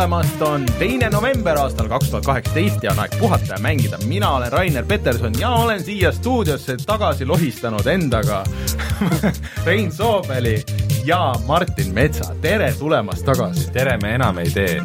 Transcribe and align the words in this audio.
tulemast, 0.00 0.42
on 0.42 0.62
teine 0.78 1.10
november 1.12 1.58
aastal 1.60 1.88
kaks 1.88 2.08
tuhat 2.08 2.24
kaheksateist 2.24 2.84
ja 2.86 2.94
on 2.94 3.02
aeg 3.02 3.18
puhata 3.20 3.52
ja 3.52 3.58
mängida. 3.60 3.98
mina 4.08 4.30
olen 4.32 4.52
Rainer 4.52 4.84
Peterson 4.84 5.32
ja 5.38 5.50
olen 5.50 5.84
siia 5.84 6.12
stuudiosse 6.12 6.76
tagasi 6.86 7.26
lohistanud 7.26 7.86
endaga 7.86 8.44
Rein 9.66 9.92
Soobeli 9.92 10.62
ja 11.04 11.34
Martin 11.46 11.94
Metsa, 11.94 12.34
tere 12.40 12.72
tulemast 12.78 13.24
tagasi! 13.24 13.70
tere, 13.72 13.98
me 14.02 14.14
enam 14.14 14.38
ei 14.38 14.50
tee. 14.50 14.80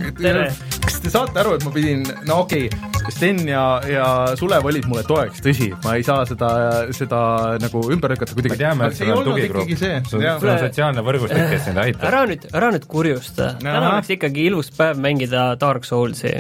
kas 0.83 0.99
te 0.99 1.09
saate 1.09 1.39
aru, 1.39 1.55
et 1.55 1.63
ma 1.63 1.71
pidin, 1.71 2.03
no 2.27 2.41
okei 2.43 2.67
okay,, 2.67 2.94
Sten 3.13 3.41
ja, 3.47 3.63
ja 3.89 4.05
Sulev 4.39 4.65
olid 4.65 4.87
mulle 4.89 5.03
toeks, 5.07 5.41
tõsi, 5.45 5.69
ma 5.85 5.95
ei 5.99 6.05
saa 6.05 6.25
seda, 6.29 6.49
seda 6.95 7.19
nagu 7.61 7.83
ümber 7.93 8.15
lükata 8.15 8.37
kuidagi. 8.37 8.55
me 8.55 8.61
teame, 8.61 8.89
et 8.89 8.99
sul 8.99 9.13
on 9.13 9.27
tugigrupp, 9.27 9.75
sul 10.09 10.25
on 10.25 10.63
sotsiaalne 10.65 11.05
võrgustik, 11.05 11.43
kes 11.53 11.67
sind 11.69 11.81
aitab. 11.81 12.07
ära 12.11 12.23
nüüd, 12.29 12.47
ära 12.53 12.71
nüüd 12.75 12.87
kurjusta, 12.89 13.53
täna 13.61 13.91
oleks 13.93 14.15
ikkagi 14.17 14.49
ilus 14.49 14.71
päev 14.75 15.01
mängida 15.01 15.51
Dark 15.61 15.87
Soulsi 15.87 16.33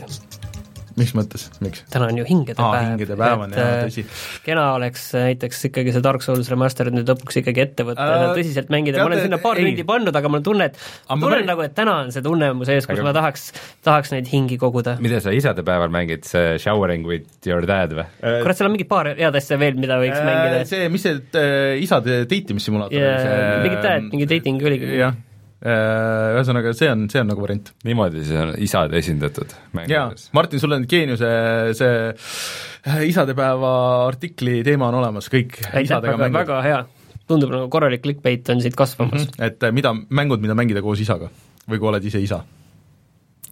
mis 0.99 1.11
mõttes, 1.17 1.47
miks? 1.63 1.83
täna 1.91 2.07
on 2.11 2.19
ju 2.19 2.25
hingede 2.27 2.61
Aa, 2.61 2.71
päev. 2.73 2.87
hingede 2.93 3.17
päev 3.19 3.43
on 3.45 3.55
jah, 3.55 3.71
tõsi. 3.83 4.05
kena 4.45 4.65
oleks 4.77 5.07
näiteks 5.15 5.67
ikkagi 5.69 5.93
see 5.95 6.03
Dark 6.05 6.23
Souls 6.23 6.49
Remastered 6.51 6.95
nüüd 6.95 7.09
lõpuks 7.11 7.39
ikkagi 7.41 7.63
ette 7.65 7.85
võtta 7.87 8.05
äh, 8.05 8.23
ja 8.23 8.29
tõsiselt 8.37 8.71
mängida, 8.73 9.01
ma 9.01 9.09
olen 9.09 9.23
sinna 9.25 9.39
paar 9.43 9.59
tundi 9.59 9.85
pannud, 9.87 10.15
aga 10.15 10.31
mul 10.31 10.41
on 10.41 10.47
tunne, 10.47 10.69
et 10.71 10.79
tunnen 11.11 11.43
ma... 11.43 11.49
nagu, 11.51 11.65
et 11.67 11.75
täna 11.77 11.97
on 12.05 12.13
see 12.15 12.23
tunne 12.25 12.51
mu 12.55 12.67
sees, 12.67 12.87
kus 12.87 12.95
aga... 12.97 13.07
ma 13.09 13.15
tahaks, 13.19 13.45
tahaks 13.85 14.15
neid 14.15 14.31
hingi 14.31 14.59
koguda. 14.61 14.95
mida 15.03 15.19
sa 15.23 15.35
isadepäeval 15.35 15.91
mängid, 15.93 16.25
see 16.29 16.55
Showering 16.63 17.05
with 17.09 17.49
your 17.49 17.67
dad 17.67 17.95
või 17.97 18.07
äh,? 18.07 18.41
kurat, 18.45 18.59
seal 18.59 18.71
on 18.71 18.75
mingi 18.77 18.87
paar 18.89 19.11
head 19.11 19.41
asja 19.41 19.59
veel, 19.61 19.79
mida 19.81 19.99
võiks 20.01 20.19
äh, 20.21 20.27
mängida. 20.31 20.65
see, 20.71 20.89
mis 20.93 21.05
see 21.05 21.19
äh, 21.19 21.75
isade 21.83 22.23
deitimisssimulaator 22.31 22.99
yeah, 22.99 23.15
oli, 23.19 23.29
see 23.29 23.63
mingi 23.67 23.87
dad, 23.87 24.11
mingi 24.13 24.33
dating 24.35 24.69
oligi. 24.71 24.97
jah 25.03 25.15
Äh, 25.15 25.34
ühesõnaga, 25.65 26.73
see 26.77 26.89
on, 26.91 27.07
see 27.11 27.21
on 27.23 27.31
nagu 27.31 27.41
variant. 27.41 27.71
niimoodi 27.87 28.23
siis 28.23 28.41
on 28.41 28.53
isad 28.61 28.93
esindatud 28.99 29.55
jaa, 29.89 30.09
Martin, 30.37 30.61
sul 30.61 30.75
on 30.77 30.85
geeniuse 30.89 31.31
see 31.77 31.95
äh, 32.11 32.99
isadepäeva 33.09 33.71
artikli 34.05 34.59
teema 34.67 34.91
on 34.91 34.99
olemas, 35.01 35.29
kõik 35.33 35.57
aitäh, 35.73 36.01
väga, 36.05 36.29
väga 36.33 36.61
hea. 36.65 36.83
tundub 37.25 37.53
nagu 37.55 37.69
korralik 37.73 38.03
clickbait 38.05 38.53
on 38.53 38.61
siit 38.61 38.77
kasvamas 38.77 39.25
mm. 39.25 39.31
-hmm. 39.31 39.47
et 39.47 39.63
äh, 39.63 39.73
mida, 39.73 39.95
mängud, 40.09 40.41
mida 40.43 40.57
mängida 40.57 40.85
koos 40.85 41.01
isaga 41.01 41.31
või 41.69 41.79
kui 41.79 41.89
oled 41.89 42.05
ise 42.05 42.21
isa 42.21 42.43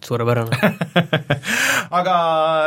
suurepärane. 0.08 0.58
Aga 1.98 2.14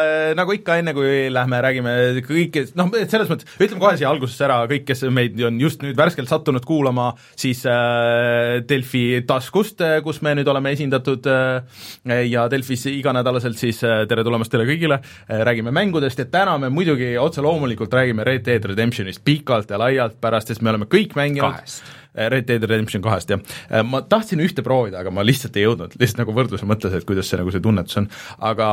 äh, 0.04 0.32
nagu 0.38 0.54
ikka, 0.56 0.78
enne 0.82 0.94
kui 0.96 1.28
lähme 1.34 1.60
räägime 1.64 1.94
kõike, 2.26 2.68
noh, 2.80 2.92
selles 3.10 3.30
mõttes, 3.32 3.50
ütleme 3.60 3.82
kohe 3.82 3.96
siia 4.00 4.10
algusesse 4.12 4.46
ära, 4.48 4.60
kõik, 4.70 4.86
kes 4.88 5.04
meid 5.14 5.40
on 5.48 5.60
just 5.62 5.84
nüüd 5.86 5.98
värskelt 6.00 6.32
sattunud 6.32 6.66
kuulama, 6.68 7.10
siis 7.40 7.64
äh, 7.70 8.60
Delfi 8.68 9.04
taskust, 9.28 9.82
äh, 9.86 10.00
kus 10.06 10.22
me 10.26 10.36
nüüd 10.38 10.50
oleme 10.52 10.74
esindatud 10.76 11.28
äh, 11.32 12.24
ja 12.30 12.48
Delfis 12.52 12.88
iganädalaselt 12.92 13.60
siis 13.60 13.84
äh, 13.86 14.06
tere 14.10 14.26
tulemast 14.28 14.54
teile 14.54 14.68
kõigile 14.70 15.00
äh,, 15.02 15.44
räägime 15.48 15.74
mängudest 15.76 16.22
ja 16.22 16.28
täna 16.32 16.58
me 16.62 16.72
muidugi 16.74 17.14
otse 17.22 17.44
loomulikult 17.46 17.94
räägime 17.94 18.26
Red 18.28 18.46
Dead 18.48 18.66
Redemptionist 18.72 19.24
pikalt 19.26 19.72
ja 19.72 19.80
laialt 19.82 20.20
pärast, 20.22 20.54
sest 20.54 20.64
me 20.64 20.74
oleme 20.74 20.90
kõik 20.92 21.18
mänginud. 21.18 21.58
Kahest 21.58 22.07
Red 22.18 22.48
Dead 22.50 22.64
Redemption 22.64 23.04
kahest, 23.06 23.32
jah. 23.32 23.42
Äh, 23.70 23.84
ma 23.86 24.02
tahtsin 24.10 24.42
ühte 24.44 24.66
proovida, 24.66 25.02
aga 25.04 25.14
ma 25.14 25.26
lihtsalt 25.26 25.58
ei 25.60 25.68
jõudnud, 25.68 25.96
lihtsalt 26.02 26.24
nagu 26.24 26.36
võrdluse 26.38 26.68
mõttes, 26.70 26.96
et 26.98 27.08
kuidas 27.08 27.30
see 27.30 27.40
nagu 27.40 27.54
see 27.54 27.64
tunnetus 27.64 28.02
on. 28.02 28.10
aga 28.50 28.68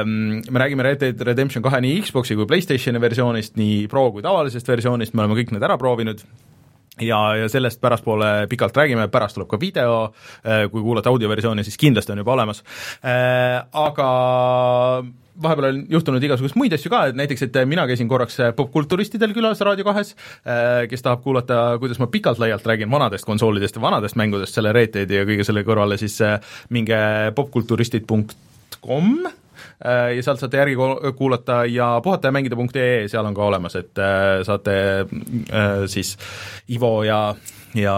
ähm, 0.00 0.40
me 0.48 0.62
räägime 0.62 0.86
Red 0.86 1.02
Dead 1.04 1.26
Redemption 1.28 1.64
kahe 1.64 1.82
nii 1.84 2.00
Xbox'i 2.06 2.38
kui 2.38 2.48
PlayStationi 2.48 3.02
versioonist, 3.02 3.56
nii 3.60 3.86
Pro 3.92 4.08
kui 4.14 4.24
tavalisest 4.24 4.68
versioonist, 4.68 5.14
me 5.14 5.24
oleme 5.24 5.38
kõik 5.40 5.54
need 5.54 5.66
ära 5.66 5.78
proovinud. 5.80 6.24
Ja, 6.96 7.18
ja 7.36 7.48
sellest 7.52 7.76
pärastpoole 7.82 8.46
pikalt 8.48 8.78
räägime, 8.78 9.04
pärast 9.12 9.36
tuleb 9.36 9.50
ka 9.50 9.58
video, 9.60 9.98
äh, 10.40 10.64
kui 10.72 10.80
kuulate 10.80 11.12
audioversiooni, 11.12 11.64
siis 11.66 11.76
kindlasti 11.76 12.14
on 12.14 12.24
juba 12.24 12.32
olemas, 12.38 12.62
aga 13.04 14.08
vahepeal 15.42 15.68
on 15.68 15.80
juhtunud 15.90 16.24
igasuguseid 16.24 16.58
muid 16.58 16.74
asju 16.76 16.90
ka, 16.92 17.02
et 17.10 17.18
näiteks, 17.18 17.46
et 17.46 17.58
mina 17.68 17.86
käisin 17.88 18.08
korraks 18.08 18.38
popkulturistidel 18.56 19.34
külas 19.36 19.60
Raadio 19.64 19.86
kahes, 19.86 20.14
äh, 20.48 20.84
kes 20.90 21.04
tahab 21.04 21.22
kuulata, 21.24 21.62
kuidas 21.82 22.00
ma 22.02 22.08
pikalt-laialt 22.12 22.66
räägin 22.66 22.90
vanadest 22.90 23.28
konsoolidest 23.28 23.76
ja 23.76 23.82
vanadest 23.82 24.16
mängudest 24.16 24.56
selle 24.56 24.72
Red 24.76 24.94
Deadi 24.96 25.20
ja 25.20 25.26
kõige 25.28 25.46
selle 25.46 25.64
kõrvale, 25.66 25.98
siis 26.00 26.18
äh, 26.24 26.38
minge 26.74 26.98
popkulturistid.com 27.36 29.10
äh, 29.26 30.16
ja 30.16 30.22
sealt 30.22 30.42
saate 30.42 30.62
järgi 30.62 30.76
kuulata 31.18 31.64
ja 31.70 31.94
puhata 32.04 32.30
ja 32.30 32.36
mängida.ee, 32.38 33.08
seal 33.12 33.26
on 33.26 33.36
ka 33.36 33.50
olemas, 33.50 33.76
et 33.76 34.04
saate 34.46 34.76
siis 35.92 36.16
Ivo 36.72 37.02
ja, 37.04 37.20
ja 37.74 37.96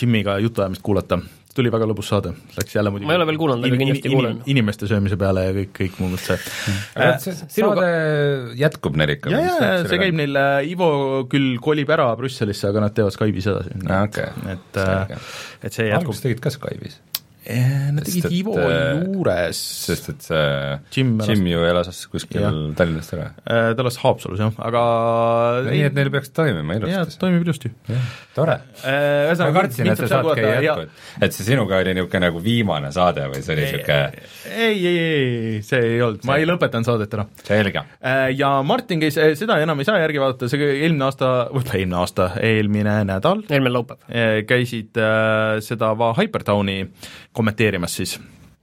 Jimiga 0.00 0.38
jutuajamist 0.42 0.82
kuulata 0.82 1.20
tuli 1.58 1.72
väga 1.74 1.88
lõbus 1.90 2.10
saade, 2.12 2.32
läks 2.56 2.76
jälle 2.76 2.92
muidugi 2.94 3.10
ma 3.10 3.16
ei 3.16 3.20
ole 3.20 3.28
veel 3.30 3.40
kuulanud, 3.40 3.68
aga 3.68 3.80
kindlasti 3.82 4.12
kuulan. 4.12 4.40
inimeste 4.54 4.88
söömise 4.90 5.18
peale 5.20 5.44
ja 5.48 5.56
kõik, 5.58 5.74
kõik 5.80 5.98
muud 6.02 6.22
see 6.22 6.38
äh,. 6.38 7.18
see 7.22 7.34
saade 7.58 7.90
jätkub 8.58 8.98
neil 8.98 9.14
ikka? 9.16 9.34
jaa, 9.34 9.44
jaa, 9.48 9.82
see 9.90 10.00
käib 10.04 10.18
neil, 10.18 10.38
äh, 10.38 10.70
Ivo 10.72 10.90
küll 11.32 11.58
kolib 11.64 11.90
ära 11.94 12.08
Brüsselisse, 12.18 12.70
aga 12.70 12.86
nad 12.86 12.96
teevad 12.96 13.14
Skype'is 13.14 13.50
edasi. 13.50 13.76
Okay. 13.98 14.32
et, 14.54 14.80
äh, 14.82 15.18
et 15.62 15.74
see 15.74 15.88
jätkub. 15.88 16.08
alguses 16.08 16.26
tegid 16.26 16.42
ka 16.44 16.54
Skype'is? 16.54 17.00
Eh, 17.48 17.92
nad 17.96 18.04
tegid 18.04 18.26
Ivo 18.28 18.52
äh, 18.60 18.98
juures. 19.06 19.56
sest 19.86 20.10
et 20.12 20.24
see 20.26 20.40
Jim, 20.92 21.14
Jim 21.24 21.46
ju 21.48 21.62
elas 21.64 22.02
kuskil 22.12 22.42
ja. 22.42 22.50
Tallinnast 22.76 23.14
ära. 23.16 23.30
Äh, 23.40 23.70
ta 23.72 23.84
elas 23.84 23.96
Haapsalus 24.02 24.42
jah, 24.42 24.58
aga 24.68 24.82
nii 25.64 25.86
et 25.86 25.96
neil 25.96 26.10
peaks 26.12 26.28
toimima 26.36 26.76
ilusti. 26.76 26.92
jaa, 26.92 27.06
toimib 27.22 27.46
ilusti. 27.46 27.70
tore. 28.36 28.58
Äh, 28.84 29.32
ma 29.40 29.48
kartsin, 29.56 29.88
et 29.88 30.02
see 30.02 30.10
saatke 30.12 30.44
ei 30.44 30.66
jätku, 30.66 30.84
et 30.84 31.24
et 31.24 31.38
see 31.38 31.46
sinuga 31.46 31.78
oli 31.80 31.94
niisugune 31.96 32.20
nagu 32.26 32.42
viimane 32.44 32.90
saade 32.92 33.24
või 33.32 33.40
see 33.40 33.56
oli 33.56 33.64
niisugune 33.64 33.98
ei, 34.52 34.76
ei, 34.76 34.98
ei, 34.98 35.62
see 35.64 35.80
ei 35.94 36.04
olnud, 36.04 36.28
ma 36.28 36.36
ei 36.36 36.44
lõpetanud 36.50 36.90
saadet 36.90 37.16
ära. 37.16 37.24
selge. 37.48 37.84
Ja 38.36 38.52
Martin 38.66 39.00
käis, 39.00 39.16
seda 39.40 39.56
enam 39.64 39.80
ei 39.80 39.88
saa 39.88 40.02
järgi 40.02 40.20
vaadata, 40.20 40.50
see 40.52 40.68
eelmine 40.82 41.08
aasta, 41.08 41.32
võib-olla 41.48 41.80
eelmine 41.80 42.00
aasta, 42.02 42.28
eelmine 42.44 42.98
nädal 43.08 43.40
eelmine 43.48 43.72
laupäev. 43.72 44.04
käisid 44.52 45.00
äh, 45.00 45.64
seda 45.64 45.94
Va 45.98 46.12
Hypertowni 46.18 46.82
kommenteerimas 47.38 47.94
siis 48.00 48.18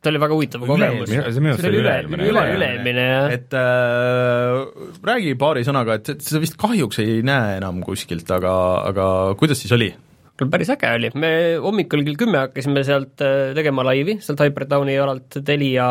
see 0.05 0.13
oli 0.13 0.21
väga 0.21 0.37
huvitav 0.37 0.65
kogemus. 0.65 1.09
see 1.09 1.41
minu 1.41 1.53
arust 1.55 1.69
oli 1.69 1.81
üle-eelmine. 1.81 2.29
üle-eelmine, 2.29 3.05
jah. 3.09 3.35
et 3.35 3.57
äh, 3.57 4.87
räägi 5.09 5.35
paari 5.41 5.65
sõnaga, 5.67 5.99
et 5.99 6.25
seda 6.25 6.41
vist 6.43 6.57
kahjuks 6.61 7.01
ei 7.03 7.21
näe 7.25 7.57
enam 7.59 7.81
kuskilt, 7.85 8.29
aga, 8.35 8.55
aga 8.91 9.07
kuidas 9.39 9.61
siis 9.63 9.73
oli? 9.75 9.91
küll 10.35 10.51
päris 10.51 10.69
äge 10.73 10.89
oli, 10.97 11.13
me 11.15 11.29
hommikul 11.63 12.03
kell 12.05 12.17
kümme 12.25 12.41
hakkasime 12.43 12.83
sealt 12.87 13.23
äh, 13.23 13.53
tegema 13.57 13.85
laivi, 13.87 14.19
sealt 14.23 14.43
Hypertowni 14.43 14.97
alalt 14.99 15.39
Telia 15.47 15.87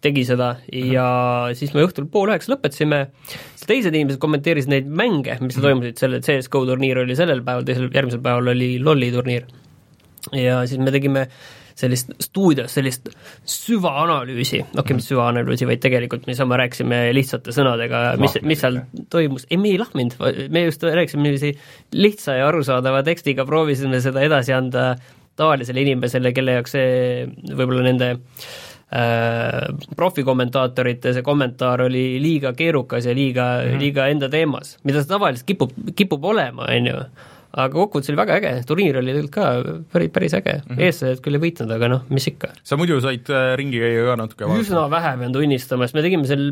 tegi 0.00 0.24
seda 0.24 0.54
ja 0.72 1.06
siis 1.56 1.74
me 1.76 1.84
õhtul 1.84 2.08
pool 2.10 2.32
üheksa 2.32 2.54
lõpetasime, 2.54 3.02
teised 3.68 3.92
inimesed 3.92 4.20
kommenteerisid 4.20 4.72
neid 4.72 4.88
mänge, 4.88 5.36
mis 5.38 5.40
mm 5.40 5.48
-hmm. 5.52 5.66
toimusid, 5.66 6.00
selle 6.00 6.20
CS 6.24 6.48
GO 6.50 6.64
turniir 6.66 7.02
oli 7.04 7.16
sellel 7.16 7.44
päeval, 7.46 7.66
teisel, 7.68 7.90
järgmisel 7.94 8.22
päeval 8.24 8.52
oli 8.54 8.72
LOL-i 8.80 9.12
turniir. 9.12 9.46
ja 10.32 10.64
siis 10.66 10.80
me 10.80 10.90
tegime 10.90 11.26
äh, 11.28 11.59
sellist 11.80 12.12
stuudios 12.22 12.74
sellist 12.76 13.08
süvaanalüüsi, 13.48 14.62
okei 14.64 14.82
okay,, 14.82 14.98
mis 14.98 15.08
süvaanalüüsi, 15.10 15.68
vaid 15.68 15.82
tegelikult 15.82 16.26
me 16.26 16.34
niisama 16.34 16.58
rääkisime 16.60 17.02
lihtsate 17.16 17.54
sõnadega, 17.56 18.02
mis, 18.20 18.36
mis 18.46 18.62
seal 18.62 18.82
toimus, 19.12 19.46
ei, 19.50 19.60
me 19.60 19.72
ei 19.74 19.80
lahminud, 19.80 20.16
me 20.52 20.66
just 20.66 20.84
rääkisime 20.84 21.28
niiviisi 21.28 21.54
lihtsa 21.96 22.40
ja 22.40 22.50
arusaadava 22.50 23.02
tekstiga, 23.06 23.46
proovisime 23.48 24.02
seda 24.04 24.24
edasi 24.26 24.54
anda 24.56 24.92
tavalisele 25.40 25.84
inimesele, 25.86 26.34
kelle 26.36 26.58
jaoks 26.58 26.76
see 26.76 27.24
võib-olla 27.56 27.84
nende 27.86 28.10
äh, 28.12 29.70
profikommentaatorite 29.96 31.14
see 31.16 31.26
kommentaar 31.26 31.86
oli 31.86 32.04
liiga 32.22 32.52
keerukas 32.58 33.08
ja 33.08 33.16
liiga 33.16 33.50
mm, 33.60 33.68
-hmm. 33.68 33.84
liiga 33.84 34.08
enda 34.12 34.28
teemas, 34.32 34.76
mida 34.84 35.02
see 35.02 35.12
tavaliselt 35.12 35.48
kipub, 35.48 35.76
kipub 35.96 36.24
olema, 36.34 36.68
on 36.68 36.90
ju 36.92 37.04
aga 37.50 37.74
kokkuvõttes 37.74 38.12
oli 38.12 38.20
väga 38.20 38.36
äge, 38.38 38.52
turniir 38.68 38.98
oli 39.00 39.10
tegelikult 39.10 39.34
ka 39.34 39.74
päris, 39.92 40.12
päris 40.14 40.34
äge 40.38 40.54
mm 40.60 40.66
-hmm., 40.68 40.82
eestlased 40.86 41.22
küll 41.24 41.38
ei 41.38 41.42
võitnud, 41.44 41.74
aga 41.74 41.88
noh, 41.90 42.02
mis 42.14 42.28
ikka. 42.30 42.52
sa 42.62 42.78
muidu 42.78 43.00
said 43.02 43.30
äh, 43.30 43.52
ringi 43.58 43.82
käia 43.82 44.04
ka 44.06 44.16
natuke? 44.22 44.50
üsna 44.60 44.86
vähe 44.92 45.14
pean 45.18 45.34
tunnistama, 45.34 45.88
sest 45.88 45.98
me 45.98 46.04
tegime 46.06 46.30
seal, 46.30 46.44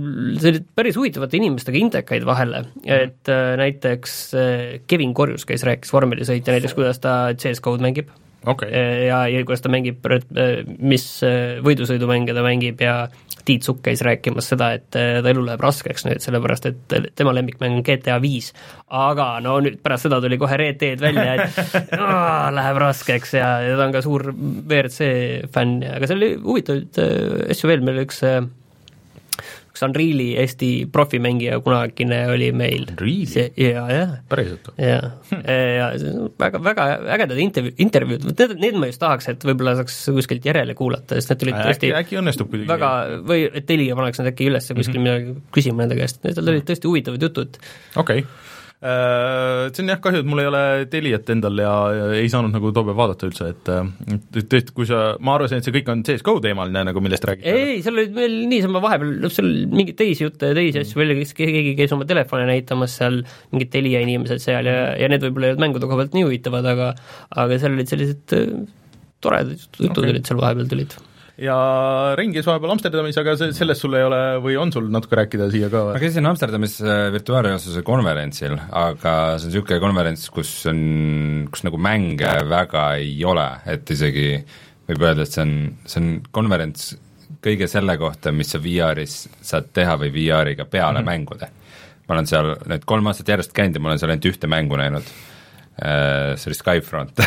see 0.43 0.55
oli 0.55 0.63
päris 0.75 0.99
huvitavate 0.99 1.39
inimestega 1.39 1.79
indekaid 1.79 2.27
vahele 2.27 2.63
mm, 2.63 2.81
-hmm. 2.83 3.03
et 3.03 3.29
äh, 3.31 3.57
näiteks 3.63 4.17
äh, 4.35 4.81
Kevin 4.87 5.15
Korjus 5.15 5.47
käis, 5.47 5.63
rääkis 5.63 5.93
vormelisõitja 5.93 6.57
näiteks, 6.57 6.75
kuidas 6.75 6.99
ta 6.99 7.35
CS-GO-d 7.35 7.85
mängib 7.85 8.11
okay. 8.47 8.71
ja, 9.07 9.25
ja 9.31 9.45
kuidas 9.45 9.65
ta 9.65 9.73
mängib, 9.73 10.05
mis 10.79 11.09
võidusõidumänge 11.65 12.37
ta 12.37 12.45
mängib 12.47 12.85
ja 12.85 13.01
Tiit 13.49 13.65
Sukk 13.65 13.81
käis 13.87 14.03
rääkimas 14.05 14.51
seda, 14.51 14.73
et 14.77 14.97
äh, 14.99 15.23
ta 15.25 15.31
elu 15.33 15.41
läheb 15.47 15.63
raskeks 15.65 16.05
nüüd, 16.05 16.21
sellepärast 16.21 16.69
et 16.69 16.97
tema 17.17 17.33
lemmikmäng 17.37 17.79
on 17.79 17.85
GTA 17.87 18.19
viis. 18.21 18.51
aga 18.89 19.29
no 19.45 19.57
nüüd 19.65 19.79
pärast 19.85 20.05
seda 20.05 20.21
tuli 20.21 20.37
kohe 20.41 20.59
Red 20.61 20.81
Dead 20.83 21.01
välja, 21.01 21.47
et 21.47 21.59
aah, 21.97 22.51
läheb 22.53 22.81
raskeks 22.85 23.35
ja, 23.39 23.51
ja 23.65 23.79
ta 23.79 23.87
on 23.87 23.97
ka 23.97 24.05
suur 24.05 24.29
WRC 24.33 25.09
fänn 25.55 25.81
aga 25.89 26.11
seal 26.11 26.21
oli 26.21 26.35
huvitavaid 26.45 27.01
äh, 27.01 27.53
asju 27.55 27.73
veel, 27.73 27.85
meil 27.89 28.03
üks 28.05 28.21
äh, 28.29 28.43
üks 29.79 29.87
Unreali 29.87 30.29
Eesti 30.43 30.71
profimängija 30.93 31.59
kunagine 31.63 32.19
oli 32.33 32.51
meil. 32.53 32.87
Unreali? 32.91 33.47
jaa, 33.57 33.87
jah. 33.93 34.15
päriselt 34.31 34.71
või? 34.71 34.89
jaa, 34.89 35.11
ja 35.79 35.89
väga, 36.41 36.61
väga 36.65 36.89
ägedad 37.17 37.39
intervjuu, 37.43 37.77
intervjuud, 37.87 38.27
need, 38.33 38.57
need 38.59 38.81
ma 38.81 38.91
just 38.91 39.03
tahaks, 39.03 39.31
et 39.33 39.47
võib-olla 39.47 39.77
saaks 39.79 40.01
kuskilt 40.19 40.47
järele 40.49 40.75
kuulata, 40.79 41.19
sest 41.19 41.33
need 41.33 41.45
tulid 41.45 41.59
tõesti 41.61 41.93
äkki, 41.93 41.97
äkki 42.03 42.21
õnnestub 42.23 42.51
kuidagi 42.51 42.73
väga, 42.73 42.93
või 43.29 43.49
et 43.49 43.67
Telia 43.69 43.97
paneks 43.99 44.23
need 44.23 44.33
äkki 44.33 44.51
üles 44.51 44.71
kuskil 44.73 45.01
mm 45.01 45.07
-hmm. 45.07 45.33
midagi 45.33 45.55
küsima 45.55 45.85
nende 45.85 45.99
käest, 46.01 46.23
need 46.27 46.43
olid 46.43 46.69
tõesti 46.69 46.91
huvitavad 46.91 47.29
jutud. 47.29 47.61
okei 47.97 48.25
okay 48.25 48.57
see 48.79 49.83
on 49.83 49.91
jah 49.91 49.99
kahju, 49.99 50.21
et 50.23 50.29
mul 50.31 50.39
ei 50.39 50.47
ole 50.47 50.61
Teliat 50.91 51.31
endal 51.35 51.59
ja, 51.59 51.73
ja 51.97 52.05
ei 52.15 52.29
saanud 52.31 52.55
nagu 52.55 52.71
too 52.71 52.87
päev 52.87 53.01
vaadata 53.01 53.27
üldse, 53.27 53.49
et 53.51 53.71
et 53.73 54.39
tõesti, 54.53 54.75
kui 54.77 54.87
sa, 54.87 55.17
ma 55.19 55.35
arvasin, 55.35 55.59
et 55.59 55.67
see 55.67 55.75
kõik 55.75 55.91
on 55.91 56.05
CSGO 56.07 56.37
teemaline 56.45 56.85
nagu, 56.87 57.03
millest 57.03 57.27
räägid. 57.27 57.49
ei, 57.51 57.81
seal 57.83 57.99
olid 57.99 58.15
veel 58.15 58.37
niisama 58.53 58.83
vahepeal, 58.85 59.17
noh 59.25 59.35
seal 59.35 59.51
mingeid 59.73 59.99
teisi 59.99 60.29
jutte 60.29 60.53
ja 60.53 60.59
teisi 60.61 60.85
asju 60.85 61.03
veel, 61.03 61.17
keegi 61.41 61.75
käis 61.81 61.97
oma 61.97 62.07
telefone 62.07 62.47
näitamas 62.53 62.95
seal, 63.01 63.25
mingid 63.51 63.75
Telia 63.75 64.05
inimesed 64.07 64.47
seal 64.47 64.71
ja, 64.71 64.79
ja 64.95 65.11
need 65.11 65.27
võib-olla 65.27 65.51
ei 65.51 65.57
olnud 65.57 65.67
mängude 65.67 65.91
koha 65.91 66.05
pealt 66.05 66.15
nii 66.15 66.29
huvitavad, 66.29 66.71
aga 66.77 66.93
aga 67.35 67.59
seal 67.59 67.75
olid 67.75 67.91
sellised 67.91 68.39
äh, 68.39 68.49
toredad 69.25 69.59
jutud 69.59 70.05
okay. 70.05 70.15
olid 70.15 70.31
seal 70.31 70.39
vahepeal 70.39 70.71
tulid 70.71 70.95
ja 71.43 71.57
Rein 72.19 72.33
käis 72.35 72.47
vahepeal 72.49 72.73
Amsterdamis, 72.75 73.19
aga 73.21 73.35
see, 73.39 73.53
sellest 73.57 73.85
sul 73.85 73.97
ei 73.99 74.05
ole 74.07 74.21
või 74.43 74.57
on 74.61 74.73
sul 74.75 74.89
natuke 74.93 75.19
rääkida 75.21 75.49
siia 75.53 75.71
ka? 75.73 75.85
ma 75.93 76.03
käisin 76.03 76.27
Amsterdamis 76.29 76.79
äh, 76.83 77.09
virtuaalreaalsuse 77.15 77.85
konverentsil, 77.87 78.57
aga 78.69 79.15
see 79.37 79.49
on 79.49 79.53
niisugune 79.53 79.83
konverents, 79.83 80.29
kus 80.35 80.53
on, 80.71 80.81
kus 81.53 81.63
nagu 81.67 81.81
mänge 81.83 82.33
väga 82.51 82.89
ei 83.03 83.15
ole, 83.29 83.47
et 83.71 83.95
isegi 83.95 84.33
võib 84.89 85.05
öelda, 85.05 85.27
et 85.27 85.37
see 85.37 85.45
on, 85.45 85.55
see 85.87 86.03
on 86.03 86.11
konverents 86.35 86.91
kõige 87.45 87.69
selle 87.71 87.95
kohta, 88.01 88.33
mis 88.35 88.51
sa 88.51 88.61
VR-is 88.63 89.21
saad 89.45 89.71
teha 89.77 89.95
või 90.01 90.11
VR-iga 90.15 90.67
peale 90.67 90.99
mm 90.99 91.07
-hmm. 91.07 91.13
mängude. 91.13 91.51
ma 92.09 92.15
olen 92.15 92.27
seal 92.27 92.55
nüüd 92.67 92.85
kolm 92.89 93.07
aastat 93.07 93.29
järjest 93.29 93.53
käinud 93.53 93.77
ja 93.77 93.81
ma 93.81 93.91
olen 93.91 93.99
seal 94.01 94.11
ainult 94.11 94.31
ühte 94.31 94.49
mängu 94.49 94.77
näinud 94.81 95.05
see 95.79 96.51
oli 96.51 96.59
Skyfront 96.59 97.21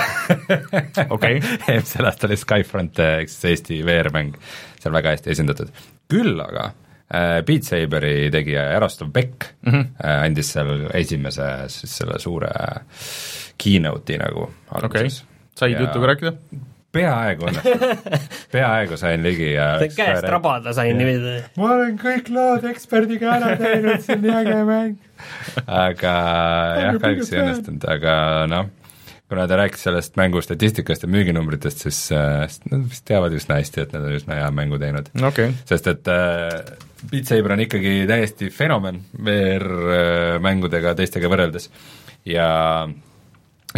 okei, 1.15 1.39
eelmisel 1.71 2.07
aastal 2.09 2.31
oli 2.31 2.39
Skyfront 2.39 2.99
ehk 2.99 3.31
siis 3.31 3.49
Eesti 3.53 3.81
VR-mäng 3.87 4.37
seal 4.81 4.95
väga 4.95 5.15
hästi 5.15 5.31
esindatud. 5.31 5.71
küll 6.11 6.39
aga 6.43 6.71
äh, 7.13 7.37
Beat 7.47 7.69
Saberi 7.69 8.31
tegija 8.33 8.67
Jaroslav 8.73 9.11
Beck 9.13 9.53
mm 9.61 9.71
-hmm. 9.71 9.87
äh, 10.03 10.23
andis 10.25 10.51
seal 10.55 10.89
esimese 10.93 11.47
siis 11.67 11.97
selle 12.01 12.19
suure 12.19 12.51
keynote'i 13.57 14.19
nagu 14.19 14.49
alguses 14.71 15.21
okay.. 15.21 15.49
said 15.55 15.77
ja... 15.77 15.87
jutuga 15.87 16.13
rääkida? 16.13 16.35
Peaaegu 16.95 17.47
õnnestus 17.47 18.27
peaaegu 18.53 18.99
sain 18.99 19.23
ligi 19.23 19.53
ja 19.53 19.69
käest 19.95 20.27
rabada 20.31 20.73
sain 20.75 20.97
niimoodi. 20.99 21.37
ma 21.59 21.71
olen 21.77 21.97
kõik 22.01 22.29
lood 22.33 22.67
eksperdiga 22.71 23.37
ära 23.37 23.55
teinud, 23.59 24.03
see 24.03 24.17
on 24.17 24.25
nii 24.25 24.35
äge 24.41 24.59
mäng. 24.67 24.99
aga 25.65 26.13
jah, 26.83 27.01
kahjuks 27.01 27.33
ei 27.33 27.41
õnnestunud, 27.43 27.87
aga 27.95 28.15
noh, 28.51 28.69
kuna 29.31 29.47
ta 29.47 29.59
rääkis 29.61 29.85
sellest 29.87 30.17
mängu 30.19 30.41
statistikast 30.43 31.05
ja 31.05 31.11
müüginumbritest, 31.11 31.85
siis 31.85 31.99
äh, 32.15 32.43
nad 32.71 32.87
vist 32.91 33.05
teavad 33.07 33.35
üsna 33.37 33.61
hästi, 33.61 33.85
et 33.85 33.93
nad 33.95 34.07
on 34.07 34.17
üsna 34.17 34.41
hea 34.41 34.49
mängu 34.55 34.79
teinud. 34.81 35.07
Okay.. 35.31 35.53
sest 35.69 35.87
et 35.91 36.11
äh, 36.11 36.57
Beat 37.11 37.31
Saber 37.31 37.55
on 37.55 37.63
ikkagi 37.63 38.01
täiesti 38.09 38.51
fenomen 38.53 38.99
VR-mängudega 39.15 40.93
teistega 40.99 41.31
võrreldes. 41.31 41.71
Ja 42.27 42.49
äh, 42.83 42.99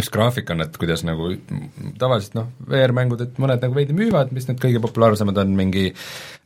üks 0.00 0.10
graafik 0.10 0.50
on, 0.50 0.64
et 0.64 0.76
kuidas 0.80 1.04
nagu 1.06 1.30
tavaliselt 2.00 2.34
noh, 2.38 2.48
VR-mängud, 2.70 3.20
et 3.22 3.38
mõned 3.42 3.62
nagu 3.62 3.76
veidi 3.76 3.94
müüvad, 3.96 4.32
mis 4.34 4.48
need 4.48 4.58
kõige 4.62 4.82
populaarsemad 4.82 5.38
on, 5.44 5.54
mingi 5.58 5.86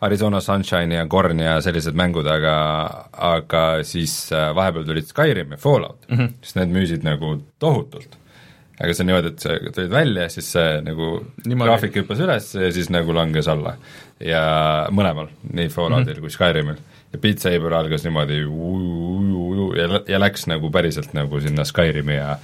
Arizona 0.04 0.42
Sunshine 0.44 0.98
ja 0.98 1.06
Korn 1.10 1.40
ja 1.42 1.56
sellised 1.64 1.96
mängud, 1.98 2.28
aga 2.28 2.54
aga 3.30 3.64
siis 3.88 4.14
äh, 4.36 4.50
vahepeal 4.56 4.86
tulid 4.88 5.08
Skyrim 5.08 5.56
ja 5.56 5.60
Fallout 5.60 6.04
mm, 6.10 6.16
-hmm. 6.16 6.34
siis 6.42 6.58
need 6.60 6.74
müüsid 6.76 7.06
nagu 7.08 7.38
tohutult. 7.58 8.18
aga 8.78 8.94
see 8.94 9.02
on 9.02 9.10
niimoodi, 9.10 9.32
et 9.32 9.40
see 9.46 9.72
tulid 9.72 9.90
välja, 9.90 10.28
siis 10.28 10.52
see 10.52 10.80
nagu 10.84 11.08
Niimoodi. 11.46 11.70
graafik 11.70 11.96
hüppas 12.02 12.20
üles 12.20 12.52
ja 12.54 12.72
siis 12.72 12.90
nagu 12.90 13.14
langes 13.14 13.48
alla. 13.48 13.76
ja 14.20 14.42
mõlemal, 14.90 15.32
nii 15.52 15.68
Falloutil 15.68 16.14
mm 16.14 16.16
-hmm. 16.16 16.20
kui 16.20 16.30
Skyrimil 16.30 16.76
ja 17.12 17.18
Beat 17.22 17.40
Saber 17.40 17.74
algas 17.78 18.04
niimoodi 18.04 18.42
uju, 18.44 19.68
ja, 19.78 20.00
ja 20.08 20.20
läks 20.20 20.46
nagu 20.50 20.70
päriselt 20.72 21.14
nagu 21.16 21.40
sinna 21.40 21.64
Skyrimi 21.68 22.18
ja 22.18 22.34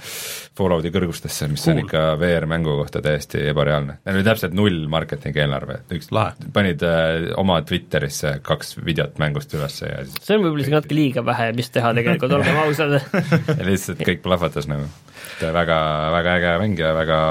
Fallouti 0.55 0.87
kõrgustesse, 0.93 1.49
mis 1.51 1.65
cool. 1.65 1.75
on 1.75 1.81
ikka 1.83 2.01
VR-mängu 2.19 2.77
kohta 2.79 3.01
täiesti 3.03 3.41
ebareaalne. 3.49 3.97
Neil 4.07 4.19
oli 4.21 4.23
täpselt 4.23 4.53
null 4.55 4.85
marketingi 4.91 5.41
eelarve, 5.43 5.81
üks 5.91 6.07
Lahe. 6.15 6.47
panid 6.55 6.85
äh, 6.87 7.27
oma 7.41 7.59
Twitterisse 7.67 8.37
kaks 8.45 8.77
videot 8.79 9.19
mängust 9.19 9.51
üles 9.57 9.81
ja 9.83 9.99
siis 10.07 10.15
see 10.23 10.37
on 10.37 10.45
võib-olla 10.45 10.63
isegi 10.63 10.77
natuke 10.77 10.97
liiga 10.97 11.25
vähe, 11.27 11.49
mis 11.59 11.71
teha 11.75 11.91
tegelikult, 11.97 12.37
olgem 12.39 12.61
ausad 12.63 12.97
lihtsalt 13.69 14.01
kõik 14.07 14.23
plahvatas 14.23 14.69
nagu. 14.71 14.87
et 15.41 15.53
väga, 15.59 15.79
väga 16.15 16.39
äge 16.39 16.57
mäng 16.63 16.79
ja 16.79 16.95
väga, 16.95 17.21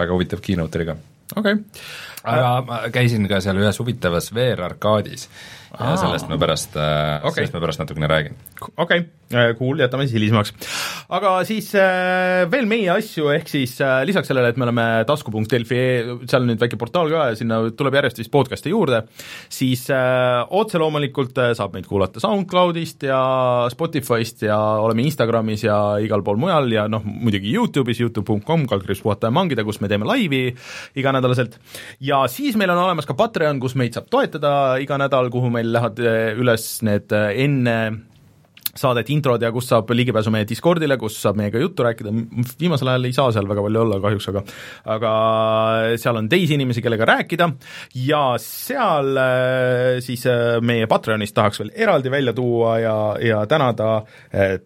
väga 0.00 0.16
huvitav 0.16 0.44
keynote 0.44 0.80
oli 0.80 0.88
ka. 0.88 0.98
okei 1.36 1.58
okay. 1.60 1.86
aga 2.32 2.52
ma 2.64 2.82
käisin 2.96 3.28
ka 3.28 3.44
seal 3.44 3.60
ühes 3.60 3.82
huvitavas 3.82 4.32
VR-arkaadis 4.32 5.28
ja 5.78 5.96
sellest 6.00 6.28
ma 6.30 6.36
pärast 6.40 6.74
äh, 6.78 7.22
okay., 7.22 7.44
sellest 7.44 7.54
ma 7.54 7.62
pärast 7.62 7.82
natukene 7.82 8.08
räägin. 8.10 8.36
okei 8.76 9.04
okay., 9.04 9.04
äh, 9.30 9.52
cool, 9.58 9.78
jätame 9.78 10.06
siis 10.06 10.16
hilisemaks. 10.18 10.52
aga 11.14 11.34
siis 11.46 11.70
äh, 11.78 12.42
veel 12.50 12.66
meie 12.70 12.90
asju, 12.96 13.28
ehk 13.36 13.48
siis 13.50 13.76
lisaks 14.08 14.30
sellele, 14.30 14.50
et 14.50 14.58
me 14.58 14.66
oleme 14.66 14.86
tasku.delfi, 15.06 15.80
seal 16.26 16.42
on 16.42 16.50
nüüd 16.50 16.62
väike 16.62 16.78
portaal 16.80 17.10
ka 17.12 17.28
ja 17.30 17.38
sinna 17.38 17.60
tuleb 17.76 17.98
järjest 18.00 18.22
vist 18.22 18.32
podcast'e 18.34 18.72
juurde, 18.72 19.04
siis 19.52 19.86
otse 19.90 20.80
loomulikult 20.82 21.38
saab 21.56 21.76
meid 21.76 21.86
kuulata 21.88 22.22
SoundCloudist 22.22 23.06
ja 23.06 23.20
Spotify'st 23.72 24.46
ja 24.48 24.58
oleme 24.82 25.06
Instagramis 25.06 25.64
ja 25.68 25.78
igal 26.02 26.24
pool 26.26 26.40
mujal 26.40 26.70
ja 26.74 26.88
noh, 26.90 27.04
muidugi 27.04 27.54
YouTube'is, 27.54 28.02
Youtube.com, 28.02 28.66
kaldkriips 28.70 29.04
puhata 29.06 29.30
ja 29.30 29.34
mangida, 29.34 29.64
kus 29.66 29.80
me 29.80 29.90
teeme 29.90 30.08
laivi 30.08 30.48
iganädalaselt. 30.98 31.58
ja 32.00 32.24
siis 32.28 32.58
meil 32.58 32.74
on 32.74 32.82
olemas 32.82 33.06
ka 33.06 33.14
Patreon, 33.14 33.62
kus 33.62 33.78
meid 33.78 33.94
saab 33.94 34.10
toetada 34.10 34.52
iga 34.82 34.98
nädal, 35.00 35.30
kuhu 35.30 35.50
me 35.52 35.59
meil 35.60 35.74
lähevad 35.76 36.00
äh, 36.04 36.38
üles 36.40 36.70
need 36.86 37.12
äh, 37.16 37.34
enne 37.44 37.80
saadet 38.70 39.08
introd 39.10 39.42
ja 39.42 39.48
kus 39.50 39.66
saab 39.66 39.88
ligipääsu 39.90 40.30
meie 40.30 40.46
Discordile, 40.46 40.94
kus 40.96 41.16
saab 41.18 41.40
meiega 41.40 41.58
juttu 41.58 41.82
rääkida, 41.82 42.12
viimasel 42.60 42.92
ajal 42.92 43.08
ei 43.08 43.16
saa 43.16 43.32
seal 43.34 43.48
väga 43.50 43.64
palju 43.66 43.80
olla 43.82 43.98
kahjuks, 44.04 44.28
aga 44.30 44.42
aga 44.94 45.14
seal 45.98 46.20
on 46.20 46.28
teisi 46.30 46.54
inimesi, 46.54 46.84
kellega 46.84 47.08
rääkida. 47.10 47.48
Ja 48.06 48.22
seal 48.40 49.18
äh, 49.18 49.98
siis 50.06 50.22
meie 50.62 50.86
Patreonis 50.90 51.34
tahaks 51.34 51.60
veel 51.64 51.74
eraldi 51.74 52.14
välja 52.14 52.36
tuua 52.36 52.76
ja, 52.78 52.96
ja 53.26 53.42
tänada 53.50 53.90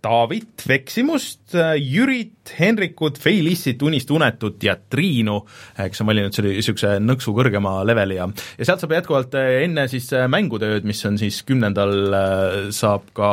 David 0.04 0.68
Veksimust, 0.68 1.43
Jürit, 1.78 2.52
Henrikut, 2.58 3.18
Feilissit, 3.20 3.82
Unist 3.82 4.10
Unetut 4.14 4.62
ja 4.64 4.76
Triinu, 4.76 5.40
kes 5.78 6.04
on 6.04 6.10
valinud 6.10 6.36
selle 6.36 6.54
niisuguse 6.54 6.96
nõksu 7.02 7.34
kõrgema 7.36 7.78
leveli 7.86 8.18
ja 8.18 8.28
ja 8.58 8.68
sealt 8.68 8.84
saab 8.84 8.94
jätkuvalt 8.98 9.34
eh, 9.40 9.64
enne 9.64 9.86
siis 9.92 10.10
mängutööd, 10.30 10.86
mis 10.88 11.02
on 11.08 11.18
siis 11.20 11.42
kümnendal, 11.46 11.96
saab 12.74 13.10
ka 13.16 13.32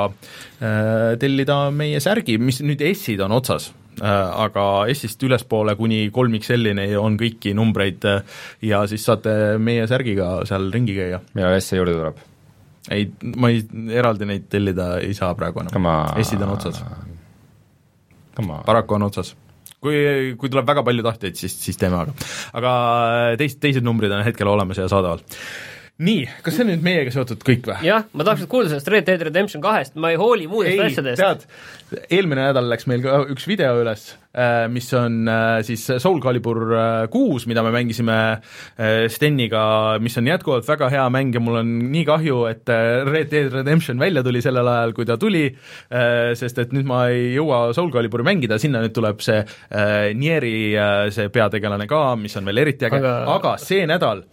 tellida 1.21 1.63
meie 1.75 1.99
särgi, 2.03 2.37
mis 2.41 2.61
nüüd 2.65 2.83
S-id 2.93 3.21
on 3.25 3.33
otsas 3.35 3.71
aga 4.01 4.65
S-ist 4.93 5.23
ülespoole 5.23 5.75
kuni 5.75 6.09
kolm 6.13 6.35
XL-ini 6.39 6.95
on 6.97 7.17
kõiki 7.19 7.53
numbreid 7.57 8.05
ja 8.65 8.83
siis 8.89 9.05
saate 9.05 9.57
meie 9.59 9.87
särgiga 9.89 10.41
seal 10.49 10.71
ringi 10.73 10.95
käia. 10.95 11.21
millal 11.33 11.59
S 11.59 11.73
juurde 11.75 11.97
tuleb? 11.97 12.21
ei, 12.89 13.11
ma 13.37 13.51
ei, 13.51 13.61
eraldi 13.93 14.25
neid 14.25 14.47
tellida 14.49 14.95
ei 14.99 15.13
saa 15.13 15.35
praegu 15.37 15.61
enam, 15.61 15.91
S-id 16.23 16.41
on 16.41 16.55
otsas 16.55 16.81
paraku 18.65 18.97
on 18.97 19.07
otsas. 19.09 19.35
Kui, 19.81 19.97
kui 20.37 20.49
tuleb 20.51 20.67
väga 20.67 20.83
palju 20.85 21.03
tahtjaid, 21.05 21.37
siis, 21.39 21.55
siis 21.57 21.79
teeme, 21.81 21.97
aga 21.97 22.13
aga 22.59 22.73
teist, 23.41 23.57
teised 23.63 23.85
numbrid 23.85 24.13
on 24.13 24.21
hetkel 24.27 24.49
olemas 24.51 24.77
ja 24.77 24.85
saadaval 24.91 25.23
nii, 26.01 26.23
kas 26.41 26.55
see 26.55 26.63
on 26.65 26.71
nüüd 26.71 26.85
meiega 26.85 27.11
seotud 27.13 27.43
kõik 27.45 27.67
või? 27.67 27.77
jah, 27.85 28.07
ma 28.17 28.25
tahaks 28.25 28.47
kuulda 28.49 28.71
sellest 28.71 28.89
Red 28.89 29.05
Dead 29.09 29.21
Redemption 29.27 29.61
kahest, 29.63 29.93
ma 30.01 30.13
ei 30.13 30.17
hooli 30.19 30.47
muudest 30.49 30.73
ei, 30.73 30.87
asjadest. 30.87 31.21
tead, 31.21 32.07
eelmine 32.17 32.47
nädal 32.47 32.69
läks 32.71 32.87
meil 32.89 33.03
ka 33.03 33.19
üks 33.33 33.45
video 33.49 33.75
üles, 33.83 34.07
äh, 34.33 34.65
mis 34.71 34.87
on 34.97 35.29
äh, 35.29 35.59
siis 35.67 35.83
Soul 36.01 36.21
Calibur 36.23 36.63
äh, 36.73 36.87
kuus, 37.13 37.45
mida 37.49 37.63
me 37.65 37.73
mängisime 37.75 38.17
Steniga, 39.11 39.63
mis 40.01 40.17
on 40.17 40.29
jätkuvalt 40.31 40.65
väga 40.67 40.89
hea 40.93 41.05
mäng 41.13 41.35
ja 41.35 41.43
mul 41.43 41.59
on 41.61 41.75
nii 41.93 42.03
kahju, 42.07 42.39
et 42.49 42.71
Red 43.11 43.29
Dead 43.33 43.51
Redemption 43.53 44.01
välja 44.01 44.23
tuli 44.25 44.41
sellel 44.41 44.67
ajal, 44.71 44.95
kui 44.97 45.05
ta 45.05 45.19
tuli, 45.21 45.43
sest 46.39 46.63
et 46.63 46.73
nüüd 46.73 46.87
ma 46.89 47.03
ei 47.11 47.31
jõua 47.35 47.61
Soul 47.77 47.91
Caliburi 47.93 48.25
mängida, 48.25 48.57
sinna 48.61 48.81
nüüd 48.81 48.95
tuleb 48.95 49.21
see 49.23 49.43
Nieri 50.17 50.55
see 51.13 51.29
peategelane 51.33 51.87
ka, 51.89 52.03
mis 52.19 52.35
on 52.39 52.49
veel 52.49 52.63
eriti 52.65 52.89
äge 52.89 53.01
aga 53.01 53.55
see 53.61 53.85
nädal 53.89 54.25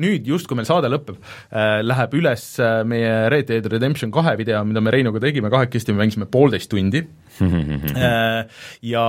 nüüd 0.00 0.26
just, 0.28 0.48
kui 0.48 0.58
meil 0.58 0.68
saade 0.68 0.90
lõpeb 0.92 1.18
äh,, 1.18 1.80
läheb 1.84 2.16
üles 2.18 2.46
äh, 2.62 2.80
meie 2.88 3.28
Red 3.32 3.50
Dead 3.50 3.68
Redemption 3.72 4.12
kahe 4.14 4.36
video, 4.40 4.62
mida 4.68 4.82
me 4.84 4.94
Reinuga 4.94 5.22
tegime 5.22 5.52
kahekesti, 5.52 5.94
me 5.94 6.04
mängisime 6.04 6.28
poolteist 6.30 6.70
tundi 6.72 7.04
ja 8.94 9.04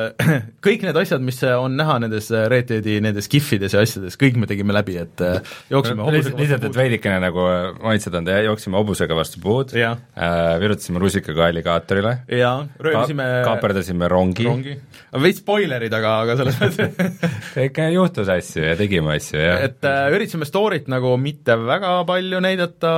kõik 0.66 0.86
need 0.86 0.98
asjad, 1.02 1.22
mis 1.24 1.38
on 1.46 1.76
näha 1.78 1.98
nendes 2.02 2.30
Red 2.30 2.70
Deadi 2.70 2.98
nendes 3.04 3.28
gif'ides 3.32 3.76
ja 3.76 3.82
asjades, 3.84 4.16
kõik 4.20 4.38
me 4.40 4.48
tegime 4.50 4.74
läbi, 4.74 4.96
et 5.02 5.22
äh, 5.24 5.40
jooksime 5.72 6.06
lihtsalt, 6.14 6.38
lihtsalt, 6.40 6.66
et 6.68 6.78
veidikene 6.78 7.20
nagu 7.22 7.46
maitsed 7.82 8.16
anda, 8.18 8.40
jooksime 8.46 8.78
hobusega 8.80 9.16
vastu 9.18 9.42
puud. 9.42 9.74
Jah. 9.78 9.98
äh,, 10.16 10.56
virutasime 10.62 11.00
rusikaga 11.02 11.48
alligaaatorile 11.50 12.14
ja 12.32 12.52
röövisime 12.82 13.28
kaaperdasime 13.46 14.08
rongi, 14.10 14.46
rongi, 14.46 14.76
veits 15.22 15.42
spoilerid, 15.42 15.92
aga, 15.96 16.14
aga 16.26 16.38
selles 16.40 16.58
mõttes 16.60 17.26
ikka 17.68 17.88
juhtus 17.94 18.30
asju 18.32 18.66
ja 18.66 18.76
tegime 18.78 19.16
asju 19.16 19.40
ja 19.40 19.56
et 19.68 19.86
äh, 19.88 20.04
üritasime 20.14 20.48
story't 20.48 20.90
nagu 20.92 21.14
mitte 21.20 21.56
väga 21.60 21.94
palju 22.08 22.42
näidata 22.44 22.92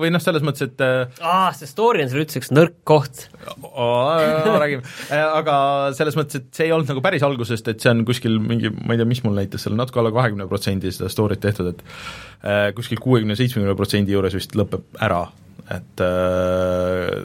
või 0.00 0.12
noh, 0.14 0.22
selles 0.22 0.44
mõttes, 0.46 0.70
et 0.70 0.84
äh, 0.84 1.22
aa, 1.24 1.50
see 1.56 1.70
story 1.70 2.04
on 2.04 2.12
seal 2.12 2.24
üldse 2.24 2.42
üks 2.42 2.52
nõrk 2.54 2.78
koht. 2.88 3.26
räägime, 4.62 4.82
aga 5.22 5.56
selles 5.96 6.16
mõttes, 6.18 6.42
et 6.42 6.48
see 6.56 6.68
ei 6.68 6.74
olnud 6.74 6.90
nagu 6.92 7.04
päris 7.04 7.24
algusest, 7.26 7.70
et 7.72 7.82
see 7.82 7.92
on 7.92 8.04
kuskil 8.08 8.38
mingi, 8.42 8.72
ma 8.82 8.96
ei 8.96 9.02
tea, 9.02 9.08
mis 9.08 9.22
mul 9.26 9.36
näitas 9.38 9.66
seal 9.66 9.76
natuke 9.78 10.02
alla 10.02 10.14
kahekümne 10.14 10.48
protsendi 10.50 10.92
seda 10.94 11.10
story't 11.12 11.42
tehtud, 11.44 11.72
et 11.74 11.84
äh, 12.42 12.66
kuskil 12.76 13.00
kuuekümne, 13.02 13.38
seitsmekümne 13.38 13.76
protsendi 13.78 14.16
juures 14.16 14.36
vist 14.38 14.56
lõpeb 14.58 15.00
ära, 15.02 15.24
et 15.72 16.04
äh, 16.04 17.22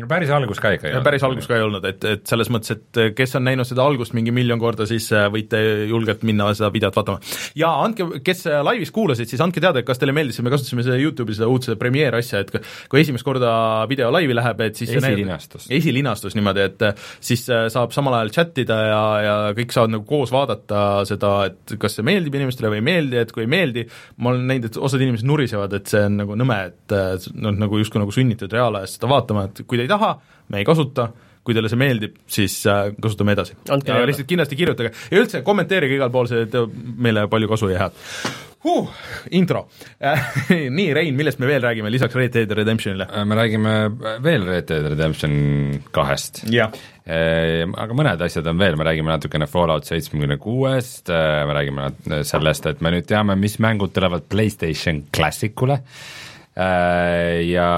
no 0.00 0.08
päris 0.08 0.30
algus 0.32 0.60
ka 0.62 0.70
ikka 0.72 0.88
ei 0.88 0.94
ja 0.94 1.00
päris 1.04 1.24
algus 1.26 1.46
ka 1.48 1.56
ei 1.58 1.64
olnud, 1.66 1.84
et, 1.84 2.04
et 2.08 2.22
selles 2.28 2.48
mõttes, 2.52 2.72
et 2.72 3.00
kes 3.16 3.36
on 3.36 3.44
näinud 3.44 3.68
seda 3.68 3.84
algust 3.84 4.14
mingi 4.16 4.32
miljon 4.34 4.60
korda, 4.60 4.86
siis 4.88 5.10
äh, 5.12 5.26
võite 5.32 5.60
julgelt 5.90 6.22
minna 6.24 6.48
seda 6.56 6.70
videot 6.72 6.96
vaatama. 6.96 7.20
ja 7.58 7.72
andke, 7.84 8.06
kes 8.24 8.46
äh, 8.48 8.62
laivis 8.64 8.92
kuulasid, 8.94 9.28
siis 9.28 9.42
andke 9.44 9.60
teada, 9.60 9.82
et 9.82 9.88
kas 9.88 10.00
teile 10.00 10.14
meeldis, 10.16 10.40
me 10.44 10.52
kasutasime 10.52 10.84
seda 10.86 10.96
Youtube'i 11.00 11.36
seda 11.36 11.48
uudse 11.52 11.76
premiere 11.80 12.22
asja, 12.22 12.40
et 12.40 12.52
kui- 12.88 13.02
esimest 13.02 13.26
korda 13.26 13.52
video 13.90 14.08
laivi 14.14 14.36
läheb, 14.38 14.62
et 14.64 14.80
siis 14.80 14.94
Esilinastus. 14.96 15.68
esilinastus 15.72 16.38
niimoodi, 16.38 16.64
et 16.70 16.86
äh, 16.88 17.04
siis 17.20 17.44
saab 17.44 17.92
samal 17.92 18.16
ajal 18.20 18.32
chat 18.38 18.62
ida 18.64 18.80
ja, 18.88 19.02
ja 19.26 19.36
kõik 19.58 19.76
saavad 19.76 19.96
nagu 19.98 20.08
koos 20.08 20.32
vaadata 20.32 21.02
seda, 21.08 21.34
et 21.50 21.76
kas 21.82 21.98
see 21.98 22.06
meeldib 22.06 22.40
inimestele 22.40 22.72
või 22.72 22.80
ei 22.80 22.88
meeldi, 22.88 23.20
et 23.20 23.34
kui 23.34 23.44
ei 23.44 23.52
meeldi, 23.52 23.84
ma 24.24 24.32
olen 24.32 24.48
näinud, 24.48 24.70
et 24.70 24.80
osad 24.80 25.04
inimesed 25.04 25.28
nurisevad, 25.28 25.76
et 25.76 25.92
see 25.92 26.00
on 26.08 26.16
nagu 26.22 26.38
nõme, 26.38 26.58
et 26.72 26.96
noh, 27.36 27.52
nagu 27.60 27.82
justkui 27.82 28.00
nagu 28.00 28.14
sunnitud 28.14 28.52
reaalajas 28.56 28.96
seda 28.96 29.10
vaatama, 29.12 29.46
et 29.50 29.64
kui 29.68 29.81
te 29.82 29.88
ei 29.88 29.92
taha, 29.92 30.14
me 30.52 30.62
ei 30.62 30.68
kasuta, 30.68 31.08
kui 31.42 31.56
teile 31.56 31.70
see 31.70 31.80
meeldib, 31.80 32.20
siis 32.30 32.60
äh, 32.70 32.92
kasutame 33.02 33.34
edasi. 33.34 33.56
Ja 33.66 34.06
lihtsalt 34.06 34.30
kindlasti 34.30 34.58
kirjutage 34.58 34.92
ja 35.10 35.18
üldse 35.18 35.42
kommenteerige 35.46 35.98
igal 35.98 36.12
pool, 36.14 36.30
see 36.30 36.46
teeb 36.50 36.72
meile 37.02 37.26
palju 37.32 37.50
kasu 37.50 37.72
ja 37.72 37.82
head 37.86 37.98
huh,. 38.62 38.92
intro 39.34 39.64
nii, 40.78 40.92
Rein, 40.94 41.16
millest 41.18 41.42
me 41.42 41.48
veel 41.50 41.64
räägime 41.64 41.90
lisaks 41.90 42.14
Red 42.14 42.36
Dead 42.36 42.54
Redemptionile? 42.54 43.08
Äh, 43.10 43.26
me 43.26 43.38
räägime 43.40 43.74
veel 44.22 44.46
Red 44.46 44.70
Dead 44.70 44.86
Redemption 44.94 45.34
kahest. 45.90 46.44
Aga 47.02 47.98
mõned 47.98 48.22
asjad 48.22 48.46
on 48.46 48.62
veel, 48.62 48.78
me 48.78 48.86
räägime 48.86 49.10
natukene 49.10 49.50
Fallout 49.50 49.88
seitsmekümne 49.90 50.38
kuuest, 50.38 51.10
me 51.10 51.56
räägime 51.58 51.88
nat- 51.88 52.28
sellest, 52.28 52.70
et 52.70 52.84
me 52.86 52.94
nüüd 52.94 53.08
teame, 53.10 53.34
mis 53.34 53.58
mängud 53.58 53.90
tulevad 53.96 54.30
PlayStation 54.30 55.02
Classicule 55.10 55.80
ja 56.56 57.68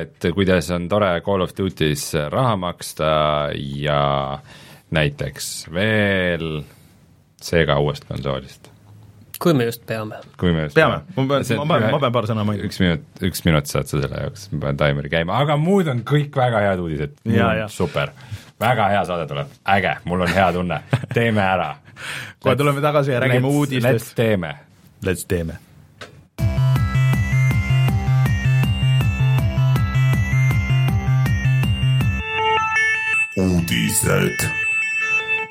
et 0.00 0.26
kuidas 0.34 0.70
on 0.74 0.88
tore 0.90 1.20
Call 1.22 1.44
of 1.44 1.52
Duty's 1.54 2.08
raha 2.32 2.56
maksta 2.58 3.10
ja 3.54 4.38
näiteks 4.94 5.66
veel 5.74 6.64
Sega 7.44 7.76
uuest 7.78 8.06
konsoolist. 8.08 8.70
kui 9.38 9.52
me 9.54 9.64
just 9.64 9.82
peame. 9.86 10.16
kui 10.40 10.52
me 10.52 10.62
just 10.62 10.74
peame, 10.74 11.02
ma 11.16 11.26
pean, 11.28 11.44
ma 11.58 11.66
pean, 11.78 11.90
ma 11.92 11.98
pean 12.00 12.14
paar 12.14 12.28
sõna 12.30 12.46
mainima. 12.48 12.68
üks 12.68 12.80
minut, 12.80 13.04
üks 13.28 13.44
minut 13.44 13.68
saad 13.68 13.90
sa 13.90 14.00
selle 14.00 14.22
jaoks, 14.22 14.46
ma 14.54 14.62
panen 14.62 14.80
taimeri 14.80 15.12
käima, 15.12 15.36
aga 15.44 15.58
muud 15.60 15.90
on 15.92 16.00
kõik 16.08 16.38
väga 16.38 16.62
head 16.64 16.80
uudised. 16.80 17.18
Ja, 17.28 17.50
ja. 17.58 17.68
super, 17.68 18.14
väga 18.62 18.88
hea 18.94 19.02
saade 19.10 19.28
tuleb, 19.28 19.52
äge, 19.76 19.98
mul 20.08 20.24
on 20.24 20.32
hea 20.32 20.48
tunne, 20.56 20.80
teeme 21.12 21.44
ära. 21.44 21.74
kohe 22.40 22.56
tuleme 22.56 22.80
tagasi 22.84 23.12
ja 23.12 23.20
räägime 23.26 23.44
Let's 23.44 23.60
uudistest. 23.60 24.16
teeme. 24.16 24.56
Let's 25.04 25.28
teeme. 25.28 25.60
Uudised. 33.36 34.50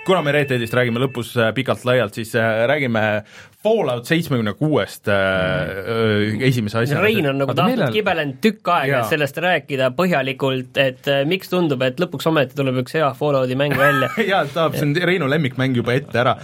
Kuna 0.06 0.22
me 0.22 0.32
Red 0.32 0.50
Deadist 0.52 0.74
räägime 0.76 1.00
lõpus 1.00 1.32
äh, 1.40 1.54
pikalt-laialt, 1.56 2.16
siis 2.16 2.34
äh, 2.36 2.66
räägime 2.68 3.24
Fallout 3.64 4.10
seitsmekümne 4.10 4.54
kuuest 4.60 5.08
äh, 5.12 6.44
esimese 6.50 6.82
asjana. 6.82 7.04
Rein 7.06 7.28
on 7.30 7.40
nagu 7.42 7.56
tahtnud 7.56 7.78
millal- 7.78 7.96
kibelenud 7.96 8.40
tükk 8.44 8.72
aega 8.76 9.02
et 9.04 9.12
sellest 9.14 9.40
rääkida 9.44 9.92
põhjalikult, 9.98 10.76
et 10.82 11.08
äh, 11.12 11.24
miks 11.30 11.52
tundub, 11.52 11.84
et 11.86 12.02
lõpuks 12.02 12.28
ometi 12.32 12.58
tuleb 12.60 12.82
üks 12.84 12.98
hea 12.98 13.10
Fallouti 13.18 13.58
mäng 13.60 13.76
välja. 13.80 14.12
jaa, 14.34 14.44
tahab, 14.52 14.78
see 14.78 14.88
on 14.90 14.96
Reinu 15.14 15.30
lemmikmäng 15.32 15.78
juba 15.80 15.96
ette 15.98 16.22
ära. 16.24 16.36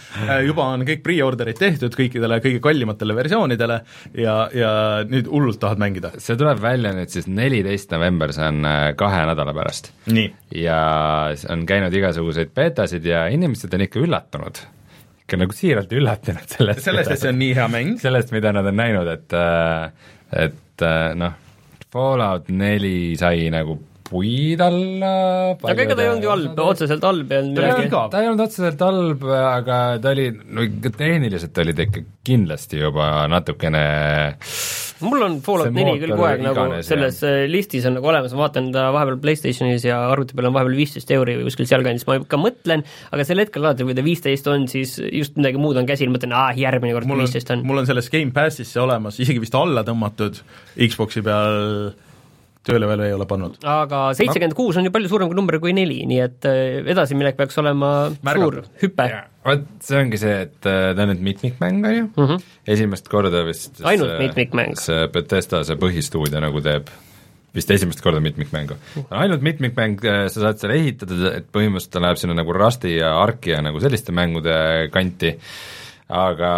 juba 0.46 0.70
on 0.74 0.86
kõik 0.88 1.04
pre-order'id 1.06 1.60
tehtud 1.60 1.96
kõikidele 1.98 2.40
kõige 2.44 2.62
kallimatele 2.64 3.16
versioonidele 3.18 3.82
ja, 4.20 4.36
ja 4.56 4.72
nüüd 5.10 5.30
hullult 5.32 5.60
tahad 5.62 5.82
mängida. 5.82 6.14
see 6.18 6.38
tuleb 6.40 6.62
välja 6.64 6.94
nüüd 6.96 7.12
siis 7.14 7.28
neliteist 7.30 7.92
november, 7.96 8.34
see 8.36 8.48
on 8.48 8.66
äh, 8.68 8.82
kahe 9.00 9.24
nädala 9.30 9.54
pärast. 9.58 9.92
ja 10.56 10.82
on 11.52 11.66
käinud 11.70 11.94
igasuguseid 11.96 12.54
beetasid 12.56 13.06
ja 13.06 13.28
inimesed 13.34 13.74
on 13.74 13.88
ikka 13.88 14.04
üllatunud. 14.04 14.64
Ikka 15.30 15.40
nagu 15.44 15.56
siiralt 15.56 15.94
üllatunud 15.94 16.50
sellest. 16.56 16.88
sellest, 16.88 17.14
et 17.14 17.22
see 17.22 17.34
on 17.34 17.40
nii 17.40 17.54
hea 17.58 17.68
mäng. 17.72 18.00
sellest, 18.02 18.34
mida 18.36 18.54
nad 18.56 18.68
on 18.70 18.80
näinud, 18.82 19.12
et 19.14 19.38
äh, 19.38 20.10
et 20.48 20.86
äh, 20.86 21.14
noh, 21.18 21.38
Fallout 21.90 22.50
neli 22.54 23.16
sai 23.18 23.48
nagu 23.54 23.80
puid 24.10 24.62
alla 24.64 25.14
aga 25.54 25.86
ega 25.86 25.98
ta 25.98 26.06
ei 26.06 26.12
olnud 26.12 26.26
ju 26.26 26.34
halb, 26.34 26.62
otseselt 26.66 27.06
halb 27.06 27.32
ei 27.32 27.44
olnud 27.44 27.60
midagi. 27.60 27.90
ta 27.94 28.22
ei 28.22 28.30
olnud 28.32 28.46
otseselt 28.46 28.84
halb, 28.86 29.26
aga 29.40 29.80
ta 30.02 30.14
oli, 30.16 30.30
no 30.50 30.66
ikka 30.66 30.94
tehniliselt 30.98 31.64
oli 31.64 31.76
ta 31.78 31.86
ikka 31.86 32.06
kindlasti 32.30 32.82
juba 32.82 33.10
natukene 33.32 33.84
mul 35.06 35.24
on 35.24 35.38
Fallout 35.44 35.74
neli 35.76 35.96
küll 36.02 36.14
kogu 36.14 36.26
aeg 36.28 36.42
nagu 36.44 36.66
selles 36.86 37.22
äh, 37.28 37.44
listis 37.52 37.86
on 37.88 37.96
nagu 37.98 38.10
olemas, 38.12 38.34
ma 38.36 38.46
vaatan 38.46 38.72
ta 38.76 38.90
vahepeal 38.96 39.20
Playstationis 39.24 39.86
ja 39.88 40.02
arvuti 40.10 40.36
peal 40.38 40.50
on 40.50 40.58
vahepeal 40.58 40.78
viisteist 40.80 41.14
euri 41.16 41.38
või 41.40 41.48
kuskil 41.48 41.70
sealkandis, 41.70 42.06
ma 42.10 42.20
ikka 42.20 42.42
mõtlen, 42.42 42.84
aga 43.14 43.28
sel 43.28 43.44
hetkel 43.44 43.64
alati, 43.64 43.88
kui 43.88 43.98
ta 43.98 44.06
viisteist 44.06 44.50
on, 44.52 44.68
siis 44.72 44.98
just 45.06 45.40
midagi 45.40 45.62
muud 45.62 45.80
on 45.80 45.88
käsil, 45.90 46.12
mõtlen, 46.14 46.36
aa, 46.36 46.52
järgmine 46.58 46.98
kord 46.98 47.10
mul 47.10 47.22
on 47.22 47.28
viisteist, 47.28 47.54
on. 47.56 47.64
mul 47.68 47.84
on 47.84 47.90
selles 47.90 48.12
Game 48.14 48.36
Passis 48.36 48.74
see 48.74 48.84
olemas, 48.84 49.20
isegi 49.24 49.42
vist 49.44 49.56
alla 49.58 49.86
tõmmatud 49.88 50.44
Xbox'i 50.90 51.24
peal 51.26 51.94
tööle 52.70 52.90
veel 52.92 53.04
ei 53.08 53.16
ole 53.16 53.28
pannud. 53.30 53.58
aga 53.64 54.04
seitsekümmend 54.18 54.58
kuus 54.58 54.80
on 54.80 54.88
ju 54.88 54.94
palju 54.96 55.12
suurem 55.12 55.32
kui 55.32 55.40
number 55.40 55.60
kui 55.64 55.76
neli, 55.76 56.00
nii 56.10 56.22
et 56.24 56.48
äh, 56.50 56.80
edasiminek 56.96 57.38
peaks 57.40 57.60
olema 57.62 57.92
Märgatav. 58.22 58.40
suur 58.40 58.86
hüpe. 58.86 59.10
vot 59.50 59.68
see 59.86 60.00
ongi 60.00 60.22
see, 60.22 60.40
et 60.48 60.70
äh, 60.70 60.94
ta 60.96 61.06
on 61.06 61.14
nüüd 61.14 61.28
mitmikmäng, 61.32 61.84
on 61.84 61.98
ju 61.98 62.08
mm, 62.08 62.26
-hmm. 62.26 62.48
esimest 62.78 63.12
korda 63.12 63.44
vist. 63.48 63.84
Ainult 63.84 64.16
see- 64.16 64.24
mitmikmäng. 64.28 64.80
see 64.80 65.08
Bethesda, 65.14 65.64
see 65.64 65.80
põhistuudio 65.80 66.42
nagu 66.44 66.62
teeb 66.62 66.90
vist 67.56 67.72
esimest 67.72 68.02
korda 68.02 68.22
mitmikmängu. 68.22 68.78
ainult 69.10 69.42
mitmikmäng, 69.42 70.02
sa 70.30 70.46
saad 70.46 70.62
seal 70.62 70.76
ehitada, 70.76 71.34
et 71.40 71.50
põhimõtteliselt 71.52 71.94
ta 71.96 72.04
läheb 72.04 72.22
sinna 72.22 72.38
nagu 72.38 72.54
Rusti 72.54 72.96
ja 72.98 73.16
Arki 73.22 73.56
ja 73.56 73.62
nagu 73.66 73.82
selliste 73.82 74.14
mängude 74.16 74.90
kanti, 74.94 75.34
aga 76.10 76.52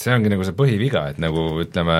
see 0.00 0.14
ongi 0.14 0.32
nagu 0.32 0.46
see 0.46 0.56
põhiviga, 0.56 1.06
et 1.12 1.20
nagu 1.22 1.46
ütleme, 1.62 1.98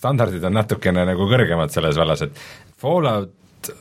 standardid 0.00 0.44
on 0.48 0.56
natukene 0.56 1.04
nagu 1.08 1.28
kõrgemad 1.30 1.72
selles 1.74 2.00
vallas, 2.00 2.24
et 2.24 2.42
Fallout 2.80 3.72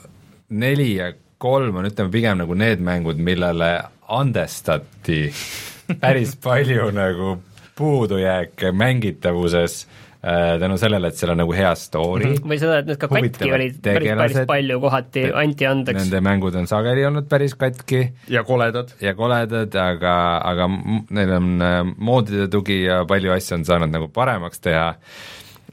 neli 0.49 0.93
ja 0.97 1.13
kolm 1.39 1.79
on 1.79 1.87
ütleme 1.87 2.11
pigem 2.11 2.41
nagu 2.41 2.57
need 2.57 2.83
mängud, 2.83 3.21
millele 3.23 3.71
andestati 4.09 5.29
päris 6.03 6.35
palju 6.43 6.89
nagu 6.91 7.37
puudujääke 7.79 8.73
mängitavuses 8.75 9.85
äh, 10.25 10.59
tänu 10.59 10.77
sellele, 10.77 11.07
et 11.07 11.15
seal 11.15 11.31
on 11.31 11.39
nagu 11.39 11.53
hea 11.55 11.71
story. 11.79 12.27
Mm, 12.33 12.49
või 12.51 12.59
seda, 12.59 12.81
et 12.81 12.89
need 12.89 12.99
ka 12.99 13.07
katki 13.07 13.51
olid 13.55 13.79
päris, 13.85 14.11
päris 14.19 14.39
palju 14.49 14.79
kohati, 14.83 15.23
anti 15.43 15.69
andeks. 15.69 16.01
nende 16.01 16.21
mängud 16.25 16.57
on 16.59 16.67
sageli 16.67 17.05
olnud 17.07 17.29
päris 17.31 17.55
katki. 17.55 18.03
Ja 18.27 18.43
koledad. 18.43 18.91
ja 19.01 19.15
koledad, 19.15 19.79
aga, 19.79 20.15
aga 20.51 20.67
neil 21.15 21.35
on 21.39 21.51
äh, 21.63 21.81
moodide 21.95 22.49
tugi 22.51 22.81
ja 22.83 23.05
palju 23.07 23.31
asju 23.37 23.61
on 23.61 23.67
saanud 23.69 23.95
nagu 23.95 24.11
paremaks 24.11 24.59
teha, 24.65 24.89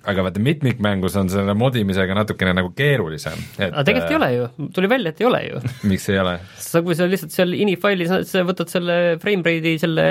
aga 0.06 0.24
vaata 0.26 0.42
mitmikmängus 0.42 1.16
on 1.20 1.30
selle 1.32 1.54
modimisega 1.58 2.14
natukene 2.16 2.54
nagu 2.56 2.70
keerulisem. 2.76 3.40
aga 3.58 3.84
tegelikult 3.86 4.12
ei 4.12 4.18
ole 4.18 4.30
ju, 4.34 4.70
tuli 4.76 4.90
välja, 4.90 5.12
et 5.12 5.20
ei 5.22 5.28
ole 5.28 5.42
ju. 5.46 5.62
miks 5.90 6.08
ei 6.12 6.20
ole? 6.22 6.36
sa, 6.62 6.82
kui 6.86 6.96
sa 6.98 7.08
lihtsalt 7.10 7.34
seal 7.34 7.56
ini 7.58 7.76
failis, 7.80 8.12
sa 8.30 8.44
võtad 8.46 8.70
selle 8.72 8.96
frame 9.22 9.46
rate'i 9.46 9.80
selle 9.82 10.06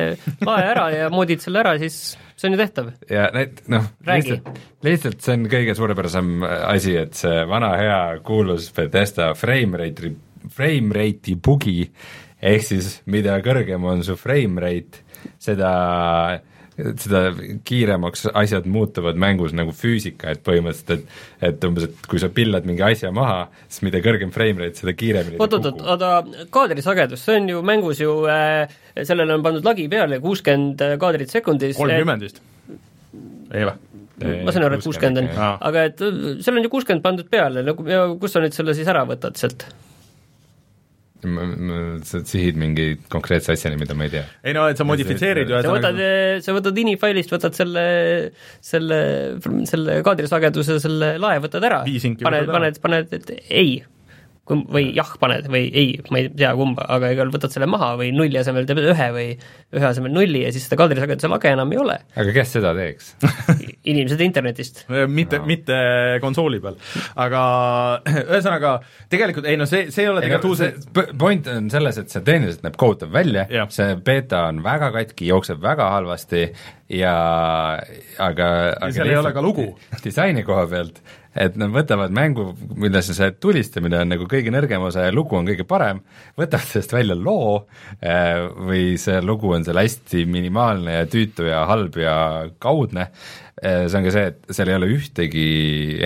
lae 0.46 0.68
ära 0.72 0.90
ja 0.94 1.10
moodid 1.14 1.44
selle 1.44 1.62
ära, 1.64 1.75
siis 1.82 2.16
see 2.36 2.50
on 2.50 2.58
ju 2.58 2.62
tehtav. 2.62 2.92
ja 3.12 3.30
need 3.36 3.64
noh, 3.72 3.88
lihtsalt, 4.10 4.62
lihtsalt 4.86 5.24
see 5.24 5.38
on 5.40 5.48
kõige 5.52 5.78
suurepärasem 5.78 6.34
asi, 6.46 6.98
et 7.06 7.16
see 7.18 7.46
vana 7.50 7.72
hea 7.80 8.02
kuulus 8.25 8.72
Bethesda 8.75 9.32
frame 9.40 9.80
rate'i, 9.82 10.12
frame 10.56 10.96
rate'i 10.96 11.38
bugi, 11.40 11.78
ehk 12.44 12.68
siis 12.68 12.98
mida 13.12 13.38
kõrgem 13.46 13.88
on 13.88 14.04
su 14.06 14.18
frame 14.20 14.62
rate, 14.62 15.06
seda 15.42 15.72
seda 16.75 17.22
kiiremaks 17.67 18.27
asjad 18.34 18.67
muutuvad 18.67 19.20
mängus 19.20 19.53
nagu 19.55 19.72
füüsika, 19.75 20.34
et 20.36 20.44
põhimõtteliselt, 20.46 21.05
et 21.39 21.53
et 21.55 21.67
umbes, 21.67 21.88
et 21.88 22.10
kui 22.12 22.20
sa 22.20 22.29
pillad 22.34 22.67
mingi 22.67 22.84
asja 22.84 23.12
maha, 23.15 23.46
siis 23.70 23.86
mida 23.88 24.01
kõrgem 24.03 24.34
frame 24.36 24.65
rate, 24.65 24.82
seda 24.82 24.96
kiiremini 24.98 25.39
oot, 25.39 25.55
oot, 25.55 25.70
oot, 25.72 25.86
oota, 25.96 26.44
kaadrisagedus, 26.53 27.24
see 27.24 27.39
on 27.39 27.50
ju 27.53 27.63
mängus 27.65 28.03
ju 28.03 28.17
äh,, 28.32 28.75
sellele 29.03 29.38
on 29.38 29.46
pandud 29.46 29.67
lagi 29.67 29.88
peale, 29.91 30.20
kuuskümmend 30.24 30.84
kaadrit 31.00 31.32
sekundis. 31.32 31.77
kolmkümmend 31.79 32.27
vist? 32.27 32.44
ei 33.53 33.63
või? 33.70 33.79
ma 34.44 34.51
saan 34.51 34.67
aru, 34.67 34.79
et 34.79 34.86
kuuskümmend 34.86 35.24
on, 35.24 35.32
aga 35.70 35.88
et 35.91 36.03
seal 36.03 36.60
on 36.60 36.67
ju 36.67 36.75
kuuskümmend 36.75 37.03
pandud 37.05 37.32
peale, 37.32 37.63
nagu 37.67 37.88
ja 37.88 38.05
kust 38.20 38.36
sa 38.36 38.44
nüüd 38.44 38.55
selle 38.55 38.75
siis 38.75 38.91
ära 38.91 39.08
võtad 39.08 39.39
sealt? 39.39 39.67
Sa 42.05 42.22
sihid 42.27 42.60
mingi 42.60 42.88
konkreetse 43.12 43.55
asjani, 43.55 43.79
mida 43.82 43.98
ma 43.98 44.08
ei 44.08 44.13
tea. 44.17 44.25
ei 44.44 44.55
no 44.58 44.67
et 44.72 44.79
sa 44.79 44.88
modifitseerid 44.88 45.51
ju 45.51 45.63
sa 45.65 45.74
võtad, 45.74 46.03
sa 46.46 46.55
võtad 46.55 46.84
ini-failist, 46.86 47.34
võtad 47.34 47.58
selle, 47.58 47.88
selle, 48.63 49.01
selle 49.70 50.00
kaadrisageduse, 50.05 50.79
selle 50.84 51.15
lae 51.22 51.41
võtad 51.44 51.67
ära, 51.67 51.84
paned, 52.22 52.50
paned, 52.51 52.82
paned, 52.84 53.20
et 53.20 53.36
ei 53.50 53.77
kui 54.46 54.62
või 54.75 54.90
jah 54.94 55.10
paned 55.22 55.48
või 55.50 55.66
ei, 55.74 55.96
ma 56.14 56.22
ei 56.22 56.30
tea 56.30 56.52
kumba, 56.58 56.86
aga 56.96 57.10
igal 57.16 57.32
võtad 57.34 57.54
selle 57.54 57.68
maha 57.70 57.94
või 58.00 58.12
nulli 58.14 58.38
asemel 58.38 58.68
teed 58.70 58.82
ühe 58.84 59.08
või 59.16 59.28
ühe 59.74 59.88
asemel 59.88 60.14
nulli 60.14 60.44
ja 60.44 60.52
siis 60.54 60.68
seda 60.68 60.78
kaadrisageduse 60.84 61.32
lage 61.32 61.50
enam 61.56 61.74
ei 61.74 61.82
ole. 61.82 61.98
aga 62.14 62.36
kes 62.36 62.54
seda 62.58 62.75
teeks 62.78 63.16
inimesed 63.90 64.22
internetist. 64.25 64.84
mitte 65.20 65.42
no., 65.42 65.50
mitte 65.50 65.80
konsooli 66.22 66.62
peal. 66.62 66.78
aga 67.25 67.42
ühesõnaga, 68.30 68.78
tegelikult 69.10 69.50
ei 69.50 69.58
no 69.58 69.70
see, 69.70 69.90
see 69.96 70.06
ei 70.06 70.14
ole 70.14 70.25
tegelikult 70.25 70.62
see 70.62 71.10
point 71.18 71.50
on 71.50 71.74
selles, 71.74 72.00
et 72.02 72.14
see 72.14 72.25
tehniliselt 72.25 72.66
näeb 72.68 72.78
kohutav 72.80 73.14
välja, 73.16 73.48
see 73.74 73.98
beeta 74.06 74.46
on 74.52 74.62
väga 74.66 74.94
katki, 74.94 75.30
jookseb 75.34 75.62
väga 75.64 75.90
halvasti 75.98 76.48
ja 76.94 77.18
aga 78.22 78.48
ja 78.78 78.90
seal 78.94 79.10
ei 79.10 79.18
ole 79.18 79.34
ka 79.34 79.42
lugu. 79.42 79.72
disaini 80.04 80.46
koha 80.46 80.68
pealt 80.70 81.02
et 81.36 81.58
nad 81.60 81.72
võtavad 81.74 82.13
mängu, 82.15 82.48
milles 82.80 83.10
see 83.12 83.32
tulistamine 83.44 84.00
on 84.00 84.13
nagu 84.13 84.27
kõige 84.32 84.54
nõrgem 84.54 84.84
osa 84.88 85.08
ja 85.08 85.13
lugu 85.13 85.36
on 85.36 85.50
kõige 85.50 85.65
parem, 85.68 86.00
võtavad 86.39 86.70
sellest 86.70 86.96
välja 86.96 87.18
loo 87.20 87.58
äh, 88.00 88.46
või 88.56 88.86
see 89.01 89.20
lugu 89.25 89.51
on 89.56 89.68
seal 89.68 89.82
hästi 89.82 90.24
minimaalne 90.32 91.01
ja 91.01 91.10
tüütu 91.12 91.50
ja 91.50 91.65
halb 91.70 92.00
ja 92.00 92.15
kaudne, 92.63 93.10
äh, 93.60 93.86
see 93.89 94.00
on 94.00 94.08
ka 94.08 94.15
see, 94.15 94.32
et 94.32 94.56
seal 94.56 94.72
ei 94.72 94.80
ole 94.80 94.92
ühtegi 94.96 95.48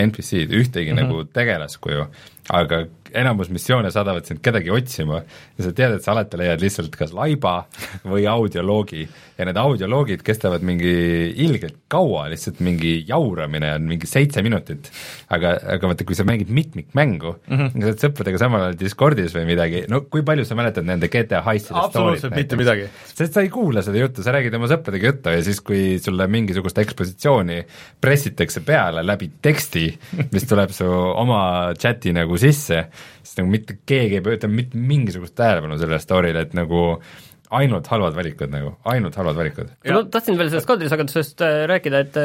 NPC-d, 0.07 0.49
ühtegi 0.63 0.93
mm 0.93 0.97
-hmm. 0.97 1.05
nagu 1.05 1.27
tegelaskuju, 1.37 2.09
aga 2.49 2.83
enamus 3.17 3.49
missioone 3.53 3.91
saadavad 3.93 4.27
sind 4.27 4.41
kedagi 4.45 4.71
otsima 4.73 5.21
ja 5.23 5.65
sa 5.65 5.73
tead, 5.75 5.97
et 5.97 6.05
sa 6.05 6.13
alati 6.13 6.39
leiad 6.39 6.61
lihtsalt 6.63 6.95
kas 6.99 7.13
laiba 7.15 7.63
või 8.03 8.27
audioloogi 8.29 9.07
ja 9.39 9.47
need 9.47 9.59
audioloogid 9.59 10.23
kestavad 10.25 10.63
mingi 10.67 10.91
ilgelt 11.45 11.77
kaua, 11.91 12.25
lihtsalt 12.31 12.59
mingi 12.65 12.97
jauramine 13.07 13.71
on 13.77 13.87
mingi 13.87 14.07
seitse 14.09 14.43
minutit. 14.45 14.89
aga, 15.29 15.53
aga 15.75 15.91
vaata, 15.91 16.05
kui 16.07 16.17
sa 16.17 16.25
mängid 16.27 16.49
mitmikmängu 16.53 17.35
mm, 17.47 17.57
-hmm. 17.57 17.71
sa 17.71 17.87
oled 17.87 18.03
sõpradega 18.03 18.41
samal 18.41 18.65
ajal 18.65 18.79
Discordis 18.79 19.35
või 19.35 19.45
midagi, 19.47 19.83
no 19.89 20.01
kui 20.01 20.23
palju 20.25 20.45
sa 20.45 20.57
mäletad 20.59 20.87
nende 20.87 21.07
GTA 21.07 21.41
heistide 21.45 21.79
absoluutselt 21.79 22.35
mitte 22.35 22.59
midagi. 22.59 22.89
sest 23.13 23.33
sa 23.33 23.41
ei 23.45 23.49
kuula 23.53 23.81
seda 23.85 24.01
juttu, 24.01 24.23
sa 24.23 24.33
räägid 24.35 24.55
oma 24.55 24.67
sõpradega 24.71 25.13
juttu 25.13 25.35
ja 25.35 25.43
siis, 25.45 25.61
kui 25.61 25.99
sulle 26.03 26.27
mingisugust 26.27 26.77
ekspositsiooni 26.77 27.61
pressitakse 28.01 28.61
peale 28.65 29.03
läbi 29.05 29.31
teksti, 29.41 29.85
mis 30.33 30.47
tuleb 30.49 30.73
su 30.75 30.87
oma 30.89 31.73
chati 31.79 32.13
nagu 32.15 32.37
sisse, 32.37 32.85
siis 33.23 33.39
nagu 33.41 33.51
mitte 33.53 33.79
keegi 33.89 34.19
ei 34.19 34.25
pööra 34.25 34.51
mitte 34.51 34.79
mingisugust 34.79 35.37
tähelepanu 35.39 35.79
sellele 35.79 36.01
story'le, 36.03 36.45
et 36.47 36.55
nagu 36.57 36.99
ainult 37.55 37.87
halvad 37.89 38.13
valikud 38.13 38.51
nagu, 38.53 38.71
ainult 38.91 39.15
halvad 39.17 39.37
valikud. 39.39 39.71
ma 39.89 40.01
tahtsin 40.13 40.37
veel 40.37 40.51
sellest 40.51 40.69
kaadrisagedusest 40.69 41.41
äh, 41.45 41.55
rääkida, 41.69 42.01
et 42.05 42.19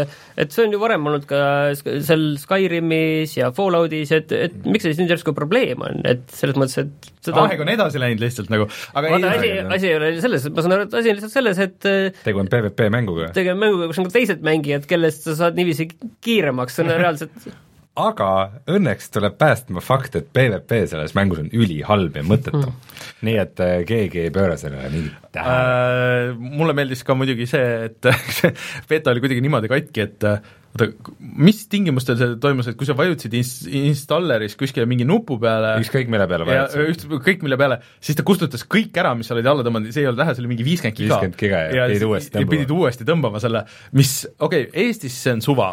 et 0.44 0.52
see 0.52 0.66
on 0.66 0.74
ju 0.74 0.80
varem 0.82 1.08
olnud 1.08 1.24
ka 1.28 1.38
seal 1.78 2.26
Skyrimis 2.40 3.38
ja 3.38 3.48
Falloutis, 3.56 4.12
et, 4.12 4.32
et 4.36 4.58
miks 4.68 4.84
see 4.84 4.92
siis 4.92 5.00
nüüd 5.00 5.14
järsku 5.14 5.34
probleem 5.36 5.80
on, 5.84 6.02
et 6.08 6.26
selles 6.36 6.58
mõttes, 6.60 6.84
et 6.84 7.10
seda 7.24 7.46
aeg 7.48 7.64
on 7.64 7.72
edasi 7.72 8.02
läinud 8.02 8.24
lihtsalt 8.24 8.52
nagu, 8.52 8.68
aga 8.92 9.14
vaata, 9.16 9.32
asi, 9.38 9.52
asi 9.78 9.92
ei 9.92 9.98
ole 10.00 10.12
selles, 10.20 10.48
ma 10.52 10.66
saan 10.66 10.76
aru, 10.76 10.88
et 10.90 10.98
asi 11.00 11.14
on 11.14 11.20
lihtsalt 11.20 11.36
selles, 11.38 11.64
et 11.70 11.90
äh, 11.90 12.24
tegu 12.28 12.44
on 12.44 12.52
PVP 12.52 12.90
mänguga. 12.92 13.32
tegu 13.36 13.54
on 13.54 13.62
mänguga, 13.64 13.88
kus 13.90 14.04
on 14.04 14.10
ka 14.10 14.18
teised 14.18 14.44
mängijad, 14.44 14.88
kellest 14.90 15.24
sa 15.30 15.38
saad 15.40 15.56
niiviisi 15.56 15.88
kiiremaks, 16.24 16.76
see 16.76 16.84
on 16.84 16.98
reaalselt 17.06 17.48
aga 17.94 18.28
õnneks 18.70 19.12
tuleb 19.14 19.36
päästma 19.38 19.82
fakt, 19.84 20.16
et 20.18 20.26
PVP 20.34 20.80
selles 20.90 21.14
mängus 21.14 21.44
on 21.44 21.50
ülihalb 21.54 22.16
ja 22.18 22.24
mõttetu 22.26 22.64
mm.. 22.64 22.96
nii 23.26 23.36
et 23.38 23.62
äh, 23.62 23.76
keegi 23.86 24.24
ei 24.24 24.32
pööra 24.34 24.56
sellele 24.58 24.90
mingit 24.90 25.30
tähelepanu 25.34 26.34
äh,. 26.34 26.58
Mulle 26.58 26.74
meeldis 26.76 27.04
ka 27.06 27.14
muidugi 27.18 27.46
see, 27.50 27.88
et 27.88 28.10
see 28.38 28.50
beta 28.90 29.14
oli 29.14 29.22
kuidagi 29.22 29.44
niimoodi 29.44 29.70
katki, 29.70 30.08
et 30.08 30.26
äh, 30.26 30.42
oota, 30.74 31.12
mis 31.18 31.60
tingimustel 31.70 32.16
see 32.18 32.36
toimus, 32.42 32.68
et 32.70 32.78
kui 32.78 32.88
sa 32.88 32.96
vajutasid 32.98 33.34
ins-, 33.38 33.66
installeris 33.90 34.56
kuskile 34.58 34.86
mingi 34.90 35.06
nupu 35.06 35.36
peale? 35.42 35.76
Ükskõik 35.82 36.10
mille 36.10 36.26
peale 36.30 36.48
vajutasid. 36.48 37.06
ükskõik 37.18 37.44
mille 37.46 37.58
peale, 37.60 37.78
siis 38.02 38.18
ta 38.18 38.26
kustutas 38.26 38.66
kõik 38.66 38.96
ära, 39.00 39.14
mis 39.18 39.30
sa 39.30 39.36
olid 39.36 39.50
alla 39.50 39.66
tõmmanud, 39.66 39.94
see 39.94 40.02
ei 40.02 40.10
olnud 40.10 40.22
vähe, 40.24 40.34
see 40.34 40.44
oli 40.44 40.50
mingi 40.54 40.66
viiskümmend 40.66 40.98
giga. 40.98 41.20
viiskümmend 41.20 41.38
giga 41.44 41.62
ja, 41.68 41.84
ja 41.84 41.86
pidid 41.92 42.06
uuesti 42.08 42.34
tõmbama. 42.34 42.54
pidid 42.56 42.74
uuesti 42.74 43.08
tõmbama 43.10 43.42
selle, 43.44 43.64
mis, 44.00 44.16
okei 44.38 44.66
okay,, 44.66 44.84
Eestis 44.84 45.20
see 45.22 45.36
on 45.36 45.44
suva, 45.44 45.70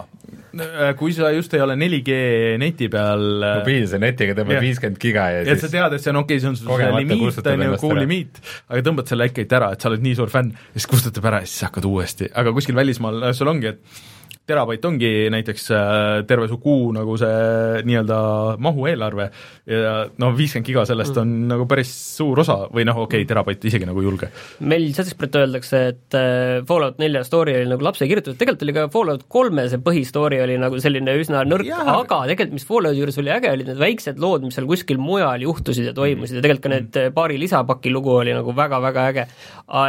kui 1.00 1.16
sa 1.18 1.32
just 1.34 1.58
ei 1.58 1.66
ole 1.66 1.78
4G 1.80 2.22
neti 2.62 2.92
peal 2.92 3.26
äh, 3.42 3.58
mobiilse 3.62 4.02
netiga 4.02 4.38
tõmbad 4.38 4.62
viiskümmend 4.62 5.02
giga 5.02 5.28
ja, 5.34 5.42
ja 5.48 5.56
siis 5.56 5.66
sa 5.66 5.74
tead, 5.74 5.98
et 5.98 6.06
see 6.06 6.14
on 6.14 6.22
okei 6.22 6.38
okay,, 6.38 6.46
see 6.46 6.54
on 6.54 6.62
sul 6.62 6.98
limiit, 7.00 7.42
on 7.42 7.66
ju, 7.66 7.82
kuu 7.82 7.98
limiit, 7.98 8.42
aga 8.70 8.86
tõmbad 8.86 9.10
selle 9.10 9.32
ikkagi 9.32 9.58
ära, 9.58 9.74
et 9.74 9.82
sa 9.82 9.90
oled 9.90 10.06
nii 10.06 10.18
suur 10.22 10.32
fänn, 10.34 10.54
ja 10.54 10.78
siis 10.78 10.90
kustutab 10.94 11.30
ära 11.32 11.42
ja 11.42 11.50
siis 11.50 11.66
hakkad 11.70 11.90
uuesti, 11.90 12.30
aga 12.38 12.54
kuskil 12.54 12.78
välismaal 12.78 13.32
äh, 13.32 13.38
sul 13.38 13.50
ongi, 13.50 13.74
et 13.74 14.11
terabait 14.52 14.86
ongi 14.86 15.12
näiteks 15.34 15.68
äh, 15.76 16.26
terve 16.28 16.48
su 16.52 16.60
kuu 16.62 16.92
nagu 16.96 17.16
see 17.20 17.82
nii-öelda 17.88 18.20
mahueelarve 18.62 19.28
ja 19.72 19.94
no 20.22 20.32
viiskümmend 20.38 20.68
giga 20.68 20.86
sellest 20.90 21.18
on 21.22 21.30
mm. 21.30 21.48
nagu 21.54 21.68
päris 21.70 21.92
suur 22.18 22.42
osa 22.44 22.58
või 22.74 22.86
noh, 22.88 23.04
okei 23.06 23.22
okay,, 23.22 23.30
terabait 23.30 23.66
isegi 23.72 23.88
nagu 23.88 24.04
julge. 24.04 24.32
meil 24.68 24.90
Satisfyt 24.96 25.38
öeldakse, 25.40 25.82
et 25.94 26.18
äh, 26.18 26.62
Fallout 26.68 27.00
nelja 27.02 27.24
story 27.28 27.56
oli 27.60 27.70
nagu 27.72 27.86
lapse 27.86 28.08
kirjutatud, 28.10 28.40
tegelikult 28.40 28.66
oli 28.68 28.76
ka 28.78 28.88
Fallout 28.94 29.26
kolme 29.32 29.68
see 29.72 29.82
põhistory 29.84 30.42
oli 30.44 30.58
nagu 30.62 30.80
selline 30.84 31.16
üsna 31.22 31.46
nõrk, 31.48 31.70
aga 31.72 32.24
tegelikult 32.32 32.58
mis 32.58 32.68
Fallouti 32.68 33.02
juures 33.02 33.20
oli 33.22 33.34
äge, 33.34 33.54
olid 33.56 33.72
need 33.72 33.82
väiksed 33.82 34.22
lood, 34.22 34.46
mis 34.46 34.58
seal 34.58 34.70
kuskil 34.70 35.02
mujal 35.02 35.46
juhtusid 35.46 35.92
ja 35.92 35.96
toimusid 35.98 36.40
ja 36.40 36.46
tegelikult 36.46 36.68
ka 36.68 36.74
need 36.76 36.90
mm. 36.92 37.16
paari 37.18 37.40
lisapaki 37.42 37.94
lugu 37.94 38.14
oli 38.18 38.36
nagu 38.36 38.56
väga-väga 38.58 39.08
äge. 39.14 39.28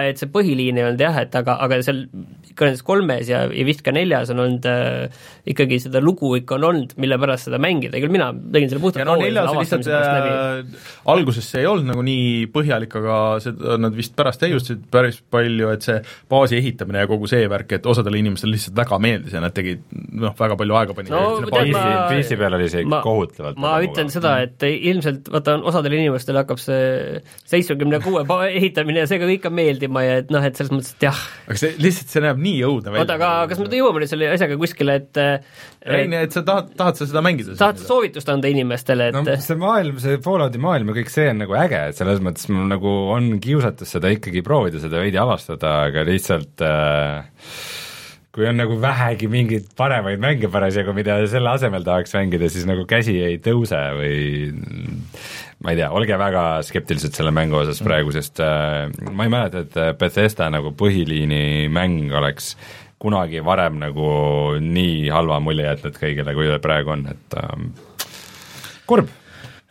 et 0.09 0.21
see 0.21 0.31
põhiliin 0.33 0.79
ei 0.79 0.87
olnud 0.89 1.03
jah, 1.03 1.23
et 1.25 1.35
aga, 1.43 1.59
aga 1.65 1.81
seal 1.83 2.05
ikka 2.53 2.69
nendes 2.69 2.85
kolmes 2.87 3.31
ja, 3.31 3.45
ja 3.49 3.67
vist 3.67 3.83
ka 3.85 3.95
neljas 3.95 4.31
on 4.33 4.43
olnud 4.45 4.69
äh, 4.69 5.23
ikkagi 5.49 5.81
seda 5.83 6.03
lugu 6.05 6.35
ikka 6.39 6.57
on 6.59 6.69
olnud, 6.71 6.95
mille 7.03 7.19
pärast 7.21 7.49
seda 7.49 7.61
mängida, 7.63 7.99
küll 8.03 8.13
mina 8.13 8.31
tegin 8.33 8.71
selle 8.71 8.83
puhtalt 8.85 9.09
no 9.09 9.17
neljas 9.21 9.51
lihtsalt 9.57 9.89
äh, 9.91 10.85
alguses 11.13 11.49
see 11.49 11.65
ei 11.65 11.71
olnud 11.71 11.91
nagu 11.93 12.05
nii 12.07 12.47
põhjalik, 12.55 12.97
aga 13.01 13.19
seda 13.45 13.79
nad 13.81 13.97
vist 13.97 14.15
pärast 14.19 14.43
täiustasid 14.43 14.85
päris 14.93 15.21
palju, 15.33 15.73
et 15.75 15.87
see 15.87 15.99
baasi 16.31 16.59
ehitamine 16.61 17.05
ja 17.05 17.11
kogu 17.11 17.31
see 17.31 17.49
värk, 17.51 17.79
et 17.79 17.89
osadele 17.89 18.21
inimestele 18.23 18.57
lihtsalt 18.57 18.79
väga 18.79 19.01
meeldis 19.03 19.37
ja 19.37 19.43
nad 19.43 19.57
tegid 19.57 19.83
noh, 19.93 20.37
väga 20.39 20.59
palju 20.61 20.79
aega 20.81 20.97
panid 20.99 21.15
no, 21.15 21.25
PC 21.51 22.39
peal 22.39 22.59
oli 22.59 22.69
see 22.73 22.85
ikka 22.87 23.03
kohutavalt 23.07 23.61
ma 23.63 23.75
ütlen 23.85 24.13
seda, 24.13 24.37
et 24.45 24.69
ilmselt 24.69 25.31
vaata, 25.33 25.59
osadele 25.73 26.01
inimestele 26.01 26.43
hakkab 26.43 26.61
see 26.63 27.23
seitsmekümne 27.49 28.03
kuue 28.05 28.25
ehitamine 28.59 29.05
ja 29.05 29.11
see 29.11 29.21
ka 29.23 29.29
kõik 29.31 29.45
ka 29.47 29.53
meeldima 29.55 30.05
ja 30.07 30.19
et 30.23 30.33
noh, 30.35 30.45
et 30.45 30.59
selles 30.59 30.73
mõttes, 30.75 30.95
et 30.97 31.09
jah. 31.09 31.23
aga 31.47 31.59
see 31.61 31.75
lihtsalt, 31.83 32.13
see 32.13 32.25
näeb 32.25 32.42
nii 32.43 32.63
õudne 32.69 32.93
välja. 32.93 33.05
oota, 33.07 33.19
aga 33.19 33.31
kas 33.51 33.63
me 33.63 33.69
jõuame 33.79 34.03
nüüd 34.03 34.13
selle 34.13 34.31
asjaga 34.35 34.59
kuskile, 34.61 34.97
et 35.03 35.21
ei, 35.23 36.07
et 36.23 36.35
sa 36.35 36.45
tahad, 36.47 36.73
tahad 36.79 37.01
sa 37.01 37.09
seda 37.11 37.25
mängida? 37.25 37.57
tahad 37.59 37.83
soovitust 37.83 38.33
anda 38.33 38.51
inimestele, 38.53 39.11
et 39.11 39.19
no 39.19 39.39
see 39.47 39.59
maailm, 39.61 40.01
see 40.03 40.19
Fallouti 40.25 40.63
maailm 40.63 40.93
ja 40.93 40.99
kõik 41.01 41.13
see 41.15 41.29
on 41.33 41.43
nagu 41.45 41.59
äge, 41.59 41.85
et 41.93 41.99
selles 41.99 42.23
mõttes 42.25 42.51
mul 42.53 42.67
nagu 42.71 42.97
on 43.15 43.37
kiusatus 43.43 43.97
seda 43.97 44.13
ikkagi 44.15 44.45
proovida, 44.47 44.83
seda 44.83 45.03
veidi 45.03 45.21
avastada, 45.23 45.79
aga 45.89 46.05
lihtsalt 46.09 46.67
äh, 46.67 47.47
kui 48.33 48.47
on 48.49 48.57
nagu 48.57 48.79
vähegi 48.81 49.29
mingeid 49.29 49.73
paremaid 49.77 50.21
mänge 50.23 50.49
parasjagu, 50.53 50.95
mida 50.97 51.19
selle 51.29 51.53
asemel 51.53 51.85
tahaks 51.85 52.15
mängida, 52.17 52.49
siis 52.53 52.65
nagu 52.69 52.87
käsi 52.89 53.19
ei 53.21 53.37
tõuse 53.45 53.81
või 53.99 54.21
ma 55.63 55.75
ei 55.75 55.79
tea, 55.79 55.91
olge 55.95 56.17
väga 56.19 56.45
skeptilised 56.67 57.15
selle 57.15 57.33
mängu 57.35 57.61
osas 57.61 57.83
praegu, 57.85 58.15
sest 58.15 58.41
äh, 58.43 58.89
ma 59.13 59.29
ei 59.29 59.33
mäleta, 59.33 59.67
et 59.67 59.99
Bethesda 60.01 60.49
nagu 60.53 60.73
põhiliini 60.79 61.69
mäng 61.73 62.15
oleks 62.17 62.55
kunagi 63.03 63.43
varem 63.45 63.81
nagu 63.83 64.09
nii 64.63 65.11
halva 65.13 65.41
mulje 65.43 65.67
jätnud 65.67 65.99
kõigile, 65.99 66.35
kui 66.39 66.49
ta 66.51 66.61
praegu 66.63 66.95
on, 66.95 67.05
et 67.13 67.37
ähm, 67.41 67.73
kurb. 68.89 69.11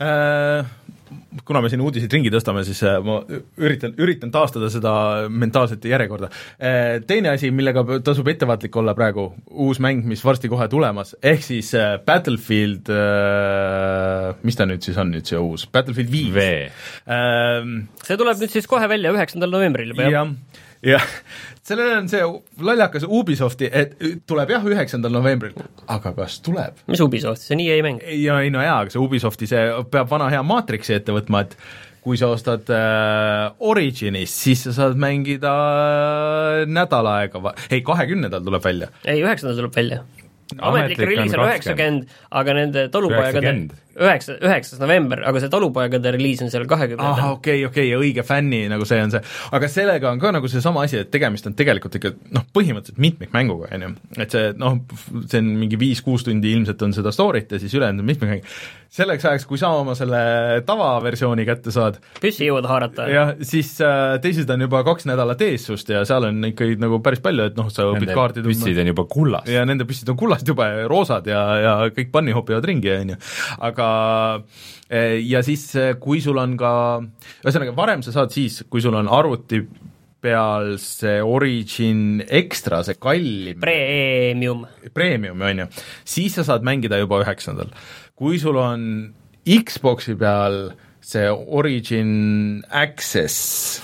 Äh, 0.01 0.67
kuna 1.45 1.61
me 1.63 1.69
siin 1.71 1.81
uudiseid 1.83 2.13
ringi 2.13 2.31
tõstame, 2.33 2.63
siis 2.67 2.81
äh, 2.87 2.97
ma 3.03 3.19
üritan, 3.61 3.93
üritan 4.01 4.31
taastada 4.33 4.69
seda 4.73 4.93
mentaalset 5.29 5.85
järjekorda. 5.87 6.31
Äh, 6.57 6.99
teine 7.07 7.33
asi, 7.33 7.51
millega 7.55 7.83
tasub 8.05 8.29
ettevaatlik 8.31 8.75
olla 8.81 8.95
praegu, 8.97 9.29
uus 9.51 9.81
mäng, 9.83 10.05
mis 10.07 10.23
varsti 10.25 10.51
kohe 10.51 10.67
tulemas, 10.71 11.15
ehk 11.21 11.45
siis 11.45 11.73
äh, 11.77 11.95
Battlefield, 12.05 12.91
mis 14.45 14.57
ta 14.57 14.67
nüüd 14.67 14.83
siis 14.85 14.97
on 15.01 15.11
nüüd 15.13 15.27
see 15.27 15.39
uus, 15.39 15.67
Battlefield 15.71 16.11
viis. 16.11 16.35
see 18.05 18.17
tuleb 18.19 18.41
nüüd 18.41 18.53
siis 18.53 18.67
kohe 18.69 18.87
välja 18.91 19.13
üheksandal 19.15 19.51
novembril 19.53 19.93
juba, 19.93 20.09
jah? 20.11 20.35
jah, 20.85 21.05
sellel 21.65 21.93
on 21.99 22.09
see 22.11 22.23
lollakas 22.65 23.05
Ubisofti, 23.07 23.69
et 23.71 23.93
tuleb 24.29 24.55
jah, 24.55 24.65
üheksandal 24.65 25.13
novembril, 25.13 25.53
aga 25.91 26.13
kas 26.17 26.39
tuleb? 26.45 26.81
mis 26.91 27.03
Ubisoft, 27.03 27.43
see 27.45 27.55
on 27.57 27.63
EA 27.63 27.79
mäng. 27.85 28.01
ja 28.21 28.39
ei 28.41 28.51
no 28.53 28.63
jaa, 28.63 28.81
aga 28.85 28.93
see 28.93 29.01
Ubisofti, 29.01 29.49
see 29.49 29.63
peab 29.93 30.09
vana 30.11 30.31
hea 30.33 30.41
Matrixi 30.45 30.97
ette 30.97 31.15
võtma, 31.15 31.45
et 31.45 31.57
kui 32.01 32.17
sa 32.17 32.31
ostad 32.33 32.69
äh, 32.73 33.51
Originis, 33.69 34.33
siis 34.43 34.63
sa 34.65 34.73
saad 34.73 34.97
mängida 34.99 35.51
äh, 35.51 36.63
nädal 36.69 37.09
aega, 37.11 37.53
ei 37.69 37.83
kahekümnendal 37.85 38.41
tuleb 38.45 38.65
välja. 38.65 38.89
ei, 39.05 39.21
üheksandal 39.21 39.59
tuleb 39.61 39.77
välja. 39.77 40.01
Ametlik 40.59 40.99
reliis 40.99 41.35
on 41.37 41.45
üheksakümmend, 41.45 42.11
aga 42.41 42.55
nende 42.57 42.83
talupojagade 42.93 43.53
90. 43.53 43.79
üheksa, 44.01 44.35
üheksas 44.39 44.81
november, 44.81 45.23
aga 45.27 45.41
see 45.43 45.51
talupojagade 45.51 46.13
reliis 46.15 46.43
on 46.45 46.51
seal 46.53 46.65
ahah, 46.65 46.73
kahekümnendal. 46.75 47.33
okei, 47.37 47.63
okei, 47.67 47.87
ja 47.91 47.99
õige 48.01 48.25
fänni 48.27 48.63
nagu 48.71 48.87
see 48.87 48.99
on 49.03 49.13
see, 49.13 49.23
aga 49.57 49.71
sellega 49.71 50.11
on 50.11 50.21
ka 50.21 50.33
nagu 50.35 50.51
seesama 50.51 50.85
asi, 50.87 51.01
et 51.03 51.11
tegemist 51.13 51.47
on 51.49 51.55
tegelikult 51.59 51.97
ikka 51.99 52.13
noh, 52.35 52.45
põhimõtteliselt 52.55 53.01
mitmikmänguga, 53.03 53.71
on 53.77 53.87
ju, 53.87 53.93
et 54.17 54.37
see 54.37 54.53
noh, 54.59 54.79
see 55.25 55.41
on 55.43 55.51
mingi 55.63 55.79
viis-kuus 55.81 56.27
tundi 56.27 56.53
ilmselt 56.55 56.87
on 56.87 56.95
seda 56.97 57.13
story't 57.15 57.51
ja 57.51 57.61
siis 57.61 57.75
ülejäänud 57.77 58.05
on 58.05 58.11
mitmikmäng. 58.13 58.47
Selleks 58.91 59.25
ajaks, 59.27 59.45
kui 59.47 59.59
sa 59.59 59.69
oma 59.79 59.93
selle 59.95 60.19
tavaversiooni 60.67 61.45
kätte 61.47 61.71
saad, 61.71 61.99
püssi 62.19 62.49
jõuad 62.49 62.67
haarata. 62.67 63.05
jah, 63.11 63.33
siis 63.47 63.73
äh, 63.85 64.17
teised 64.23 64.49
on 64.51 64.65
juba 64.65 64.81
kaks 64.87 65.07
nädalat 65.07 65.43
ees 65.47 65.69
sust 65.69 65.91
ja 65.93 66.03
seal 66.07 66.27
on 66.27 66.41
ikkagi 66.51 66.75
nagu 66.81 66.99
päris 67.03 67.23
palju, 67.23 67.47
et 67.51 67.59
noh, 67.59 67.69
sa 67.71 67.87
õpid 67.87 68.09
Nende 68.09 68.17
kaardi 68.17 68.43
püssid 68.45 68.81
on 68.83 68.91
juba 68.91 69.05
kullast. 69.11 69.51
ja 69.51 69.63
nende 69.67 69.87
püssid 69.87 70.11
on 70.11 70.19
kullast 70.19 70.51
juba 70.51 70.67
ja 70.67 70.89
roosad 70.91 71.29
ja, 71.31 71.43
ja 71.63 71.77
kõik 71.95 72.11
bunny 72.11 72.35
hopivad 72.35 72.67
ringi, 72.67 72.91
on 72.97 73.13
ju, 73.15 73.21
aga 73.69 73.87
eh, 74.89 75.21
ja 75.23 75.39
siis, 75.45 75.69
kui 76.03 76.19
sul 76.23 76.41
on 76.43 76.59
ka, 76.59 76.73
ühesõnaga 77.45 77.77
varem 77.77 78.03
sa 78.03 78.11
saad 78.15 78.35
siis, 78.35 78.65
kui 78.67 78.83
sul 78.83 78.99
on 78.99 79.07
arvuti 79.07 79.63
peal 80.21 80.75
see 80.81 81.17
Origin 81.25 82.21
Extra, 82.27 82.83
see 82.85 82.99
kallim 83.01 83.59
Premium. 83.63 84.65
premium, 84.93 85.41
on 85.41 85.63
ju, 85.63 85.67
siis 86.05 86.37
sa 86.37 86.45
saad 86.45 86.65
mängida 86.67 86.99
juba 87.01 87.23
üheksandal. 87.23 87.71
Kui 88.21 88.37
sul 88.37 88.59
on 88.61 88.81
Xbox'i 89.41 90.13
peal 90.13 90.75
see 91.01 91.25
Origin 91.31 92.61
Access, 92.69 93.81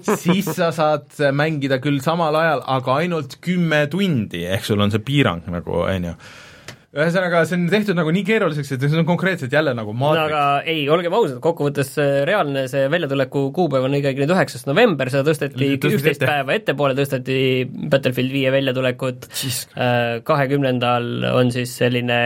siis 0.00 0.48
sa 0.48 0.70
saad 0.72 1.12
mängida 1.36 1.76
küll 1.84 2.00
samal 2.00 2.36
ajal, 2.40 2.64
aga 2.72 2.96
ainult 3.02 3.36
kümme 3.44 3.82
tundi, 3.92 4.46
ehk 4.48 4.64
sul 4.64 4.80
on 4.80 4.94
see 4.94 5.04
piirang 5.04 5.44
nagu, 5.52 5.82
on 5.84 6.08
ju. 6.08 6.14
ühesõnaga, 6.94 7.40
see 7.48 7.56
on 7.58 7.64
tehtud 7.72 7.98
nagu 7.98 8.12
nii 8.14 8.22
keeruliseks, 8.26 8.70
et 8.76 8.84
see 8.86 9.00
on 9.00 9.06
konkreetselt 9.08 9.54
jälle 9.54 9.72
nagu 9.74 9.92
no 9.94 9.98
maatrix 9.98 10.34
aga 10.34 10.70
ei, 10.70 10.84
olgem 10.92 11.16
ausad, 11.16 11.40
kokkuvõttes 11.42 11.90
see 11.96 12.22
reaalne 12.28 12.66
see 12.70 12.86
väljatuleku 12.92 13.48
kuupäev 13.56 13.88
on 13.88 13.96
ikkagi 13.98 14.22
nüüd 14.22 14.34
üheksas 14.36 14.66
november, 14.68 15.10
seda 15.12 15.26
tõsteti 15.26 15.72
üksteist 15.74 16.22
ette. 16.22 16.30
päeva 16.30 16.54
ettepoole, 16.54 16.96
tõsteti 16.98 17.38
Battlefield 17.90 18.34
viie 18.34 18.54
väljatulekut, 18.54 19.28
kahekümnendal 20.30 21.10
on 21.34 21.50
siis 21.54 21.74
selline, 21.82 22.20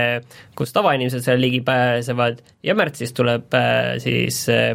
kus 0.59 0.75
tavainimesed 0.77 1.25
seal 1.25 1.41
ligi 1.41 1.63
pääsevad 1.65 2.43
ja 2.67 2.77
märtsis 2.79 3.17
tuleb 3.17 3.55
äh, 3.57 3.95
siis 4.05 4.45
äh, 4.53 4.75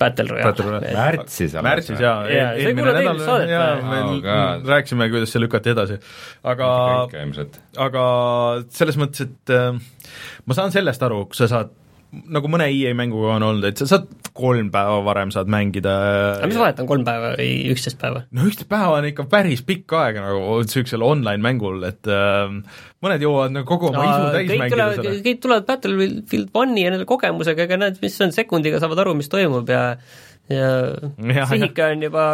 Battle 0.00 0.66
Royale. 0.70 0.94
Märtsis 0.96 1.54
alles 1.54 1.66
märtsis 1.66 2.00
jaa. 2.00 2.16
Ei 2.28 2.64
eelmine 2.64 2.94
nädal 2.96 3.20
jaa, 3.50 3.74
me 3.84 3.98
Oh 4.06 4.70
rääkisime, 4.70 5.10
kuidas 5.12 5.34
see 5.34 5.42
lükati 5.42 5.74
edasi, 5.74 5.98
aga 6.54 6.70
aga 7.88 8.04
selles 8.80 8.98
mõttes, 9.00 9.28
et 9.28 9.54
äh, 9.54 9.76
ma 10.46 10.56
saan 10.56 10.72
sellest 10.74 11.04
aru, 11.06 11.24
kui 11.30 11.38
sa 11.40 11.50
saad 11.52 11.76
nagu 12.10 12.50
mõne 12.50 12.66
EA 12.72 12.92
mänguga 12.96 13.36
on 13.36 13.44
olnud, 13.46 13.66
et 13.70 13.80
sa 13.80 13.86
saad 13.88 14.08
kolm 14.36 14.70
päeva 14.72 15.00
varem 15.06 15.30
saad 15.34 15.50
mängida 15.52 15.92
aga 16.36 16.48
mis 16.50 16.58
vahet 16.58 16.80
on 16.82 16.88
kolm 16.88 17.04
päeva 17.06 17.32
või 17.38 17.50
üksteist 17.74 18.00
päeva? 18.00 18.24
no 18.34 18.46
üksteist 18.48 18.70
päeva 18.70 18.96
on 18.98 19.08
ikka 19.10 19.26
päris 19.30 19.62
pikk 19.66 19.94
aeg 19.98 20.18
nagu 20.22 20.56
niisugusel 20.64 21.04
online 21.06 21.42
mängul, 21.44 21.78
et 21.88 22.10
äh, 22.10 22.50
mõned 23.04 23.26
jõuavad 23.26 23.54
nagu 23.54 23.68
kogu 23.68 23.90
oma 23.92 24.06
isu 24.06 24.32
täis 24.34 24.50
kõik 24.50 24.64
mängida 24.64 24.76
tulevad, 24.76 25.04
selle. 25.04 25.22
kõik 25.28 25.44
tulevad 25.44 25.68
Battlefield 25.70 26.50
One'i 26.62 26.86
ja 26.86 26.94
nende 26.96 27.06
kogemusega, 27.10 27.68
ega 27.68 27.80
nad, 27.80 28.02
mis 28.02 28.18
on 28.26 28.34
sekundiga 28.34 28.82
saavad 28.82 29.04
aru, 29.04 29.14
mis 29.20 29.30
toimub 29.32 29.70
ja 29.70 29.84
ja 30.50 30.70
Jah, 31.30 31.46
sihika 31.46 31.92
on 31.94 32.02
juba, 32.08 32.26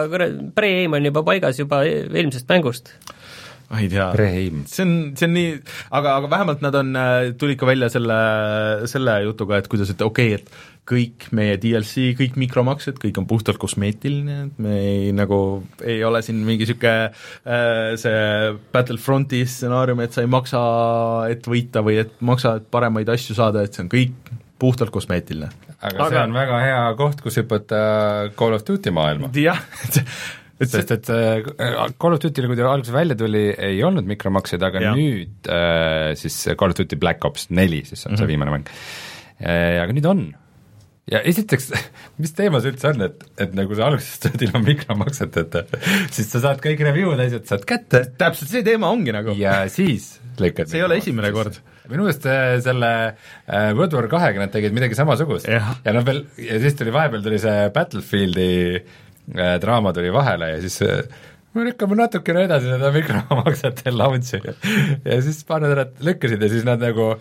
pre-aim 0.57 0.97
on 0.97 1.05
juba 1.11 1.23
paigas 1.27 1.61
juba 1.61 1.83
eelmisest 1.85 2.49
mängust. 2.49 2.95
Ma 3.71 3.83
ei 3.83 3.91
tea, 3.91 4.09
see 4.71 4.85
on, 4.87 4.95
see 5.19 5.27
on 5.27 5.35
nii, 5.35 5.53
aga, 5.99 6.17
aga 6.21 6.31
vähemalt 6.31 6.65
nad 6.65 6.79
on, 6.79 6.95
tulid 7.41 7.59
ka 7.59 7.69
välja 7.69 7.91
selle, 7.93 8.19
selle 8.91 9.21
jutuga, 9.27 9.59
et 9.59 9.71
kuidas, 9.73 9.91
et 9.91 10.05
okei 10.07 10.37
okay,, 10.37 10.43
et 10.43 10.75
kõik 10.87 11.27
meie 11.35 11.57
DLC, 11.61 12.13
kõik 12.19 12.37
mikromaksed, 12.39 13.01
kõik 13.03 13.19
on 13.19 13.27
puhtalt 13.29 13.59
kosmeetiline, 13.59 14.39
et 14.47 14.61
me 14.63 14.77
ei 14.79 15.13
nagu, 15.17 15.39
ei 15.83 15.99
ole 16.07 16.23
siin 16.23 16.39
mingi 16.47 16.67
niisugune 16.67 17.11
äh, 17.11 17.97
see 17.99 18.55
Battlefronti 18.75 19.43
stsenaarium, 19.51 20.05
et 20.05 20.15
sa 20.15 20.23
ei 20.23 20.31
maksa, 20.31 20.63
et 21.33 21.47
võita 21.51 21.83
või 21.87 21.99
et 22.05 22.15
maksa, 22.27 22.57
et 22.61 22.71
paremaid 22.71 23.11
asju 23.17 23.35
saada, 23.39 23.67
et 23.67 23.75
see 23.75 23.83
on 23.87 23.93
kõik 23.93 24.35
puhtalt 24.63 24.95
kosmeetiline. 24.95 25.51
aga, 25.81 26.09
see 26.09 26.23
on 26.23 26.39
väga 26.39 26.63
hea 26.63 26.83
koht, 26.99 27.21
kus 27.25 27.43
hüpata 27.43 27.81
Call 28.39 28.57
of 28.57 28.65
Duty 28.69 28.95
maailma. 28.95 29.35
jah, 29.35 29.61
sest 30.62 30.95
et 30.95 31.11
äh, 31.12 31.42
Call 32.01 32.16
of 32.16 32.23
Duty'le, 32.23 32.49
kui 32.49 32.57
ta 32.59 32.71
alguses 32.71 32.95
välja 32.95 33.16
tuli, 33.19 33.45
ei 33.53 33.83
olnud 33.85 34.09
mikromakseid, 34.09 34.64
aga 34.64 34.83
ja. 34.83 34.95
nüüd 34.97 35.51
äh, 35.53 36.14
siis 36.19 36.38
Call 36.57 36.73
of 36.73 36.81
Duty 36.81 36.99
Black 37.01 37.25
Ops 37.29 37.51
neli, 37.53 37.83
siis 37.85 38.07
on 38.07 38.12
mm 38.12 38.14
-hmm. 38.14 38.25
see 38.25 38.33
viimane 38.33 38.57
mäng 38.57 38.66
äh,, 39.40 39.83
aga 39.83 39.92
nüüd 39.92 40.09
on. 40.09 40.27
ja 41.12 41.21
esiteks, 41.21 41.71
mis 42.23 42.33
teema 42.33 42.61
see 42.61 42.73
üldse 42.73 42.88
on, 42.88 43.05
et, 43.05 43.25
et 43.38 43.55
nagu 43.55 43.75
sa 43.77 43.90
alguses 43.90 44.19
tuled 44.19 44.42
ilma 44.49 44.64
mikromakseteta, 44.64 45.66
siis 46.14 46.33
sa 46.33 46.40
saad 46.40 46.64
kõik 46.64 46.81
review'd, 46.88 47.21
asjad 47.21 47.47
saad 47.47 47.69
kätte 47.69 48.07
täpselt 48.19 48.51
see 48.51 48.64
teema 48.64 48.88
ongi 48.88 49.12
nagu, 49.12 49.37
ja 49.37 49.69
siis 49.69 50.16
lõikad 50.40 50.66
see 50.73 50.81
ei 50.81 50.88
ole 50.88 50.97
esimene 50.97 51.33
kord. 51.37 51.61
minu 51.88 52.09
meelest 52.09 52.25
äh, 52.27 52.59
selle 52.64 52.92
äh, 53.12 53.73
World 53.77 53.92
War 53.92 54.09
kahega 54.09 54.40
nad 54.40 54.53
tegid 54.53 54.73
midagi 54.73 54.97
samasugust 54.97 55.49
Jah. 55.49 55.77
ja 55.85 55.92
noh 55.92 56.05
veel, 56.07 56.25
ja 56.40 56.61
siis 56.64 56.75
tuli 56.75 56.97
vahepeal 56.97 57.23
tuli 57.23 57.38
see 57.38 57.69
Battlefieldi 57.77 58.53
äh, 58.81 59.05
draama 59.35 59.93
tuli 59.97 60.12
vahele 60.15 60.53
ja 60.55 60.61
siis 60.62 60.81
äh, 60.87 61.03
me 61.57 61.65
lükkame 61.71 61.97
natukene 61.99 62.45
edasi 62.47 62.69
seda 62.69 62.93
mikromaksete 62.95 63.93
launch'i 63.95 64.41
ja 64.45 65.21
siis 65.25 65.43
paar 65.49 65.62
nädalat 65.65 66.01
lükkasid 66.05 66.43
ja 66.43 66.51
siis 66.53 66.67
nad 66.69 66.83
nagu 66.83 67.15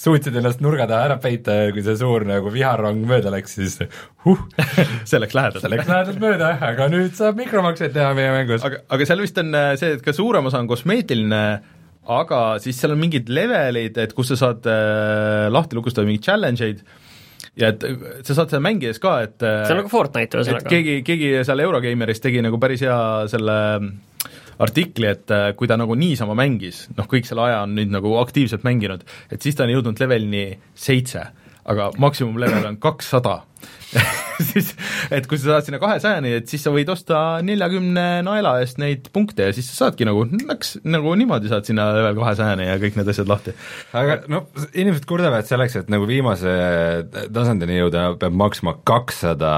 suutsid 0.00 0.36
ennast 0.40 0.62
nurga 0.64 0.86
taha 0.88 1.08
ära 1.10 1.16
peita 1.20 1.56
ja 1.58 1.72
kui 1.74 1.82
see 1.84 1.96
suur 2.00 2.24
nagu 2.28 2.52
viharong 2.54 3.02
mööda 3.08 3.32
läks, 3.34 3.58
siis 3.58 3.76
huh, 4.24 4.40
see 5.08 5.20
läks 5.20 5.36
lähedalt. 5.36 5.64
see 5.64 5.72
läks 5.74 5.90
lähedalt 5.90 6.22
mööda, 6.22 6.54
aga 6.70 6.88
nüüd 6.92 7.18
saab 7.18 7.40
mikromakseid 7.40 7.92
teha 7.96 8.14
meie 8.16 8.30
mängus. 8.36 8.64
aga, 8.66 8.80
aga 8.88 9.10
seal 9.10 9.24
vist 9.24 9.42
on 9.42 9.52
äh, 9.58 9.74
see, 9.80 9.98
et 9.98 10.06
ka 10.06 10.14
suurem 10.16 10.48
osa 10.48 10.62
on 10.62 10.70
kosmeetiline, 10.70 11.42
aga 12.20 12.40
siis 12.64 12.80
seal 12.80 12.96
on 12.96 13.02
mingid 13.02 13.28
levelid, 13.28 14.00
et 14.00 14.16
kus 14.16 14.32
sa 14.32 14.40
saad 14.46 14.70
äh, 14.70 15.50
lahti 15.52 15.76
lukustada 15.76 16.08
mingeid 16.08 16.30
challenge 16.30 16.70
eid 16.70 16.84
ja 17.64 17.72
et 17.74 17.86
äh, 17.86 18.04
sa 18.26 18.36
saad 18.36 18.52
seda 18.52 18.62
mängides 18.64 19.02
ka, 19.02 19.18
et 19.26 19.38
see 19.40 19.74
on 19.74 19.82
nagu 19.82 19.92
Fortnite 19.92 20.34
et 20.34 20.38
ühesõnaga. 20.40 20.70
keegi, 20.70 21.00
keegi 21.06 21.34
seal 21.46 21.66
Eurogeimeris 21.66 22.22
tegi 22.24 22.44
nagu 22.44 22.60
päris 22.62 22.84
hea 22.86 23.00
selle 23.32 23.58
artikli, 24.60 25.08
et 25.08 25.32
äh, 25.32 25.50
kui 25.56 25.68
ta 25.70 25.78
nagu 25.80 25.96
niisama 25.98 26.36
mängis, 26.38 26.84
noh 26.96 27.08
kõik 27.10 27.28
selle 27.28 27.46
aja 27.48 27.62
on 27.64 27.74
nüüd 27.78 27.92
nagu 27.92 28.16
aktiivselt 28.20 28.64
mänginud, 28.66 29.04
et 29.32 29.42
siis 29.42 29.56
ta 29.56 29.64
on 29.66 29.74
jõudnud 29.74 30.00
levelini 30.02 30.44
seitse, 30.76 31.24
aga 31.70 31.90
maksimumlevel 32.00 32.68
on 32.72 32.80
kakssada. 32.82 33.40
siis, 34.50 34.70
et 35.12 35.26
kui 35.28 35.38
sa 35.40 35.54
saad 35.54 35.66
sinna 35.66 35.80
kahesajani, 35.82 36.34
et 36.40 36.50
siis 36.50 36.62
sa 36.64 36.72
võid 36.74 36.90
osta 36.92 37.20
neljakümne 37.46 38.06
naela 38.26 38.56
eest 38.62 38.78
neid 38.82 39.08
punkte 39.14 39.48
ja 39.48 39.54
siis 39.56 39.70
sa 39.72 39.86
saadki 39.86 40.06
nagu, 40.08 40.24
läks 40.46 40.76
nagu 40.86 41.14
niimoodi 41.18 41.50
saad 41.50 41.66
sinna 41.68 41.90
level 41.96 42.20
kahesajani 42.20 42.68
ja 42.68 42.76
kõik 42.82 43.00
need 43.00 43.10
asjad 43.12 43.30
lahti. 43.30 43.54
aga 43.96 44.20
noh, 44.30 44.46
inimesed 44.70 45.08
kurdavad 45.10 45.48
selleks, 45.48 45.80
et 45.82 45.90
nagu 45.92 46.06
viimase 46.08 46.52
tasandini 47.32 47.80
jõuda, 47.80 48.12
peab 48.20 48.38
maksma 48.44 48.78
kakssada, 48.86 49.56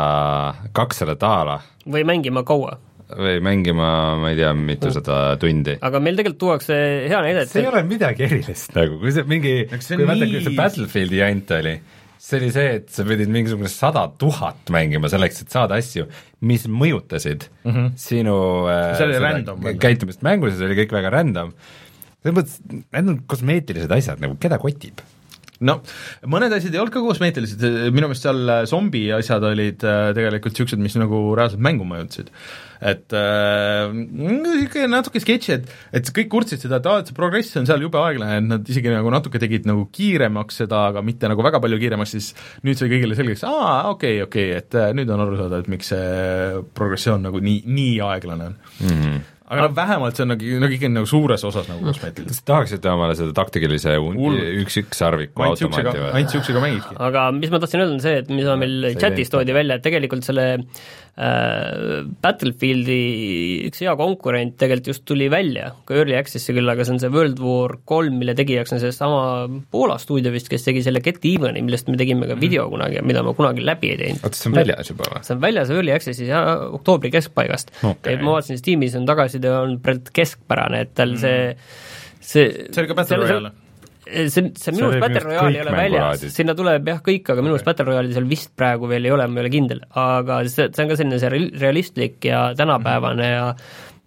kakssada 0.77 1.18
daala 1.21 1.61
või 1.85 2.07
mängima 2.09 2.45
kaua. 2.47 2.79
või 3.12 3.40
mängima, 3.45 3.88
ma 4.16 4.31
ei 4.33 4.38
tea, 4.38 4.53
mitusada 4.57 5.16
tundi. 5.40 5.77
aga 5.85 6.01
meil 6.01 6.16
tegelikult 6.16 6.40
tuuakse 6.47 6.77
hea 7.11 7.25
näide, 7.27 7.45
see 7.51 7.61
ei 7.61 7.66
et 7.68 7.75
ole 7.75 7.83
midagi 7.85 8.25
erilist 8.29 8.73
nagu, 8.79 8.97
kui 9.03 9.12
see 9.12 9.29
mingi, 9.29 9.59
kui 9.68 10.07
vaata, 10.09 10.31
kui 10.31 10.47
see 10.47 10.57
Battlefieldi 10.57 11.21
jant 11.21 11.53
oli, 11.59 11.77
see 12.23 12.39
oli 12.39 12.51
see, 12.55 12.75
et 12.79 12.91
sa 12.95 13.05
pidid 13.07 13.31
mingisugune 13.35 13.71
sada 13.71 14.05
tuhat 14.19 14.71
mängima 14.73 15.11
selleks, 15.11 15.43
et 15.43 15.55
saada 15.55 15.79
asju, 15.81 16.07
mis 16.47 16.69
mõjutasid 16.71 17.49
mm 17.65 17.73
-hmm. 17.73 17.89
sinu 17.99 18.37
äh, 18.71 19.73
käitumist 19.83 20.23
mängus 20.23 20.55
ja 20.55 20.61
see 20.61 20.71
oli 20.71 20.79
kõik 20.83 20.95
väga 20.99 21.11
random. 21.11 21.53
selles 22.23 22.37
mõttes, 22.39 22.61
need 22.71 23.09
on 23.09 23.19
kosmeetilised 23.27 23.91
asjad 23.91 24.23
nagu, 24.23 24.37
keda 24.39 24.59
kotib? 24.63 25.03
No 25.66 25.79
mõned 26.31 26.53
asjad 26.57 26.75
ei 26.75 26.81
olnud 26.83 26.94
ka 26.94 27.05
kosmeetilised, 27.05 27.62
minu 27.94 28.09
meelest 28.11 28.27
seal 28.27 28.42
äh, 28.51 28.64
zombi 28.68 29.07
asjad 29.14 29.44
olid 29.46 29.87
äh, 29.87 30.11
tegelikult 30.16 30.55
niisugused, 30.57 30.83
mis 30.83 30.98
nagu 31.01 31.22
reaalselt 31.38 31.62
mängu 31.64 31.87
mõjutasid. 31.88 32.31
et 32.83 33.14
niisugune 33.14 34.85
äh, 34.88 34.90
natuke 34.90 35.22
sketši, 35.22 35.55
et, 35.55 35.75
et 36.01 36.12
kõik 36.18 36.31
kurtsid 36.33 36.64
seda, 36.64 36.81
et 36.81 36.88
aa, 36.90 37.03
et 37.03 37.11
see 37.11 37.18
progress 37.18 37.59
on 37.61 37.68
seal 37.68 37.85
jube 37.85 38.01
aeglane, 38.01 38.40
et 38.40 38.48
nad 38.48 38.72
isegi 38.75 38.90
nagu 38.92 39.12
natuke 39.14 39.40
tegid 39.42 39.68
nagu 39.70 39.87
kiiremaks 39.94 40.62
seda, 40.64 40.87
aga 40.90 41.05
mitte 41.07 41.31
nagu 41.31 41.46
väga 41.46 41.62
palju 41.62 41.79
kiiremaks, 41.83 42.16
siis 42.16 42.33
nüüd 42.66 42.81
sai 42.81 42.90
kõigile 42.92 43.18
selgeks, 43.18 43.46
aa, 43.48 43.92
okei 43.92 44.18
okay,, 44.18 44.27
okei 44.27 44.48
okay,, 44.51 44.64
et 44.64 44.81
äh, 44.81 44.94
nüüd 44.98 45.12
on 45.14 45.27
aru 45.27 45.38
saada, 45.40 45.62
et 45.62 45.70
miks 45.72 45.92
see 45.94 46.64
progressioon 46.75 47.29
nagu 47.29 47.42
nii, 47.42 47.62
nii 47.70 48.01
aeglane 48.09 48.51
on 48.51 48.59
mm. 48.59 48.98
-hmm 48.98 49.20
aga 49.53 49.69
vähemalt 49.77 50.19
see 50.19 50.25
on 50.25 50.33
nagu, 50.33 50.53
nagu 50.62 50.77
ikkagi 50.77 50.93
nagu 50.93 51.09
suures 51.09 51.45
osas 51.49 51.69
nagu 51.71 51.85
kosmeetiline. 51.87 52.33
kas 52.33 52.43
tahaksite 52.49 52.91
omale 52.93 53.17
seda 53.19 53.35
taktikalise 53.37 53.95
üks-ükssarviku 54.62 55.47
automaati 55.47 55.87
või? 55.88 56.09
ainult 56.09 56.19
niisugusega 56.21 56.65
mängidki. 56.65 56.99
aga 57.09 57.27
mis 57.37 57.53
ma 57.53 57.61
tahtsin 57.62 57.85
öelda, 57.85 57.97
on 57.99 58.05
see, 58.05 58.17
et 58.23 58.33
mis 58.33 58.49
meil 58.62 58.91
chatis 59.01 59.33
toodi 59.33 59.57
välja, 59.57 59.79
et 59.79 59.87
tegelikult 59.87 60.27
selle 60.27 60.47
Battlefieldi 61.12 63.01
üks 63.68 63.83
hea 63.85 63.92
konkurent 63.98 64.55
tegelikult 64.61 64.92
just 64.94 65.05
tuli 65.09 65.27
välja, 65.33 65.72
ka 65.85 65.98
Early 65.98 66.16
Access'i 66.16 66.55
küll, 66.57 66.68
aga 66.72 66.87
see 66.87 66.94
on 66.94 67.03
see 67.03 67.12
World 67.12 67.42
War 67.42 67.77
kolm, 67.88 68.16
mille 68.22 68.33
tegijaks 68.38 68.72
on 68.72 68.81
seesama 68.81 69.18
Poola 69.72 69.98
stuudio 70.01 70.33
vist, 70.33 70.48
kes 70.53 70.64
tegi 70.64 70.81
selle 70.87 71.03
Get 71.05 71.20
Even'i, 71.29 71.61
millest 71.64 71.90
me 71.92 71.98
tegime 72.01 72.25
ka 72.31 72.37
mm. 72.37 72.40
video 72.42 72.64
kunagi 72.72 73.03
mida 73.05 73.25
ma 73.27 73.35
kunagi 73.37 73.64
läbi 73.66 73.92
ei 73.92 73.98
teinud. 74.01 74.25
oota, 74.25 74.38
see 74.38 74.48
on 74.48 74.57
väljas 74.57 74.92
juba 74.94 75.11
või? 75.11 75.25
see 75.27 75.37
on 75.37 75.42
väljas 75.44 75.75
Early 75.75 75.92
Access'is 75.98 76.31
ja 76.33 76.42
oktoobri 76.79 77.12
keskpaigast 77.12 77.75
okay.. 77.83 78.16
ma 78.22 78.38
vaatasin, 78.38 78.61
Steamis 78.62 78.96
on 78.96 79.05
tagasi 79.09 79.22
tagasiside 79.22 79.53
on 79.53 79.79
praegu 79.83 80.14
keskpärane, 80.14 80.85
et 80.87 80.94
tal 80.94 81.16
see 81.20 81.53
see 82.20 82.48
see 82.70 82.83
oli 82.83 82.90
ka 82.90 82.98
Battle 82.98 83.20
Royale? 83.22 83.53
See, 84.12 84.51
see 84.59 84.75
minu 84.75 84.88
arust 84.88 85.05
Battle 85.05 85.25
Royale 85.27 85.53
ei 85.53 85.62
ole 85.64 85.77
väljas, 85.77 86.27
sinna 86.35 86.57
tuleb 86.59 86.90
jah 86.92 87.01
kõik, 87.05 87.31
aga 87.33 87.44
minu 87.44 87.57
arust 87.57 87.66
okay. 87.66 87.72
Battle 87.72 87.88
Royale'i 87.90 88.16
seal 88.16 88.29
vist 88.31 88.53
praegu 88.59 88.90
veel 88.90 89.09
ei 89.09 89.14
ole, 89.14 89.29
ma 89.31 89.40
ei 89.40 89.46
ole 89.46 89.55
kindel, 89.55 89.81
aga 90.03 90.42
see, 90.48 90.68
see 90.68 90.85
on 90.85 90.92
ka 90.92 90.98
selline 91.01 91.22
see 91.22 91.33
realistlik 91.62 92.29
ja 92.29 92.44
tänapäevane 92.59 93.33
ja 93.33 93.48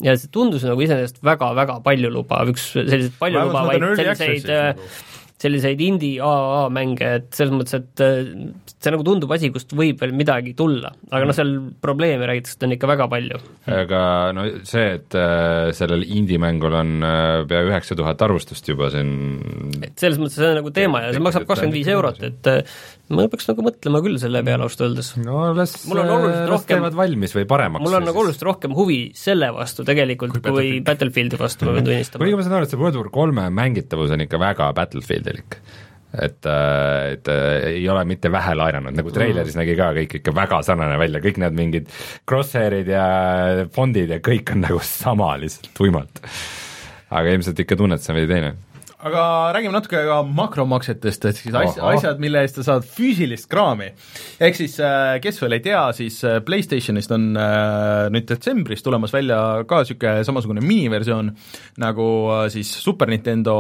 ja 0.04 0.16
see 0.20 0.32
tundus 0.34 0.66
nagu 0.68 0.82
iseenesest 0.84 1.22
väga-väga 1.24 1.80
paljulubav, 1.86 2.52
üks 2.52 2.72
selliseid 2.76 3.20
paljulubavaid 3.22 3.86
selliseid 4.02 4.50
nagu 4.52 4.90
selliseid 5.42 5.82
indie 5.84 6.22
aa 6.24 6.68
mänge, 6.74 7.10
et 7.20 7.28
selles 7.36 7.54
mõttes, 7.56 7.76
et 7.76 8.04
äh, 8.04 8.30
see 8.72 8.94
nagu 8.94 9.04
tundub 9.08 9.34
asi, 9.36 9.50
kust 9.54 9.74
võib 9.76 10.00
veel 10.00 10.14
midagi 10.16 10.54
tulla, 10.58 10.94
aga 11.12 11.28
noh, 11.28 11.36
seal 11.36 11.52
probleeme 11.84 12.28
räägitakse, 12.30 12.62
on 12.66 12.76
ikka 12.78 12.90
väga 12.94 13.10
palju. 13.12 13.42
aga 13.76 14.02
no 14.36 14.46
see, 14.68 14.86
et 15.00 15.18
äh, 15.20 15.74
sellel 15.76 16.06
indie-mängul 16.08 16.80
on 16.80 16.96
äh, 17.04 17.44
pea 17.50 17.66
üheksa 17.68 17.98
tuhat 18.00 18.24
arvustust 18.26 18.72
juba, 18.72 18.90
on 18.96 19.12
et 19.82 19.94
selles 20.00 20.22
mõttes 20.22 20.40
see 20.40 20.54
on 20.54 20.60
nagu 20.62 20.72
teema 20.76 21.04
ja 21.04 21.12
see 21.16 21.26
maksab 21.26 21.48
kakskümmend 21.50 21.80
viis 21.82 21.92
eurot, 21.92 22.24
et 22.24 22.52
ma 23.14 23.28
peaks 23.30 23.50
nagu 23.52 23.66
mõtlema 23.66 24.02
küll 24.06 24.18
selle 24.22 24.42
peale 24.46 24.66
ausalt 24.66 24.86
öeldes. 24.88 25.12
no 25.22 25.52
las, 25.58 25.76
las 25.92 26.66
teevad 26.70 26.98
valmis 26.98 27.36
või 27.38 27.46
paremaks. 27.50 27.86
mul 27.86 28.00
on 28.00 28.08
nagu 28.10 28.24
oluliselt 28.24 28.48
rohkem 28.48 28.74
huvi 28.78 29.00
selle 29.18 29.52
vastu 29.56 29.86
tegelikult 29.88 30.40
kui, 30.40 30.52
kui 30.52 30.72
Battlefieldi 30.86 31.40
vastu, 31.40 31.70
ma 31.70 31.78
pean 31.78 31.90
tunnistama. 31.92 32.24
kuigi 32.24 32.40
ma 32.40 32.48
saan 32.48 32.60
aru, 32.60 32.70
et 32.70 32.74
see 32.74 32.82
World 32.82 33.02
War 33.02 33.12
kolme 33.14 33.50
mängitavus 33.54 34.16
on 34.16 34.26
ikka 34.26 34.42
väga 34.42 34.72
Battlefield 34.74 35.06
Battlefieldilik 35.06 35.60
et, 36.16 36.46
äh, 36.46 37.14
et 37.14 37.28
äh, 37.28 37.70
ei 37.76 37.90
ole 37.90 38.06
mitte 38.08 38.32
vähe 38.32 38.54
laenanud, 38.56 38.96
nagu 38.96 39.12
treileris 39.12 39.58
nägi 39.60 39.76
ka 39.76 39.90
kõik 39.98 40.14
ikka 40.22 40.34
väga 40.36 40.62
sarnane 40.64 41.00
välja, 41.02 41.20
kõik 41.24 41.40
need 41.44 41.58
mingid 41.58 41.90
crosshair'id 42.30 42.92
ja 42.94 43.08
fondid 43.76 44.14
ja 44.14 44.22
kõik 44.24 44.54
on 44.56 44.64
nagu 44.64 44.80
sama 44.86 45.34
lihtsalt 45.42 45.74
tuimalt. 45.76 46.22
aga 47.10 47.36
ilmselt 47.36 47.60
ikka 47.60 47.78
tunned, 47.80 48.02
see 48.02 48.14
on 48.14 48.20
veidi 48.22 48.32
teine 48.32 48.54
aga 49.06 49.24
räägime 49.56 49.76
natuke 49.76 50.02
ka 50.08 50.20
makromaksetest, 50.26 51.30
et 51.30 51.40
siis 51.42 51.56
asj, 51.56 51.80
asjad, 51.92 52.22
mille 52.24 52.42
eest 52.42 52.60
sa 52.60 52.66
saad 52.72 52.88
füüsilist 52.90 53.50
kraami. 53.52 53.92
ehk 54.40 54.58
siis, 54.58 54.80
äh, 54.82 55.20
kes 55.24 55.42
veel 55.44 55.60
ei 55.60 55.64
tea, 55.66 55.84
siis 55.98 56.20
PlayStationist 56.46 57.14
on 57.16 57.32
nüüd 57.36 58.28
detsembris 58.30 58.84
tulemas 58.86 59.14
välja 59.14 59.40
ka 59.70 59.84
niisugune 59.84 60.26
samasugune 60.28 60.66
miniversioon 60.66 61.32
nagu 61.82 62.10
siis 62.54 62.72
Super 62.84 63.10
Nintendo 63.12 63.56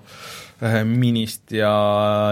Äh, 0.00 0.49
minist 0.60 1.52
ja 1.54 1.70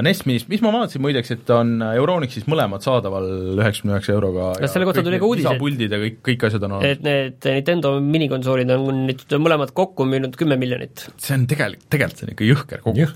NES 0.04 0.24
minist, 0.28 0.48
mis 0.52 0.60
ma 0.64 0.72
vaatasin 0.74 1.00
muideks, 1.00 1.30
et 1.32 1.50
on 1.54 1.78
Euronixis 1.86 2.44
mõlemad 2.50 2.84
saadaval 2.84 3.24
üheksakümne 3.56 3.96
üheksa 3.96 4.12
euroga. 4.12 4.50
kas 4.60 4.74
selle 4.74 4.88
kohta 4.88 5.04
tuli 5.06 5.20
ka 5.20 5.28
uudis, 5.28 5.46
et 5.46 5.54
lisapuldid 5.54 5.94
ja 5.94 6.00
kõik, 6.02 6.18
kõik 6.28 6.44
asjad 6.48 6.66
on 6.68 6.76
olemas? 6.76 6.98
et 6.98 7.06
need 7.06 7.48
Nintendo 7.48 7.94
minikonsoolid 8.04 8.72
on 8.74 9.00
nüüd 9.08 9.24
mõlemad 9.40 9.72
kokku 9.76 10.04
müünud 10.08 10.36
kümme 10.38 10.58
miljonit. 10.60 11.06
see 11.16 11.38
on 11.38 11.46
tegelikult, 11.48 11.88
tegelikult 11.88 12.20
see 12.20 12.28
on 12.28 12.34
ikka 12.34 12.48
jõhker 12.50 12.84
kogu. 12.84 13.08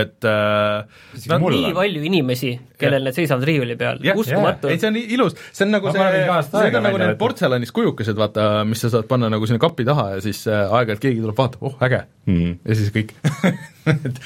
et 0.00 0.28
äh, 0.28 1.00
no, 1.32 1.40
nii 1.56 1.72
palju 1.80 2.04
inimesi, 2.10 2.52
kellel 2.80 3.08
need 3.08 3.16
seisavad 3.16 3.48
riiuli 3.48 3.78
peal, 3.80 4.04
uskumatu. 4.14 4.68
ei, 4.72 4.80
see 4.82 4.92
on 4.92 5.00
ilus, 5.00 5.38
see 5.50 5.66
on 5.66 5.76
nagu 5.78 5.88
ma 5.88 6.10
see, 6.44 6.52
see 6.52 6.68
on 6.68 6.88
nagu 6.90 7.00
need 7.00 7.16
portselanist 7.20 7.76
kujukesed, 7.76 8.18
vaata, 8.20 8.50
mis 8.68 8.84
sa 8.84 8.92
saad 8.92 9.08
panna 9.08 9.32
nagu 9.32 9.48
sinna 9.48 9.62
kapi 9.62 9.88
taha 9.88 10.10
ja 10.16 10.22
siis 10.28 10.44
äh, 10.50 10.66
aeg-ajalt 10.68 11.04
keegi 11.08 11.24
tuleb, 11.24 11.38
vaatab, 11.40 11.64
oh 11.64 11.80
äge 11.88 12.04
mm, 12.26 12.36
-hmm. 12.36 12.56
ja 12.68 12.80
siis 12.82 12.92
kõik 12.94 13.16
et 13.90 14.20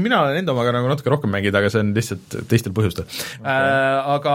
mina 0.00 0.20
olen 0.22 0.40
enda 0.40 0.54
omaga 0.54 0.74
nagu 0.74 0.90
natuke 0.90 1.12
rohkem 1.12 1.32
mänginud, 1.34 1.56
aga 1.58 1.70
see 1.72 1.82
on 1.84 1.92
lihtsalt 1.96 2.36
teistel 2.50 2.74
põhjustel 2.76 3.06
okay.. 3.06 3.40
Äh, 3.40 4.10
aga 4.14 4.34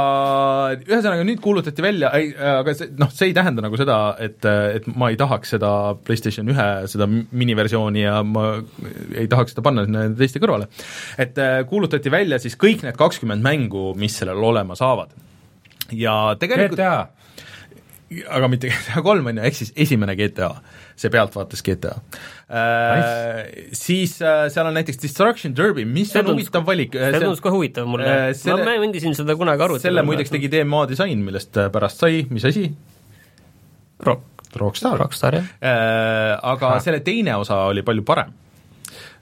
ühesõnaga 0.78 1.28
nüüd 1.28 1.42
kuulutati 1.44 1.86
välja, 1.86 2.12
ei, 2.18 2.32
aga 2.34 2.76
see, 2.78 2.92
noh, 3.00 3.12
see 3.16 3.32
ei 3.32 3.36
tähenda 3.38 3.66
nagu 3.66 3.80
seda, 3.80 4.00
et, 4.24 4.40
et 4.46 4.90
ma 4.94 5.12
ei 5.14 5.20
tahaks 5.20 5.56
seda 5.56 5.72
PlayStation 6.08 6.50
ühe 6.54 6.68
seda 6.92 7.10
miniversiooni 7.10 8.06
ja 8.06 8.20
ma 8.26 8.52
ei 9.16 9.30
tahaks 9.32 9.56
seda 9.56 9.66
panna 9.66 9.86
sinna 9.88 10.08
teiste 10.20 10.42
kõrvale. 10.44 10.70
et 11.22 11.40
äh, 11.42 11.62
kuulutati 11.70 12.14
välja 12.14 12.42
siis 12.42 12.58
kõik 12.60 12.86
need 12.86 13.00
kakskümmend 13.00 13.46
mängu, 13.46 13.94
mis 14.00 14.18
sellel 14.22 14.44
olema 14.52 14.78
saavad. 14.80 15.16
ja 15.96 16.20
tegelikult 16.40 16.78
GTA 16.80 17.20
aga 18.10 18.50
mitte 18.50 18.70
GTA 18.72 19.04
kolm, 19.06 19.28
on 19.30 19.40
ju, 19.40 19.46
ehk 19.46 19.58
siis 19.58 19.72
esimene 19.86 20.16
GTA, 20.18 20.50
see 21.00 21.12
pealtvaates 21.14 21.64
GTA 21.66 21.94
äh, 21.96 22.64
nice.. 23.00 23.68
Siis 23.80 24.18
äh, 24.22 24.48
seal 24.54 24.70
on 24.70 24.76
näiteks 24.78 25.02
Destruction 25.04 25.56
Derby, 25.56 25.86
mis 25.88 26.12
see 26.14 26.24
on 26.24 26.34
huvitav 26.34 26.66
valik. 26.68 26.98
see 26.98 27.14
äh, 27.14 27.22
tundus 27.22 27.44
ka 27.44 27.54
huvitav 27.56 27.88
mulle 27.90 28.10
äh,, 28.10 28.26
selle, 28.38 28.66
ma 28.68 28.76
mängisin 28.84 29.16
seda 29.18 29.38
kunagi 29.40 29.66
arvuti 29.68 29.88
selle 29.88 30.04
muideks 30.08 30.34
tegi 30.34 30.52
DMA 30.52 30.84
disain, 30.92 31.24
millest 31.26 31.58
äh, 31.60 31.72
pärast 31.74 32.04
sai, 32.04 32.26
mis 32.34 32.48
asi? 32.50 32.68
Rock. 34.06 34.28
Rockstar. 34.58 34.96
Rockstar, 34.98 35.36
jah 35.38 35.50
äh,. 35.62 36.36
Aga 36.54 36.76
ha. 36.76 36.84
selle 36.84 37.04
teine 37.06 37.36
osa 37.38 37.68
oli 37.70 37.84
palju 37.86 38.06
parem 38.08 38.32
Äh, 38.32 38.49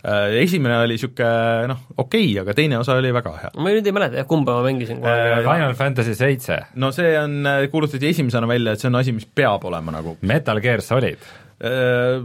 esimene 0.04 0.78
oli 0.84 0.96
niisugune 0.96 1.72
noh, 1.72 1.80
okei 1.98 2.28
okay,, 2.30 2.36
aga 2.42 2.54
teine 2.58 2.78
osa 2.80 2.98
oli 3.00 3.12
väga 3.16 3.34
hea. 3.42 3.52
ma 3.58 3.74
nüüd 3.74 3.88
ei 3.90 3.96
mäleta 3.96 4.22
jah, 4.22 4.28
kumba 4.30 4.60
ma 4.60 4.68
mängisin 4.68 5.02
kohe 5.02 5.16
äh,. 5.16 5.42
Final 5.48 5.74
Fantasy 5.80 6.16
seitse. 6.18 6.60
no 6.76 6.92
see 6.96 7.16
on, 7.20 7.40
äh, 7.46 7.66
kuulutati 7.72 8.12
esimesena 8.12 8.50
välja, 8.50 8.76
et 8.76 8.84
see 8.84 8.92
on 8.92 9.00
asi, 9.02 9.16
mis 9.16 9.26
peab 9.26 9.66
olema 9.68 9.98
nagu. 9.98 10.18
Metal 10.22 10.62
Gear 10.64 10.86
Solid 10.86 11.26
äh,? 11.58 12.22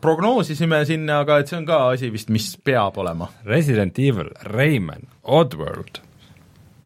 Prognoosisime 0.00 0.80
sinna, 0.88 1.20
aga 1.26 1.42
et 1.42 1.52
see 1.52 1.60
on 1.60 1.68
ka 1.68 1.84
asi 1.92 2.08
vist, 2.12 2.32
mis 2.32 2.54
peab 2.64 2.96
olema. 3.02 3.28
Resident 3.44 3.98
Evil, 4.00 4.32
Rayman, 4.48 5.04
Oddworld 5.22 6.00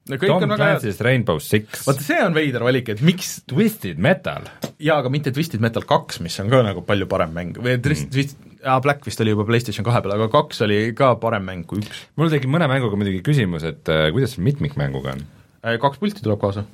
no 0.09 0.17
kõik 0.17 0.33
Tom 0.33 0.45
on 0.47 0.55
väga 0.55 0.69
head. 0.79 1.01
Rainbow 1.05 1.41
Six. 1.43 1.85
vaata, 1.87 2.05
see 2.05 2.19
on 2.25 2.37
veider 2.37 2.65
valik, 2.65 2.93
et 2.95 3.03
miks 3.05 3.39
Twisted 3.49 4.01
Metal. 4.03 4.49
jaa, 4.81 4.99
aga 4.99 5.13
mitte 5.13 5.33
Twisted 5.35 5.63
Metal 5.65 5.85
kaks, 5.89 6.23
mis 6.25 6.39
on 6.43 6.53
ka 6.53 6.63
nagu 6.67 6.85
palju 6.87 7.09
parem 7.11 7.35
mäng, 7.37 7.59
või 7.61 7.79
Twist- 7.85 8.09
mm., 8.09 8.15
Twist-, 8.17 8.48
jaa, 8.65 8.81
Black 8.85 9.07
vist 9.07 9.21
oli 9.25 9.35
juba 9.35 9.47
PlayStation 9.49 9.87
kahe 9.87 10.03
peal, 10.05 10.17
aga 10.17 10.29
kaks 10.33 10.63
oli 10.67 10.81
ka 10.99 11.15
parem 11.23 11.47
mäng 11.49 11.67
kui 11.69 11.83
üks. 11.83 12.07
mul 12.19 12.33
tekib 12.33 12.53
mõne 12.55 12.69
mänguga 12.71 12.99
muidugi 12.99 13.23
küsimus, 13.27 13.67
et 13.69 13.91
äh, 13.93 14.09
kuidas 14.15 14.39
mitmikmänguga 14.43 15.17
on? 15.17 15.25
Äh, 15.63 15.79
kaks 15.83 16.01
pulti 16.03 16.25
tuleb 16.25 16.41
kaasa 16.43 16.67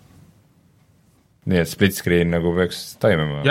nii 1.51 1.61
et 1.61 1.69
split 1.69 1.97
screen 1.97 2.31
nagu 2.33 2.55
peaks 2.57 2.95
toimima 3.03 3.43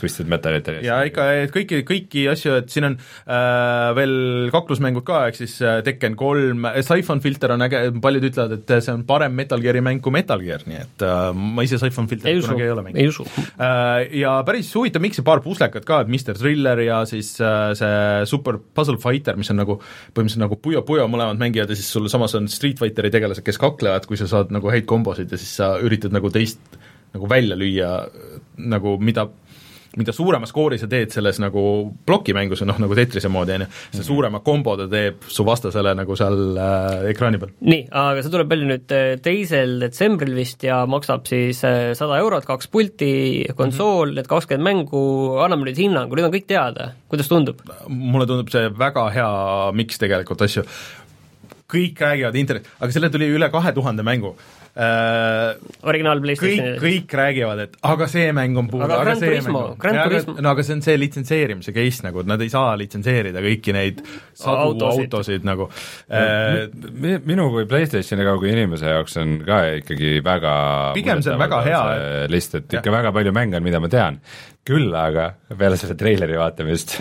Twisted 0.00 0.28
Metalitel? 0.30 0.78
ja 0.84 1.00
ikka, 1.04 1.26
et 1.42 1.52
kõiki, 1.52 1.82
kõiki 1.86 2.24
asju, 2.32 2.54
et 2.62 2.70
siin 2.72 2.88
on 2.88 2.96
äh, 2.96 3.90
veel 3.98 4.14
kaklusmängud 4.54 5.04
ka, 5.06 5.26
ehk 5.28 5.38
siis 5.42 5.58
äh, 5.64 5.82
Tekken 5.84 6.16
kolm 6.20 6.64
äh,, 6.70 6.80
Siphon 6.86 7.20
Filter 7.24 7.52
on 7.56 7.66
äge, 7.66 7.82
paljud 8.04 8.24
ütlevad, 8.30 8.56
et 8.56 8.74
see 8.78 8.94
on 8.94 9.04
parem 9.08 9.36
Metal 9.36 9.60
Geari 9.60 9.82
mäng 9.84 10.00
kui 10.04 10.14
Metal 10.14 10.40
Gear, 10.44 10.64
nii 10.68 10.80
et 10.80 11.04
äh, 11.04 11.26
ma 11.34 11.66
ise 11.66 11.80
Siphon 11.82 12.08
Filterit 12.10 12.46
kunagi 12.46 12.64
ei 12.64 12.72
ole 12.72 12.86
mänginud. 12.86 13.02
ei 13.02 13.12
usu 13.12 13.28
äh,. 13.28 14.14
Ja 14.24 14.38
päris 14.46 14.70
huvitav 14.76 15.04
miks 15.04 15.20
ja 15.20 15.26
paar 15.26 15.42
puslekat 15.44 15.84
ka, 15.88 16.00
et 16.04 16.12
Mr 16.12 16.38
Thriller 16.38 16.80
ja 16.86 17.02
siis 17.08 17.34
äh, 17.44 17.74
see 17.76 18.24
Super 18.30 18.56
Puzzle 18.56 19.00
Fighter, 19.02 19.36
mis 19.40 19.52
on 19.52 19.60
nagu 19.60 19.76
põhimõtteliselt 19.82 20.46
nagu 20.46 20.60
Puyo 20.64 20.84
Puyo 20.86 21.04
mõlemad 21.12 21.40
mängijad 21.40 21.72
ja 21.72 21.76
siis 21.76 21.92
sul 21.92 22.08
samas 22.12 22.36
on 22.38 22.48
Street 22.48 22.80
Fighteri 22.80 23.12
tegelased, 23.12 23.44
kes 23.44 23.60
kaklevad, 23.60 24.08
kui 24.08 24.16
sa 24.20 24.30
saad 24.30 24.52
nagu 24.54 24.72
häid 24.72 24.88
kombosid 24.88 25.32
ja 25.32 25.40
siis 25.40 25.52
sa 25.60 25.74
üritad 25.84 26.14
nagu 26.14 26.32
teist 26.32 26.80
nagu 27.14 27.30
välja 27.30 27.58
lüüa, 27.58 27.94
nagu 28.58 28.98
mida 28.98 29.28
mida 29.98 30.12
suurema 30.14 30.46
skoori 30.48 30.78
sa 30.80 30.88
teed 30.90 31.12
selles 31.14 31.38
nagu 31.42 31.62
plokimängus, 32.06 32.64
noh 32.66 32.78
nagu 32.82 32.96
Tetrise 32.98 33.30
moodi, 33.32 33.54
on 33.56 33.64
ju, 33.64 33.68
see 33.92 34.00
mhm. 34.00 34.06
suurema 34.08 34.40
kombo 34.44 34.76
ta 34.78 34.88
teeb 34.90 35.26
su 35.30 35.46
vastasele 35.46 35.94
nagu 35.98 36.16
seal 36.18 36.58
äh, 36.58 37.10
ekraani 37.12 37.40
peal. 37.42 37.52
nii, 37.64 37.84
aga 37.90 38.24
see 38.24 38.34
tuleb 38.34 38.50
välja 38.50 38.70
nüüd 38.72 38.96
äh, 38.96 39.04
teisel 39.24 39.76
detsembril 39.84 40.34
vist 40.38 40.66
ja 40.66 40.82
maksab 40.90 41.28
siis 41.30 41.62
äh, 41.68 41.92
sada 41.98 42.18
eurot, 42.22 42.46
kaks 42.48 42.70
pulti, 42.72 43.12
konsool 43.54 44.08
mm, 44.08 44.10
-hmm. 44.10 44.18
need 44.18 44.30
kakskümmend 44.32 44.68
mängu, 44.70 45.04
anname 45.44 45.70
nüüd 45.70 45.80
hinnangu, 45.80 46.18
nüüd 46.18 46.28
on 46.30 46.34
kõik 46.34 46.50
teada, 46.50 46.92
kuidas 47.08 47.30
tundub? 47.30 47.62
mulle 47.88 48.26
tundub 48.26 48.50
see 48.52 48.68
väga 48.78 49.08
hea 49.14 49.30
miks 49.78 50.00
tegelikult 50.02 50.42
asju 50.42 50.66
kõik 51.74 51.98
räägivad 51.98 52.36
internet, 52.38 52.68
aga 52.78 52.92
selle 52.92 53.08
tuli 53.10 53.30
üle 53.34 53.48
kahe 53.50 53.72
tuhande 53.74 54.04
mängu 54.06 54.34
äh, 54.76 55.54
originaal 55.86 56.18
kõik, 56.18 56.24
PlayStationi 56.26 56.78
kõik 56.82 57.14
räägivad, 57.20 57.62
et 57.66 57.76
aga 57.86 58.08
see 58.10 58.30
mäng 58.36 58.58
on 58.58 58.68
puudu, 58.70 58.84
Aga 58.86 59.00
aga 59.04 59.14
see 59.20 59.30
Turismo, 59.30 59.62
mäng 59.76 59.90
on 59.90 59.98
Ja, 59.98 60.22
no 60.42 60.52
aga 60.54 60.64
see 60.66 60.76
on 60.76 60.82
see 60.86 60.96
litsenseerimise 60.98 61.74
case 61.76 62.06
nagu, 62.06 62.24
et 62.24 62.30
nad 62.30 62.42
ei 62.44 62.50
saa 62.52 62.74
litsenseerida 62.80 63.42
kõiki 63.44 63.74
neid 63.76 64.02
sadu 64.34 64.56
Autosid. 64.70 65.06
autosid 65.06 65.46
nagu 65.46 65.68
äh, 66.08 66.64
Mi- 66.92 67.20
minu 67.24 67.50
kui 67.54 67.68
PlayStationi 67.70 68.26
kaugu 68.26 68.50
inimese 68.50 68.90
jaoks 68.90 69.16
on 69.22 69.36
ka 69.46 69.60
ikkagi 69.82 70.16
väga 70.24 70.56
Pigem 70.98 71.22
see 71.22 71.34
on 71.34 71.42
väga 71.44 71.62
hea, 71.68 71.84
list, 72.32 72.54
et 72.58 72.78
ikka 72.80 72.94
väga 72.94 73.14
palju 73.14 73.32
mänge 73.36 73.60
on, 73.60 73.66
mida 73.66 73.80
ma 73.82 73.88
tean. 73.92 74.18
Küll 74.64 74.94
aga 74.96 75.26
peale 75.58 75.76
selle 75.76 75.94
treileri 75.98 76.38
vaatamist 76.40 76.94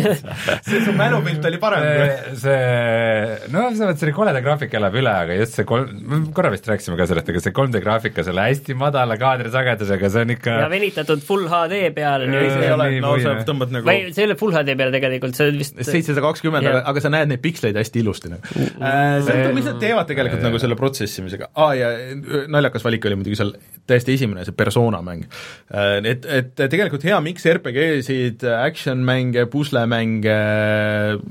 see 0.66 0.80
su 0.84 0.94
mälupilt 0.96 1.44
oli 1.50 1.58
parem 1.62 1.84
kui 1.84 2.06
see, 2.08 2.44
see, 2.44 3.50
no 3.52 3.64
selles 3.66 3.82
mõttes 3.90 4.06
oli 4.06 4.14
koleda 4.16 4.40
graafika 4.44 4.78
elab 4.80 4.96
üle, 4.98 5.12
aga 5.12 5.36
just 5.36 5.58
see 5.58 5.66
kolm, 5.68 6.30
korra 6.36 6.50
vist 6.54 6.68
rääkisime 6.70 6.96
ka 6.98 7.06
sellest, 7.10 7.28
aga 7.30 7.42
see 7.44 7.54
3D 7.58 7.82
graafika 7.84 8.24
selle 8.26 8.46
hästi 8.48 8.76
madala 8.80 9.18
kaadrisagedusega, 9.20 10.10
see 10.14 10.24
on 10.26 10.34
ikka 10.36 10.56
ja 10.62 10.70
venitatud 10.72 11.24
full 11.28 11.46
HD 11.50 11.82
peale 11.96 12.28
ei, 12.28 12.32
nüüd 12.32 12.48
see 12.48 12.64
ei 12.66 12.74
ole 12.74 12.88
nii, 12.94 13.04
no 13.04 13.12
sa 13.18 13.34
võime. 13.34 13.46
tõmbad 13.52 13.76
nagu 13.76 13.90
või 13.90 14.08
see 14.08 14.24
ei 14.24 14.30
ole 14.30 14.38
full 14.40 14.56
HD 14.56 14.78
peale 14.80 14.96
tegelikult, 14.96 15.38
see 15.38 15.52
on 15.52 15.60
vist 15.60 15.78
seitsesada 15.84 16.24
kakskümmend, 16.24 16.70
aga 16.72 16.82
aga 16.94 17.04
sa 17.04 17.12
näed 17.12 17.34
neid 17.34 17.44
piksleid 17.44 17.78
hästi 17.78 18.02
ilusti 18.02 18.32
nagu 18.32 18.64
äh,. 18.80 19.20
see, 19.28 19.46
mis 19.56 19.68
nad 19.68 19.80
teevad 19.82 20.08
tegelikult 20.08 20.44
nagu 20.48 20.62
selle 20.62 20.80
protsessimisega 20.80 21.52
ah,, 21.52 21.76
ja 21.76 21.92
äh, 21.94 22.48
naljakas 22.48 22.84
valik 22.88 23.04
oli 23.08 23.20
muidugi 23.20 23.38
seal 23.38 23.54
täiesti 23.86 24.14
esimene, 24.16 24.44
see 24.46 24.56
persona 24.56 25.00
mäng. 25.04 25.24
Et, 26.08 26.24
et 26.24 26.52
tegelikult 26.56 26.93
hea 27.02 27.16
miks 27.20 27.42
RPG-sid, 27.50 28.44
action-mänge, 28.46 29.46
puslemänge, 29.50 30.36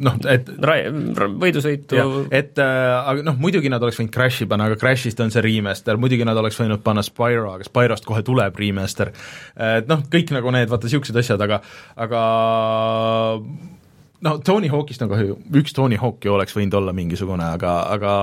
noh, 0.04 0.18
et 0.28 0.50
ra- 0.60 0.92
ra- 1.16 1.30
võidusõitu 1.46 1.96
jah, 1.96 2.16
et 2.36 2.60
äh, 2.60 2.96
aga 3.14 3.24
noh, 3.24 3.38
muidugi 3.40 3.72
nad 3.72 3.82
oleks 3.84 4.02
võinud 4.02 4.14
Crashi 4.14 4.46
panna, 4.50 4.68
aga 4.68 4.76
Crashist 4.82 5.24
on 5.24 5.32
see 5.32 5.42
remaster, 5.46 5.96
muidugi 6.02 6.28
nad 6.28 6.38
oleks 6.38 6.60
võinud 6.60 6.84
panna 6.84 7.04
Spyro, 7.06 7.54
aga 7.56 7.64
Spyrost 7.64 8.06
kohe 8.06 8.24
tuleb 8.28 8.60
remaster. 8.60 9.14
et 9.56 9.88
noh, 9.88 10.04
kõik 10.12 10.36
nagu 10.36 10.52
need, 10.52 10.68
vaata 10.70 10.90
niisugused 10.90 11.24
asjad, 11.24 11.42
aga 11.48 11.62
aga 11.96 12.24
no 14.24 14.38
Tony 14.40 14.70
Hawkist 14.72 15.02
on 15.04 15.12
kahju, 15.12 15.38
üks 15.60 15.76
Tony 15.76 15.98
Hawk 16.00 16.24
ju 16.24 16.34
oleks 16.34 16.56
võinud 16.56 16.78
olla 16.80 16.94
mingisugune, 16.96 17.44
aga, 17.58 17.74
aga 17.92 18.14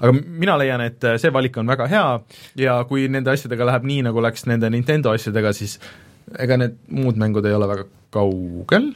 aga 0.00 0.12
mina 0.16 0.56
leian, 0.60 0.82
et 0.84 1.04
see 1.20 1.32
valik 1.34 1.56
on 1.60 1.68
väga 1.68 1.88
hea 1.90 2.04
ja 2.64 2.78
kui 2.88 3.08
nende 3.12 3.34
asjadega 3.34 3.68
läheb 3.68 3.88
nii, 3.88 4.06
nagu 4.08 4.24
läks 4.24 4.46
nende 4.48 4.70
Nintendo 4.72 5.12
asjadega, 5.12 5.52
siis 5.56 5.78
ega 6.38 6.58
need 6.60 6.76
muud 6.92 7.18
mängud 7.20 7.46
ei 7.46 7.56
ole 7.56 7.68
väga 7.70 7.86
kaugel, 8.14 8.92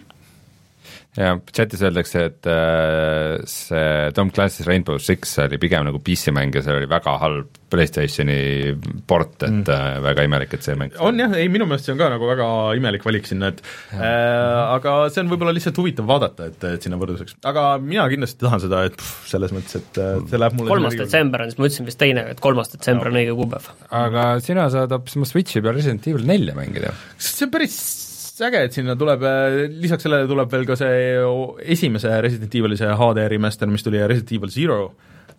ja 1.16 1.35
chatis 1.53 1.83
öeldakse, 1.85 2.27
et 2.31 2.49
äh, 2.49 3.42
see 3.49 4.12
Tom 4.16 4.31
Clancy's 4.33 4.68
Rainbow 4.68 5.01
Six 5.03 5.37
oli 5.45 5.59
pigem 5.61 5.85
nagu 5.88 6.01
PC-mäng 6.01 6.55
ja 6.57 6.62
seal 6.64 6.79
oli 6.81 6.88
väga 6.88 7.18
halb 7.21 7.59
PlayStationi 7.73 8.37
port, 9.09 9.37
et 9.45 9.51
mm. 9.51 9.64
äh, 9.73 9.99
väga 10.05 10.27
imelik, 10.29 10.57
et 10.57 10.64
see 10.64 10.77
mäng 10.79 10.97
on 11.05 11.21
jah, 11.21 11.33
ei 11.37 11.49
minu 11.53 11.66
meelest 11.68 11.88
see 11.88 11.95
on 11.95 12.01
ka 12.01 12.09
nagu 12.12 12.29
väga 12.29 12.47
imelik 12.79 13.05
valik 13.05 13.29
sinna, 13.29 13.53
et 13.53 13.61
äh, 13.97 14.03
aga 14.03 14.97
see 15.12 15.25
on 15.25 15.33
võib-olla 15.33 15.55
lihtsalt 15.57 15.81
huvitav 15.81 16.09
vaadata, 16.09 16.49
et, 16.53 16.68
et 16.77 16.87
sinna 16.87 17.01
võrdluseks, 17.01 17.38
aga 17.49 17.66
mina 17.83 18.07
kindlasti 18.12 18.45
tahan 18.45 18.64
seda, 18.64 18.85
et 18.88 18.97
pff, 18.97 19.27
selles 19.33 19.53
mõttes, 19.57 19.81
et 19.81 20.01
äh, 20.01 20.14
see 20.31 20.40
läheb 20.40 20.57
mulle 20.61 20.77
kolmas 20.77 20.97
detsember 21.01 21.45
on, 21.45 21.53
siis 21.53 21.61
ma 21.61 21.68
ütlesin 21.68 21.90
vist 21.92 22.01
teine, 22.01 22.25
et 22.33 22.40
kolmas 22.45 22.73
detsember 22.73 23.12
on 23.12 23.21
õige 23.21 23.37
kuupäev. 23.37 23.68
aga 24.03 24.29
sina 24.45 24.68
saad 24.73 24.97
hoopis 24.97 25.21
oma 25.21 25.29
Switchi 25.29 25.61
peal 25.61 25.77
Resident 25.77 26.09
Evil 26.09 26.25
nelja 26.29 26.57
mängida. 26.57 26.97
see 27.21 27.49
on 27.49 27.53
päris 27.53 27.77
äge, 28.40 28.64
et 28.66 28.73
sinna 28.73 28.97
tuleb, 28.97 29.25
lisaks 29.83 30.07
sellele 30.07 30.29
tuleb 30.31 30.53
veel 30.53 30.66
ka 30.68 30.77
see 30.81 31.16
esimese 31.75 32.14
Resident 32.25 32.55
Evil'i 32.55 32.79
see 32.81 32.99
HD 32.99 33.27
remaster, 33.29 33.68
mis 33.68 33.85
tuli 33.85 34.01
Resident 34.01 34.33
Evil 34.38 34.55
Zero 34.55 34.79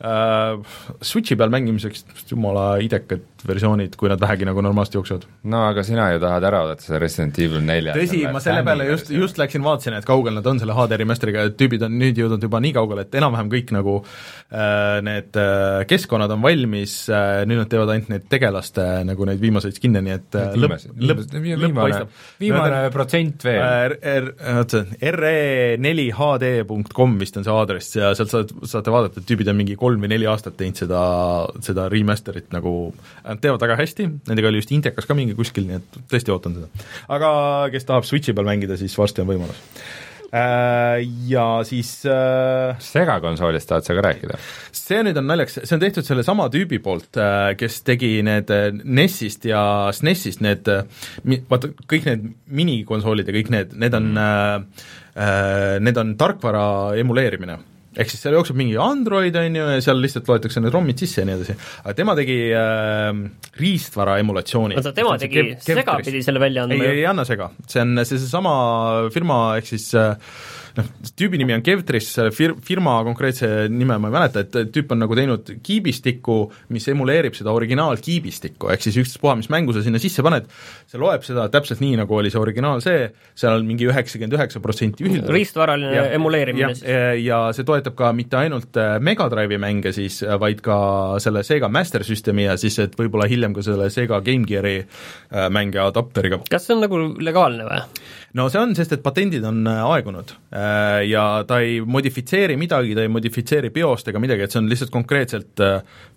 Switchi 0.02 1.38
peal 1.40 1.52
mängimiseks 1.54 2.06
jumala 2.32 2.74
idekad 2.84 3.22
versioonid, 3.48 3.96
kui 4.00 4.10
nad 4.12 4.22
vähegi 4.22 4.46
nagu 4.48 4.62
normaalselt 4.64 4.96
jooksevad. 4.96 5.26
no 5.52 5.64
aga 5.68 5.84
sina 5.84 6.12
ju 6.14 6.20
tahad 6.24 6.44
ära 6.48 6.62
oodata 6.64 6.82
seda 6.86 7.00
Resident 7.04 7.40
Evil 7.44 7.62
nelja 7.66 7.94
tõsi, 7.98 8.22
ma 8.32 8.40
selle 8.44 8.64
peale 8.66 8.84
just, 8.88 9.10
just 9.14 9.38
läksin 9.42 9.64
vaatasin, 9.66 9.94
et 9.98 10.06
kaugel 10.08 10.34
nad 10.38 10.48
on 10.48 10.60
selle 10.62 10.76
HD 10.78 10.92
remaster'iga, 11.02 11.40
et 11.50 11.58
tüübid 11.60 11.82
on 11.88 11.94
nüüd 12.00 12.16
jõudnud 12.20 12.42
juba 12.48 12.58
nii 12.64 12.74
kaugele, 12.78 13.02
et 13.04 13.14
enam-vähem 13.20 13.50
kõik 13.52 13.70
nagu 13.76 13.94
äh, 14.04 15.00
need 15.06 15.32
äh, 15.40 15.84
keskkonnad 15.90 16.32
on 16.36 16.42
valmis 16.46 16.94
äh,, 17.12 17.44
nüüd 17.50 17.60
nad 17.64 17.70
teevad 17.72 17.90
ainult 17.96 18.10
neid 18.14 18.26
tegelaste 18.32 18.84
nagu 19.10 19.22
neid 19.28 19.40
viimaseid 19.44 19.76
skin'e, 19.80 20.02
nii 20.08 20.16
et 20.16 20.32
äh, 20.40 20.56
lõpp, 20.64 20.76
lõpp, 20.96 21.20
lõpp 21.20 21.38
viimane 21.44 21.74
paistab., 21.82 22.08
viimane 22.44 22.80
protsent 22.96 23.38
veel. 23.48 23.62
R, 23.64 23.94
R, 24.14 24.26
oota, 24.60 24.80
re4hd.com 25.20 27.10
vist 27.20 27.36
on 27.40 27.44
see 27.48 27.54
aadress 27.54 27.88
ja 28.00 28.06
sealt 28.18 28.32
saad, 28.32 28.50
saate 28.70 28.90
vaadata, 28.94 29.16
et 29.20 29.28
tüübid 29.28 29.48
on 29.52 29.58
mingi 29.60 29.76
kolm 29.84 30.04
või 30.04 30.14
neli 30.14 30.30
aastat 30.30 30.56
teinud 30.60 30.80
seda, 30.80 31.02
seda 31.66 31.90
remaster'it 31.92 32.54
nagu, 32.56 32.94
nad 33.26 33.44
teevad 33.44 33.64
väga 33.68 33.78
hästi, 33.82 34.08
nendega 34.30 34.52
oli 34.52 34.64
just 34.64 34.72
Intekas 34.76 35.10
ka 35.10 35.18
mingi 35.18 35.36
kuskil, 35.38 35.68
nii 35.68 35.82
et 35.82 36.00
tõesti 36.12 36.34
ootan 36.34 36.58
seda. 36.58 36.88
aga 37.12 37.30
kes 37.74 37.90
tahab 37.90 38.08
Switchi 38.08 38.36
peal 38.36 38.48
mängida, 38.48 38.80
siis 38.80 38.96
varsti 38.98 39.24
on 39.24 39.32
võimalus. 39.34 39.62
Ja 41.30 41.44
siis 41.62 41.92
äh, 42.10 42.80
segakonsoolist 42.82 43.70
tahad 43.70 43.86
sa 43.86 43.94
ka 43.94 44.02
rääkida? 44.02 44.40
see 44.74 45.04
nüüd 45.06 45.18
on 45.22 45.28
naljakas, 45.30 45.60
see 45.62 45.76
on 45.78 45.84
tehtud 45.84 46.08
sellesama 46.08 46.48
tüübi 46.52 46.80
poolt, 46.84 47.20
kes 47.60 47.78
tegi 47.86 48.16
need 48.26 48.50
äh, 48.52 48.72
NES-ist 48.74 49.46
ja 49.46 49.62
SNES-ist 49.94 50.42
need, 50.44 50.72
vaata 51.52 51.70
kõik 51.86 52.10
need 52.10 52.26
minikonsoolid 52.50 53.30
ja 53.30 53.36
kõik 53.38 53.54
need, 53.54 53.78
need 53.80 54.00
on 54.00 54.10
mm. 54.16 54.66
äh,, 55.14 55.78
need 55.86 56.02
on 56.02 56.18
tarkvara 56.20 56.66
emuleerimine 57.00 57.60
ehk 57.98 58.10
siis 58.12 58.24
seal 58.26 58.38
jookseb 58.38 58.58
mingi 58.60 58.78
Android, 58.82 59.36
on 59.40 59.60
ju, 59.60 59.68
ja 59.76 59.84
seal 59.86 60.02
lihtsalt 60.02 60.30
loetakse 60.30 60.64
need 60.64 60.74
ROM-id 60.74 61.04
sisse 61.04 61.22
ja 61.22 61.28
nii 61.30 61.38
edasi. 61.38 61.58
aga 61.84 61.96
tema 61.98 62.16
tegi 62.20 62.38
äh, 62.58 63.12
riistvara 63.62 64.18
emulatsiooni. 64.24 64.80
oota, 64.80 64.96
tema 64.96 65.16
tegi 65.22 65.46
segapidi 65.64 66.24
selle 66.26 66.42
välja 66.44 66.68
andma? 66.68 66.82
ei, 66.82 67.04
ei 67.04 67.08
anna 67.10 67.26
sega, 67.28 67.52
see 67.68 67.84
on 67.84 67.96
see 68.04 68.18
seesama 68.18 68.56
firma, 69.14 69.40
ehk 69.60 69.70
siis 69.74 69.90
äh, 70.00 70.16
noh, 70.78 70.90
tüübi 71.20 71.40
nimi 71.42 71.56
on 71.56 71.64
Kevtris, 71.66 72.10
fir-, 72.36 72.56
firma 72.66 72.96
konkreetse 73.06 73.50
nime 73.72 73.98
ma 74.02 74.10
ei 74.10 74.16
mäleta, 74.16 74.44
et 74.44 74.74
tüüp 74.74 74.94
on 74.96 75.04
nagu 75.04 75.18
teinud 75.18 75.52
kiibistikku, 75.66 76.38
mis 76.74 76.88
emuleerib 76.92 77.38
seda 77.38 77.54
originaalkiibistikku, 77.56 78.72
ehk 78.74 78.86
siis 78.86 78.98
ükstaspuha, 79.04 79.36
mis 79.40 79.50
mängu 79.54 79.76
sa 79.76 79.84
sinna 79.86 80.02
sisse 80.02 80.26
paned, 80.26 80.50
see 80.90 81.02
loeb 81.02 81.26
seda 81.28 81.46
täpselt 81.54 81.84
nii, 81.84 81.98
nagu 82.02 82.18
oli 82.18 82.32
see 82.34 82.42
originaal 82.42 82.82
see, 82.84 83.08
seal 83.38 83.60
on 83.60 83.68
mingi 83.70 83.88
üheksakümmend 83.90 84.38
üheksa 84.38 84.64
protsenti 84.64 85.06
ühildatud. 85.06 85.34
riistvaraline 85.36 85.94
ja, 85.96 86.08
emuleerimine 86.18 86.74
siis. 86.76 86.88
ja 87.24 87.44
see 87.56 87.68
toetab 87.68 87.98
ka 88.00 88.12
mitte 88.16 88.40
ainult 88.42 88.82
Mega 89.04 89.30
Drive'i 89.32 89.62
mänge 89.62 89.94
siis, 89.96 90.22
vaid 90.42 90.64
ka 90.66 90.78
selle 91.24 91.46
Sega 91.46 91.70
Master 91.70 92.06
Systemi 92.08 92.48
ja 92.48 92.58
siis, 92.62 92.80
et 92.84 92.98
võib-olla 93.00 93.30
hiljem 93.30 93.54
ka 93.56 93.66
selle 93.66 93.90
Sega 93.94 94.22
Game 94.26 94.48
Gear'i 94.50 94.82
mänge 95.54 95.82
adapteriga. 95.84 96.42
kas 96.50 96.68
see 96.68 96.78
on 96.78 96.84
nagu 96.86 97.00
legaalne 97.22 97.70
või? 97.70 97.82
No 98.38 98.48
see 98.50 98.62
on, 98.62 98.74
sest 98.78 98.96
et 98.98 99.04
patendid 99.06 99.44
on 99.46 99.62
aegunud 99.68 100.34
ja 101.08 101.26
ta 101.48 101.60
ei 101.62 101.80
modifitseeri 101.82 102.58
midagi, 102.60 102.96
ta 102.98 103.06
ei 103.06 103.12
modifitseeri 103.12 103.70
BIOS-t 103.74 104.10
ega 104.12 104.22
midagi, 104.24 104.46
et 104.46 104.56
see 104.56 104.62
on 104.62 104.72
lihtsalt 104.72 104.94
konkreetselt 104.94 105.64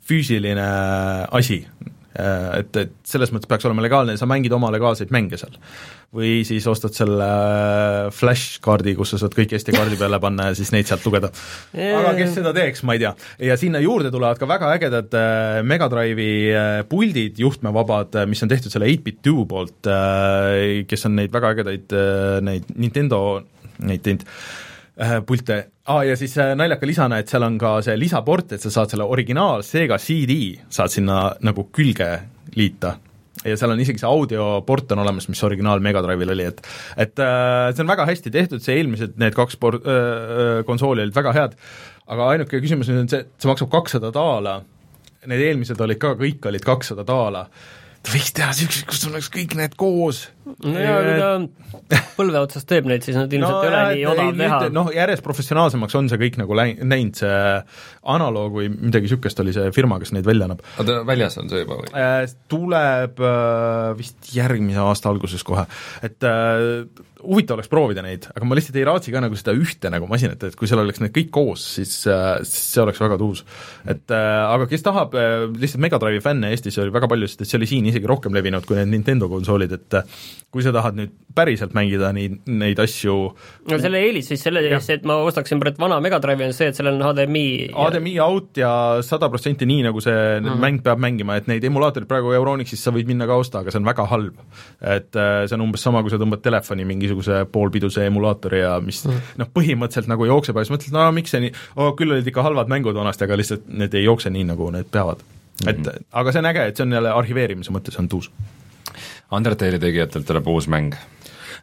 füüsiline 0.07 0.67
asi. 1.37 1.61
Et, 2.17 2.79
et 2.81 2.93
selles 3.07 3.33
mõttes 3.35 3.49
peaks 3.51 3.67
olema 3.69 3.85
legaalne 3.85 4.15
ja 4.15 4.21
sa 4.21 4.29
mängid 4.29 4.55
oma 4.57 4.71
legaalseid 4.75 5.13
mänge 5.15 5.39
seal. 5.41 5.57
või 6.17 6.47
siis 6.49 6.65
ostad 6.71 6.95
selle 6.97 7.27
flash-kaardi, 8.15 8.95
kus 8.97 9.13
sa 9.13 9.19
saad 9.21 9.35
kõik 9.37 9.53
Eesti 9.57 9.75
kaardi 9.75 9.99
peale 10.01 10.21
panna 10.23 10.49
ja 10.49 10.57
siis 10.57 10.71
neid 10.73 10.89
sealt 10.89 11.05
lugeda. 11.05 11.31
aga 11.75 12.15
kes 12.17 12.37
seda 12.39 12.55
teeks, 12.57 12.85
ma 12.87 12.97
ei 12.97 13.03
tea. 13.03 13.13
ja 13.51 13.57
sinna 13.61 13.83
juurde 13.85 14.13
tulevad 14.15 14.41
ka 14.41 14.49
väga 14.49 14.73
ägedad 14.79 15.19
äh, 15.19 15.63
Mega 15.67 15.91
Drive'i 15.93 16.31
äh, 16.53 16.85
puldid, 16.89 17.41
juhtmevabad, 17.43 18.23
mis 18.31 18.43
on 18.47 18.53
tehtud 18.53 18.73
selle 18.73 18.89
8-bit2 18.93 19.49
poolt 19.51 19.91
äh,, 19.91 20.87
kes 20.89 21.09
on 21.11 21.19
neid 21.21 21.35
väga 21.35 21.53
ägedaid 21.57 21.97
äh, 21.97 22.39
neid 22.47 22.71
Nintendo 22.77 23.43
neid 23.85 24.05
teinud 24.07 24.25
pilte 24.97 25.57
ah,, 25.85 26.03
ja 26.07 26.17
siis 26.17 26.37
naljaka 26.57 26.89
lisana, 26.89 27.19
et 27.21 27.29
seal 27.29 27.45
on 27.45 27.59
ka 27.61 27.77
see 27.85 27.97
lisaport, 28.01 28.55
et 28.57 28.63
sa 28.63 28.73
saad 28.73 28.95
selle 28.95 29.05
originaal 29.05 29.65
Sega 29.67 29.99
CD, 30.01 30.57
saad 30.73 30.93
sinna 30.93 31.19
nagu 31.45 31.67
külge 31.75 32.09
liita. 32.57 32.95
ja 33.45 33.57
seal 33.61 33.75
on 33.75 33.81
isegi 33.81 34.01
see 34.01 34.09
audioport 34.09 34.95
on 34.97 35.03
olemas, 35.05 35.29
mis 35.29 35.43
originaal 35.45 35.83
Mega 35.85 36.01
Drive'il 36.05 36.33
oli, 36.33 36.47
et 36.49 36.63
et 36.97 37.21
äh, 37.21 37.75
see 37.75 37.85
on 37.85 37.93
väga 37.93 38.07
hästi 38.09 38.33
tehtud, 38.33 38.65
see 38.65 38.79
eelmised, 38.81 39.19
need 39.21 39.37
kaks 39.37 39.61
por-, 39.61 39.83
äh, 39.85 40.63
konsooli 40.67 41.05
olid 41.05 41.15
väga 41.17 41.35
head, 41.37 41.59
aga 42.07 42.31
ainuke 42.33 42.63
küsimus 42.65 42.89
nüüd 42.89 43.05
on 43.05 43.13
see, 43.13 43.27
et 43.27 43.43
see 43.43 43.53
maksab 43.53 43.71
kakssada 43.75 44.13
daala, 44.17 44.63
need 45.29 45.45
eelmised 45.51 45.81
olid 45.83 46.01
ka, 46.01 46.15
kõik 46.17 46.49
olid 46.49 46.65
kakssada 46.65 47.05
daala, 47.05 47.45
võiks 48.07 48.33
teha 48.33 48.49
niisugused, 48.55 48.89
kus 48.89 49.05
oleks 49.11 49.29
kõik 49.35 49.59
need 49.61 49.77
koos 49.77 50.25
no 50.47 50.75
jaa, 50.81 50.99
kui 51.03 51.81
ta 51.91 52.01
põlve 52.17 52.43
otsas 52.47 52.67
teeb 52.69 52.89
neid, 52.91 53.05
siis 53.07 53.19
nad 53.19 53.33
ilmselt 53.33 53.57
no, 53.57 53.63
ei 53.65 53.71
ole 53.71 53.81
jah, 53.81 53.91
nii 53.93 54.07
odav 54.13 54.37
teha. 54.41 54.61
noh, 54.75 54.91
järjest 54.95 55.25
professionaalsemaks 55.27 55.99
on 55.99 56.11
see 56.13 56.21
kõik 56.23 56.39
nagu 56.43 56.59
läi-, 56.59 56.77
näinud, 56.83 57.19
see 57.19 57.41
analoog 58.17 58.61
või 58.61 58.71
midagi 58.75 59.09
niisugust 59.09 59.43
oli 59.43 59.55
see 59.57 59.73
firma, 59.77 59.99
kes 60.03 60.15
neid 60.17 60.29
välja 60.29 60.49
annab. 60.49 60.63
oota, 60.79 61.01
väljas 61.09 61.39
on 61.43 61.51
see 61.53 61.65
juba 61.65 61.81
või? 61.83 62.07
Tuleb 62.53 63.27
vist 63.99 64.33
järgmise 64.37 64.83
aasta 64.87 65.13
alguses 65.13 65.45
kohe, 65.47 65.67
et 66.07 66.31
huvitav 67.27 67.57
oleks 67.57 67.71
proovida 67.71 68.03
neid, 68.05 68.27
aga 68.33 68.49
ma 68.49 68.57
lihtsalt 68.57 68.79
ei 68.79 68.87
raatsi 68.87 69.13
ka 69.15 69.23
nagu 69.25 69.39
seda 69.39 69.55
ühte 69.57 69.91
nagu 69.93 70.09
masinat, 70.11 70.43
et 70.47 70.57
kui 70.59 70.69
seal 70.69 70.83
oleks 70.83 71.01
need 71.03 71.15
kõik 71.15 71.31
koos, 71.35 71.65
siis, 71.77 71.95
äh, 72.11 72.39
siis 72.47 72.73
see 72.75 72.83
oleks 72.83 73.01
väga 73.03 73.19
tuus. 73.21 73.45
et 73.89 74.15
äh, 74.15 74.43
aga 74.47 74.69
kes 74.71 74.85
tahab 74.87 75.17
äh, 75.19 75.47
lihtsalt 75.51 75.83
Mega 75.83 76.01
Drive'i 76.03 76.23
fänne 76.25 76.51
Eestis 76.53 76.79
oli 76.83 76.95
väga 76.95 77.09
palju, 77.11 77.29
sest 77.31 77.45
et 77.45 77.51
see 77.51 77.61
oli 77.61 77.71
siin 77.71 77.89
isegi 77.91 78.09
rohkem 78.09 78.35
levinud 78.37 78.67
kui 78.69 78.79
need 78.79 78.93
Nintendo 78.93 79.31
konsoolid, 79.33 79.73
et 79.73 80.01
kui 80.53 80.65
sa 80.65 80.73
tahad 80.75 80.97
nüüd 80.99 81.15
päriselt 81.37 81.75
mängida 81.77 82.11
neid, 82.17 82.39
neid 82.49 82.79
asju 82.81 83.15
no 83.71 83.79
selle 83.81 84.01
eelis 84.07 84.31
siis 84.31 84.43
selle 84.47 84.63
ees, 84.65 84.89
et 84.95 85.05
ma 85.09 85.19
ostaksin 85.27 85.61
praegu 85.61 85.83
vana 85.83 85.99
Mega 86.05 86.21
Drive'i, 86.23 86.49
on 86.49 86.57
see, 86.57 86.71
et 86.71 86.79
sellel 86.79 86.97
on 86.97 87.05
HDMI 87.11 87.45
HDMI 87.75 88.15
out 88.25 88.61
ja 88.61 88.71
sada 89.07 89.29
protsenti 89.33 89.69
nii, 89.69 89.85
nagu 89.89 90.01
see 90.05 90.17
mm 90.17 90.47
-hmm. 90.47 90.63
mäng 90.65 90.83
peab 90.87 91.03
mängima, 91.03 91.37
et 91.37 91.51
neid 91.51 91.65
emulaatoreid 91.65 92.09
praegu 92.09 92.33
Euronixis 92.33 92.83
sa 92.85 92.95
võid 92.95 93.11
minna 93.11 93.29
ka 93.29 93.37
osta, 93.37 93.61
aga 93.61 93.75
see 93.75 93.83
on 93.83 93.91
väga 93.91 94.07
halb. 94.13 94.41
et 94.81 95.13
see 95.13 95.55
on 95.59 95.67
umbes 95.69 95.83
sama, 95.83 96.03
kui 96.03 96.11
sa 96.11 96.21
tõmbad 96.23 96.43
telefoni 96.43 96.85
mingisuguse 96.85 97.45
poolpiduse 97.53 98.07
emulaatori 98.07 98.61
ja 98.61 98.81
mis 98.81 99.05
mm. 99.05 99.37
noh, 99.37 99.49
põhimõtteliselt 99.55 100.09
nagu 100.09 100.25
jookseb 100.25 100.57
ja 100.57 100.65
siis 100.65 100.77
mõtled, 100.77 100.93
no 100.93 101.13
miks 101.13 101.31
see 101.31 101.41
nii 101.41 101.53
oh,, 101.77 101.95
küll 101.97 102.13
olid 102.13 102.27
ikka 102.27 102.43
halvad 102.43 102.69
mängud 102.69 102.95
vanasti, 102.95 103.25
aga 103.25 103.37
lihtsalt 103.37 103.69
need 103.69 103.95
ei 103.95 104.05
jookse 104.05 104.31
nii, 104.31 104.45
nagu 104.53 104.71
need 104.71 104.89
peavad 104.91 105.21
mm. 105.21 105.69
-hmm. 105.69 105.97
et 105.97 106.07
aga 106.13 106.33
see 106.33 106.39
on 106.39 106.47
äge, 106.53 106.67
et 106.67 106.77
see 106.77 106.87
on 106.87 106.93
jälle 106.93 107.13
arhiveerimise 107.13 107.73
mõttes 107.73 107.99
on 107.99 108.09
tuus. 108.09 108.31
Undertale'i 109.31 109.79
tegijatelt 109.83 110.27
tuleb 110.27 110.47
uus 110.47 110.69
mäng 110.71 110.95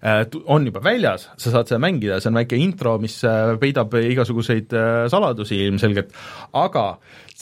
on 0.04 0.66
juba 0.68 0.82
väljas, 0.84 1.30
sa 1.40 1.52
saad 1.54 1.70
seda 1.70 1.80
mängida, 1.80 2.20
see 2.20 2.32
on 2.32 2.40
väike 2.42 2.58
intro, 2.60 2.98
mis 3.00 3.22
äh, 3.28 3.54
peidab 3.62 3.94
igasuguseid 3.96 4.74
äh, 4.76 5.06
saladusi 5.12 5.62
ilmselgelt, 5.64 6.12
aga 6.60 6.88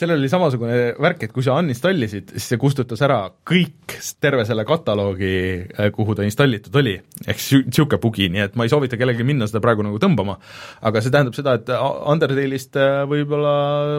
sellel 0.01 0.21
oli 0.21 0.29
samasugune 0.31 0.77
värk, 1.01 1.25
et 1.25 1.33
kui 1.33 1.43
sa 1.45 1.57
uninstallisid, 1.61 2.31
siis 2.35 2.47
see 2.53 2.59
kustutas 2.61 3.01
ära 3.05 3.19
kõik, 3.47 3.95
terve 4.23 4.45
selle 4.47 4.65
kataloogi, 4.67 5.33
äh, 5.73 5.91
kuhu 5.95 6.15
ta 6.17 6.25
installitud 6.25 6.77
oli, 6.81 6.95
ehk 7.25 7.41
niisugune 7.41 8.01
bugi, 8.01 8.29
nii 8.33 8.45
et 8.45 8.57
ma 8.59 8.67
ei 8.67 8.73
soovita 8.73 8.99
kellelgi 8.99 9.25
minna 9.27 9.49
seda 9.49 9.63
praegu 9.63 9.85
nagu 9.85 9.99
tõmbama, 10.01 10.37
aga 10.85 11.03
see 11.03 11.13
tähendab 11.13 11.37
seda, 11.37 11.57
et 11.59 11.73
Undertale'ist 11.73 12.77
äh, 12.79 13.03
võib-olla 13.09 13.55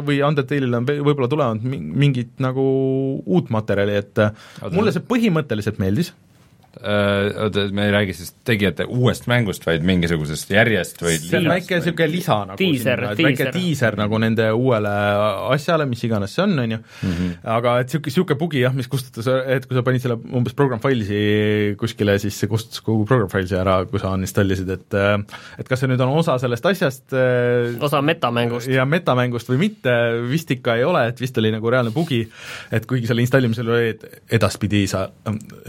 või 0.06 0.22
Undertale'ile 0.26 0.82
on 0.82 0.90
võib-olla 0.92 1.30
tulevad 1.30 1.66
mingit 1.66 2.38
nagu 2.42 2.66
uut 3.22 3.50
materjali, 3.54 3.98
et 4.02 4.22
äh, 4.22 4.34
mulle 4.70 4.94
see 4.94 5.04
põhimõtteliselt 5.06 5.82
meeldis. 5.82 6.14
Äh, 6.14 6.32
oota, 6.81 7.66
me 7.73 7.87
ei 7.87 7.93
räägi 7.93 8.14
siis 8.16 8.33
tegijate 8.45 8.87
uuest 8.89 9.27
mängust, 9.31 9.66
vaid 9.66 9.85
mingisugusest 9.87 10.51
järjest 10.55 11.03
või 11.05 11.18
see 11.20 11.41
on 11.41 11.49
väike 11.53 11.79
niisugune 11.79 12.09
lisa 12.11 12.39
nagu 12.49 12.59
tiiser, 12.61 13.05
sinna, 13.12 13.29
väike 13.29 13.49
diiser 13.55 13.99
nagu 14.01 14.20
nende 14.23 14.49
uuele 14.57 14.93
asjale, 15.53 15.87
mis 15.91 16.05
iganes 16.09 16.33
see 16.37 16.45
on, 16.47 16.57
on 16.64 16.77
ju, 16.77 16.81
mhm. 16.81 17.35
aga 17.57 17.77
et 17.83 17.91
niisugune, 17.91 18.12
niisugune 18.12 18.39
bugi 18.41 18.62
jah, 18.64 18.77
mis 18.77 18.89
kustutas, 18.93 19.29
et 19.53 19.68
kui 19.68 19.79
sa 19.79 19.85
panid 19.87 20.05
selle 20.05 20.18
umbes 20.33 20.57
program 20.59 20.81
failsi 20.83 21.77
kuskile, 21.81 22.16
siis 22.23 22.41
see 22.41 22.51
kustutas 22.51 22.83
kogu 22.85 23.07
program 23.09 23.31
failsi 23.33 23.59
ära, 23.59 23.83
kui 23.91 24.01
sa 24.03 24.14
uninstallisid, 24.16 24.73
et 24.73 24.99
et 25.61 25.68
kas 25.68 25.83
see 25.83 25.91
nüüd 25.93 26.03
on 26.05 26.14
osa 26.23 26.39
sellest 26.41 26.66
asjast 26.73 27.16
osa 27.83 28.03
metamängust. 28.05 28.70
ja 28.73 28.87
metamängust 28.89 29.51
või 29.53 29.61
mitte, 29.66 29.95
vist 30.31 30.51
ikka 30.55 30.77
ei 30.81 30.87
ole, 30.89 31.07
et 31.12 31.20
vist 31.20 31.39
oli 31.39 31.53
nagu 31.55 31.70
reaalne 31.73 31.93
bugi, 31.95 32.23
et 32.73 32.87
kuigi 32.89 33.11
selle 33.11 33.25
installimisel 33.25 33.68
oli, 33.68 33.93
et 33.95 34.33
edaspidi 34.39 34.85
sa 34.91 35.07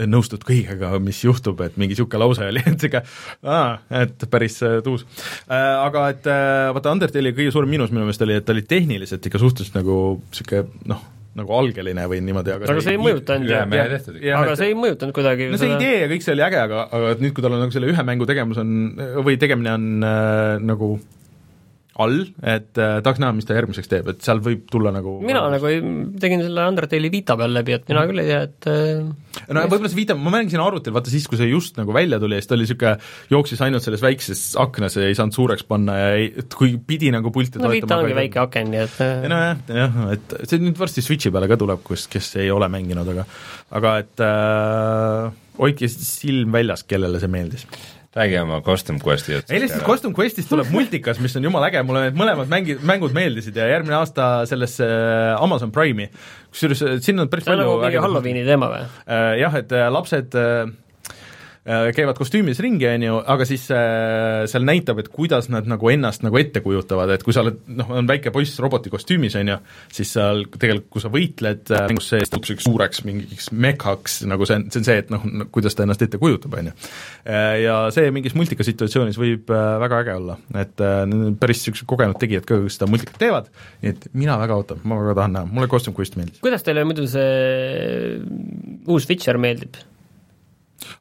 nõustud 0.06 0.44
kõigega, 0.46 0.93
mis 1.02 1.22
juhtub, 1.24 1.60
et 1.66 1.78
mingi 1.80 1.94
niisugune 1.94 2.22
lause 2.22 2.50
oli, 2.50 2.62
et 2.70 2.84
sihuke 2.84 3.02
aa, 3.46 3.78
et 4.02 4.28
päris 4.30 4.60
äh, 4.66 4.78
tuus. 4.84 5.06
Äh, 5.48 5.56
aga 5.56 6.06
et 6.14 6.30
äh, 6.30 6.68
vaata, 6.76 6.94
Undertale'i 6.94 7.34
kõige 7.36 7.54
suurem 7.54 7.72
miinus 7.74 7.92
minu 7.94 8.06
meelest 8.06 8.24
oli, 8.26 8.38
et 8.40 8.46
ta 8.46 8.54
oli 8.54 8.64
tehniliselt 8.68 9.26
ikka 9.26 9.42
suhteliselt 9.42 9.78
nagu 9.80 9.98
niisugune 10.22 10.88
noh, 10.90 11.02
nagu 11.34 11.54
algeline 11.58 12.04
või 12.10 12.20
niimoodi, 12.24 12.52
aga, 12.54 12.68
aga 12.70 12.82
see 12.84 12.94
ei 12.94 13.00
mõjutanud 13.00 13.50
ju, 13.50 14.34
aga 14.38 14.54
see 14.58 14.70
ei 14.70 14.76
mõjutanud 14.78 15.16
kuidagi 15.16 15.48
no 15.50 15.58
see 15.58 15.66
seda... 15.66 15.80
idee 15.80 16.04
ja 16.04 16.10
kõik 16.12 16.26
see 16.26 16.34
oli 16.36 16.44
äge, 16.46 16.60
aga, 16.62 16.84
aga 16.94 17.16
nüüd, 17.18 17.34
kui 17.34 17.44
tal 17.44 17.56
on 17.56 17.64
nagu 17.64 17.74
selle 17.74 17.90
ühe 17.90 18.06
mängu 18.06 18.28
tegemus 18.30 18.60
on, 18.62 18.70
või 19.26 19.34
tegemine 19.42 19.74
on 19.74 20.06
äh, 20.06 20.62
nagu 20.62 20.92
all, 22.02 22.24
et 22.42 22.78
äh, 22.80 22.96
tahaks 23.04 23.20
näha, 23.22 23.34
mis 23.36 23.46
ta 23.46 23.54
järgmiseks 23.54 23.90
teeb, 23.90 24.08
et 24.10 24.24
seal 24.24 24.40
võib 24.42 24.64
tulla 24.70 24.90
nagu 24.94 25.14
mina 25.22 25.44
nagu 25.52 25.68
ei, 25.70 25.78
tegin 26.20 26.42
selle 26.42 26.64
Undertale'i 26.72 27.10
Vita 27.12 27.36
peal 27.38 27.54
läbi, 27.54 27.76
et 27.76 27.86
mina 27.90 28.02
küll 28.10 28.22
ei 28.22 28.30
tea, 28.30 28.40
et 28.48 28.68
äh, 28.70 29.44
no 29.54 29.62
võib-olla 29.70 29.90
see 29.92 30.00
Vita, 30.00 30.16
ma 30.18 30.32
mängisin 30.34 30.62
arvutil, 30.64 30.94
vaata 30.96 31.12
siis, 31.12 31.28
kui 31.30 31.38
see 31.38 31.52
just 31.52 31.78
nagu 31.78 31.94
välja 31.94 32.18
tuli 32.22 32.34
ja 32.34 32.42
siis 32.42 32.50
ta 32.50 32.58
oli 32.58 32.66
niisugune, 32.66 32.96
jooksis 33.30 33.62
ainult 33.66 33.86
selles 33.86 34.02
väikses 34.02 34.42
aknas 34.64 34.98
ja 34.98 35.06
ei 35.06 35.18
saanud 35.18 35.38
suureks 35.38 35.66
panna 35.70 35.98
ja 36.00 36.10
ei, 36.18 36.32
et 36.42 36.58
kui 36.58 36.74
pidi 36.82 37.14
nagu 37.14 37.30
pulti 37.34 37.62
no 37.62 37.70
Vita 37.70 38.00
ongi 38.00 38.18
väike 38.18 38.42
aken, 38.42 38.74
nii 38.74 38.84
et 38.88 39.00
äh, 39.06 39.28
nojah, 39.30 39.64
jah, 39.78 40.02
et 40.16 40.36
see 40.50 40.62
nüüd 40.64 40.80
varsti 40.80 41.04
Switchi 41.04 41.34
peale 41.34 41.50
ka 41.50 41.60
tuleb, 41.62 41.84
kus, 41.86 42.08
kes 42.10 42.34
ei 42.42 42.50
ole 42.54 42.70
mänginud, 42.74 43.14
aga 43.14 43.28
aga 43.78 43.98
et 44.02 44.26
äh, 44.26 45.42
hoidke 45.62 45.86
silm 45.94 46.54
väljas, 46.54 46.82
kellele 46.90 47.22
see 47.22 47.30
meeldis 47.30 47.68
räägi 48.14 48.38
oma 48.38 48.60
Custom 48.62 48.98
Questi 49.06 49.32
jutust. 49.32 49.50
ei 49.50 49.60
lihtsalt 49.60 49.84
Custom 49.86 50.14
Questist 50.18 50.48
tuleb 50.48 50.70
multikas, 50.70 51.18
mis 51.22 51.34
on 51.36 51.44
jumala 51.48 51.70
äge, 51.70 51.82
mulle 51.86 52.06
need 52.06 52.18
mõlemad 52.18 52.50
mängi-, 52.50 52.78
mängud 52.86 53.14
meeldisid 53.16 53.58
ja 53.58 53.66
järgmine 53.72 53.98
aasta 53.98 54.28
sellesse 54.50 54.86
äh, 54.86 55.42
Amazon 55.42 55.74
Prime'i, 55.74 56.10
kusjuures 56.54 56.84
äh, 56.86 56.96
sinna 57.02 57.26
on 57.26 57.32
päris 57.32 57.48
see 57.48 57.56
on 57.56 57.62
nagu 57.64 57.76
mingi 57.82 58.02
Halloweeni 58.04 58.46
teema 58.46 58.70
või? 58.70 58.86
Äh, 59.08 59.28
jah, 59.42 59.58
et 59.58 59.74
lapsed 59.96 60.38
käivad 61.64 62.18
kostüümis 62.20 62.58
ringi, 62.60 62.84
on 62.90 63.04
ju, 63.06 63.18
aga 63.34 63.46
siis 63.48 63.62
äh, 63.72 64.44
seal 64.50 64.66
näitab, 64.68 64.98
et 65.00 65.08
kuidas 65.12 65.48
nad 65.52 65.64
nagu 65.68 65.88
ennast 65.88 66.24
nagu 66.24 66.36
ette 66.36 66.60
kujutavad, 66.64 67.14
et 67.14 67.24
kui 67.24 67.32
sa 67.32 67.40
oled 67.40 67.62
noh, 67.72 67.92
on 68.00 68.08
väike 68.08 68.32
poiss 68.34 68.60
roboti 68.60 68.92
kostüümis, 68.92 69.36
on 69.40 69.54
ju, 69.54 69.56
siis 69.96 70.12
seal 70.18 70.44
tegelikult, 70.52 70.90
kui 70.92 71.04
sa 71.04 71.10
võitled 71.12 71.72
äh, 71.72 71.86
mängus 71.88 72.10
sees, 72.12 72.28
tõuseb 72.28 72.44
niisuguseks 72.44 72.68
suureks 72.68 73.00
mingiks 73.08 73.48
mekaks, 73.56 74.18
nagu 74.28 74.48
see 74.48 74.58
on, 74.60 74.66
see 74.74 74.82
on 74.82 74.88
see, 74.90 74.98
et 75.06 75.14
noh, 75.14 75.24
kuidas 75.54 75.78
ta 75.78 75.86
ennast 75.86 76.04
ette 76.04 76.20
kujutab, 76.20 76.58
on 76.60 76.68
ju. 76.68 76.76
ja 77.64 77.78
see 77.96 78.12
mingis 78.12 78.36
multikasituatsioonis 78.36 79.16
võib 79.20 79.48
väga 79.48 80.02
äge 80.04 80.18
olla, 80.20 80.36
et 80.60 80.76
päris 81.40 81.64
niisugused 81.64 81.88
kogenud 81.88 82.20
tegijad 82.20 82.44
ka, 82.48 82.60
seda 82.68 82.90
multikat 82.92 83.16
teevad, 83.24 83.48
nii 83.80 83.94
et 83.94 84.06
mina 84.12 84.36
väga 84.42 84.60
ootan, 84.60 84.84
ma 84.84 85.00
väga 85.00 85.16
tahan 85.22 85.36
näha, 85.38 85.52
mulle 85.56 85.72
Costume 85.72 85.96
Quest 85.96 86.20
meeldis. 86.20 86.44
kuidas 86.44 86.66
teile 86.66 86.84
muidu 86.84 87.08
see 87.08 88.20
uus 88.84 89.08
Witcher 89.08 89.40
meeldib? 89.40 89.80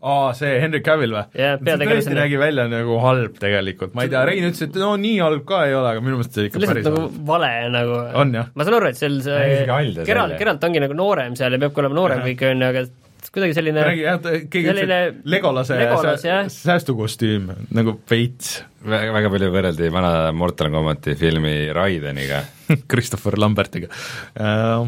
Aa, 0.02 0.32
see 0.38 0.58
Henry 0.62 0.82
Cavill 0.86 1.16
või? 1.16 1.26
See 1.34 1.78
tõesti 1.84 2.18
nägi 2.18 2.40
välja 2.42 2.68
nagu 2.72 2.98
halb 3.04 3.38
tegelikult, 3.42 3.94
ma 3.98 4.08
ei 4.08 4.12
tea, 4.14 4.26
Rein 4.30 4.50
ütles, 4.50 4.66
et 4.68 4.80
no 4.80 4.94
nii 5.00 5.20
halb 5.24 5.46
ka 5.50 5.64
ei 5.68 5.78
ole, 5.78 5.94
aga 5.94 6.04
minu 6.04 6.20
meelest 6.20 6.40
see 6.40 6.50
ikka 6.50 6.64
lihtsalt 6.64 6.90
nagu 6.90 7.06
halb. 7.06 7.22
vale 7.30 7.54
nagu. 7.74 8.02
ma 8.54 8.68
saan 8.68 8.80
aru, 8.80 8.92
et 8.92 9.00
seal 9.00 9.22
see 9.26 9.64
Geralt, 10.04 10.38
Geralt 10.40 10.68
ongi 10.70 10.84
nagu 10.84 10.98
noorem 10.98 11.40
seal 11.40 11.56
ja 11.56 11.62
peabki 11.66 11.84
olema 11.84 12.00
noorem 12.02 12.28
kõik, 12.28 12.46
on 12.52 12.68
ju, 12.68 12.74
aga 12.74 12.86
kuidagi 13.34 13.56
selline 13.58 13.84
räägi 13.88 14.04
jah, 14.06 14.20
keegi 14.52 14.68
selline 14.70 15.00
Legolase 15.32 15.78
Legolas, 15.80 16.22
sää, 16.22 16.44
säästukostüüm 16.54 17.48
nagu 17.74 17.96
veits. 18.10 18.60
väga, 18.86 19.14
väga 19.16 19.32
palju 19.34 19.50
võrreldi 19.56 19.90
vana 19.94 20.12
Mortal 20.38 20.70
Combati 20.74 21.16
filmi 21.18 21.56
Raideniga 21.74 22.44
Christopher 22.92 23.38
Lambertiga 23.40 23.90
uh,. 23.90 24.88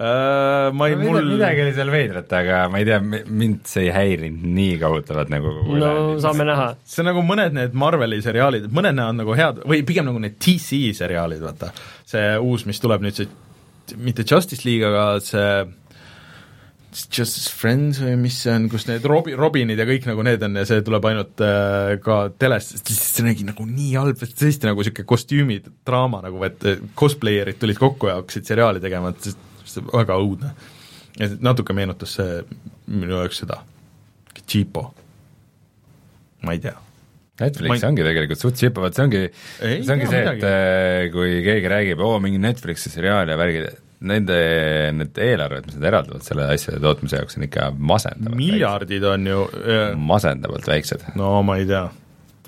Uh, 0.00 0.70
ma 0.72 0.88
ei 0.88 0.96
no,, 0.96 1.04
mul 1.04 1.26
midagi 1.34 1.64
oli 1.64 1.74
seal 1.76 1.90
veidrat, 1.92 2.30
aga 2.40 2.62
ma 2.72 2.80
ei 2.80 2.88
tea, 2.88 3.00
mind 3.02 3.66
see 3.68 3.88
ei 3.88 3.92
häirinud 3.94 4.46
nii 4.56 4.78
kohutavalt 4.80 5.32
nagu 5.32 5.52
no 5.76 5.92
saame 6.22 6.46
näha. 6.48 6.70
see 6.84 7.04
on 7.04 7.10
nagu 7.12 7.24
mõned 7.26 7.56
need 7.56 7.76
Marveli 7.78 8.20
seriaalid, 8.24 8.70
mõned 8.74 8.96
näevad 8.96 9.20
nagu 9.20 9.36
head, 9.38 9.60
või 9.68 9.84
pigem 9.86 10.08
nagu 10.08 10.22
need 10.22 10.38
DC 10.40 10.94
seriaalid, 11.00 11.42
vaata. 11.44 11.72
see 12.08 12.32
uus, 12.40 12.66
mis 12.68 12.80
tuleb 12.82 13.04
nüüd, 13.04 13.18
see 13.18 13.98
mitte 14.00 14.24
Justice 14.26 14.64
League, 14.68 14.86
aga 14.86 15.20
see 15.24 15.50
Justice 16.90 17.52
Friends 17.54 18.00
või 18.02 18.16
mis 18.18 18.40
see 18.42 18.52
on, 18.52 18.66
kus 18.72 18.86
need 18.88 19.04
Robi-, 19.06 19.36
Robinid 19.38 19.78
ja 19.78 19.86
kõik 19.88 20.08
nagu 20.10 20.24
need 20.26 20.42
on 20.46 20.58
ja 20.58 20.64
see 20.68 20.82
tuleb 20.86 21.06
ainult 21.10 21.42
äh, 21.46 21.94
ka 22.02 22.18
telest, 22.40 22.80
siis 22.82 22.98
see 23.14 23.26
nägi 23.26 23.46
nagu 23.46 23.66
nii 23.68 23.94
halb, 23.94 24.18
et 24.26 24.34
tõesti 24.40 24.66
nagu 24.66 24.82
niisugune 24.82 25.08
kostüümidraama 25.12 26.22
nagu, 26.26 26.42
et 26.48 26.66
cosplayer'id 26.98 27.60
tulid 27.62 27.78
kokku 27.80 28.10
ja 28.10 28.18
hakkasid 28.20 28.50
seriaali 28.50 28.82
tegema, 28.82 29.14
et 29.14 29.30
see 29.70 29.86
väga 29.86 30.18
õudne. 30.18 30.52
ja 31.20 31.30
natuke 31.40 31.76
meenutas 31.76 32.18
see 32.18 32.40
minu 32.90 33.20
jaoks 33.20 33.44
seda, 33.44 33.60
Cheapo, 34.50 34.88
ma 36.42 36.56
ei 36.56 36.62
tea. 36.62 36.78
Netflix 37.40 37.80
ei... 37.80 37.86
ongi 37.88 38.04
tegelikult 38.04 38.42
suht 38.42 38.58
cheap, 38.60 38.80
vaat 38.82 38.96
see 38.96 39.06
ongi, 39.06 39.22
see 39.60 39.94
ongi 39.94 40.08
see, 40.10 40.24
et 40.34 40.44
äh, 40.46 41.06
kui 41.14 41.38
keegi 41.46 41.70
räägib, 41.72 42.02
oo, 42.04 42.18
mingi 42.22 42.40
Netflixi 42.42 42.92
seriaal 42.92 43.30
ja 43.32 43.38
värgid, 43.40 43.70
nende, 44.00 44.36
need 44.96 45.18
eelarved, 45.20 45.66
mis 45.68 45.76
nad 45.76 45.88
eraldavad 45.90 46.24
selle 46.24 46.46
asjade 46.54 46.80
tootmise 46.82 47.20
jaoks, 47.20 47.36
on 47.36 47.46
ikka 47.46 47.70
masendavalt 47.76 48.38
miljardid 48.38 49.02
väiksed. 49.04 49.10
on 49.12 49.26
ju 49.26 49.42
äh, 49.60 49.82
masendavalt 49.96 50.68
väiksed. 50.68 51.04
no 51.20 51.34
ma 51.46 51.58
ei 51.60 51.68
tea 51.68 51.88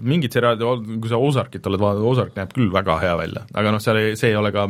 mingid 0.02 0.34
seriaalid, 0.34 0.64
kui 1.02 1.10
sa 1.10 1.20
Ozarkit 1.20 1.66
oled 1.68 1.82
vaadanud, 1.82 2.08
Ozark 2.08 2.36
näeb 2.38 2.54
küll 2.56 2.72
väga 2.72 2.96
hea 3.02 3.12
välja, 3.20 3.44
aga 3.52 3.74
noh, 3.74 3.82
seal 3.84 4.00
ei, 4.00 4.16
see 4.18 4.32
ei 4.32 4.38
ole 4.40 4.50
ka 4.54 4.64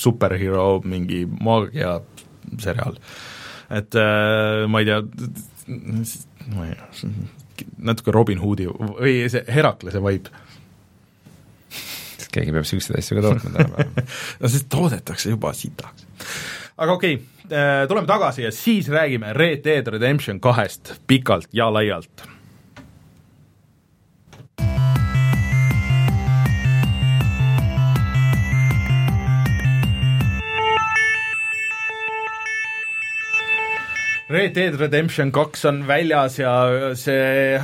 superhero 0.00 0.80
mingi 0.88 1.24
maagia 1.28 1.98
seriaal. 2.62 2.96
et 3.70 4.00
äh, 4.00 4.64
ma 4.70 4.80
ei 4.80 4.88
tea, 4.88 5.02
ma 6.56 6.70
ei 6.70 6.78
tea, 6.78 7.12
natuke 7.84 8.16
Robin 8.16 8.40
Hoodi 8.40 8.66
või 8.70 9.20
see 9.30 9.44
Heraklase 9.52 10.00
vibe 10.02 10.32
keegi 12.34 12.54
peab 12.54 12.64
niisuguseid 12.64 12.98
asju 12.98 13.18
ka 13.18 13.24
tootma 13.28 13.52
tänapäeval 13.54 14.10
no 14.40 14.50
sest 14.50 14.66
toodetakse 14.72 15.32
juba 15.34 15.52
sitaks. 15.56 16.03
Aga 16.76 16.92
okei 16.92 17.14
okay,, 17.14 17.86
tuleme 17.88 18.06
tagasi 18.06 18.46
ja 18.46 18.52
siis 18.52 18.88
räägime 18.88 19.32
Red 19.32 19.64
Dead 19.64 19.88
Redemption 19.88 20.40
kahest 20.40 20.94
pikalt 21.06 21.48
ja 21.52 21.72
laialt. 21.72 22.34
Red 34.34 34.54
Dead 34.56 34.74
Redemption 34.80 35.30
kaks 35.32 35.64
on 35.68 35.84
väljas 35.86 36.38
ja 36.38 36.52
see 36.96 37.60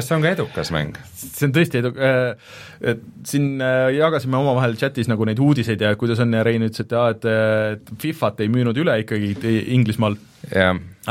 kas 0.00 0.08
see 0.08 0.16
on 0.16 0.24
ka 0.24 0.32
edukas 0.34 0.72
mäng? 0.74 0.96
see 1.20 1.46
on 1.48 1.54
tõesti 1.54 1.80
edu-, 1.82 1.92
äh, 2.00 2.54
et 2.92 3.02
siin 3.28 3.60
äh, 3.62 3.90
jagasime 3.98 4.38
omavahel 4.40 4.76
chatis 4.80 5.10
nagu 5.10 5.26
neid 5.28 5.40
uudiseid 5.42 5.84
ja 5.84 5.92
kuidas 6.00 6.22
on 6.24 6.32
ja 6.34 6.44
Rein 6.46 6.64
ütles, 6.66 6.84
et 6.84 6.96
jaa, 6.96 7.10
et, 7.14 7.28
et 7.76 7.92
Fifat 8.00 8.40
ei 8.40 8.50
müünud 8.52 8.80
üle 8.80 8.96
ikkagi 9.04 9.34
Inglismaal. 9.76 10.18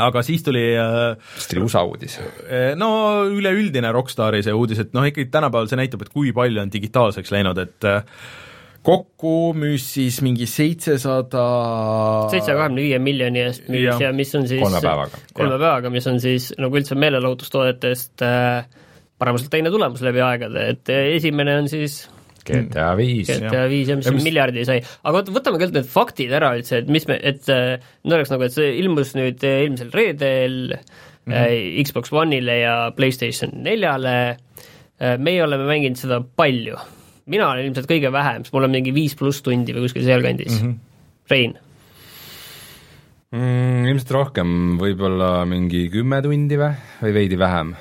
aga 0.00 0.22
siis 0.26 0.42
tuli 0.42 0.64
siis 0.74 1.48
tuli 1.52 1.62
USA 1.62 1.84
uudis. 1.86 2.18
no 2.76 2.90
üleüldine 3.30 3.92
Rockstari 3.94 4.42
see 4.42 4.54
uudis, 4.54 4.82
et 4.82 4.94
noh, 4.96 5.06
ikkagi 5.06 5.30
tänapäeval 5.30 5.70
see 5.70 5.78
näitab, 5.80 6.02
et 6.04 6.12
kui 6.12 6.34
palju 6.36 6.60
on 6.62 6.72
digitaalseks 6.72 7.32
läinud, 7.34 7.62
et 7.62 7.90
kokku 8.86 9.52
müüs 9.56 9.84
siis 9.94 10.20
mingi 10.24 10.46
seitsesada 10.48 11.42
seitsesaja 12.32 12.56
kahekümne 12.56 12.84
viie 12.86 13.00
miljoni 13.02 13.42
eest 13.44 13.66
müüs 13.68 13.90
ja. 13.90 13.96
ja 14.06 14.12
mis 14.16 14.30
on 14.38 14.46
siis 14.48 14.62
kolme 14.62 14.80
päevaga. 14.84 15.20
kolme 15.36 15.58
päevaga, 15.58 15.90
mis 15.92 16.06
on 16.08 16.20
siis 16.22 16.50
nagu 16.60 16.80
üldse 16.80 16.96
meelelahutustoodetest 17.00 18.24
äh, 18.24 18.62
paremuselt 19.20 19.52
teine 19.52 19.72
tulemus 19.72 20.00
läbi 20.04 20.22
aegade, 20.24 20.64
et 20.74 20.92
esimene 20.96 21.58
on 21.60 21.68
siis 21.72 22.02
GTA 22.48 22.94
viis. 22.96 23.28
GTA 23.28 23.66
viis 23.68 23.90
ja 23.92 23.98
mis 23.98 24.08
ja 24.08 24.14
mis... 24.16 24.24
miljardi 24.24 24.64
sai, 24.64 24.78
aga 24.80 25.12
vot 25.18 25.28
võtame 25.34 25.60
kõigepealt 25.60 25.76
need 25.82 25.90
faktid 25.92 26.32
ära 26.38 26.54
üldse, 26.56 26.80
et 26.80 26.88
mis 26.92 27.04
me, 27.10 27.18
et 27.20 27.50
äh, 27.52 27.74
nüüd 28.06 28.16
oleks 28.16 28.32
nagu, 28.32 28.46
et 28.48 28.56
see 28.56 28.70
ilmus 28.80 29.12
nüüd 29.18 29.44
eelmisel 29.44 29.92
reedel 29.92 30.56
mm 30.72 31.34
-hmm. 31.34 31.84
Xbox 31.84 32.16
One'ile 32.16 32.56
ja 32.62 32.78
PlayStation 32.96 33.52
neljale, 33.60 34.16
meie 35.20 35.44
oleme 35.44 35.68
mänginud 35.68 36.00
seda 36.00 36.22
palju 36.36 36.80
mina 37.26 37.50
olen 37.50 37.68
ilmselt 37.68 37.90
kõige 37.90 38.12
vähem, 38.12 38.44
sest 38.44 38.54
mul 38.54 38.68
on 38.68 38.74
mingi 38.74 38.94
viis 38.94 39.16
pluss 39.18 39.42
tundi 39.44 39.74
või 39.76 39.88
kuskil 39.88 40.06
sealkandis 40.06 40.60
mm. 40.60 40.62
-hmm. 40.68 40.78
Rein 41.30 41.58
mm,? 43.32 43.90
Ilmselt 43.90 44.14
rohkem, 44.14 44.78
võib-olla 44.80 45.44
mingi 45.48 45.88
kümme 45.92 46.22
tundi 46.22 46.58
või, 46.60 46.72
või 47.02 47.14
veidi 47.20 47.38
vähem 47.40 47.74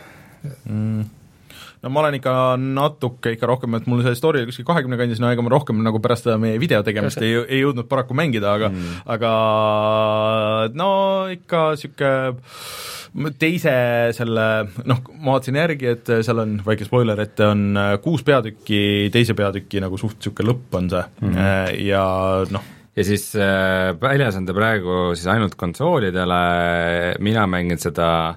mm 0.65 1.18
no 1.83 1.91
ma 1.93 2.03
olen 2.03 2.17
ikka 2.19 2.33
natuke 2.59 3.33
ikka 3.35 3.49
rohkem, 3.49 3.77
et 3.79 3.87
mul 3.89 4.03
see 4.03 4.17
story 4.17 4.41
oli 4.41 4.51
kuskil 4.51 4.67
kahekümne 4.67 4.99
kandis, 4.99 5.21
no 5.23 5.31
ega 5.31 5.43
ma 5.45 5.53
rohkem 5.53 5.79
nagu 5.85 6.01
pärast 6.03 6.27
seda 6.27 6.37
meie 6.41 6.59
video 6.61 6.81
tegemist 6.85 7.21
ei, 7.23 7.37
ei 7.45 7.61
jõudnud 7.63 7.87
paraku 7.91 8.17
mängida, 8.17 8.53
aga 8.57 8.71
mm. 8.73 9.01
aga 9.15 9.33
no 10.75 10.91
ikka 11.33 11.65
niisugune 11.75 13.33
teise 13.41 13.71
selle, 14.13 14.43
noh, 14.85 14.99
ma 15.17 15.33
vaatasin 15.33 15.57
järgi, 15.57 15.93
et 15.95 16.11
seal 16.25 16.43
on 16.43 16.59
väike 16.65 16.85
spoiler, 16.85 17.23
et 17.23 17.41
on 17.41 17.79
kuus 18.03 18.21
peatükki, 18.27 19.09
teise 19.13 19.33
peatüki 19.37 19.81
nagu 19.81 19.97
suht 19.97 20.19
niisugune 20.19 20.51
lõpp 20.51 20.77
on 20.81 20.91
see 20.91 21.05
mm 21.23 21.31
-hmm. 21.33 21.79
ja 21.87 22.03
noh, 22.53 22.67
ja 22.95 23.03
siis 23.07 23.31
äh, 23.39 23.95
väljas 24.01 24.35
on 24.35 24.45
ta 24.45 24.53
praegu 24.53 25.15
siis 25.15 25.27
ainult 25.31 25.55
konsoolidele, 25.55 26.39
mina 27.19 27.47
mängin 27.47 27.79
seda 27.79 28.35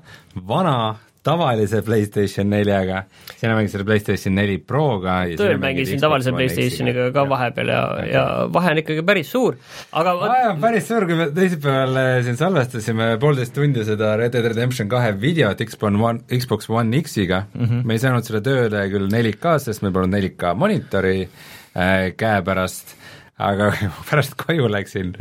vana 0.49 0.95
tavalise 1.23 1.83
PlayStation 1.87 2.49
neljaga, 2.51 3.05
sina 3.39 3.55
mängisid 3.55 3.77
selle 3.77 3.87
PlayStation 3.87 4.35
neli 4.35 4.59
Proga 4.59 5.21
tõel 5.39 5.61
mängisin 5.63 6.01
tavalise 6.03 6.35
PlayStationiga 6.35 7.09
ka. 7.15 7.25
vahepeal 7.31 7.73
ja, 7.73 7.83
ja 8.09 8.25
vahe 8.53 8.73
on 8.75 8.83
ikkagi 8.83 9.05
päris 9.07 9.31
suur, 9.33 9.59
aga 9.99 10.15
vahe 10.19 10.49
on 10.51 10.63
päris 10.63 10.89
suur, 10.91 11.07
kui 11.09 11.19
me 11.19 11.29
teisipäeval 11.35 12.01
eh, 12.03 12.15
siin 12.27 12.41
salvestasime 12.41 13.13
poolteist 13.23 13.55
tundi 13.57 13.87
seda 13.87 14.15
Red 14.21 14.35
Dead 14.35 14.51
Redemption 14.53 14.91
kahe 14.93 15.13
videot 15.23 15.63
Xbox 15.63 16.01
One, 16.03 16.25
Xbox 16.39 16.71
One 16.71 17.03
X-iga. 17.03 17.45
Mm, 17.55 17.67
-hmm. 17.67 17.85
me 17.87 17.95
ei 17.95 18.03
saanud 18.03 18.27
selle 18.27 18.43
tööle 18.43 18.87
küll 18.91 19.07
4K-s, 19.13 19.71
sest 19.71 19.83
meil 19.83 19.95
polnud 19.95 20.19
4K 20.19 20.55
monitori 20.59 21.21
äh, 21.23 22.11
käepärast 22.17 22.97
aga 23.41 23.71
pärast 24.09 24.35
koju 24.37 24.67
läksin 24.69 25.15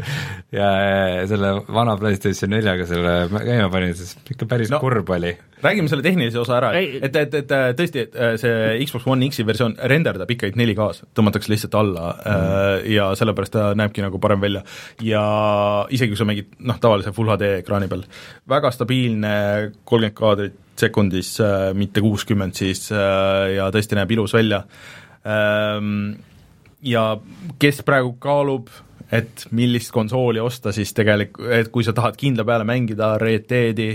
ja 0.51 0.69
selle 1.29 1.53
vana 1.71 1.95
PlayStation 1.99 2.51
neljaga 2.51 2.85
selle 2.89 3.13
käima 3.31 3.69
panin, 3.71 3.93
siis 3.95 4.17
ikka 4.33 4.47
päris 4.51 4.71
no, 4.71 4.81
kurb 4.83 5.09
oli. 5.15 5.31
räägime 5.63 5.87
selle 5.87 6.03
tehnilise 6.03 6.41
osa 6.41 6.57
ära, 6.57 6.71
et, 6.75 7.15
et, 7.15 7.37
et 7.39 7.53
tõesti, 7.77 8.03
et 8.03 8.17
äh, 8.19 8.33
see 8.41 8.81
Xbox 8.83 9.07
One 9.07 9.29
X-i 9.31 9.45
versioon 9.47 9.77
renderdab 9.93 10.33
ikkagi 10.35 10.59
4K-s, 10.59 11.05
tõmmatakse 11.15 11.53
lihtsalt 11.53 11.77
alla 11.79 12.09
mm. 12.17 12.89
ja 12.91 13.11
sellepärast 13.17 13.55
ta 13.55 13.69
näebki 13.79 14.03
nagu 14.03 14.19
parem 14.23 14.43
välja. 14.43 14.65
ja 15.05 15.23
isegi 15.89 16.11
kui 16.11 16.19
sa 16.19 16.27
mängid 16.27 16.51
noh, 16.59 16.81
tavalise 16.83 17.13
Full 17.15 17.31
HD 17.31 17.53
ekraani 17.61 17.87
peal, 17.91 18.03
väga 18.49 18.73
stabiilne 18.75 19.37
kolmkümmend 19.85 20.17
kaadrit 20.17 20.59
sekundis, 20.81 21.35
äh, 21.43 21.71
mitte 21.77 22.01
kuuskümmend 22.03 22.57
siis, 22.57 22.89
ja 22.91 23.67
tõesti 23.71 23.95
näeb 23.95 24.11
ilus 24.15 24.33
välja 24.33 24.63
ehm, 25.23 26.11
ja 26.81 27.05
kes 27.59 27.81
praegu 27.85 28.15
kaalub, 28.21 28.69
et 29.11 29.47
millist 29.51 29.91
konsooli 29.91 30.39
osta, 30.39 30.71
siis 30.75 30.93
tegelikult, 30.95 31.49
et 31.51 31.71
kui 31.73 31.83
sa 31.83 31.93
tahad 31.93 32.15
kindla 32.19 32.45
peale 32.47 32.67
mängida 32.67 33.15
Red 33.21 33.49
Deadi, 33.49 33.89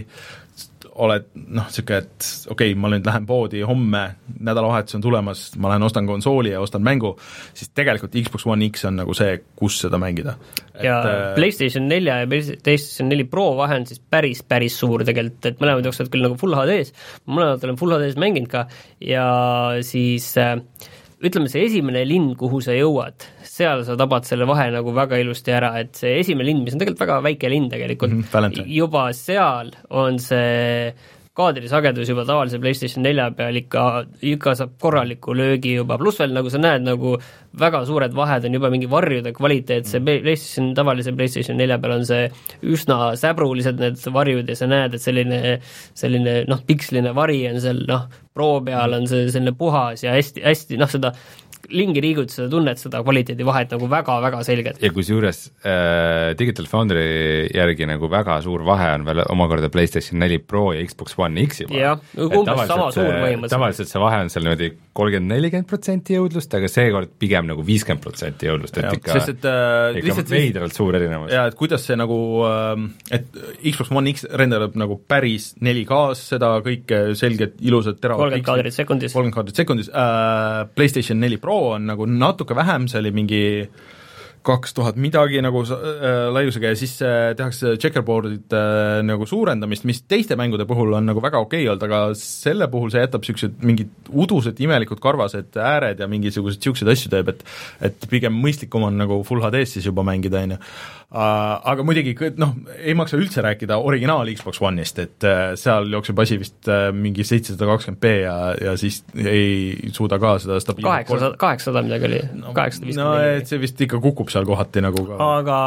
oled 0.97 1.27
noh, 1.35 1.67
niisugune, 1.67 1.99
et 2.01 2.27
okei 2.53 2.71
okay,, 2.73 2.77
ma 2.81 2.89
nüüd 2.89 3.05
lähen 3.05 3.27
poodi 3.29 3.61
homme, 3.69 4.03
nädalavahetus 4.49 4.97
on 4.97 5.05
tulemas, 5.05 5.43
ma 5.61 5.69
lähen 5.73 5.85
ostan 5.85 6.09
konsooli 6.09 6.55
ja 6.55 6.63
ostan 6.65 6.85
mängu, 6.87 7.13
siis 7.57 7.73
tegelikult 7.77 8.17
Xbox 8.17 8.47
One 8.49 8.69
X 8.71 8.87
on 8.89 8.97
nagu 9.03 9.17
see, 9.17 9.35
kus 9.59 9.81
seda 9.85 10.01
mängida. 10.01 10.37
ja 10.81 10.99
et, 11.03 11.11
äh, 11.11 11.35
PlayStation 11.37 11.89
nelja 11.89 12.23
ja 12.23 12.31
PlayStation 12.31 13.11
neli 13.13 13.25
Pro 13.29 13.51
vahe 13.59 13.81
on 13.81 13.87
siis 13.89 14.01
päris, 14.01 14.43
päris 14.43 14.79
suur 14.81 15.05
tegelikult, 15.05 15.51
et 15.53 15.61
mõlemad 15.61 15.89
jooksevad 15.89 16.13
küll 16.13 16.29
nagu 16.29 16.41
full 16.41 16.57
HD-s, 16.57 16.97
mõlemad 17.29 17.65
olen 17.69 17.81
full 17.81 17.97
HD-s 17.97 18.21
mänginud 18.21 18.53
ka 18.53 18.67
ja 19.05 19.27
siis 19.85 20.33
äh, 20.41 20.57
ütleme, 21.25 21.49
see 21.49 21.65
esimene 21.65 22.03
linn, 22.05 22.35
kuhu 22.37 22.61
sa 22.65 22.75
jõuad, 22.77 23.25
seal 23.47 23.85
sa 23.87 23.97
tabad 23.97 24.27
selle 24.29 24.49
vahe 24.49 24.69
nagu 24.75 24.93
väga 24.97 25.21
ilusti 25.23 25.55
ära, 25.55 25.73
et 25.81 25.97
see 25.97 26.19
esimene 26.21 26.51
linn, 26.51 26.65
mis 26.67 26.77
on 26.77 26.83
tegelikult 26.83 27.05
väga 27.07 27.21
väike 27.25 27.53
linn 27.53 27.71
tegelikult 27.73 28.13
mm, 28.13 28.27
-hmm, 28.29 28.73
juba 28.77 29.07
seal 29.17 29.73
on 29.89 30.21
see 30.21 30.93
kaadrisagedus 31.37 32.09
juba 32.09 32.25
tavalise 32.29 32.59
PlayStation 32.63 33.05
nelja 33.05 33.27
peal 33.37 33.59
ikka, 33.61 33.83
ikka 34.35 34.55
saab 34.57 34.77
korraliku 34.81 35.35
löögi 35.37 35.75
juba, 35.77 35.99
pluss 36.01 36.21
veel 36.23 36.33
nagu 36.37 36.53
sa 36.53 36.61
näed, 36.63 36.87
nagu 36.87 37.17
väga 37.61 37.83
suured 37.89 38.15
vahed 38.17 38.49
on 38.49 38.57
juba 38.57 38.71
mingi 38.73 38.89
varjude 38.91 39.33
kvaliteet, 39.37 39.89
see 39.89 40.01
mm. 40.01 40.23
PlayStation, 40.25 40.71
tavalise 40.79 41.13
PlayStation 41.17 41.61
nelja 41.61 41.79
peal 41.83 41.97
on 41.99 42.07
see 42.09 42.27
üsna 42.65 43.13
säbrulised 43.21 43.83
need 43.83 44.01
varjud 44.17 44.49
ja 44.49 44.57
sa 44.57 44.71
näed, 44.71 44.97
et 44.97 45.05
selline, 45.05 45.41
selline 45.97 46.39
noh, 46.49 46.63
piksline 46.69 47.13
vari 47.17 47.43
on 47.51 47.61
seal 47.65 47.85
noh, 47.91 48.09
Pro 48.37 48.59
peal 48.61 48.93
on 48.93 49.07
see 49.09 49.31
selline 49.33 49.55
puhas 49.57 50.03
ja 50.05 50.13
hästi, 50.13 50.43
hästi 50.45 50.81
noh, 50.81 50.91
seda 50.93 51.15
lingi 51.71 52.03
liigud, 52.05 52.31
sa 52.33 52.47
tunned 52.51 52.81
seda 52.81 53.03
kvaliteedivahet 53.07 53.75
nagu 53.77 53.89
väga-väga 53.91 54.43
selgelt. 54.47 54.83
ja 54.83 54.93
kusjuures 54.95 55.47
äh, 55.65 56.33
Digital 56.39 56.69
Foundry 56.71 57.07
järgi 57.55 57.89
nagu 57.89 58.11
väga 58.13 58.41
suur 58.45 58.65
vahe 58.67 58.93
on 58.97 59.07
veel 59.09 59.25
omakorda 59.29 59.71
PlayStation 59.73 60.21
neli 60.23 60.39
Pro 60.39 60.71
ja 60.77 60.85
Xbox 60.87 61.19
One 61.19 61.47
X-i 61.47 61.69
vahel. 61.69 61.83
jah, 61.83 62.05
umbes 62.17 62.67
sama 62.69 62.91
suur 62.95 63.11
põhimõtteliselt. 63.11 63.55
tavaliselt 63.57 63.93
see 63.93 64.03
vahe 64.03 64.23
on 64.25 64.33
seal 64.33 64.47
niimoodi 64.47 64.73
kolmkümmend, 64.97 65.31
nelikümmend 65.35 65.69
protsenti 65.71 66.17
jõudlust, 66.17 66.53
aga 66.59 66.71
seekord 66.71 67.13
pigem 67.21 67.49
nagu 67.51 67.65
viiskümmend 67.67 68.05
protsenti 68.05 68.49
jõudlust, 68.49 68.79
et 68.81 68.99
ikka, 68.99 69.17
sest 69.19 69.33
et 69.35 69.49
äh, 69.51 69.99
ikka 70.03 70.25
veidralt 70.31 70.77
suur 70.77 70.97
erinevus. 70.99 71.33
jaa, 71.35 71.47
et 71.51 71.59
kuidas 71.59 71.85
see 71.89 71.99
nagu 71.99 72.19
äh,, 72.49 72.87
et 73.19 73.41
Xbox 73.63 73.93
One 73.93 74.15
X 74.15 74.27
renderdab 74.43 74.79
nagu 74.81 74.99
päris 75.09 75.53
4K-s 75.61 76.33
seda 76.35 76.55
kõike 76.65 77.03
selget, 77.19 77.59
ilusat, 77.65 78.01
teravat 78.03 78.27
kolmkümmend 78.27 78.49
kaadrit 78.49 78.79
sekundis. 78.79 79.17
kolmkümmend 79.17 79.39
kaadrit 79.41 79.63
sekundis 79.65 79.93
äh,, 79.93 80.65
PlayStation 80.77 81.21
neli 81.23 81.41
Pro 81.43 81.61
on 81.75 81.87
nagu 81.93 82.09
natuke 82.11 82.57
vähem, 82.57 82.89
see 82.91 83.03
oli 83.05 83.15
mingi 83.17 83.45
kaks 84.47 84.75
tuhat 84.77 84.99
midagi 85.01 85.41
nagu 85.45 85.63
äh, 85.65 86.29
laiusega 86.33 86.73
ja 86.73 86.79
siis 86.79 86.95
äh, 87.05 87.33
tehakse 87.39 87.75
checkerboard'ide 87.83 88.61
äh, 88.61 89.01
nagu 89.07 89.27
suurendamist, 89.29 89.87
mis 89.89 90.03
teiste 90.09 90.39
mängude 90.39 90.67
puhul 90.69 90.95
on 90.97 91.09
nagu 91.11 91.23
väga 91.25 91.41
okei 91.43 91.65
okay 91.65 91.73
olnud, 91.73 91.87
aga 91.89 92.03
selle 92.21 92.69
puhul 92.73 92.93
see 92.95 93.03
jätab 93.03 93.25
niisugused 93.25 93.65
mingid 93.67 94.13
udused 94.13 94.61
imelikud 94.63 95.03
karvased 95.03 95.59
ääred 95.61 96.03
ja 96.03 96.11
mingisuguseid 96.11 96.63
niisuguseid 96.63 96.93
asju 96.95 97.13
teeb, 97.15 97.33
et 97.35 97.43
et 97.91 98.07
pigem 98.11 98.37
mõistlikum 98.43 98.87
on 98.89 98.97
nagu 99.01 99.23
full 99.27 99.43
HD-s 99.45 99.77
siis 99.77 99.91
juba 99.91 100.07
mängida, 100.07 100.45
on 100.47 100.57
ju. 100.57 100.63
Aga 101.17 101.85
muidugi 101.87 102.17
noh, 102.35 102.57
ei 102.83 102.93
maksa 102.99 103.15
üldse 103.15 103.43
rääkida 103.45 103.77
originaal 103.79 104.27
Xbox 104.35 104.59
One'ist, 104.59 104.99
et 104.99 105.27
äh, 105.27 105.53
seal 105.55 105.87
jookseb 105.95 106.19
asi 106.19 106.39
vist 106.41 106.67
äh, 106.67 106.89
mingi 106.91 107.23
seitsesada 107.25 107.69
kakskümmend 107.71 108.01
B 108.03 108.11
ja, 108.25 108.35
ja 108.59 108.75
siis 108.81 109.05
ei 109.15 109.93
suuda 109.95 110.19
ka 110.19 110.35
seda 110.43 110.59
stabiilset 110.61 110.91
kaheksasada, 110.91 111.39
kaheksasada 111.39 111.85
midagi 111.87 112.09
oli 112.11 112.21
no,, 112.41 112.51
kaheksasada 112.57 112.91
viiskümmend 112.91 113.23
no, 113.23 113.37
et 113.39 113.53
see 113.53 113.63
vist 113.63 113.85
ikka 113.87 114.03
kukub 114.03 114.35
seal 114.37 114.47
kohati 114.49 114.85
nagu 114.85 115.03
ka. 115.09 115.19
Aga 115.41 115.59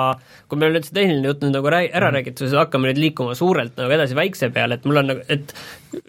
kui 0.49 0.61
meil 0.61 0.75
nüüd 0.75 0.87
see 0.87 0.95
tehniline 0.95 1.31
jutt 1.31 1.43
nüüd 1.43 1.57
nagu 1.57 1.73
räägi, 1.73 1.91
ära 1.99 2.11
räägitud, 2.13 2.45
siis 2.45 2.57
hakkame 2.57 2.91
nüüd 2.91 3.01
liikuma 3.01 3.35
suurelt 3.37 3.75
nagu 3.79 3.93
edasi 3.97 4.17
väikse 4.17 4.51
peale, 4.55 4.79
et 4.79 4.87
mul 4.89 5.01
on 5.01 5.11
nagu, 5.11 5.25
et 5.29 5.53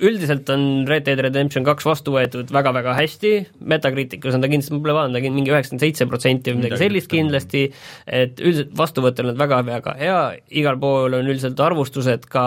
üldiselt 0.04 0.48
on 0.52 0.86
Red 0.88 1.06
Dead 1.08 1.20
Redemption 1.24 1.66
kaks 1.66 1.88
vastu 1.88 2.14
võetud 2.14 2.52
väga-väga 2.54 2.94
hästi, 2.98 3.32
Metacriticus 3.72 4.36
on 4.36 4.44
ta 4.44 4.52
kindlasti, 4.52 4.76
ma 4.76 4.84
pole 4.84 4.96
vaadanud, 4.98 5.28
mingi 5.40 5.52
üheksakümmend 5.54 5.86
seitse 5.86 6.08
protsenti 6.10 6.52
või 6.52 6.62
midagi 6.62 6.80
sellist 6.84 7.10
kindlasti, 7.12 7.66
et 8.06 8.40
üldiselt 8.40 8.72
vastuvõtt 8.78 9.24
on 9.24 9.34
väga-väga 9.40 9.96
hea, 10.00 10.22
igal 10.62 10.80
pool 10.80 11.18
on 11.18 11.28
üldiselt 11.28 11.60
arvustused 11.64 12.28
ka 12.30 12.46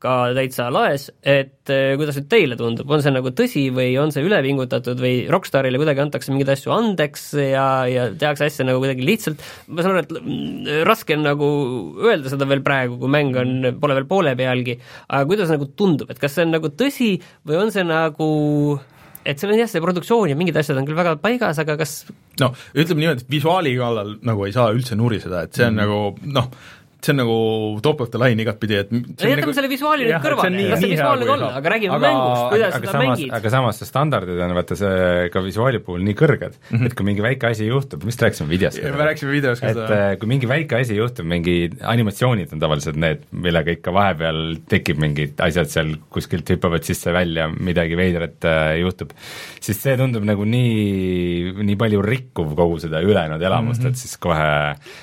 ka 0.00 0.14
täitsa 0.36 0.70
laes, 0.72 1.08
et 1.20 1.68
eh, 1.72 1.92
kuidas 2.00 2.16
nüüd 2.16 2.28
teile 2.32 2.56
tundub, 2.56 2.88
on 2.88 3.02
see 3.04 3.12
nagu 3.12 3.32
tõsi 3.36 3.66
või 3.74 3.90
on 4.00 4.12
see 4.14 4.24
ülepingutatud 4.24 5.00
või 5.02 5.26
Rockstarile 5.32 5.80
kuidagi 5.80 6.00
antakse 6.06 6.32
mingeid 6.32 6.54
asju 6.54 6.72
andeks 6.72 7.26
ja, 7.36 7.66
ja 7.90 8.06
tehakse 8.16 8.48
asja 8.48 8.64
nagu 8.68 8.80
kuidagi 8.80 9.04
lihtsalt, 9.04 9.44
ma 9.68 9.84
saan 9.84 9.98
aru, 9.98 10.06
et 10.06 10.14
mm, 10.16 10.70
raske 10.88 11.18
on 11.18 11.26
nagu 11.28 11.50
öelda 12.08 12.32
seda 12.32 12.48
veel 12.48 12.64
praegu, 12.64 12.96
kui 13.02 13.12
mäng 13.12 13.36
on, 13.40 13.74
pole 13.82 13.98
veel 13.98 14.08
poole 14.08 14.32
pealgi, 14.40 14.78
aga 15.10 15.28
kuidas 15.28 15.52
nagu 15.52 15.68
tundub, 15.76 16.08
et 16.12 16.22
kas 16.22 16.38
see 16.38 16.48
on 16.48 16.56
nagu 16.56 16.72
tõsi 16.72 17.12
või 17.44 17.60
on 17.60 17.74
see 17.74 17.84
nagu 17.84 18.30
et 19.20 19.36
seal 19.36 19.52
on 19.52 19.60
jah, 19.60 19.68
see 19.68 19.82
produktsioon 19.84 20.32
ja 20.32 20.36
mingid 20.38 20.56
asjad 20.56 20.78
on 20.80 20.86
küll 20.88 20.96
väga 20.96 21.18
paigas, 21.20 21.60
aga 21.60 21.76
kas 21.80 21.98
no 22.40 22.50
ütleme 22.72 23.04
niimoodi, 23.04 23.26
et 23.26 23.32
visuaali 23.32 23.74
kallal 23.76 24.14
nagu 24.26 24.46
ei 24.46 24.54
saa 24.56 24.70
üldse 24.72 24.96
nuriseda, 24.98 25.44
et 25.44 25.56
see 25.56 25.66
on 25.66 25.76
mm. 25.76 25.82
nagu 25.82 26.32
noh, 26.38 26.48
see 27.00 27.12
on 27.14 27.20
nagu 27.22 27.36
top 27.82 28.02
of 28.04 28.10
the 28.12 28.20
line 28.20 28.42
igatpidi, 28.44 28.76
et 28.82 28.90
jätame 28.92 29.40
nagu... 29.40 29.54
selle 29.56 29.70
visuaali 29.72 30.06
nüüd 30.06 30.24
kõrvale, 30.24 30.64
las 30.70 30.82
see 30.82 30.90
visuaal 30.92 31.22
nüüd 31.22 31.32
olla, 31.34 31.50
aga 31.60 31.72
räägime 31.74 31.96
aga, 31.96 32.02
mängust, 32.06 32.42
kuidas 32.52 32.74
aga 32.76 32.80
seda 32.80 32.92
samas, 32.92 33.08
mängid. 33.08 33.32
aga 33.38 33.52
samas 33.54 33.80
see 33.80 33.88
standardid 33.88 34.42
on 34.44 34.54
vaata 34.58 34.78
see 34.80 35.30
ka 35.32 35.42
visuaali 35.44 35.80
puhul 35.86 36.04
nii 36.06 36.16
kõrged 36.20 36.58
mm, 36.58 36.74
-hmm. 36.74 36.90
et 36.90 36.96
kui 36.98 37.08
mingi 37.08 37.24
väike 37.24 37.50
asi 37.50 37.68
juhtub, 37.68 38.04
mis 38.08 38.20
rääkisime 38.20 38.52
videost? 38.52 38.82
me 38.84 39.06
rääkisime 39.10 39.32
videost 39.32 39.64
ka 39.64 39.72
seda. 39.72 39.86
et 39.86 39.94
äh, 39.96 40.18
kui 40.20 40.30
mingi 40.34 40.50
väike 40.50 40.80
asi 40.80 40.98
juhtub, 40.98 41.28
mingi 41.32 41.56
animatsioonid 41.94 42.52
on 42.52 42.64
tavaliselt 42.66 43.00
need, 43.00 43.24
millega 43.32 43.76
ikka 43.78 43.94
vahepeal 43.96 44.42
tekib 44.68 45.00
mingid 45.00 45.40
asjad 45.40 45.72
seal 45.72 45.94
kuskilt 46.12 46.52
hüppavad 46.52 46.84
sisse-välja, 46.84 47.48
midagi 47.48 47.96
veidrat 47.96 48.44
äh, 48.44 48.74
juhtub, 48.82 49.16
siis 49.60 49.80
see 49.80 49.96
tundub 50.00 50.26
nagu 50.28 50.44
nii, 50.44 51.56
nii 51.64 51.80
palju 51.80 52.04
rikkuv 52.04 52.52
kogu 52.58 52.78
seda 52.82 53.00
ülejäänud 53.00 53.42
elamust 53.42 53.80
mm, 53.80 53.86
-hmm. 53.86 53.96
et 53.96 54.04
siis 54.04 54.16
kohe, 54.20 54.52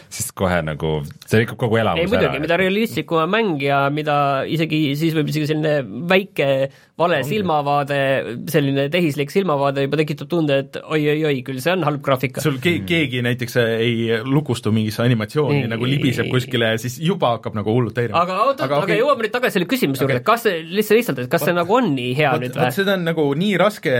siis 0.09 0.31
kohe 0.31 0.61
nagu 0.61 1.01
see 1.25 1.41
rikub 1.41 1.57
kogu 1.57 1.81
elamuse 1.87 2.03
ei 2.03 2.11
muidugi, 2.11 2.41
mida 2.43 2.59
realistlikum 2.59 3.23
on 3.23 3.31
mäng 3.33 3.63
ja 3.63 3.85
mida 3.93 4.17
isegi, 4.49 4.81
siis 4.99 5.15
võib 5.17 5.31
isegi 5.31 5.49
selline 5.49 5.79
väike 6.09 6.49
vale 6.97 7.19
Ongi. 7.21 7.29
silmavaade, 7.29 7.97
selline 8.49 8.87
tehislik 8.93 9.29
silmavaade 9.29 9.83
juba 9.85 9.99
tekitab 9.99 10.29
tunde, 10.31 10.55
et 10.63 10.79
oi-oi-oi, 10.81 11.43
küll 11.45 11.59
see 11.61 11.75
on 11.75 11.85
halb 11.85 12.01
graafika. 12.05 12.41
sul 12.41 12.57
ke-, 12.63 12.79
keegi 12.89 13.21
näiteks 13.25 13.57
ei 13.61 14.17
lukustu 14.25 14.73
mingisse 14.73 15.03
animatsiooni 15.05 15.59
ei, 15.61 15.69
nagu 15.69 15.85
libiseb 15.89 16.31
kuskile 16.33 16.71
ja 16.73 16.79
siis 16.81 16.97
juba 17.03 17.35
hakkab 17.35 17.59
nagu 17.59 17.75
hullult 17.75 18.01
häirima. 18.01 18.23
aga 18.25 18.39
oot-oot, 18.47 18.63
aga, 18.65 18.79
aga 18.81 18.89
okay. 18.89 19.01
jõuame 19.03 19.27
nüüd 19.27 19.35
tagasi 19.35 19.59
selle 19.59 19.69
küsimuse 19.69 20.01
okay. 20.01 20.17
juurde, 20.17 20.25
kas 20.25 20.47
see, 20.47 20.63
lihtsalt, 20.65 21.01
lihtsalt, 21.01 21.21
et 21.27 21.31
kas 21.35 21.45
see 21.45 21.55
nagu 21.57 21.77
on 21.77 21.91
nii 21.93 22.15
hea 22.17 22.33
Vaat, 22.33 22.45
nüüd 22.47 22.57
või? 22.57 22.73
seda 22.79 22.97
on 22.97 23.05
nagu 23.11 23.27
nii 23.43 23.53
raske 23.61 23.95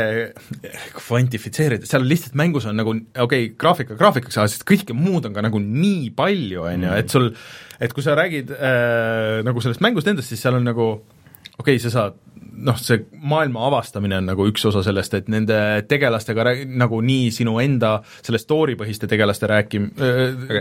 kvantifitseerida, 0.97 1.89
seal 1.89 2.07
lihtsalt 2.07 2.37
mängus 2.41 2.65
on 2.65 2.81
nagu 2.81 2.95
okei 2.97 3.21
okay,, 3.27 3.51
graafika 3.61 3.99
graafikaks, 3.99 4.41
aga 4.41 4.49
sest 4.55 4.65
kõike 4.67 4.97
muud 4.97 5.29
on 5.29 5.37
ka 5.37 5.45
nagu 5.45 5.61
nii 5.61 6.09
palju, 6.17 6.65
on 6.65 6.89
ju, 6.89 6.97
et 6.97 7.13
sul 7.13 7.29
et 7.77 7.93
kui 7.93 8.01
sa 8.01 8.17
räägid 8.17 8.49
äh, 8.57 9.43
nagu 9.45 9.61
sellest 9.61 9.85
mängust 9.85 10.09
endast, 10.09 10.33
siis 10.33 10.41
seal 10.41 10.57
on 10.57 10.65
nagu 10.65 10.87
okei 10.97 11.77
okay,, 11.77 11.83
sa 11.83 11.93
saad 11.93 12.17
noh, 12.67 12.77
see 12.81 13.03
maailma 13.27 13.65
avastamine 13.69 14.17
on 14.19 14.27
nagu 14.29 14.47
üks 14.49 14.63
osa 14.69 14.83
sellest, 14.85 15.13
et 15.17 15.29
nende 15.31 15.57
tegelastega 15.89 16.45
rääg-, 16.47 16.63
nagu 16.79 16.99
nii 17.05 17.29
sinu 17.35 17.57
enda 17.63 17.97
selle 18.15 18.39
story 18.41 18.77
põhiste 18.79 19.09
tegelaste 19.09 19.49
rääkim-, 19.49 19.89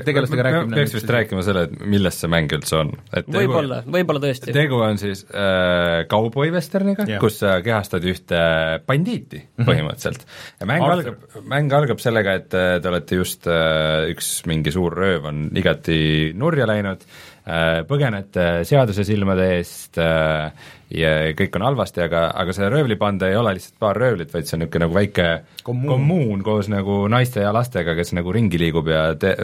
tegelastega 0.06 0.46
rääkimine 0.48 0.80
peaks 0.80 0.96
vist 0.96 1.12
rääkima 1.16 1.44
selle, 1.46 1.66
et 1.68 1.86
millest 1.96 2.24
see 2.24 2.32
mäng 2.32 2.52
üldse 2.56 2.80
on. 2.80 2.92
võib-olla, 3.36 3.82
võib-olla 3.84 4.22
tõesti. 4.22 4.54
tegu 4.56 4.80
on 4.84 5.00
siis 5.00 5.24
äh, 5.30 6.04
kauboivesterniga, 6.10 7.08
kus 7.22 7.40
sa 7.42 7.58
kehastad 7.64 8.04
ühte 8.06 8.40
bandiiti 8.86 9.42
mm 9.42 9.48
-hmm. 9.48 9.70
põhimõtteliselt. 9.70 10.26
ja 10.60 10.68
mäng 10.68 10.84
Arthur. 10.86 11.16
algab, 11.16 11.48
mäng 11.54 11.78
algab 11.80 12.02
sellega, 12.02 12.36
et 12.40 12.54
äh, 12.54 12.76
te 12.82 12.92
olete 12.92 13.22
just 13.22 13.46
äh, 13.46 14.10
üks 14.12 14.40
mingi 14.46 14.72
suur 14.74 14.94
rööv 14.96 15.30
on 15.32 15.48
igati 15.56 16.32
nurja 16.36 16.66
läinud 16.68 17.02
äh,, 17.46 17.82
põgenete 17.88 18.64
seaduse 18.68 19.04
silmade 19.04 19.50
eest 19.56 19.98
äh,, 19.98 20.52
ja 20.94 21.12
kõik 21.38 21.56
on 21.58 21.65
halvasti, 21.66 22.04
aga, 22.06 22.26
aga 22.42 22.54
see 22.56 22.70
röövlipande 22.72 23.30
ei 23.30 23.36
ole 23.38 23.56
lihtsalt 23.58 23.78
paar 23.82 23.98
röövlit, 24.00 24.32
vaid 24.34 24.48
see 24.48 24.56
on 24.56 24.64
niisugune 24.64 24.86
nagu 24.86 24.96
väike 24.96 25.28
kommuun. 25.66 25.92
kommuun 25.92 26.42
koos 26.46 26.70
nagu 26.72 27.04
naiste 27.12 27.44
ja 27.44 27.52
lastega, 27.54 27.96
kes 27.98 28.14
nagu 28.16 28.34
ringi 28.34 28.60
liigub 28.60 28.90
ja 28.90 29.06
te-, 29.20 29.36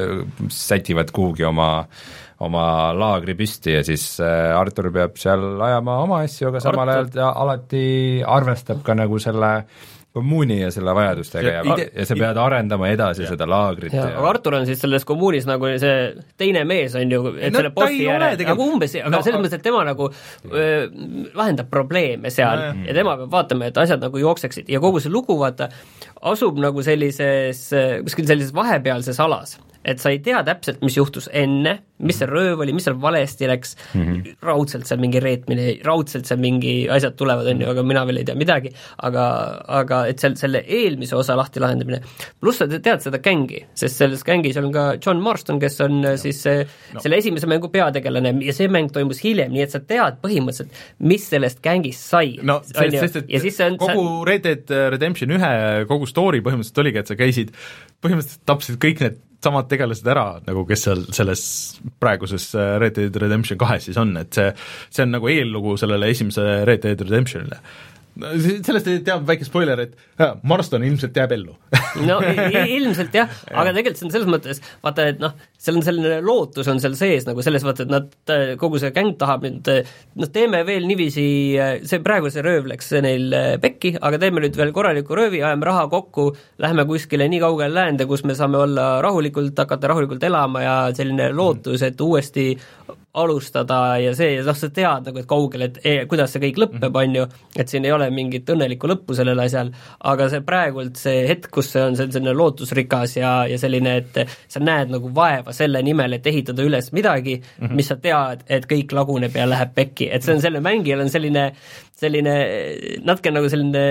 sätivad 0.49 1.12
kuhugi 1.14 1.47
oma 1.49 1.73
oma 2.43 2.91
laagri 2.97 3.37
püsti 3.39 3.77
ja 3.77 3.83
siis 3.87 4.05
äh, 4.23 4.51
Artur 4.59 4.91
peab 4.95 5.18
seal 5.20 5.61
ajama 5.62 6.01
oma 6.03 6.23
asju, 6.27 6.49
aga 6.51 6.62
samal 6.64 6.91
ajal 6.91 7.11
ta 7.14 7.31
alati 7.45 7.85
arvestab 8.27 8.83
ka 8.83 8.97
nagu 8.99 9.20
selle 9.23 9.53
kommuuni 10.13 10.59
ja 10.61 10.71
selle 10.75 10.93
vajadustega 10.95 11.53
ja, 11.55 11.63
ja, 11.65 11.87
ja 11.95 12.05
sa 12.09 12.17
pead 12.19 12.39
arendama 12.41 12.91
edasi 12.93 13.25
ja. 13.25 13.31
seda 13.33 13.47
laagrit 13.49 13.95
ja, 13.97 14.11
aga 14.13 14.29
Artur 14.29 14.59
on 14.59 14.67
siis 14.69 14.83
selles 14.83 15.07
kommuunis 15.09 15.47
nagu 15.49 15.71
see 15.81 15.95
teine 16.41 16.67
mees, 16.69 16.97
on 16.99 17.15
ju, 17.15 17.33
et 17.39 17.55
no, 17.55 17.63
selle 17.63 17.73
bossi 17.75 18.05
järel, 18.05 18.37
nagu 18.51 18.69
umbes, 18.75 18.97
aga 19.01 19.13
no, 19.15 19.23
selles 19.25 19.41
mõttes, 19.41 19.57
et 19.57 19.65
tema 19.65 19.83
nagu 19.89 20.11
öö, 20.11 20.87
lahendab 21.39 21.73
probleeme 21.73 22.33
seal 22.35 22.67
ja, 22.67 22.77
ja 22.91 22.97
tema 23.01 23.17
peab 23.23 23.33
vaatama, 23.33 23.71
et 23.71 23.83
asjad 23.83 24.03
nagu 24.05 24.21
jookseksid. 24.21 24.69
Ja 24.73 24.81
kogu 24.83 25.01
see 25.03 25.13
lugu, 25.13 25.37
vaata, 25.41 25.71
asub 26.33 26.61
nagu 26.61 26.85
sellises, 26.85 27.65
kuskil 28.05 28.29
sellises 28.29 28.53
vahepealses 28.57 29.21
alas 29.23 29.57
et 29.85 30.03
sa 30.03 30.12
ei 30.12 30.20
tea 30.22 30.43
täpselt, 30.47 30.83
mis 30.85 30.97
juhtus 30.97 31.28
enne, 31.35 31.78
mis 32.03 32.18
see 32.18 32.26
rööv 32.26 32.62
oli, 32.64 32.74
mis 32.74 32.87
seal 32.87 32.97
valesti 33.03 33.47
läks 33.51 33.74
mm, 33.95 34.03
-hmm. 34.03 34.37
raudselt 34.47 34.89
seal 34.89 35.01
mingi 35.03 35.20
reetmine, 35.22 35.66
raudselt 35.87 36.26
seal 36.26 36.41
mingi 36.43 36.89
asjad 36.91 37.16
tulevad, 37.18 37.47
on 37.51 37.62
ju, 37.62 37.68
aga 37.70 37.85
mina 37.87 38.05
veel 38.07 38.22
ei 38.22 38.26
tea 38.26 38.39
midagi, 38.39 38.72
aga, 39.07 39.24
aga 39.80 40.03
et 40.11 40.22
seal 40.22 40.37
selle 40.39 40.64
eelmise 40.66 41.16
osa 41.18 41.37
lahti 41.39 41.62
lahendamine, 41.62 42.03
pluss 42.41 42.62
sa 42.62 42.68
tead 42.72 43.05
seda 43.05 43.22
gängi, 43.22 43.64
sest 43.78 44.03
selles 44.03 44.24
gängis 44.26 44.59
on 44.61 44.70
ka 44.74 44.87
John 44.99 45.22
Marston, 45.22 45.61
kes 45.62 45.80
on 45.87 46.01
no. 46.03 46.14
siis 46.20 46.43
no. 46.47 47.03
selle 47.03 47.18
esimese 47.22 47.51
mängu 47.51 47.70
peategelane 47.72 48.35
ja 48.47 48.55
see 48.57 48.70
mäng 48.70 48.93
toimus 48.95 49.22
hiljem, 49.24 49.55
nii 49.55 49.66
et 49.66 49.74
sa 49.74 49.83
tead 49.83 50.18
põhimõtteliselt, 50.22 50.78
mis 51.07 51.26
sellest 51.30 51.62
gängist 51.64 52.07
sai. 52.14 52.39
no 52.43 52.61
sest, 52.66 53.22
et 53.22 53.30
ja 53.30 53.43
siis 53.43 53.59
on, 53.66 53.78
kogu 53.83 54.07
sa... 54.07 54.30
Red 54.30 54.47
Dead 54.47 54.74
Redemption 54.95 55.35
ühe 55.39 55.53
kogu 55.91 56.07
story 56.11 56.43
põhimõtteliselt 56.43 56.83
oligi, 56.83 57.03
et 57.03 57.11
sa 57.11 57.18
käisid, 57.18 57.55
põhimõtteliselt 58.03 58.47
tapsid 58.49 58.83
kõik 58.83 59.07
need 59.07 59.20
samad 59.45 59.68
tegelased 59.70 60.07
ära, 60.09 60.26
nagu 60.47 60.64
kes 60.68 60.84
seal 60.86 61.07
selles 61.14 61.45
praeguses 62.03 62.51
äh, 62.55 62.76
Red 62.82 62.99
Dead 62.99 63.22
Redemption 63.24 63.61
kahes 63.61 63.88
siis 63.88 63.99
on, 64.01 64.14
et 64.20 64.32
see, 64.34 64.53
see 64.90 65.07
on 65.07 65.16
nagu 65.16 65.32
eellugu 65.32 65.76
sellele 65.80 66.11
esimesele 66.14 66.62
Red 66.68 66.86
Dead 66.86 67.07
Redemptionile 67.09 67.62
sellest 68.13 68.89
teab 69.07 69.25
väike 69.29 69.47
spoiler, 69.47 69.81
et 69.87 70.21
äh, 70.21 70.35
Marston 70.49 70.85
ilmselt 70.85 71.17
jääb 71.17 71.33
ellu. 71.39 71.57
No 72.03 72.19
ilmselt 72.25 73.13
jah, 73.19 73.29
aga 73.53 73.73
tegelikult 73.77 74.01
see 74.01 74.07
on 74.07 74.13
selles 74.15 74.29
mõttes, 74.31 74.61
vaata, 74.85 75.05
et 75.13 75.19
noh, 75.21 75.35
seal 75.61 75.77
on 75.77 75.85
selline 75.85 76.21
lootus 76.25 76.69
on 76.73 76.81
seal 76.81 76.95
sees 76.97 77.27
nagu 77.29 77.45
selles 77.45 77.65
mõttes, 77.67 77.85
et 77.85 77.93
nad, 77.93 78.09
äh, 78.33 78.55
kogu 78.61 78.81
see 78.81 78.93
gäng 78.97 79.15
tahab 79.21 79.45
nüüd, 79.45 79.69
noh, 80.21 80.31
teeme 80.33 80.63
veel 80.69 80.89
niiviisi, 80.89 81.27
äh, 81.61 81.75
see 81.89 82.01
praegu 82.05 82.33
see 82.33 82.45
rööv 82.45 82.69
läks 82.71 82.93
neil 83.05 83.37
pekki, 83.63 83.95
aga 84.01 84.21
teeme 84.23 84.45
nüüd 84.45 84.57
veel 84.61 84.73
korraliku 84.77 85.19
röövi, 85.19 85.43
ajame 85.45 85.69
raha 85.69 85.85
kokku, 85.93 86.31
lähme 86.65 86.87
kuskile 86.89 87.29
nii 87.33 87.43
kaugele 87.45 87.77
läände, 87.77 88.09
kus 88.09 88.25
me 88.29 88.37
saame 88.39 88.61
olla 88.65 88.89
rahulikult, 89.05 89.57
hakata 89.65 89.93
rahulikult 89.93 90.25
elama 90.29 90.65
ja 90.65 90.77
selline 90.97 91.29
lootus, 91.37 91.85
et 91.85 92.01
uuesti 92.01 92.53
alustada 93.15 93.99
ja 94.01 94.15
see, 94.17 94.39
ja 94.39 94.45
noh, 94.47 94.57
sa 94.57 94.71
tead 94.73 95.09
nagu, 95.09 95.21
et 95.21 95.29
kaugel, 95.29 95.67
et 95.67 95.81
e, 95.85 95.95
kuidas 96.09 96.33
see 96.33 96.41
kõik 96.47 96.61
lõpeb, 96.63 96.97
on 96.97 97.17
ju, 97.19 97.27
et 97.61 97.69
siin 97.69 97.85
ei 97.85 97.93
ole 97.93 98.09
mingit 98.15 98.49
õnnelikku 98.49 98.89
lõppu 98.89 99.17
sellel 99.19 99.43
asjal, 99.45 99.69
aga 100.09 100.29
see 100.33 100.41
praegult, 100.47 100.97
see 101.01 101.27
hetk, 101.29 101.51
kus 101.53 101.69
see 101.75 101.83
on, 101.85 101.99
see 101.99 102.09
on 102.09 102.15
selline 102.17 102.33
lootusrikas 102.39 103.19
ja, 103.19 103.35
ja 103.51 103.59
selline, 103.61 103.99
et 104.01 104.23
sa 104.49 104.63
näed 104.65 104.95
nagu 104.95 105.13
vaeva 105.13 105.53
selle 105.57 105.83
nimel, 105.85 106.17
et 106.17 106.31
ehitada 106.33 106.65
üles 106.65 106.89
midagi 106.97 107.37
mm, 107.37 107.67
-hmm. 107.67 107.77
mis 107.77 107.93
sa 107.93 107.99
tead, 108.01 108.47
et 108.49 108.69
kõik 108.71 108.97
laguneb 108.97 109.37
ja 109.37 109.49
läheb 109.51 109.75
pekki, 109.77 110.09
et 110.09 110.25
see 110.25 110.39
on 110.39 110.41
selle 110.41 110.65
mängijal 110.65 111.05
on 111.05 111.13
selline 111.13 111.51
selline 112.03 112.35
natuke 113.05 113.31
nagu 113.31 113.51
selline 113.53 113.85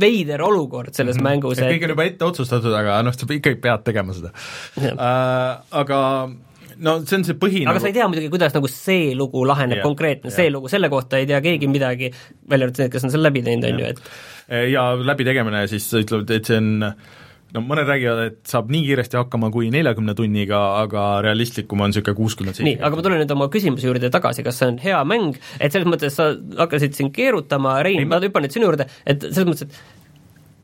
veider 0.00 0.42
olukord 0.42 0.94
selles 0.94 1.16
mm 1.16 1.20
-hmm. 1.20 1.28
mängus. 1.28 1.58
kõik 1.58 1.84
on 1.84 1.94
juba 1.94 2.04
ette 2.04 2.24
otsustatud, 2.24 2.72
aga 2.72 3.02
noh, 3.02 3.12
sa 3.12 3.26
ikkagi 3.28 3.60
pead 3.60 3.84
tegema 3.84 4.16
seda. 4.16 4.32
Uh, 4.80 5.60
aga 5.70 6.00
no 6.82 6.96
see 7.04 7.18
on 7.18 7.26
see 7.26 7.38
põhi 7.40 7.64
aga 7.64 7.74
nagu... 7.74 7.82
sa 7.84 7.90
ei 7.90 7.96
tea 7.96 8.06
muidugi, 8.10 8.30
kuidas 8.32 8.54
nagu 8.56 8.70
see 8.70 9.10
lugu 9.18 9.44
laheneb 9.48 9.82
konkreetne 9.84 10.30
yeah., 10.30 10.38
see 10.38 10.54
lugu, 10.54 10.70
selle 10.72 10.90
kohta 10.92 11.20
ei 11.20 11.28
tea 11.30 11.42
keegi 11.44 11.68
midagi, 11.70 12.12
välja 12.50 12.68
arvatud 12.68 12.84
need, 12.84 12.94
kes 12.94 13.08
on 13.08 13.14
selle 13.14 13.30
läbi 13.30 13.44
teinud, 13.46 13.68
on 13.70 13.84
ju, 13.84 13.92
et 13.92 14.72
ja 14.74 14.88
läbitegemine 15.00 15.66
siis 15.70 15.88
ütlevad, 16.04 16.32
et 16.34 16.50
see 16.50 16.60
on 16.60 16.88
no 17.54 17.62
mõned 17.62 17.86
räägivad, 17.88 18.22
et 18.28 18.38
saab 18.50 18.70
nii 18.72 18.82
kiiresti 18.88 19.18
hakkama 19.20 19.50
kui 19.54 19.70
neljakümne 19.74 20.14
tunniga, 20.18 20.60
aga 20.82 21.04
realistlikum 21.24 21.84
on 21.84 21.92
niisugune 21.92 22.18
kuuskümmend 22.18 22.58
seitse. 22.58 22.66
nii, 22.66 22.78
aga 22.82 22.98
ma 22.98 23.04
tulen 23.06 23.22
nüüd 23.22 23.34
oma 23.36 23.48
küsimuse 23.52 23.88
juurde 23.88 24.10
tagasi, 24.14 24.44
kas 24.46 24.58
see 24.60 24.72
on 24.72 24.80
hea 24.82 25.02
mäng, 25.08 25.38
et 25.60 25.74
selles 25.74 25.88
mõttes 25.90 26.18
sa 26.18 26.32
hakkasid 26.34 26.98
siin 26.98 27.12
keerutama, 27.14 27.78
Rein, 27.86 28.08
ma 28.10 28.18
hüppan 28.24 28.46
nüüd 28.46 28.56
sinu 28.56 28.70
juurde, 28.70 28.88
et 29.06 29.28
selles 29.30 29.46
mõttes, 29.50 29.68
et 29.68 30.04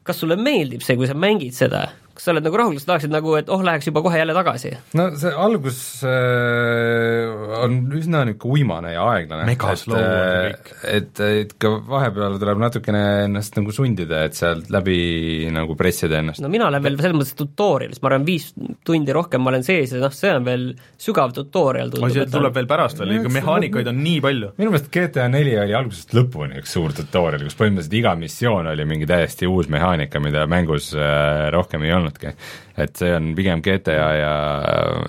kas 0.07 0.23
sulle 0.23 0.39
meeldib 0.41 0.83
see, 0.85 0.99
kui 0.99 1.09
sa 1.09 1.15
mängid 1.15 1.55
seda, 1.57 1.87
kas 2.21 2.27
sa 2.29 2.35
oled 2.35 2.45
nagu 2.45 2.59
rahul, 2.61 2.77
kas 2.77 2.85
sa 2.85 2.91
tahaksid 2.93 3.13
nagu, 3.15 3.33
et 3.39 3.49
oh, 3.49 3.63
läheks 3.65 3.89
juba 3.89 4.03
kohe 4.05 4.19
jälle 4.21 4.35
tagasi? 4.37 4.75
no 4.99 5.07
see 5.17 5.31
algus 5.33 5.79
äh, 6.05 7.31
on 7.65 7.79
üsna 7.97 8.27
niisugune 8.29 8.51
uimane 8.51 8.93
ja 8.93 9.07
aeglane. 9.15 9.47
Mega 9.49 9.73
slow 9.79 9.97
on 9.97 10.05
see 10.05 10.27
äh, 10.29 10.51
kõik. 10.51 10.73
et, 10.99 11.23
et 11.41 11.55
ka 11.63 11.73
vahepeal 11.89 12.37
tuleb 12.43 12.61
natukene 12.61 13.03
ennast 13.25 13.57
nagu 13.57 13.73
sundida, 13.73 14.25
et 14.29 14.37
sealt 14.37 14.69
läbi 14.73 15.49
nagu 15.55 15.77
pressida 15.81 16.21
ennast. 16.21 16.45
no 16.45 16.51
mina 16.53 16.69
olen 16.69 16.85
veel 16.85 16.99
selles 17.01 17.17
mõttes 17.17 17.39
tutorial'is, 17.39 18.03
ma 18.05 18.13
arvan, 18.13 18.27
viis 18.29 18.51
tundi 18.85 19.17
rohkem 19.17 19.45
ma 19.45 19.55
olen 19.55 19.65
sees 19.65 19.97
ja 19.97 20.03
noh, 20.05 20.13
see 20.13 20.35
on 20.37 20.45
veel 20.45 20.67
sügav 21.01 21.33
tutorial 21.37 21.95
tundub. 21.95 22.13
see 22.13 22.29
tuleb 22.29 22.61
veel 22.61 22.69
pärast 22.69 23.01
veel, 23.01 23.17
ikka 23.17 23.33
mehaanikaid 23.39 23.93
on 23.95 24.03
nii 24.05 24.21
palju. 24.27 24.53
minu 24.61 24.75
meelest 24.75 24.93
GTA 24.93 25.31
neli 25.33 25.57
oli 25.63 25.77
algusest 25.79 26.13
lõpuni 26.19 26.61
üks 26.61 26.77
suur 26.77 26.93
tutorial, 26.97 27.49
kus 27.49 27.57
põhimõtteliselt 27.57 27.99
iga 28.03 28.15
missioon 28.21 28.69
oli 28.75 28.89
mingi 28.93 29.09
täiesti 29.09 29.49
uus 29.49 29.73
mehaanika, 29.73 30.21
mida 30.21 30.45
mängus 30.51 30.93
äh, 30.93 31.49
rohkem 31.55 31.89
ei 31.89 31.97
olnudki. 32.11 32.35
et 32.77 32.97
see 32.99 33.13
on 33.17 33.31
pigem 33.39 33.63
GTA 33.65 34.09
ja 34.19 34.33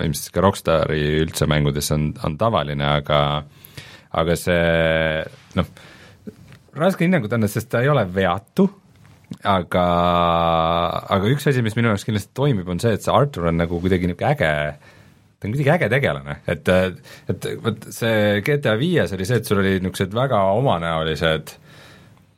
ilmselt 0.04 0.34
ka 0.34 0.44
Rockstari 0.44 1.02
üldse 1.22 1.48
mängudes 1.50 1.90
on, 1.94 2.12
on 2.24 2.38
tavaline, 2.40 2.86
aga 3.02 3.18
aga 4.12 4.36
see 4.36 5.24
noh, 5.58 5.68
raske 6.78 7.06
hinnangut 7.06 7.32
anda, 7.32 7.50
sest 7.50 7.70
ta 7.72 7.82
ei 7.82 7.90
ole 7.92 8.04
veatu, 8.12 8.68
aga, 9.48 9.84
aga 11.16 11.30
üks 11.32 11.48
asi, 11.48 11.64
mis 11.64 11.76
minu 11.78 11.92
jaoks 11.92 12.04
kindlasti 12.08 12.34
toimib, 12.36 12.68
on 12.68 12.80
see, 12.82 12.94
et 12.96 13.04
see 13.04 13.14
Artur 13.14 13.48
on 13.50 13.60
nagu 13.60 13.80
kuidagi 13.80 14.10
niisugune 14.10 14.34
äge 14.34 14.52
ta 15.42 15.48
on 15.48 15.54
kuidagi 15.56 15.72
äge 15.74 15.88
tegelane, 15.90 16.38
et, 16.46 16.68
et 17.32 17.50
vot 17.64 17.88
see 17.90 18.42
GTA 18.46 18.76
viies 18.78 19.16
oli 19.16 19.26
see, 19.26 19.40
et 19.40 19.48
sul 19.48 19.62
olid 19.62 19.82
niisugused 19.82 20.14
väga 20.14 20.44
omanäolised 20.58 21.56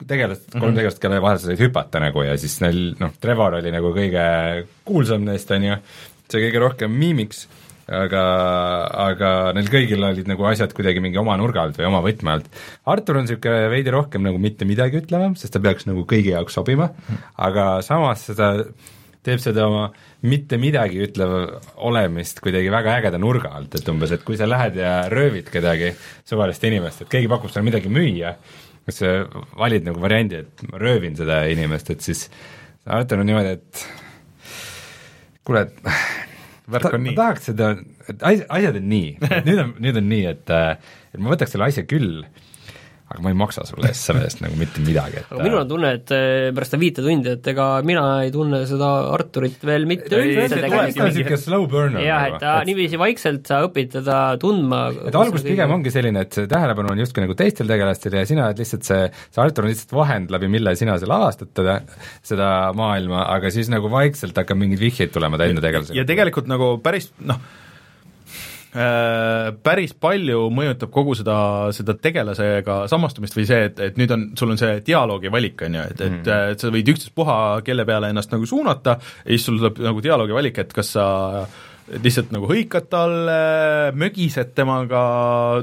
tegelased, 0.07 0.49
kolm 0.51 0.63
mm 0.63 0.71
-hmm. 0.71 0.79
tegelast, 0.81 1.01
kelle 1.03 1.21
vahel 1.23 1.39
sa 1.39 1.47
said 1.47 1.61
hüpata 1.61 2.01
nagu 2.03 2.23
ja 2.23 2.37
siis 2.39 2.61
neil 2.61 2.95
noh, 3.01 3.13
Trevor 3.21 3.61
oli 3.61 3.71
nagu 3.75 3.93
kõige 3.95 4.25
kuulsam 4.85 5.25
neist, 5.25 5.51
on 5.51 5.65
ju, 5.65 5.77
see 6.31 6.43
kõige 6.49 6.63
rohkem 6.63 6.91
miimiks, 6.91 7.47
aga, 7.89 8.25
aga 9.09 9.31
neil 9.57 9.69
kõigil 9.69 10.05
olid 10.05 10.29
nagu 10.31 10.47
asjad 10.49 10.73
kuidagi 10.73 11.01
mingi 11.05 11.21
oma 11.21 11.37
nurga 11.37 11.63
alt 11.63 11.79
või 11.79 11.87
oma 11.91 12.01
võtme 12.05 12.31
alt. 12.37 12.51
Artur 12.85 13.21
on 13.21 13.29
niisugune 13.29 13.69
veidi 13.73 13.91
rohkem 13.91 14.23
nagu 14.23 14.39
mitte 14.39 14.65
midagi 14.65 15.03
ütlevam, 15.03 15.37
sest 15.37 15.53
ta 15.53 15.61
peaks 15.61 15.87
nagu 15.87 16.07
kõigi 16.09 16.35
jaoks 16.35 16.55
sobima, 16.55 16.91
aga 17.37 17.83
samas 17.83 18.27
seda 18.31 18.55
teeb 19.25 19.41
seda 19.41 19.65
oma 19.69 19.87
mitte 20.29 20.59
midagi 20.61 21.01
ütlev 21.05 21.33
olemist 21.89 22.41
kuidagi 22.45 22.71
väga 22.73 22.99
ägeda 23.01 23.21
nurga 23.21 23.55
alt, 23.57 23.75
et 23.77 23.89
umbes, 23.89 24.13
et 24.13 24.25
kui 24.25 24.37
sa 24.41 24.49
lähed 24.49 24.77
ja 24.81 24.95
röövid 25.13 25.49
kedagi, 25.53 25.95
suvalist 26.29 26.65
inimest, 26.65 27.05
et 27.05 27.13
keegi 27.13 27.31
pakub 27.33 27.53
sulle 27.53 27.65
midagi 27.65 27.93
müüa, 27.93 28.35
kas 28.85 29.01
sa 29.01 29.13
valid 29.59 29.87
nagu 29.87 30.03
variandi, 30.03 30.43
et 30.45 30.65
ma 30.71 30.81
röövin 30.83 31.17
seda 31.19 31.45
inimest, 31.51 31.91
et 31.95 32.05
siis 32.05 32.29
Artur 32.85 33.23
on 33.23 33.29
niimoodi, 33.29 33.55
et 33.57 33.85
kuule, 35.47 35.63
et 35.65 35.79
värk 36.75 36.93
on 36.93 37.05
nii. 37.07 37.15
tahaks 37.17 37.49
seda, 37.49 37.71
et 38.13 38.25
asjad 38.29 38.81
on 38.81 38.89
nii, 38.91 39.15
nüüd 39.49 39.63
on, 39.63 39.73
nüüd 39.85 40.01
on 40.01 40.11
nii, 40.11 40.27
et 40.35 40.55
et 40.55 41.21
ma 41.23 41.33
võtaks 41.33 41.55
selle 41.55 41.71
asja 41.71 41.87
küll, 41.89 42.25
aga 43.05 43.21
ma 43.21 43.31
ei 43.33 43.37
maksa 43.37 43.67
sulle 43.69 43.91
eest 43.91 44.07
selle 44.09 44.23
eest 44.25 44.41
nagu 44.41 44.57
mitte 44.57 44.81
midagi, 44.81 45.21
et 45.21 45.33
aga 45.33 45.45
minul 45.45 45.61
on 45.61 45.69
tunne, 45.69 45.91
et 45.99 46.13
eh, 46.17 46.49
pärast 46.57 46.73
seda 46.73 46.81
viite 46.81 47.05
tundi, 47.05 47.35
et 47.37 47.49
ega 47.53 47.67
mina 47.85 48.05
ei 48.25 48.31
tunne 48.33 48.63
seda 48.69 48.91
Arturit 49.13 49.67
veel 49.69 49.85
mitte 49.89 50.09
üldse 50.17 50.47
see 50.49 50.49
ta 50.49 50.57
on 50.57 50.65
tegelikult. 50.65 51.11
niisugune 51.11 51.41
slow 51.43 51.67
burner 51.71 52.05
jah, 52.05 52.23
nagu, 52.25 52.39
et 52.39 52.45
ta 52.47 52.55
niiviisi 52.65 53.01
vaikselt 53.01 53.51
sa 53.51 53.61
õpid 53.67 53.93
teda 53.99 54.21
tundma. 54.41 54.87
et 55.11 55.19
algus 55.21 55.45
pigem 55.45 55.75
ongi 55.77 55.93
selline, 55.93 56.25
et 56.25 56.39
see 56.39 56.49
tähelepanu 56.51 56.95
on 56.95 57.03
justkui 57.05 57.27
nagu 57.27 57.37
teistel 57.39 57.69
tegelastel 57.69 58.17
ja 58.17 58.25
sina 58.31 58.49
oled 58.49 58.63
lihtsalt 58.65 58.89
see, 58.89 59.03
see 59.29 59.45
Artur 59.45 59.69
on 59.69 59.75
lihtsalt 59.75 59.93
vahend, 60.01 60.33
läbi 60.33 60.49
mille 60.57 60.73
sina 60.81 60.97
seal 61.03 61.13
avastad 61.19 61.53
teda, 61.53 61.77
seda 62.25 62.49
maailma, 62.79 63.27
aga 63.37 63.53
siis 63.53 63.69
nagu 63.73 63.93
vaikselt 63.93 64.41
hakkab 64.41 64.63
mingeid 64.65 64.81
vihjeid 64.81 65.13
tulema 65.13 65.41
ta 65.41 65.51
enda 65.51 65.65
tegelasega. 65.65 66.01
ja 66.01 66.09
tegelikult 66.09 66.49
nagu 66.49 66.73
päris 66.85 67.13
noh, 67.21 67.43
päris 68.75 69.93
palju 69.95 70.49
mõjutab 70.51 70.91
kogu 70.95 71.15
seda, 71.15 71.37
seda 71.77 71.95
tegelasega 71.95 72.81
samastumist 72.91 73.37
või 73.39 73.47
see, 73.47 73.69
et, 73.69 73.83
et 73.91 74.01
nüüd 74.01 74.15
on, 74.15 74.25
sul 74.39 74.55
on 74.55 74.59
see 74.59 74.81
dialoogi 74.87 75.31
valik, 75.31 75.63
on 75.67 75.79
ju, 75.79 75.85
et, 75.93 76.01
et 76.01 76.17
mm. 76.17 76.51
et 76.55 76.65
sa 76.65 76.73
võid 76.75 76.91
ükstaspuha 76.95 77.37
kelle 77.67 77.87
peale 77.87 78.11
ennast 78.11 78.35
nagu 78.35 78.49
suunata 78.51 78.99
ja 78.99 79.31
siis 79.31 79.47
sul 79.47 79.61
tuleb 79.61 79.79
nagu 79.87 80.03
dialoogi 80.03 80.35
valik, 80.35 80.59
et 80.65 80.75
kas 80.75 80.91
sa 80.97 81.07
lihtsalt 81.85 82.31
nagu 82.33 82.49
hõikad 82.49 82.87
talle, 82.93 83.37
mögised 84.01 84.55
temaga, 84.57 85.01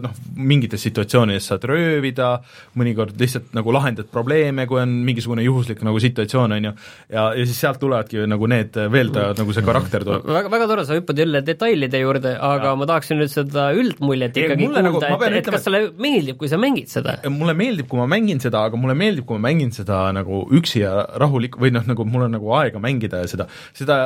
noh, 0.04 0.14
mingites 0.38 0.84
situatsioonides 0.86 1.48
saad 1.50 1.66
röövida, 1.70 2.30
mõnikord 2.78 3.18
lihtsalt 3.20 3.56
nagu 3.58 3.74
lahendad 3.74 4.10
probleeme, 4.12 4.68
kui 4.70 4.82
on 4.84 4.94
mingisugune 5.08 5.46
juhuslik 5.46 5.82
nagu 5.86 6.02
situatsioon, 6.04 6.56
on 6.58 6.70
ju, 6.70 6.74
ja, 7.10 7.26
ja 7.38 7.48
siis 7.48 7.58
sealt 7.64 7.82
tulevadki 7.82 8.28
nagu 8.30 8.50
need 8.52 8.78
veel 8.94 9.12
ta, 9.16 9.32
nagu 9.38 9.56
see 9.56 9.66
karakter 9.66 10.06
tuleb. 10.06 10.30
väga, 10.30 10.54
väga 10.54 10.70
tore, 10.70 10.86
sa 10.88 11.00
hüppad 11.00 11.24
jälle 11.24 11.44
detailide 11.48 12.04
juurde, 12.04 12.36
aga 12.38 12.72
ja. 12.72 12.78
ma 12.78 12.90
tahaksin 12.94 13.22
nüüd 13.22 13.34
seda 13.34 13.72
üldmuljet 13.78 14.38
ikkagi 14.38 14.70
nagu- 14.70 14.72
kuulda 14.72 14.86
nagu, 14.88 15.04
et, 15.26 15.28
et 15.32 15.42
ütlema, 15.42 15.58
kas 15.58 15.70
sulle 15.70 15.84
meeldib, 16.02 16.38
kui 16.42 16.52
sa 16.52 16.62
mängid 16.62 16.94
seda? 16.94 17.18
mulle 17.34 17.58
meeldib, 17.58 17.90
kui 17.90 18.02
ma 18.02 18.10
mängin 18.12 18.42
seda, 18.44 18.68
aga 18.70 18.78
mulle 18.80 18.98
meeldib, 18.98 19.26
kui 19.26 19.42
ma 19.42 19.50
mängin 19.50 19.74
seda 19.74 20.04
nagu 20.16 20.46
üksi 20.54 20.86
ja 20.86 21.00
rahulik- 21.22 21.58
või 21.62 21.74
noh, 21.74 21.88
nagu 21.90 22.06
mul 22.06 22.28
on 22.30 22.38
nagu 22.38 22.54
aega 22.62 22.82
mängida 22.84 23.26
ja 23.26 23.32
seda, 23.32 23.50
seda 23.78 24.04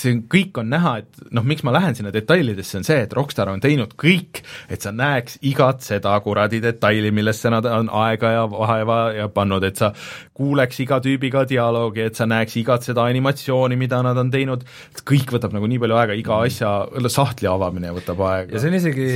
see 0.00 0.18
kõik 0.32 0.60
on 0.60 0.70
näha, 0.72 0.92
et 1.02 1.32
noh, 1.36 1.44
miks 1.46 1.64
ma 1.66 1.72
lähen 1.74 1.96
sinna 1.98 2.12
detailidesse, 2.14 2.80
on 2.80 2.86
see, 2.86 2.98
et 3.06 3.14
Rockstar 3.16 3.50
on 3.52 3.62
teinud 3.62 3.94
kõik, 3.98 4.42
et 4.72 4.84
sa 4.84 4.92
näeks 4.94 5.38
igat 5.48 5.84
seda 5.86 6.14
kuradi 6.24 6.60
detaili, 6.64 7.12
millesse 7.14 7.52
nad 7.52 7.66
on 7.70 7.90
aega 8.04 8.32
ja 8.34 8.44
vaeva 8.50 8.98
ja 9.16 9.28
pannud, 9.32 9.64
et 9.66 9.80
sa 9.80 9.92
kuuleks 10.36 10.80
iga 10.84 11.00
tüübiga 11.04 11.46
dialoogi, 11.48 12.06
et 12.10 12.18
sa 12.18 12.28
näeks 12.30 12.58
igat 12.62 12.86
seda 12.86 13.06
animatsiooni, 13.10 13.78
mida 13.80 14.02
nad 14.04 14.18
on 14.20 14.32
teinud, 14.32 14.66
kõik 15.06 15.36
võtab 15.36 15.56
nagu 15.56 15.70
nii 15.70 15.82
palju 15.82 16.00
aega, 16.02 16.18
iga 16.18 16.40
asja, 16.46 16.76
sahtli 17.16 17.48
avamine 17.50 17.94
võtab 17.96 18.22
aega. 18.28 18.54
ja 18.54 18.62
see 18.62 18.72
on 18.72 18.80
isegi, 18.80 19.10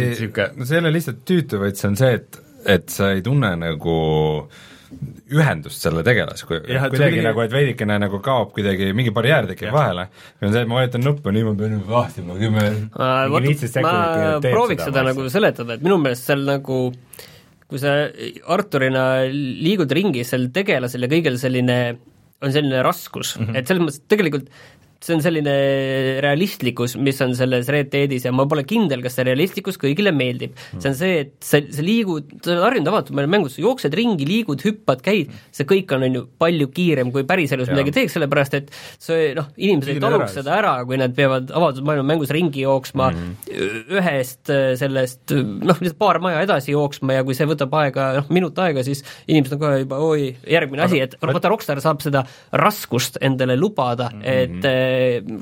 no 0.57 0.67
see 0.67 0.79
ei 0.79 0.85
ole 0.85 0.95
lihtsalt 0.97 1.25
tüütu, 1.29 1.61
vaid 1.61 1.81
see 1.81 1.91
on 1.93 2.01
see, 2.01 2.19
et, 2.21 2.43
et 2.79 2.93
sa 2.93 3.13
ei 3.15 3.25
tunne 3.27 3.55
nagu 3.61 3.97
ühendust 5.31 5.85
selle 5.85 6.03
tegelasega, 6.07 6.61
Jah, 6.67 6.85
et 6.87 6.91
see 6.91 6.91
kuidagi 6.97 7.17
kuidagi- 7.17 7.27
nagu, 7.29 7.43
et 7.45 7.53
veidikene 7.55 7.99
nagu 8.03 8.19
kaob 8.25 8.53
kuidagi, 8.57 8.91
mingi 8.97 9.13
barjäär 9.15 9.47
tekib 9.47 9.71
vahele. 9.75 10.09
või 10.41 10.49
on 10.49 10.53
see, 10.53 10.63
et 10.63 10.69
ma 10.69 10.81
vajutan 10.81 11.05
nuppu, 11.07 11.33
nii 11.35 11.45
ma 11.47 11.55
pean 11.55 11.83
vahtima 11.87 12.39
kümme 12.41 12.65
Äh, 12.91 13.29
ma 13.31 13.41
prooviks 14.43 14.85
seda 14.85 15.05
nagu 15.07 15.29
seletada, 15.31 15.75
et 15.75 15.83
minu 15.87 15.99
meelest 16.03 16.27
seal 16.27 16.43
nagu 16.45 16.81
kui 17.71 17.79
sa 17.79 18.09
Arturina 18.51 19.05
liigud 19.31 19.93
ringi, 19.95 20.25
sel 20.27 20.49
tegelasel 20.55 21.07
ja 21.07 21.11
kõigil 21.13 21.39
selline, 21.39 21.79
on 22.43 22.51
selline 22.51 22.83
raskus 22.83 23.37
mm, 23.37 23.47
-hmm. 23.47 23.57
et 23.57 23.71
selles 23.71 23.85
mõttes 23.85 24.03
tegelikult 24.11 24.49
see 25.01 25.15
on 25.17 25.23
selline 25.25 25.53
realistlikkus, 26.25 26.97
mis 27.01 27.21
on 27.25 27.33
selles 27.39 27.69
Red 27.73 27.89
Deadis 27.93 28.27
ja 28.27 28.33
ma 28.37 28.45
pole 28.51 28.65
kindel, 28.69 29.01
kas 29.05 29.15
see 29.17 29.25
realistlikkus 29.29 29.79
kõigile 29.81 30.13
meeldib. 30.15 30.53
see 30.77 30.91
on 30.91 30.97
see, 30.99 31.21
et 31.25 31.33
sa, 31.45 31.61
sa 31.73 31.85
liigud, 31.85 32.35
sa 32.45 32.53
oled 32.53 32.65
harjunud 32.67 32.91
avatud 32.93 33.17
maailma 33.17 33.37
mängus, 33.39 33.55
sa 33.57 33.63
jooksed 33.65 33.95
ringi, 33.97 34.27
liigud, 34.29 34.61
hüppad, 34.67 35.01
käid, 35.07 35.33
see 35.57 35.65
kõik 35.69 35.95
on, 35.97 36.05
on 36.09 36.19
ju 36.19 36.25
palju 36.41 36.69
kiirem, 36.77 37.13
kui 37.15 37.25
päriselus 37.29 37.71
midagi 37.73 37.95
teeks, 37.97 38.17
sellepärast 38.19 38.59
et 38.61 38.71
see 39.01 39.31
noh, 39.39 39.49
inimesed 39.57 39.95
ei 39.95 40.03
taluks 40.05 40.37
seda 40.37 40.55
ära, 40.59 40.75
kui 40.89 41.01
nad 41.01 41.15
peavad 41.17 41.51
avatud 41.57 41.87
maailma 41.89 42.07
mängus 42.15 42.31
ringi 42.37 42.67
jooksma 42.67 43.11
mm, 43.15 43.31
Mhm. 43.51 43.97
ühest 43.97 44.51
äh, 44.53 44.75
sellest 44.79 45.33
noh, 45.33 45.77
lihtsalt 45.81 45.99
paar 46.01 46.19
maja 46.23 46.43
edasi 46.45 46.73
jooksma 46.75 47.17
ja 47.19 47.25
kui 47.27 47.35
see 47.37 47.47
võtab 47.49 47.73
aega, 47.81 48.11
noh, 48.21 48.29
minut 48.33 48.59
aega, 48.63 48.85
siis 48.87 49.01
inimesed 49.29 49.57
on 49.57 49.61
kohe 49.65 49.81
juba 49.83 49.99
oi, 50.05 50.29
järgmine 50.51 50.85
asi, 50.87 51.01
et 51.05 51.17
vaata, 51.21 51.49
Rockstar 51.51 51.81
saab 51.83 52.03
seda 52.05 52.23
raskust 52.53 53.19
endale 53.25 53.57
lubada 53.57 54.11
mm, 54.13 54.21
Mhm. 54.21 54.27
-hmm. 54.27 54.59
et 54.61 54.65
äh, 54.69 54.90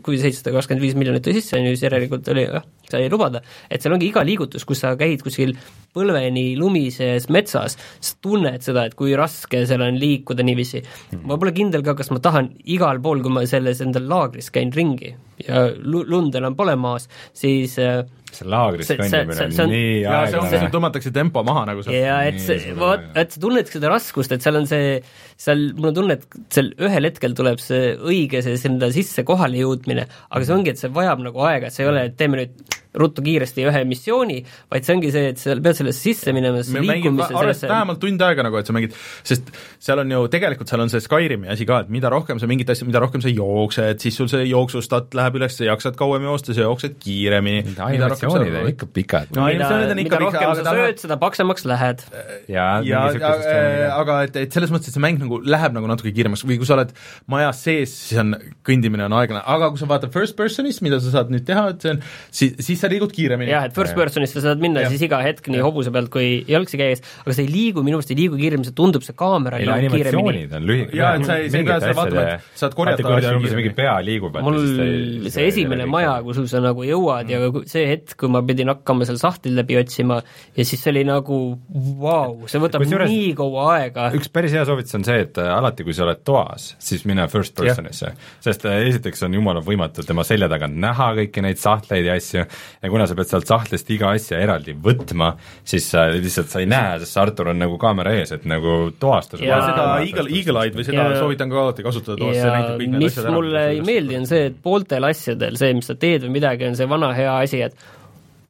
kui 0.04 0.18
seitsesada 0.20 0.54
kakskümmend 0.56 0.84
viis 0.84 0.96
miljonit 0.98 1.24
tõi 1.24 1.36
sisse, 1.38 1.56
on 1.58 1.66
ju, 1.66 1.74
siis 1.74 1.86
järelikult 1.86 2.28
oli 2.32 2.44
jah, 2.46 2.66
sai 2.88 3.08
lubada, 3.12 3.42
et 3.70 3.84
seal 3.84 3.94
ongi 3.96 4.08
iga 4.10 4.24
liigutus, 4.26 4.66
kus 4.68 4.82
sa 4.84 4.94
käid 4.98 5.22
kuskil 5.24 5.54
põlveni 5.96 6.52
lumises 6.58 7.28
metsas, 7.32 7.78
sa 7.78 8.18
tunned 8.24 8.64
seda, 8.64 8.86
et 8.88 8.96
kui 8.98 9.16
raske 9.18 9.64
seal 9.68 9.84
on 9.84 9.98
liikuda 10.00 10.46
niiviisi. 10.46 10.82
ma 11.24 11.38
pole 11.40 11.54
kindel 11.56 11.84
ka, 11.86 11.96
kas 11.98 12.12
ma 12.14 12.22
tahan 12.24 12.52
igal 12.76 13.00
pool, 13.04 13.22
kui 13.24 13.34
ma 13.34 13.46
selles 13.48 13.82
endal 13.84 14.08
laagris 14.10 14.52
käin 14.54 14.72
ringi 14.74 15.14
ja 15.46 15.68
lu-, 15.78 16.06
lund 16.08 16.34
enam 16.38 16.56
pole 16.58 16.76
maas, 16.76 17.08
siis 17.36 17.78
äh, 17.82 18.04
see 18.36 18.46
laagris 18.48 18.90
kõndimine 18.92 19.36
see- 19.38 19.46
on 19.48 19.64
on- 19.64 19.70
nii 19.72 20.00
jaa, 20.02 20.18
aeglane. 20.26 20.70
tõmmatakse 20.74 21.12
tempo 21.14 21.42
maha 21.46 21.64
nagu 21.70 21.82
sealt. 21.82 21.96
ja 21.96 22.18
et 22.28 22.40
see, 22.40 22.74
vot, 22.78 23.00
et 23.14 23.32
sa 23.32 23.40
tunnedki 23.40 23.72
seda 23.78 23.88
raskust, 23.94 24.32
et 24.32 24.42
seal 24.44 24.56
on 24.60 24.66
see, 24.66 25.00
seal 25.36 25.72
mul 25.76 25.88
on 25.92 25.94
tunne, 25.94 26.12
et 26.18 26.26
seal 26.54 26.72
ühel 26.78 27.08
hetkel 27.10 27.34
tuleb 27.38 27.58
see 27.62 27.94
õige 27.96 28.42
see 28.44 28.56
sinna 28.60 28.90
sisse 28.94 29.24
kohale 29.24 29.56
jõudmine, 29.62 30.06
aga 30.30 30.44
see 30.44 30.54
ongi, 30.54 30.70
et 30.74 30.78
see 30.78 30.88
vajab 30.92 31.24
nagu 31.24 31.40
aega, 31.48 31.66
et 31.66 31.72
see 31.72 31.84
ei 31.86 31.90
ole, 31.92 32.04
et 32.10 32.16
teeme 32.20 32.36
nüüd 32.42 32.78
ruttu 32.96 33.22
kiiresti 33.24 33.66
ühe 33.68 33.82
missiooni, 33.88 34.38
vaid 34.72 34.86
see 34.86 34.96
ongi 34.96 35.12
see, 35.12 35.32
et 35.32 35.40
sa 35.40 35.56
pead 35.58 35.76
sellesse 35.78 36.00
sisse 36.08 36.32
minema, 36.36 36.62
me 36.74 36.82
mängime 36.86 37.26
arvestades 37.26 37.72
vähemalt 37.72 38.00
tund 38.02 38.22
aega 38.24 38.44
nagu, 38.46 38.58
et 38.60 38.68
sa 38.68 38.74
mängid, 38.76 38.94
sest 39.28 39.50
seal 39.82 40.02
on 40.02 40.14
ju, 40.14 40.22
tegelikult 40.32 40.70
seal 40.70 40.84
on 40.84 40.92
see 40.92 41.02
Skyrimi 41.04 41.50
asi 41.52 41.66
ka, 41.68 41.82
et 41.84 41.92
mida 41.92 42.10
rohkem 42.12 42.40
sa 42.40 42.48
mingit 42.50 42.70
asja, 42.72 42.88
mida 42.88 43.02
rohkem 43.02 43.22
sa 43.24 43.32
jooksed, 43.32 44.00
siis 44.04 44.18
sul 44.18 44.30
see 44.32 44.46
jooksustat 44.48 45.16
läheb 45.18 45.38
üles, 45.40 45.56
sa 45.58 45.68
jaksad 45.68 45.98
kauem 46.00 46.26
joosta, 46.28 46.56
sa 46.56 46.64
jooksed 46.64 46.98
kiiremini. 47.02 47.76
animatsioonid 47.76 48.58
on 48.62 48.70
ikka 48.72 48.90
pikad. 48.94 49.34
no 49.36 49.46
animatsioonid 49.46 49.94
on 49.94 50.02
ikka 50.04 50.22
pikad, 50.24 50.40
aga 50.42 50.56
sa 50.62 50.76
sööd, 50.78 51.02
seda 51.04 51.20
paksemaks 51.20 51.68
lähed. 51.68 52.04
ja, 52.48 52.68
ja, 52.86 53.04
ja 53.14 53.92
aga 53.98 54.22
et, 54.28 54.40
et 54.46 54.56
selles 54.56 54.72
mõttes, 54.74 54.90
et 54.90 54.96
see 54.96 55.04
mäng 55.04 55.20
nagu 55.22 55.40
läheb 55.44 55.76
nagu 55.76 55.90
natuke 55.90 56.12
kiiremaks 56.16 56.44
või 56.48 56.58
kui 56.60 56.68
sa 56.68 56.78
oled 56.78 56.94
majas 57.30 57.62
sees, 57.66 57.94
siis 58.08 58.22
on, 58.22 58.34
kõndimine 58.66 59.06
on 59.08 59.16
aeglane, 59.20 59.44
aga 59.44 59.70
kui 59.72 59.80
sa 59.80 59.88
vaatad 59.90 60.14
first 60.14 60.36
person'ist, 60.38 60.82
mida 60.84 61.00
sa 61.02 61.12
saad 61.14 61.32
nüüd 61.32 61.46
teha, 61.48 61.68
et 61.74 61.84
see 61.84 61.94
on, 61.94 62.02
siis, 62.40 62.56
siis 62.64 62.82
sa 62.82 62.87
liigud 62.92 63.14
kiiremini. 63.14 63.52
jah, 63.52 63.68
et 63.68 63.76
first 63.76 63.96
person'ist 63.98 64.38
sa 64.38 64.44
saad 64.48 64.62
minna 64.62 64.84
ja. 64.84 64.92
siis 64.92 65.04
iga 65.06 65.20
hetk 65.24 65.50
nii 65.52 65.62
hobuse 65.64 65.92
pealt 65.94 66.12
kui 66.14 66.28
jalgsi 66.48 66.80
käies, 66.80 67.04
aga 67.24 67.36
sa 67.36 67.44
ei 67.44 67.50
liigu, 67.52 67.84
minu 67.86 67.98
meelest 67.98 68.14
ei 68.14 68.20
liigu 68.22 68.38
kiiremini, 68.40 68.70
see 68.70 68.78
tundub, 68.78 69.04
see 69.06 69.16
kaamera 69.18 69.60
liigub 69.62 69.96
kiiremini. 69.96 70.44
on 70.58 70.68
lühikesed. 70.68 70.98
jaa, 70.98 71.14
et 71.18 71.28
sa 71.28 71.38
ei, 71.38 71.50
sa 71.52 71.60
ei 71.62 71.68
pea 71.68 71.78
seda 71.84 71.96
vaatama, 71.98 72.26
et 72.36 72.60
saad 72.62 72.76
korjata 72.78 73.04
asju 73.04 73.22
kiiremini. 73.22 73.56
mingi 73.62 73.74
pea 73.78 73.96
liigub. 74.04 74.40
mul 74.46 74.60
see 75.32 75.48
esimene 75.50 75.88
maja, 75.90 76.18
kuhu 76.26 76.46
sa 76.50 76.62
nagu 76.64 76.86
jõuad 76.86 77.32
ja 77.32 77.42
see 77.70 77.86
hetk, 77.92 78.16
kui 78.20 78.32
ma 78.32 78.42
pidin 78.46 78.72
hakkama 78.72 79.08
seal 79.08 79.20
sahtli 79.20 79.54
läbi 79.56 79.78
otsima 79.80 80.20
ja 80.56 80.66
siis 80.66 80.82
see 80.82 80.92
oli 80.94 81.04
nagu 81.08 81.38
vau 81.98 82.34
wow,, 82.34 82.46
see 82.50 82.60
võtab 82.62 82.82
Kusjuures, 82.82 83.10
nii 83.10 83.32
kaua 83.38 83.66
aega. 83.76 84.08
üks 84.16 84.30
päris 84.32 84.54
hea 84.56 84.64
soovitus 84.68 84.96
on 84.98 85.06
see, 85.06 85.20
et 85.26 85.40
äh, 85.40 85.50
alati, 85.54 85.86
kui 85.86 85.96
sa 85.96 86.04
oled 86.06 86.22
toas, 86.26 86.70
siis 86.82 87.04
mine 87.08 87.26
first 87.32 87.56
person'isse, 87.58 88.12
sest 88.44 88.66
äh, 88.68 88.80
esiteks 88.88 89.24
on 89.26 89.36
jumala 89.38 89.62
võimatu 89.64 90.04
tema 90.06 90.24
selja 90.26 90.50
taga 90.50 90.70
näha 90.70 91.10
kõiki 91.20 91.44
neid 91.44 91.60
sahtleid 91.60 92.08
ja 92.08 92.16
asju 92.18 92.44
ja 92.82 92.90
kuna 92.92 93.06
sa 93.08 93.16
pead 93.18 93.30
sealt 93.30 93.50
sahtlist 93.50 93.90
iga 93.94 94.12
asja 94.16 94.40
eraldi 94.42 94.74
võtma, 94.84 95.32
siis 95.66 95.90
sa 95.92 96.06
lihtsalt, 96.12 96.50
sa 96.52 96.62
ei 96.62 96.70
näe, 96.70 96.98
sest 97.02 97.16
see 97.16 97.22
Artur 97.22 97.52
on 97.52 97.60
nagu 97.62 97.78
kaamera 97.80 98.14
ees, 98.18 98.32
et 98.36 98.46
nagu 98.48 98.78
toastada. 99.00 99.42
ja 99.44 99.60
seda 99.66 99.86
Eagle, 100.04 100.28
Eagle 100.30 100.64
Eye'd 100.64 100.78
või 100.78 100.88
seda 100.88 101.08
ja, 101.10 101.20
soovitan 101.20 101.52
ka 101.52 101.62
alati 101.64 101.86
kasutada 101.86 102.18
toas, 102.20 102.38
see 102.38 102.54
näitab 102.54 102.82
kõik 102.82 102.94
need 102.94 103.06
asjad 103.10 103.28
ära. 103.28 103.36
mulle 103.36 103.68
ei 103.74 103.84
meeldi, 103.84 104.18
on 104.22 104.26
see, 104.30 104.48
et 104.52 104.58
pooltel 104.64 105.08
asjadel 105.08 105.60
see, 105.60 105.76
mis 105.78 105.90
sa 105.90 105.98
teed 105.98 106.26
või 106.26 106.36
midagi, 106.38 106.68
on 106.68 106.78
see 106.78 106.90
vana 106.90 107.12
hea 107.16 107.38
asi, 107.44 107.62
et 107.68 107.88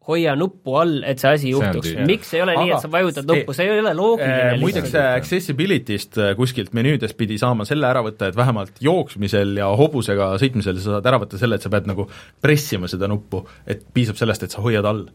hoia 0.08 0.34
nuppu 0.38 0.76
all, 0.80 1.02
et 1.06 1.20
see 1.20 1.34
asi 1.36 1.52
juhtuks, 1.52 1.92
miks 2.08 2.32
ei 2.36 2.42
ole 2.44 2.54
Aga, 2.56 2.64
nii, 2.64 2.74
et 2.76 2.84
sa 2.84 2.90
vajutad 2.92 3.28
nuppu, 3.28 3.54
see 3.56 3.68
ei 3.68 3.82
ole 3.82 3.92
loogiline 3.98 4.54
äh, 4.54 4.58
muideks 4.62 4.96
accessibility'st 5.02 6.20
äh, 6.22 6.32
kuskilt 6.38 6.74
menüüdest 6.76 7.18
pidi 7.18 7.38
saama 7.40 7.66
selle 7.68 7.88
ära 7.90 8.02
võtta, 8.06 8.30
et 8.32 8.38
vähemalt 8.38 8.80
jooksmisel 8.84 9.56
ja 9.60 9.68
hobusega 9.78 10.32
sõitmisel 10.40 10.80
sa 10.80 10.96
saad 10.96 11.08
ära 11.12 11.20
võtta 11.22 11.40
selle, 11.40 11.58
et 11.58 11.66
sa 11.66 11.72
pead 11.72 11.88
nagu 11.90 12.08
pressima 12.44 12.90
seda 12.90 13.10
nuppu, 13.10 13.44
et 13.68 13.84
piisab 13.94 14.20
sellest, 14.20 14.48
et 14.48 14.54
sa 14.54 14.64
hoiad 14.64 14.88
all 14.88 15.06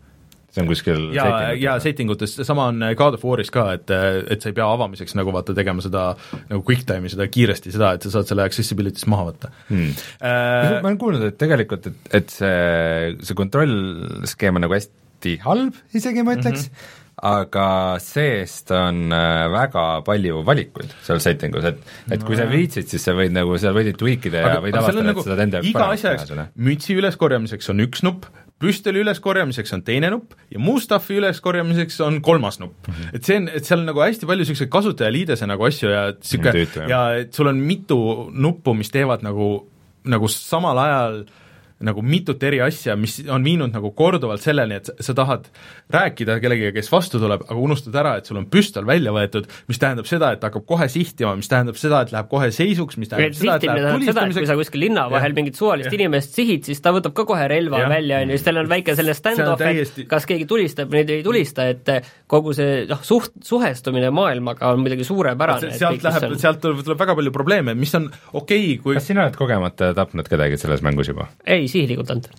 see 0.53 0.63
on 0.63 0.69
kuskil 0.69 1.03
ja, 1.15 1.27
ja 1.57 1.75
settingutes, 1.81 2.37
sama 2.45 2.69
on 2.71 2.81
God 2.97 3.17
of 3.17 3.25
War'is 3.25 3.51
ka, 3.53 3.67
et, 3.77 3.93
et 3.93 4.43
sa 4.43 4.51
ei 4.51 4.57
pea 4.57 4.69
avamiseks 4.69 5.17
nagu 5.17 5.33
vaata 5.33 5.55
tegema 5.57 5.83
seda 5.83 6.11
nagu 6.49 6.61
quick 6.67 6.85
time'i, 6.89 7.11
seda 7.13 7.27
kiiresti, 7.31 7.73
seda, 7.73 7.95
et 7.97 8.05
sa 8.05 8.13
saad 8.17 8.29
selle 8.29 8.45
accessibility'st 8.45 9.09
maha 9.11 9.29
võtta. 9.31 9.53
Hmm.. 9.69 9.93
Äh, 10.21 10.79
ma 10.79 10.91
olen 10.91 10.99
kuulnud, 11.01 11.29
et 11.31 11.39
tegelikult, 11.41 11.89
et, 11.89 12.11
et 12.21 12.33
see, 12.33 13.13
see 13.25 13.39
kontrollskeem 13.39 14.59
on 14.59 14.67
nagu 14.67 14.77
hästi 14.77 15.39
halb, 15.47 15.79
isegi 15.97 16.25
ma 16.25 16.37
ütleks. 16.39 16.69
Mm, 16.69 16.83
-hmm 16.83 16.99
aga 17.23 17.65
seest 18.01 18.71
on 18.73 19.13
väga 19.53 19.83
palju 20.05 20.41
valikuid 20.47 20.95
seal 21.05 21.21
setting 21.23 21.55
us, 21.55 21.67
et 21.69 21.77
et 22.09 22.19
no, 22.19 22.25
kui 22.25 22.37
sa 22.39 22.47
viitsid, 22.49 22.89
siis 22.89 23.05
sa 23.05 23.13
võid 23.15 23.35
nagu 23.35 23.53
seal 23.61 23.75
võid 23.77 23.93
tweak 23.99 24.27
ida 24.31 24.41
ja 24.41 24.55
võid 24.63 24.77
avastada, 24.79 25.05
nagu, 25.05 25.21
et 25.21 25.27
sa 25.27 25.31
saad 25.31 25.43
enda 25.45 25.61
iga 25.69 25.85
asja 25.93 26.15
jaoks, 26.15 26.33
mütsi 26.57 26.97
üleskorjamiseks 26.97 27.69
on 27.71 27.85
üks 27.85 28.03
nupp, 28.03 28.25
püstoli 28.61 29.01
üleskorjamiseks 29.03 29.73
on 29.75 29.83
teine 29.83 30.09
nupp 30.13 30.37
ja 30.53 30.59
muu 30.61 30.79
stuff'i 30.79 31.17
üleskorjamiseks 31.19 31.99
on 32.05 32.21
kolmas 32.21 32.59
nupp 32.61 32.87
mm. 32.87 32.93
-hmm. 32.93 33.15
et 33.17 33.23
see 33.23 33.37
on, 33.41 33.49
et 33.49 33.65
seal 33.65 33.81
on 33.81 33.89
nagu 33.91 34.03
hästi 34.03 34.29
palju 34.29 34.45
niisuguseid 34.45 34.71
kasutajaliidese 34.71 35.47
nagu 35.49 35.67
asju 35.67 35.89
ja 35.91 36.03
niisugune 36.11 36.89
ja 36.89 37.03
et 37.19 37.33
sul 37.33 37.47
on 37.47 37.59
mitu 37.59 38.29
nuppu, 38.31 38.73
mis 38.73 38.91
teevad 38.91 39.23
nagu, 39.25 39.67
nagu 40.05 40.27
samal 40.27 40.77
ajal 40.77 41.23
äh, 41.23 41.42
nagu 41.83 42.03
mitut 42.05 42.43
eri 42.43 42.61
asja, 42.63 42.95
mis 42.99 43.19
on 43.31 43.43
viinud 43.45 43.73
nagu 43.73 43.91
korduvalt 43.95 44.43
selleni, 44.43 44.79
et 44.79 44.89
sa 45.03 45.15
tahad 45.17 45.49
rääkida 45.93 46.39
kellegagi, 46.43 46.73
kes 46.77 46.89
vastu 46.91 47.21
tuleb, 47.21 47.45
aga 47.47 47.59
unustad 47.59 47.95
ära, 47.99 48.15
et 48.19 48.29
sul 48.29 48.39
on 48.39 48.47
püstol 48.51 48.87
välja 48.87 49.13
võetud, 49.15 49.49
mis 49.69 49.81
tähendab 49.81 50.07
seda, 50.09 50.33
et 50.35 50.43
hakkab 50.45 50.65
kohe 50.69 50.87
sihtima, 50.91 51.35
mis 51.39 51.51
tähendab 51.51 51.79
seda, 51.79 52.03
et 52.05 52.13
läheb 52.15 52.29
kohe 52.31 52.49
seisuks, 52.55 52.99
mis 53.01 53.11
tähendab 53.11 53.37
seda, 53.37 53.57
et 53.59 53.67
läheb 53.69 53.99
tulistamiseks. 53.99 54.39
kui 54.39 54.51
sa 54.51 54.57
kuskil 54.59 54.85
linna 54.85 55.05
vahel 55.11 55.35
mingit 55.37 55.59
suvalist 55.59 55.91
ja. 55.91 55.95
inimest 55.99 56.37
sihid, 56.37 56.63
siis 56.69 56.81
ta 56.83 56.93
võtab 56.95 57.15
ka 57.17 57.27
kohe 57.29 57.47
relva 57.51 57.83
ja. 57.83 57.91
välja, 57.91 58.23
on 58.23 58.33
ju, 58.33 58.39
siis 58.39 58.47
tal 58.47 58.61
on 58.63 58.71
väike 58.71 58.97
selline 58.97 59.17
stand-off 59.17 59.61
täiesti..., 59.61 60.07
et 60.07 60.11
kas 60.11 60.27
keegi 60.29 60.47
tulistab 60.49 60.91
või 60.93 61.03
ei 61.03 61.25
tulista, 61.25 61.67
et 61.71 61.91
kogu 62.31 62.55
see 62.57 62.83
noh, 62.89 63.03
suht-, 63.05 63.35
suhestumine 63.45 64.09
maailmaga 64.15 64.71
on 64.73 64.83
muidugi 64.83 65.05
suurepärane. 65.07 65.73
sealt 65.77 66.05
läheb, 66.05 66.37
sealt 66.41 66.61
tuleb, 66.63 66.83
tuleb 66.85 67.03
väga 67.03 67.17
palju 67.19 67.33
probleeme, 67.35 67.75
mis 67.77 67.93
on 67.99 68.09
okei 68.09 68.63
okay,, 68.63 68.79
kui 68.83 68.97
kas 68.97 69.09
sina 69.11 69.25
oled 69.25 69.37
kogemata 69.37 69.91
tapnud 69.97 70.29
kedagi 70.31 70.57
selles 70.61 70.83
mängus 70.85 71.11
juba? 71.11 71.27
ei, 71.45 71.67
sihilikult 71.73 72.11
ainult. 72.13 72.31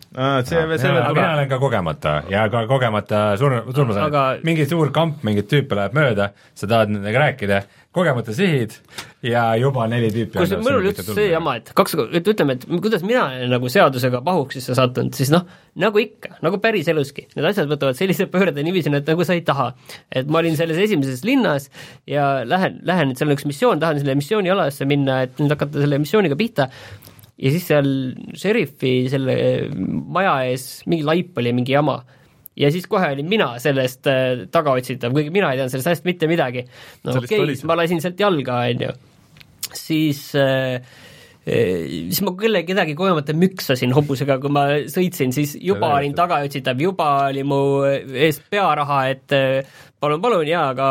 see, 0.49 0.49
see 0.49 0.65
veel 0.65 0.81
tuleb. 0.81 1.19
mina 1.19 1.31
olen 1.37 1.49
ka 1.51 1.61
kogemata 1.63 2.17
ja 2.33 2.47
ka 2.53 2.65
kogemata 2.71 3.23
sur-, 3.41 3.61
surma 3.71 3.97
saanud 3.97 4.11
aga... 4.11 4.27
mingi 4.47 4.67
suur 4.71 4.93
kamp, 4.95 5.25
mingit 5.27 5.51
tüüpe 5.51 5.79
läheb 5.79 5.97
mööda, 5.97 6.31
sa 6.55 6.71
tahad 6.71 6.93
nendega 6.95 7.27
rääkida, 7.27 7.63
kogemata 7.95 8.35
sihid 8.35 8.75
ja 9.23 9.45
juba 9.61 9.87
neli 9.91 10.11
tüüpi 10.15 10.41
kus 10.41 10.55
mul 10.59 10.81
oli 10.81 10.91
üldse 10.91 11.07
see 11.07 11.29
jama, 11.31 11.57
et 11.61 11.71
kaks, 11.79 11.97
et 12.11 12.31
ütleme, 12.33 12.59
et 12.59 12.67
kuidas 12.83 13.05
mina 13.07 13.27
olen 13.29 13.55
nagu 13.55 13.71
seadusega 13.71 14.23
pahuksisse 14.27 14.77
sattunud, 14.79 15.15
siis 15.19 15.31
noh, 15.35 15.47
nagu 15.81 16.03
ikka, 16.03 16.37
nagu 16.45 16.59
päriseluski, 16.63 17.29
need 17.37 17.49
asjad 17.51 17.71
võtavad 17.71 17.99
sellise 17.99 18.27
pöörde 18.31 18.67
niiviisi, 18.67 18.93
et 18.95 19.11
nagu 19.11 19.27
sa 19.27 19.39
ei 19.39 19.45
taha. 19.47 19.73
et 20.11 20.31
ma 20.31 20.43
olin 20.43 20.59
selles 20.59 20.79
esimeses 20.87 21.25
linnas 21.27 21.71
ja 22.11 22.45
lähen, 22.47 22.81
lähen, 22.87 23.13
et 23.13 23.21
seal 23.21 23.31
on 23.31 23.39
üks 23.39 23.47
missioon, 23.49 23.83
tahan 23.83 24.03
selle 24.03 24.19
missioonialasse 24.19 24.87
minna, 24.91 25.23
et 25.29 25.39
nüüd 25.43 25.55
hakata 25.55 25.83
selle 25.85 26.03
missiooniga 26.03 26.39
pihta, 26.39 26.69
ja 27.41 27.55
siis 27.55 27.65
seal 27.71 27.89
šerifi 28.39 28.93
selle 29.13 29.37
maja 29.75 30.37
ees 30.49 30.85
mingi 30.91 31.07
laip 31.07 31.39
oli, 31.41 31.55
mingi 31.57 31.75
jama. 31.75 31.99
ja 32.57 32.71
siis 32.71 32.87
kohe 32.87 33.11
olin 33.17 33.29
mina 33.29 33.55
sellest 33.63 34.07
äh, 34.11 34.45
tagaotsitav, 34.51 35.15
kuigi 35.17 35.33
mina 35.35 35.51
ei 35.51 35.59
teadnud 35.59 35.75
sellest 35.75 35.91
asjast 35.93 36.11
mitte 36.11 36.31
midagi. 36.31 36.67
no 37.05 37.17
okei 37.19 37.43
okay,, 37.43 37.57
ma 37.67 37.79
lasin 37.81 38.03
sealt 38.05 38.21
jalga, 38.21 38.61
on 38.71 38.87
ju. 38.89 38.95
siis 39.75 40.29
äh 40.39 41.03
siis 41.45 42.23
ma 42.25 42.33
kelle, 42.41 42.63
kedagi 42.65 42.95
kogemata 42.97 43.35
müksasin 43.37 43.93
hobusega, 43.97 44.39
kui 44.41 44.53
ma 44.53 44.65
sõitsin, 44.91 45.35
siis 45.37 45.57
juba 45.61 45.93
olin 45.99 46.15
tagaotsitav, 46.17 46.81
juba 46.81 47.11
oli 47.29 47.45
mu 47.47 47.59
ees 47.85 48.41
pearaha, 48.51 49.01
et 49.13 49.35
äh, 49.37 49.83
palun, 50.01 50.23
palun, 50.25 50.47
jaa, 50.49 50.65
aga 50.73 50.89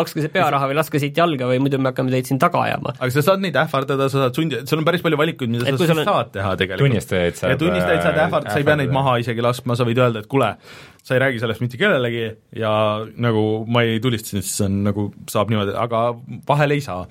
makske 0.00 0.24
see 0.24 0.32
pearaha 0.32 0.70
või 0.70 0.78
laske 0.78 1.00
siit 1.02 1.20
jalga 1.20 1.48
või 1.50 1.60
muidu 1.62 1.80
me 1.80 1.90
hakkame 1.92 2.12
teid 2.14 2.30
siin 2.30 2.40
taga 2.42 2.64
ajama. 2.64 2.96
aga 2.96 3.12
sa 3.14 3.24
saad 3.30 3.44
neid 3.44 3.60
ähvardada, 3.60 4.08
sa 4.12 4.24
saad 4.24 4.40
sundi, 4.40 4.64
sul 4.68 4.80
on 4.80 4.88
päris 4.88 5.04
palju 5.04 5.20
valikuid, 5.20 5.52
mida 5.52 5.68
et 5.68 5.76
sa 5.76 5.84
siis 5.84 5.94
on... 5.96 6.04
saad 6.08 6.32
teha 6.34 6.56
tegelikult. 6.62 6.86
tunnistajaid 6.86 7.40
saab 7.40 7.54
ja 7.54 7.60
tunnistajaid 7.60 8.04
saad 8.08 8.20
ähvardada, 8.26 8.56
sa 8.56 8.62
ei 8.62 8.68
pea 8.70 8.80
neid 8.82 8.96
maha 8.96 9.16
isegi 9.24 9.44
laskma, 9.44 9.76
sa 9.78 9.88
võid 9.88 10.00
öelda, 10.00 10.24
et 10.24 10.30
kuule, 10.32 10.54
sa 11.06 11.14
ei 11.14 11.20
räägi 11.22 11.38
sellest 11.38 11.62
mitte 11.62 11.78
kellelegi 11.78 12.24
ja 12.58 12.72
nagu 13.22 13.42
ma 13.70 13.84
ei 13.86 14.00
tulista, 14.02 14.34
siis 14.34 14.58
on 14.66 14.80
nagu, 14.88 15.06
saab 15.30 15.52
niimoodi, 15.52 15.76
aga 15.78 16.02
vahel 16.48 16.74
ei 16.74 16.82
saa. 16.82 17.04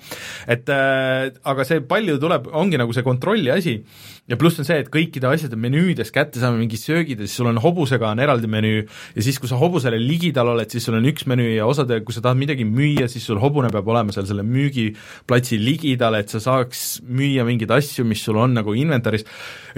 et 0.46 0.68
äh, 0.68 1.32
aga 1.44 1.64
see 1.64 1.80
palju 1.80 2.18
tuleb, 2.20 2.50
ongi 2.52 2.76
nagu 2.80 2.92
see 2.92 3.06
kontrolli 3.06 3.54
asi 3.54 3.78
ja 4.26 4.38
pluss 4.38 4.58
on 4.58 4.66
see, 4.66 4.78
et 4.82 4.88
kõikide 4.92 5.28
asjade 5.30 5.58
menüüdes 5.60 6.10
kätte 6.14 6.40
saame 6.42 6.58
mingi 6.58 6.78
söögid 6.80 7.20
ja 7.22 7.28
siis 7.28 7.38
sul 7.38 7.50
on 7.50 7.60
hobusega 7.62 8.08
on 8.10 8.22
eraldi 8.22 8.50
menüü. 8.50 8.82
Ja 9.14 9.22
siis, 9.22 9.38
kui 9.38 9.50
sa 9.50 9.58
hobusele 9.60 10.00
ligidal 10.02 10.50
oled, 10.50 10.70
siis 10.72 10.86
sul 10.88 10.96
on 10.98 11.06
üks 11.06 11.28
menüü 11.30 11.52
ja 11.54 11.68
osade, 11.68 12.00
kui 12.06 12.14
sa 12.14 12.22
tahad 12.24 12.40
midagi 12.40 12.66
müüa, 12.66 13.06
siis 13.10 13.26
sul 13.28 13.38
hobune 13.42 13.70
peab 13.74 13.86
olema 13.92 14.14
seal 14.14 14.26
selle 14.28 14.42
müügiplatsi 14.46 15.60
ligidal, 15.62 16.18
et 16.18 16.32
sa 16.32 16.42
saaks 16.42 16.84
müüa 17.06 17.46
mingeid 17.46 17.70
asju, 17.76 18.06
mis 18.08 18.24
sul 18.26 18.40
on 18.42 18.56
nagu 18.58 18.74
inventaris, 18.74 19.26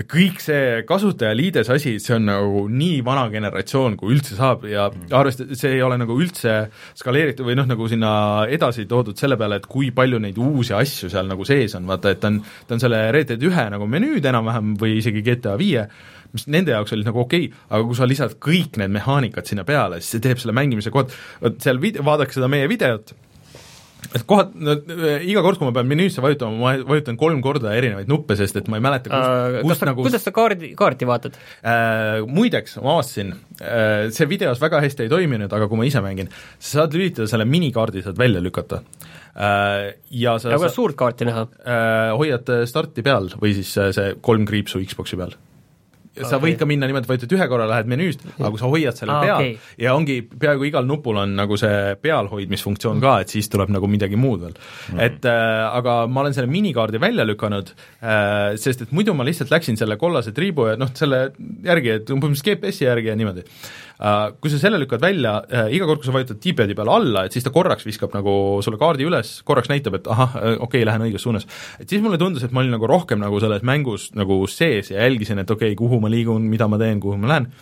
kõik 0.08 0.40
see 0.42 0.80
kasutajaliides 0.88 1.68
asi, 1.74 1.96
see 2.00 2.16
on 2.16 2.28
nagu 2.30 2.64
nii 2.72 3.02
vana 3.06 3.26
generatsioon, 3.32 3.98
kui 4.00 4.14
üldse 4.16 4.38
saab 4.38 4.64
ja 4.70 4.88
arvestades, 5.12 5.60
see 5.60 5.76
ei 5.76 5.84
ole 5.84 5.98
nagu 6.00 6.16
üldse 6.16 6.56
skaleeritud 6.98 7.46
või 7.46 7.58
noh, 7.58 7.68
nagu 7.68 7.88
sinna 7.90 8.12
edasi 8.48 8.88
toodud 8.88 9.18
selle 9.18 9.36
peale, 9.40 9.60
et 9.60 9.68
kui 9.68 9.90
palju 9.94 10.22
neid 10.22 10.38
uusi 10.40 10.76
asju 10.76 11.12
seal 11.12 11.28
nagu 11.28 11.44
sees 11.48 11.76
on, 11.76 11.88
vaata 11.90 12.14
et 12.14 12.22
ta 12.22 12.32
on, 12.32 12.40
ta 12.40 12.76
on 12.76 12.82
selle 12.86 13.02
Red 13.12 13.32
Dead 13.32 13.44
ühe 13.44 13.68
nagu 13.74 13.88
menüü 13.90 14.22
täna 14.24 14.37
enam-vähem 14.38 14.74
või 14.80 14.98
isegi 15.02 15.24
GTA 15.26 15.58
viie, 15.60 15.86
mis 16.32 16.48
nende 16.50 16.74
jaoks 16.74 16.94
oli 16.96 17.06
nagu 17.06 17.22
okei 17.24 17.48
okay,, 17.48 17.62
aga 17.70 17.86
kui 17.88 17.98
sa 17.98 18.08
lisad 18.08 18.36
kõik 18.42 18.80
need 18.80 18.92
mehaanikad 18.96 19.48
sinna 19.48 19.64
peale, 19.68 20.02
siis 20.02 20.16
see 20.16 20.26
teeb 20.28 20.40
selle 20.42 20.56
mängimise 20.56 20.92
kohad, 20.94 21.14
vot 21.42 21.58
seal 21.64 21.80
vid-, 21.82 22.02
vaadake 22.04 22.36
seda 22.36 22.50
meie 22.52 22.68
videot, 22.70 23.14
et 24.14 24.24
kohad, 24.28 24.52
no 24.56 24.76
iga 25.24 25.42
kord, 25.44 25.58
kui 25.60 25.68
ma 25.68 25.74
pean 25.74 25.88
menüüsse 25.90 26.22
vajutama, 26.24 26.56
ma 26.60 26.74
vajutan 26.88 27.18
kolm 27.20 27.40
korda 27.44 27.72
erinevaid 27.76 28.08
nuppe, 28.10 28.36
sest 28.38 28.56
et 28.60 28.70
ma 28.70 28.78
ei 28.78 28.84
mäleta, 28.84 29.10
kust 29.10 29.28
uh,, 29.28 29.60
kust 29.66 29.86
nagu 29.88 30.04
kuidas 30.06 30.24
sa 30.24 30.32
kaardi, 30.36 30.72
kaarti 30.78 31.08
vaatad 31.08 31.36
uh,? 31.36 32.28
Muideks, 32.28 32.78
ma 32.84 32.96
avastasin 32.96 33.34
uh,, 33.34 34.08
see 34.14 34.30
videos 34.30 34.62
väga 34.62 34.80
hästi 34.84 35.06
ei 35.06 35.12
toiminud, 35.12 35.52
aga 35.52 35.68
kui 35.70 35.80
ma 35.80 35.88
ise 35.88 36.04
mängin, 36.04 36.30
sa 36.58 36.82
saad 36.82 36.96
lülitada 36.96 37.28
selle 37.30 37.48
minikaardi, 37.48 38.04
saad 38.06 38.20
välja 38.20 38.44
lükata 38.44 38.82
uh,. 38.84 39.18
Ja 39.38 40.38
sa 40.42 40.50
aga 40.50 40.58
kuidas 40.58 40.74
suurt 40.74 40.98
kaarti 40.98 41.28
näha 41.28 41.44
uh,? 41.46 42.16
Hoiad 42.18 42.48
starti 42.66 43.04
peal 43.06 43.30
või 43.38 43.54
siis 43.58 43.70
see 43.94 44.16
kolm 44.24 44.48
kriipsu 44.48 44.82
Xbox'i 44.82 45.20
peal 45.20 45.36
sa 46.26 46.38
Okei. 46.38 46.44
võid 46.44 46.58
ka 46.60 46.66
minna 46.68 46.88
niimoodi, 46.88 47.06
et 47.06 47.10
vajutad 47.12 47.34
ühe 47.36 47.46
korra, 47.50 47.66
lähed 47.70 47.88
menüüst, 47.90 48.22
aga 48.38 48.50
kui 48.52 48.60
sa 48.60 48.70
hoiad 48.70 48.98
selle 48.98 49.14
Aa, 49.14 49.24
peal 49.24 49.36
okei. 49.36 49.52
ja 49.84 49.94
ongi, 49.94 50.18
peaaegu 50.26 50.68
igal 50.68 50.86
nupul 50.88 51.20
on 51.22 51.34
nagu 51.38 51.58
see 51.60 51.94
pealhoidmisfunktsioon 52.02 53.02
ka, 53.04 53.14
et 53.24 53.34
siis 53.34 53.50
tuleb 53.52 53.72
nagu 53.74 53.90
midagi 53.90 54.18
muud 54.20 54.42
veel 54.46 54.54
mm.. 54.54 55.02
et 55.04 55.28
äh, 55.28 55.64
aga 55.68 55.98
ma 56.10 56.24
olen 56.24 56.36
selle 56.36 56.50
minikaardi 56.52 57.00
välja 57.02 57.26
lükanud 57.28 57.74
äh,, 57.74 58.56
sest 58.60 58.86
et 58.86 58.94
muidu 58.96 59.14
ma 59.16 59.26
lihtsalt 59.28 59.52
läksin 59.54 59.78
selle 59.80 59.98
kollase 60.00 60.34
triibu 60.36 60.70
ja 60.72 60.78
noh, 60.80 60.90
selle 60.98 61.28
järgi, 61.66 61.98
et 62.00 62.14
umbes 62.14 62.42
GPS-i 62.46 62.88
järgi 62.88 63.12
ja 63.12 63.18
niimoodi 63.18 63.46
äh,. 63.46 63.87
Kui 63.98 64.52
sa 64.52 64.60
selle 64.62 64.78
lükkad 64.78 65.02
välja 65.02 65.32
äh,, 65.50 65.72
iga 65.74 65.88
kord, 65.88 66.02
kui 66.02 66.06
sa 66.06 66.14
vajutad 66.14 66.38
D-pad'i 66.42 66.76
peale 66.78 66.94
alla, 66.94 67.24
et 67.26 67.34
siis 67.34 67.46
ta 67.46 67.50
korraks 67.54 67.86
viskab 67.86 68.14
nagu 68.14 68.32
sulle 68.62 68.78
kaardi 68.78 69.08
üles, 69.08 69.32
korraks 69.48 69.72
näitab, 69.72 69.98
et 69.98 70.06
ahah, 70.12 70.36
okei 70.38 70.62
okay,, 70.68 70.86
lähen 70.86 71.08
õiges 71.08 71.26
suunas. 71.26 71.48
et 71.80 71.88
siis 71.88 72.04
mulle 72.04 72.20
tundus, 72.20 72.46
et 72.46 72.54
ma 72.54 72.62
olin 72.62 72.76
nagu 72.76 72.86
rohkem 72.90 73.18
nagu 73.22 73.40
selles 73.42 73.66
mängus 73.66 74.12
nagu 74.18 74.40
sees 74.46 74.92
ja 74.94 75.02
jälgisin, 75.02 75.42
et 75.42 75.50
okei 75.50 75.74
okay,, 75.74 75.80
kuhu 75.82 76.00
ma 76.02 76.12
liigun, 76.12 76.46
mida 76.46 76.70
ma 76.70 76.78
teen, 76.78 77.02
kuhu 77.02 77.18
ma 77.18 77.34
lähen 77.34 77.52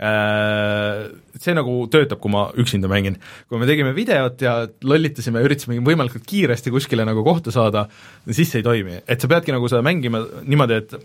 Äh, 0.00 1.10
see 1.36 1.52
nagu 1.52 1.74
töötab, 1.92 2.22
kui 2.24 2.32
ma 2.32 2.46
üksinda 2.56 2.88
mängin. 2.88 3.18
kui 3.50 3.60
me 3.60 3.66
tegime 3.68 3.92
videot 3.92 4.40
ja 4.40 4.54
lollitasime 4.80 5.42
üritasime 5.44 5.76
võimalikult 5.84 6.24
kiiresti 6.24 6.72
kuskile 6.72 7.04
nagu 7.04 7.20
kohta 7.26 7.52
saada, 7.52 7.84
siis 8.30 8.48
see 8.48 8.62
ei 8.62 8.64
toimi, 8.64 9.02
et 9.04 9.20
sa 9.20 9.28
peadki 9.28 9.52
nagu 9.52 9.68
seda 9.68 9.84
mängima 9.84 10.22
niimoodi, 10.40 10.78
et 10.80 10.96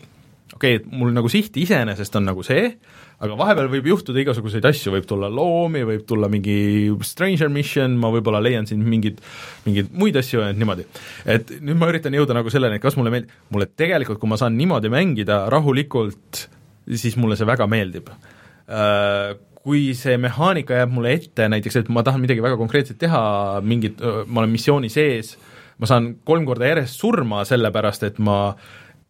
okei 0.56 0.78
okay,, 0.78 0.82
et 0.82 0.92
mul 0.92 1.14
nagu 1.16 1.32
siht 1.32 1.58
iseenesest 1.60 2.16
on 2.20 2.28
nagu 2.30 2.44
see, 2.46 2.70
aga 3.24 3.38
vahepeal 3.40 3.72
võib 3.72 3.90
juhtuda 3.92 4.22
igasuguseid 4.24 4.66
asju, 4.68 4.94
võib 4.96 5.08
tulla 5.10 5.30
loomi, 5.32 5.86
võib 5.88 6.06
tulla 6.08 6.30
mingi 6.32 6.92
stranger 7.08 7.52
mission, 7.52 7.98
ma 8.00 8.12
võib-olla 8.16 8.42
leian 8.44 8.68
siin 8.70 8.84
mingeid, 8.84 9.20
mingeid 9.68 9.92
muid 9.96 10.20
asju 10.20 10.44
ja 10.44 10.54
niimoodi. 10.56 10.88
et 11.26 11.58
nüüd 11.60 11.80
ma 11.80 11.92
üritan 11.92 12.16
jõuda 12.16 12.38
nagu 12.38 12.54
selleni, 12.54 12.80
et 12.80 12.84
kas 12.84 12.98
mulle 13.00 13.14
meeldib, 13.14 13.36
mulle 13.56 13.70
tegelikult, 13.72 14.20
kui 14.22 14.32
ma 14.32 14.40
saan 14.40 14.58
niimoodi 14.60 14.92
mängida 14.94 15.46
rahulikult, 15.54 16.48
siis 16.92 17.20
mulle 17.20 17.38
see 17.40 17.48
väga 17.48 17.68
meeldib 17.72 18.12
Äh, 18.66 19.36
kui 19.66 19.94
see 19.98 20.18
mehaanika 20.22 20.80
jääb 20.80 20.94
mulle 20.94 21.16
ette, 21.18 21.46
näiteks 21.50 21.80
et 21.82 21.90
ma 21.94 22.04
tahan 22.06 22.22
midagi 22.22 22.42
väga 22.42 22.58
konkreetset 22.58 22.98
teha, 23.02 23.22
mingit, 23.66 24.02
ma 24.02 24.42
olen 24.42 24.54
missiooni 24.54 24.92
sees, 24.94 25.36
ma 25.82 25.90
saan 25.90 26.12
kolm 26.26 26.46
korda 26.46 26.70
järjest 26.70 27.02
surma, 27.02 27.44
sellepärast 27.50 28.06
et 28.06 28.20
ma 28.22 28.38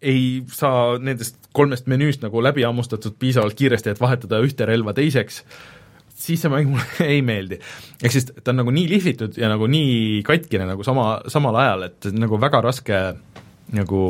ei 0.06 0.44
saa 0.54 0.98
nendest 1.02 1.50
kolmest 1.56 1.90
menüüst 1.92 2.24
nagu 2.26 2.44
läbi 2.44 2.66
hammustatud 2.68 3.18
piisavalt 3.20 3.58
kiiresti, 3.58 3.94
et 3.94 4.02
vahetada 4.02 4.42
ühte 4.46 4.68
relva 4.70 4.94
teiseks, 4.96 5.42
siis 6.16 6.42
see 6.44 6.52
mäng 6.52 6.72
mulle 6.72 7.10
ei 7.16 7.22
meeldi. 7.26 7.60
ehk 8.04 8.16
siis 8.16 8.30
ta 8.32 8.54
on 8.54 8.62
nagu 8.64 8.74
nii 8.76 8.90
lihvitud 8.92 9.40
ja 9.40 9.50
nagu 9.52 9.70
nii 9.72 10.24
katkine 10.28 10.68
nagu 10.70 10.86
sama, 10.88 11.20
samal 11.32 11.58
ajal, 11.64 11.88
et 11.90 12.12
nagu 12.16 12.40
väga 12.42 12.62
raske 12.66 13.02
nagu 13.76 14.04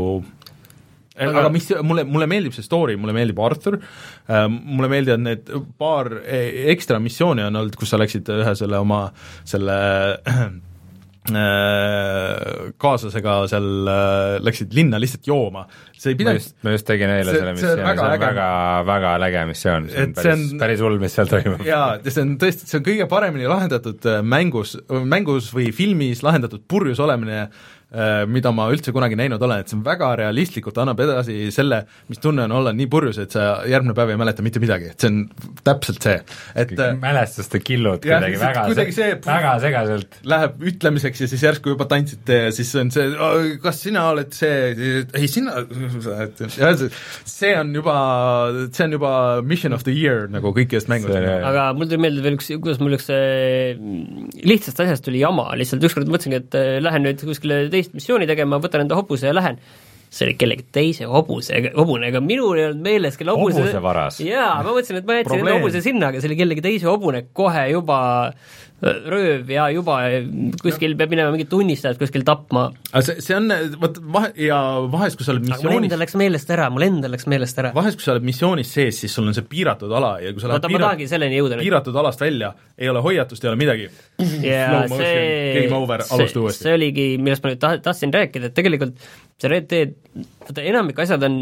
aga, 1.15 1.39
aga 1.41 1.49
mis, 1.53 1.69
mulle, 1.85 2.03
mulle 2.07 2.27
meeldib 2.29 2.55
see 2.55 2.65
story, 2.65 2.97
mulle 2.99 3.15
meeldib 3.15 3.39
Arthur 3.43 3.79
äh,, 3.79 4.45
mulle 4.49 4.91
meeldivad 4.91 5.23
need 5.23 5.51
paar 5.79 6.11
e- 6.23 6.71
ekstra 6.75 6.99
missiooni 7.03 7.45
on 7.47 7.61
olnud, 7.61 7.79
kus 7.79 7.93
sa 7.93 7.99
läksid 8.01 8.29
ühe 8.35 8.55
selle 8.59 8.81
oma 8.83 9.07
selle 9.47 9.77
kaaslasega 12.81 13.35
seal 13.49 13.89
äh, 13.89 14.35
läksid 14.45 14.75
linna 14.77 14.99
lihtsalt 15.01 15.25
jooma, 15.29 15.65
see 15.95 16.11
ei 16.11 16.15
ma 16.15 16.19
pidanud 16.21 16.41
just, 16.41 16.55
ma 16.65 16.73
just 16.75 16.87
tegin 16.89 17.13
eile 17.13 17.31
See- 17.31 17.39
selle 17.41 17.53
missiooni, 17.55 17.79
see 17.81 17.87
väga 17.87 18.05
on 18.05 18.13
äge. 18.15 18.21
väga, 18.25 18.47
väga 18.91 19.13
läge 19.23 19.45
missioon, 19.51 19.87
see 19.89 20.05
on 20.05 20.13
päris 20.19 20.53
päris 20.61 20.83
hull, 20.85 20.99
mis 21.01 21.17
seal 21.17 21.31
toimub. 21.31 21.63
jaa, 21.73 21.87
see 22.05 22.21
on 22.25 22.35
tõesti, 22.41 22.69
see 22.69 22.79
on 22.81 22.85
kõige 22.89 23.09
paremini 23.11 23.49
lahendatud 23.49 24.09
äh, 24.11 24.21
mängus, 24.35 24.75
mängus 25.15 25.49
või 25.55 25.71
filmis 25.75 26.21
lahendatud 26.25 26.65
purjus 26.69 27.01
olemine, 27.03 27.47
mida 28.27 28.51
ma 28.51 28.65
üldse 28.73 28.91
kunagi 28.91 29.15
näinud 29.15 29.41
olen, 29.45 29.61
et 29.61 29.69
see 29.71 29.77
on 29.77 29.83
väga 29.85 30.09
realistlikult, 30.19 30.77
annab 30.81 30.99
edasi 31.05 31.35
selle, 31.53 31.83
mis 32.09 32.19
tunne 32.19 32.43
on 32.47 32.51
olla 32.57 32.73
nii 32.75 32.87
purjus, 32.91 33.19
et 33.21 33.31
sa 33.35 33.61
järgmine 33.69 33.93
päev 33.95 34.09
ei 34.11 34.17
mäleta 34.19 34.43
mitte 34.43 34.59
midagi, 34.59 34.89
et 34.91 34.99
see 35.05 35.11
on 35.13 35.19
täpselt 35.63 36.03
see, 36.03 36.15
et 36.59 36.73
äh, 36.81 36.95
mälestuste 36.99 37.61
killud 37.63 38.01
kuidagi 38.03 38.39
väga 38.41 38.65
kuidagi 38.71 38.95
see- 38.97 39.19
väga 39.25 39.53
segaselt. 39.63 40.17
läheb 40.27 40.65
ütlemiseks 40.73 41.23
ja 41.23 41.29
siis 41.31 41.45
järsku 41.45 41.75
juba 41.75 41.87
tantsite 41.91 42.39
ja 42.47 42.51
siis 42.55 42.73
on 42.81 42.91
see, 42.91 43.05
kas 43.63 43.79
sina 43.85 44.07
oled 44.11 44.33
see, 44.35 45.05
ei 45.15 45.29
sina, 45.31 45.55
et 46.25 46.43
jah, 46.57 46.75
see- 47.23 47.53
on 47.61 47.71
juba, 47.77 47.95
see 48.71 48.89
on 48.89 48.97
juba 48.97 49.13
mission 49.45 49.73
of 49.77 49.85
the 49.87 49.93
year 49.95 50.25
nagu 50.31 50.51
kõikidest 50.57 50.89
mängudest 50.91 51.21
aga 51.45 51.69
mul 51.77 51.87
tuli 51.87 52.01
meelde 52.01 52.23
veel 52.25 52.35
üks, 52.39 52.49
kuidas 52.59 52.81
mul 52.83 52.97
üks 52.97 53.07
äh, 53.13 53.77
lihtsast 54.45 54.79
asjast 54.83 55.05
tuli 55.05 55.21
jama, 55.21 55.47
lihtsalt. 55.57 55.83
Ükskord 55.85 56.09
mõtlesingi, 56.11 56.39
et 56.43 56.57
äh, 56.57 56.75
lähen 56.83 57.05
nüüd 57.05 57.21
kuskile 57.27 57.61
teist 57.85 57.97
missiooni 57.97 58.27
tegema, 58.29 58.59
võtan 58.63 58.85
enda 58.85 58.97
hobuse 58.97 59.29
ja 59.29 59.35
lähen 59.37 59.61
see 60.15 60.29
oli 60.29 60.35
kellegi 60.39 60.63
teise 60.71 61.07
hobuse, 61.11 61.57
hobune, 61.75 62.07
ega 62.07 62.21
minul 62.23 62.59
ei 62.59 62.67
olnud 62.69 62.83
meeles, 62.85 63.17
kelle 63.19 63.33
hobuse 63.35 63.59
Hobuse 63.63 63.81
varas. 63.83 64.19
jaa, 64.23 64.61
ma 64.63 64.69
mõtlesin, 64.69 65.01
et 65.01 65.09
ma 65.09 65.17
jätsin 65.17 65.41
enda 65.41 65.55
hobuse 65.57 65.81
sinna, 65.83 66.11
aga 66.11 66.21
see 66.21 66.29
oli 66.31 66.37
kellegi 66.39 66.63
teise 66.63 66.87
hobune 66.87 67.25
kohe 67.35 67.65
juba 67.73 67.97
äh, 68.29 68.53
rööv 68.83 69.47
ja 69.49 69.69
juba 69.71 69.97
kuskil 70.61 70.95
peab 70.99 71.13
minema 71.13 71.31
mingit 71.31 71.47
tunnistajat 71.49 71.99
kuskil 71.99 72.25
tapma. 72.27 72.67
aga 72.91 73.03
see, 73.07 73.21
see 73.23 73.35
on, 73.37 73.47
vot 73.79 73.99
vahe, 74.17 74.31
ja 74.45 74.57
vahest, 74.91 75.15
kui 75.17 75.27
sa 75.27 75.31
oled 75.31 75.45
aga 75.45 75.55
mul 75.55 75.61
missioonis 75.63 75.87
endal 75.87 76.01
läks 76.03 76.17
meelest 76.19 76.51
ära, 76.51 76.67
mul 76.73 76.85
endal 76.87 77.13
läks 77.15 77.27
meelest 77.31 77.61
ära. 77.63 77.71
vahest, 77.75 77.99
kui 77.99 78.07
sa 78.07 78.15
oled 78.15 78.27
missioonis 78.27 78.73
sees, 78.77 78.99
siis 79.03 79.15
sul 79.15 79.29
on 79.29 79.37
see 79.37 79.47
piiratud 79.47 79.93
ala 79.95 80.15
ja 80.23 80.33
kui 80.35 80.43
sa 80.43 80.51
lähed 80.51 80.67
jõuda 80.67 81.55
nüüd. 81.55 81.63
piiratud 81.63 81.99
alast 82.03 82.25
välja, 82.25 82.51
ei 82.77 82.91
ole 82.91 83.03
hoiatust, 83.05 83.45
ei 83.45 83.51
ole 83.53 83.61
midagi. 83.61 83.87
see 84.19 84.57
game 85.55 85.77
over, 85.77 86.03
alusta 86.09 86.43
uuesti. 86.43 86.67
see 86.67 86.75
oligi, 86.75 87.07
millest 87.21 87.45
ma 87.45 87.53
nüüd 87.53 87.63
taht- 87.63 87.85
tahtsin 87.85 88.13
rääkida, 88.13 88.51
et 88.51 88.57
tegelikult 88.59 88.99
see 89.39 89.51
Red 89.51 89.71
Dead, 89.71 89.95
vaata 90.43 90.67
enamik 90.67 90.99
asjad 91.05 91.23
on, 91.27 91.39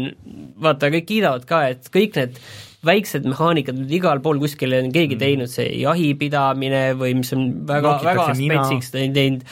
vaata 0.62 0.92
kõik 0.94 1.10
kiidavad 1.10 1.50
ka, 1.50 1.64
et 1.74 1.90
kõik 1.94 2.20
need 2.20 2.38
väiksed 2.86 3.28
mehaanikad 3.28 3.80
igal 3.98 4.20
pool 4.24 4.40
kuskil 4.42 4.76
on 4.78 4.90
keegi 4.94 5.18
teinud, 5.20 5.50
see 5.52 5.68
jahipidamine 5.82 6.86
või 7.00 7.14
mis 7.20 7.32
on 7.36 7.48
väga, 7.68 7.98
väga 8.04 8.28
spetsiks 8.36 8.92
teinud, 8.94 9.44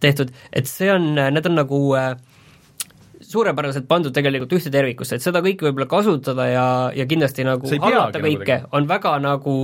tehtud, 0.00 0.32
et 0.52 0.70
see 0.70 0.90
on, 0.92 1.14
need 1.18 1.46
on 1.48 1.58
nagu 1.58 1.80
äh, 1.98 2.12
suurepäraselt 3.28 3.88
pandud 3.88 4.14
tegelikult 4.14 4.54
ühte 4.58 4.72
tervikusse, 4.72 5.18
et 5.18 5.24
seda 5.24 5.42
kõike 5.44 5.68
võib-olla 5.68 5.88
kasutada 5.90 6.46
ja, 6.48 6.68
ja 6.96 7.06
kindlasti 7.08 7.46
nagu 7.46 7.68
hallata 7.68 8.20
nagu 8.20 8.30
kõike. 8.30 8.60
on 8.72 8.88
väga 8.88 9.16
nagu 9.24 9.56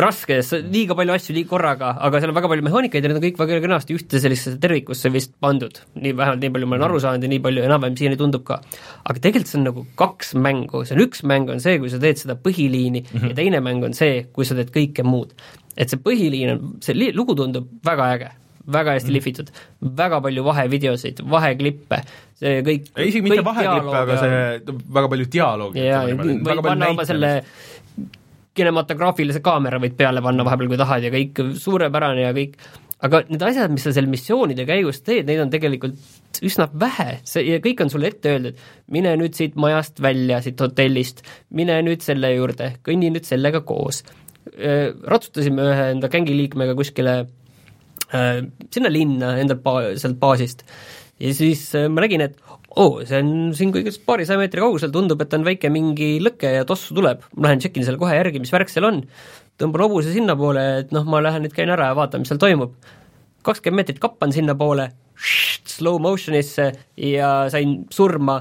raske, 0.00 0.38
liiga 0.72 0.96
palju 0.98 1.14
asju 1.16 1.34
liiga 1.36 1.50
korraga, 1.50 1.92
aga 2.06 2.20
seal 2.20 2.32
on 2.32 2.38
väga 2.38 2.50
palju 2.52 2.66
mehaanikaid 2.66 3.04
ja 3.04 3.10
need 3.10 3.18
on 3.20 3.24
kõik 3.24 3.40
väga 3.40 3.58
kenasti 3.64 3.96
ühte 3.96 4.20
sellisesse 4.22 4.60
tervikusse 4.62 5.12
vist 5.14 5.34
pandud. 5.42 5.80
nii 5.94 6.14
vähemalt 6.16 6.42
nii 6.44 6.52
palju 6.54 6.70
ma 6.70 6.76
olen 6.76 6.86
aru 6.88 7.02
saanud 7.04 7.26
ja 7.26 7.32
nii 7.32 7.42
palju 7.44 7.66
enam-vähem 7.66 7.98
siiani 8.00 8.20
tundub 8.20 8.46
ka. 8.48 8.60
aga 9.04 9.18
tegelikult 9.18 9.52
see 9.52 9.60
on 9.60 9.68
nagu 9.70 9.86
kaks 10.02 10.34
mängu, 10.46 10.84
see 10.84 10.96
on 10.96 11.04
üks 11.06 11.22
mäng 11.26 11.52
on 11.52 11.62
see, 11.64 11.78
kui 11.82 11.92
sa 11.92 12.00
teed 12.02 12.22
seda 12.22 12.38
põhiliini 12.46 13.04
mm 13.04 13.12
-hmm. 13.12 13.28
ja 13.30 13.38
teine 13.42 13.60
mäng 13.60 13.84
on 13.84 13.94
see, 13.94 14.26
kui 14.32 14.48
sa 14.48 14.58
teed 14.58 14.72
kõike 14.74 15.04
muud. 15.04 15.36
et 15.76 15.90
see 15.90 16.00
põhiliin 16.00 16.56
on, 16.56 16.74
see 16.80 17.12
lugu 17.12 17.34
tundub 17.34 17.68
väga 17.84 18.12
äge 18.16 18.32
väga 18.72 18.96
hästi 18.96 19.10
mm. 19.10 19.14
lihvitud, 19.14 19.50
väga 19.98 20.20
palju 20.20 20.44
vahevideosid, 20.46 21.22
vaheklippe, 21.30 22.00
see 22.40 22.62
kõik 22.66 22.88
ei, 22.96 23.10
isegi 23.10 23.22
mitte 23.22 23.44
vaheklippe, 23.46 23.94
aga 24.00 24.18
see, 24.22 24.78
väga 24.98 25.10
palju 25.12 25.28
dialoogi. 25.36 25.84
jaa, 25.86 26.02
võid 26.10 26.62
panna 26.66 26.90
oma 26.94 27.06
selle 27.06 27.32
kinematograafilise 28.56 29.42
kaamera 29.44 29.80
võid 29.82 29.94
peale 29.98 30.22
panna 30.24 30.44
vahepeal, 30.46 30.72
kui 30.72 30.80
tahad 30.80 31.06
ja 31.06 31.12
kõik 31.12 31.40
suurepärane 31.60 32.24
ja 32.24 32.32
kõik, 32.36 32.56
aga 33.06 33.22
need 33.28 33.42
asjad, 33.44 33.72
mis 33.72 33.84
sa 33.84 33.92
seal 33.94 34.08
missioonide 34.10 34.64
käigus 34.68 35.02
teed, 35.04 35.28
neid 35.28 35.42
on 35.44 35.52
tegelikult 35.52 36.40
üsna 36.46 36.68
vähe, 36.80 37.18
see 37.28 37.44
ja 37.50 37.60
kõik 37.64 37.82
on 37.84 37.92
sulle 37.92 38.10
ette 38.12 38.32
öeldud, 38.32 38.60
mine 38.92 39.14
nüüd 39.20 39.36
siit 39.36 39.56
majast 39.60 40.00
välja, 40.02 40.40
siit 40.44 40.60
hotellist, 40.64 41.22
mine 41.56 41.78
nüüd 41.84 42.04
selle 42.04 42.32
juurde, 42.34 42.72
kõnni 42.86 43.12
nüüd 43.12 43.28
sellega 43.28 43.62
koos. 43.66 44.04
ratsutasime 44.46 45.62
ühe 45.72 45.88
enda 45.92 46.08
gängiliikmega 46.08 46.76
kuskile 46.78 47.16
sinna 48.70 48.90
linna 48.92 49.32
enda 49.40 49.56
ba-, 49.58 49.96
sealt 49.98 50.20
baasist. 50.20 50.62
Ja 51.18 51.32
siis 51.34 51.72
ma 51.90 52.04
nägin, 52.04 52.22
et 52.22 52.36
oo 52.76 52.98
oh,, 52.98 53.06
see 53.08 53.20
on 53.22 53.30
siin 53.56 53.72
kõigest 53.74 54.02
paarisaja 54.08 54.40
meetri 54.40 54.60
kaugusel, 54.60 54.92
tundub, 54.92 55.22
et 55.24 55.32
on 55.36 55.46
väike 55.46 55.70
mingi 55.72 56.16
lõke 56.22 56.50
ja 56.58 56.66
tossu 56.68 56.96
tuleb, 56.96 57.24
ma 57.36 57.48
lähen 57.48 57.62
tšekin 57.62 57.86
selle 57.86 58.00
kohe 58.00 58.18
järgi, 58.18 58.42
mis 58.42 58.52
värk 58.52 58.72
seal 58.72 58.88
on, 58.88 59.00
tõmban 59.60 59.86
hobuse 59.86 60.12
sinnapoole, 60.12 60.66
et 60.82 60.92
noh, 60.92 61.06
ma 61.08 61.22
lähen 61.24 61.46
nüüd 61.46 61.56
käin 61.56 61.72
ära 61.72 61.90
ja 61.90 61.96
vaatan, 61.96 62.22
mis 62.22 62.32
seal 62.32 62.42
toimub. 62.42 62.76
kakskümmend 63.46 63.80
meetrit 63.80 64.02
kappan 64.02 64.34
sinnapoole, 64.34 64.90
slow 65.76 66.00
motion'isse 66.02 66.70
ja 67.00 67.30
sain 67.52 67.78
surma, 67.94 68.40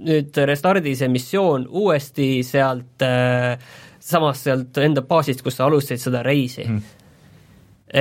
nüüd 0.00 0.40
restardi 0.48 0.94
see 0.96 1.10
missioon 1.12 1.66
uuesti 1.68 2.30
sealt 2.46 3.04
äh, 3.04 3.58
samast 4.00 4.48
sealt 4.48 4.80
enda 4.80 5.04
baasist, 5.06 5.44
kus 5.44 5.58
sa 5.58 5.66
alustasid 5.68 6.06
seda 6.06 6.22
reisi 6.26 6.64
mm.. 6.64 6.80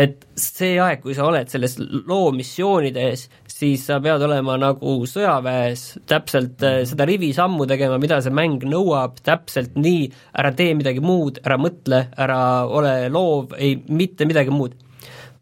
et 0.01 0.26
see 0.39 0.78
aeg, 0.82 1.03
kui 1.03 1.15
sa 1.17 1.28
oled 1.28 1.51
selles 1.51 1.78
loo 1.80 2.32
missioonides, 2.36 3.28
siis 3.60 3.84
sa 3.89 3.99
pead 4.03 4.24
olema 4.24 4.55
nagu 4.60 4.95
sõjaväes, 5.10 5.86
täpselt 6.10 6.64
mm. 6.64 6.89
seda 6.91 7.07
rivisammu 7.10 7.68
tegema, 7.70 7.99
mida 8.01 8.22
see 8.24 8.34
mäng 8.36 8.64
nõuab, 8.70 9.20
täpselt 9.26 9.76
nii, 9.80 10.07
ära 10.39 10.53
tee 10.55 10.76
midagi 10.80 11.03
muud, 11.03 11.41
ära 11.45 11.60
mõtle, 11.60 12.05
ära 12.18 12.39
ole 12.66 12.93
loov, 13.14 13.57
ei 13.60 13.76
mitte 13.89 14.28
midagi 14.30 14.53
muud. 14.53 14.78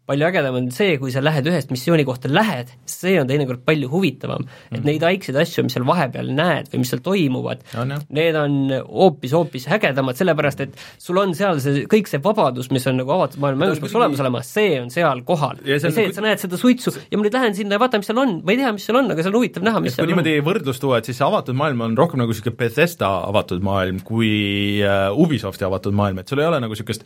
Palju 0.08 0.26
ägedam 0.28 0.56
on 0.56 0.68
see, 0.74 0.96
kui 1.00 1.12
sa 1.12 1.20
lähed 1.24 1.46
ühest 1.50 1.72
missiooni 1.72 2.04
kohta, 2.08 2.30
lähed, 2.32 2.70
see 2.88 3.18
on 3.20 3.28
teinekord 3.28 3.60
palju 3.66 3.90
huvitavam. 3.92 4.46
et 4.72 4.84
neid 4.86 5.02
väikseid 5.04 5.36
asju, 5.42 5.66
mis 5.66 5.76
seal 5.76 5.84
vahepeal 5.88 6.30
näed 6.34 6.70
või 6.72 6.82
mis 6.82 6.92
seal 6.92 7.02
toimuvad, 7.04 7.62
On, 7.78 7.92
jah. 7.92 8.04
need 8.16 8.38
on 8.40 8.56
hoopis-hoopis 8.88 9.68
ägedamad, 9.76 10.16
sellepärast 10.18 10.64
et 10.64 10.78
sul 11.00 11.20
on 11.20 11.34
seal 11.38 11.60
see, 11.64 11.84
kõik 11.90 12.08
see 12.10 12.22
vabadus, 12.24 12.70
mis 12.74 12.86
on 12.88 12.98
nagu 13.00 13.12
avatud 13.18 13.42
maailma 13.44 13.66
mängus 13.66 13.82
peaks 13.84 13.96
olemas 14.00 14.22
olema, 14.24 14.42
see 14.46 14.78
on 14.80 14.90
seal 14.94 15.22
kohal. 15.28 15.60
Ja 15.68 15.78
see 15.82 15.92
nagu- 15.92 16.08
et 16.08 16.18
sa 16.18 16.24
näed 16.24 16.42
seda 16.44 16.60
suitsu 16.60 16.94
ja 16.96 17.18
ma 17.20 17.26
nüüd 17.26 17.36
lähen 17.36 17.56
sinna 17.58 17.76
ja 17.76 17.82
vaatan, 17.84 18.02
mis 18.02 18.08
seal 18.10 18.22
on, 18.24 18.36
ma 18.44 18.54
ei 18.54 18.60
tea, 18.62 18.72
mis 18.72 18.88
seal 18.88 19.00
on, 19.02 19.10
aga 19.12 19.24
see 19.24 19.32
on 19.32 19.38
huvitav 19.40 19.66
näha, 19.68 19.82
mis 19.84 19.96
seal 19.96 20.06
on. 20.08 20.14
niimoodi 20.14 20.36
võrdlust 20.46 20.80
tuua, 20.84 21.02
et 21.02 21.08
siis 21.10 21.20
avatud 21.24 21.58
maailm 21.58 21.84
on 21.88 21.98
rohkem 21.98 22.22
nagu 22.22 22.32
niisugune 22.32 22.56
Bethesda 22.58 23.10
avatud 23.28 23.64
maailm 23.64 24.00
kui 24.08 24.80
äh, 24.80 25.08
Ubisofti 25.12 25.68
avatud 25.68 25.96
maailm, 25.96 26.22
et 26.22 26.28
sul 26.32 26.40
ei 26.40 26.48
ole 26.48 26.60
nagu 26.64 26.72
niisugust 26.72 27.04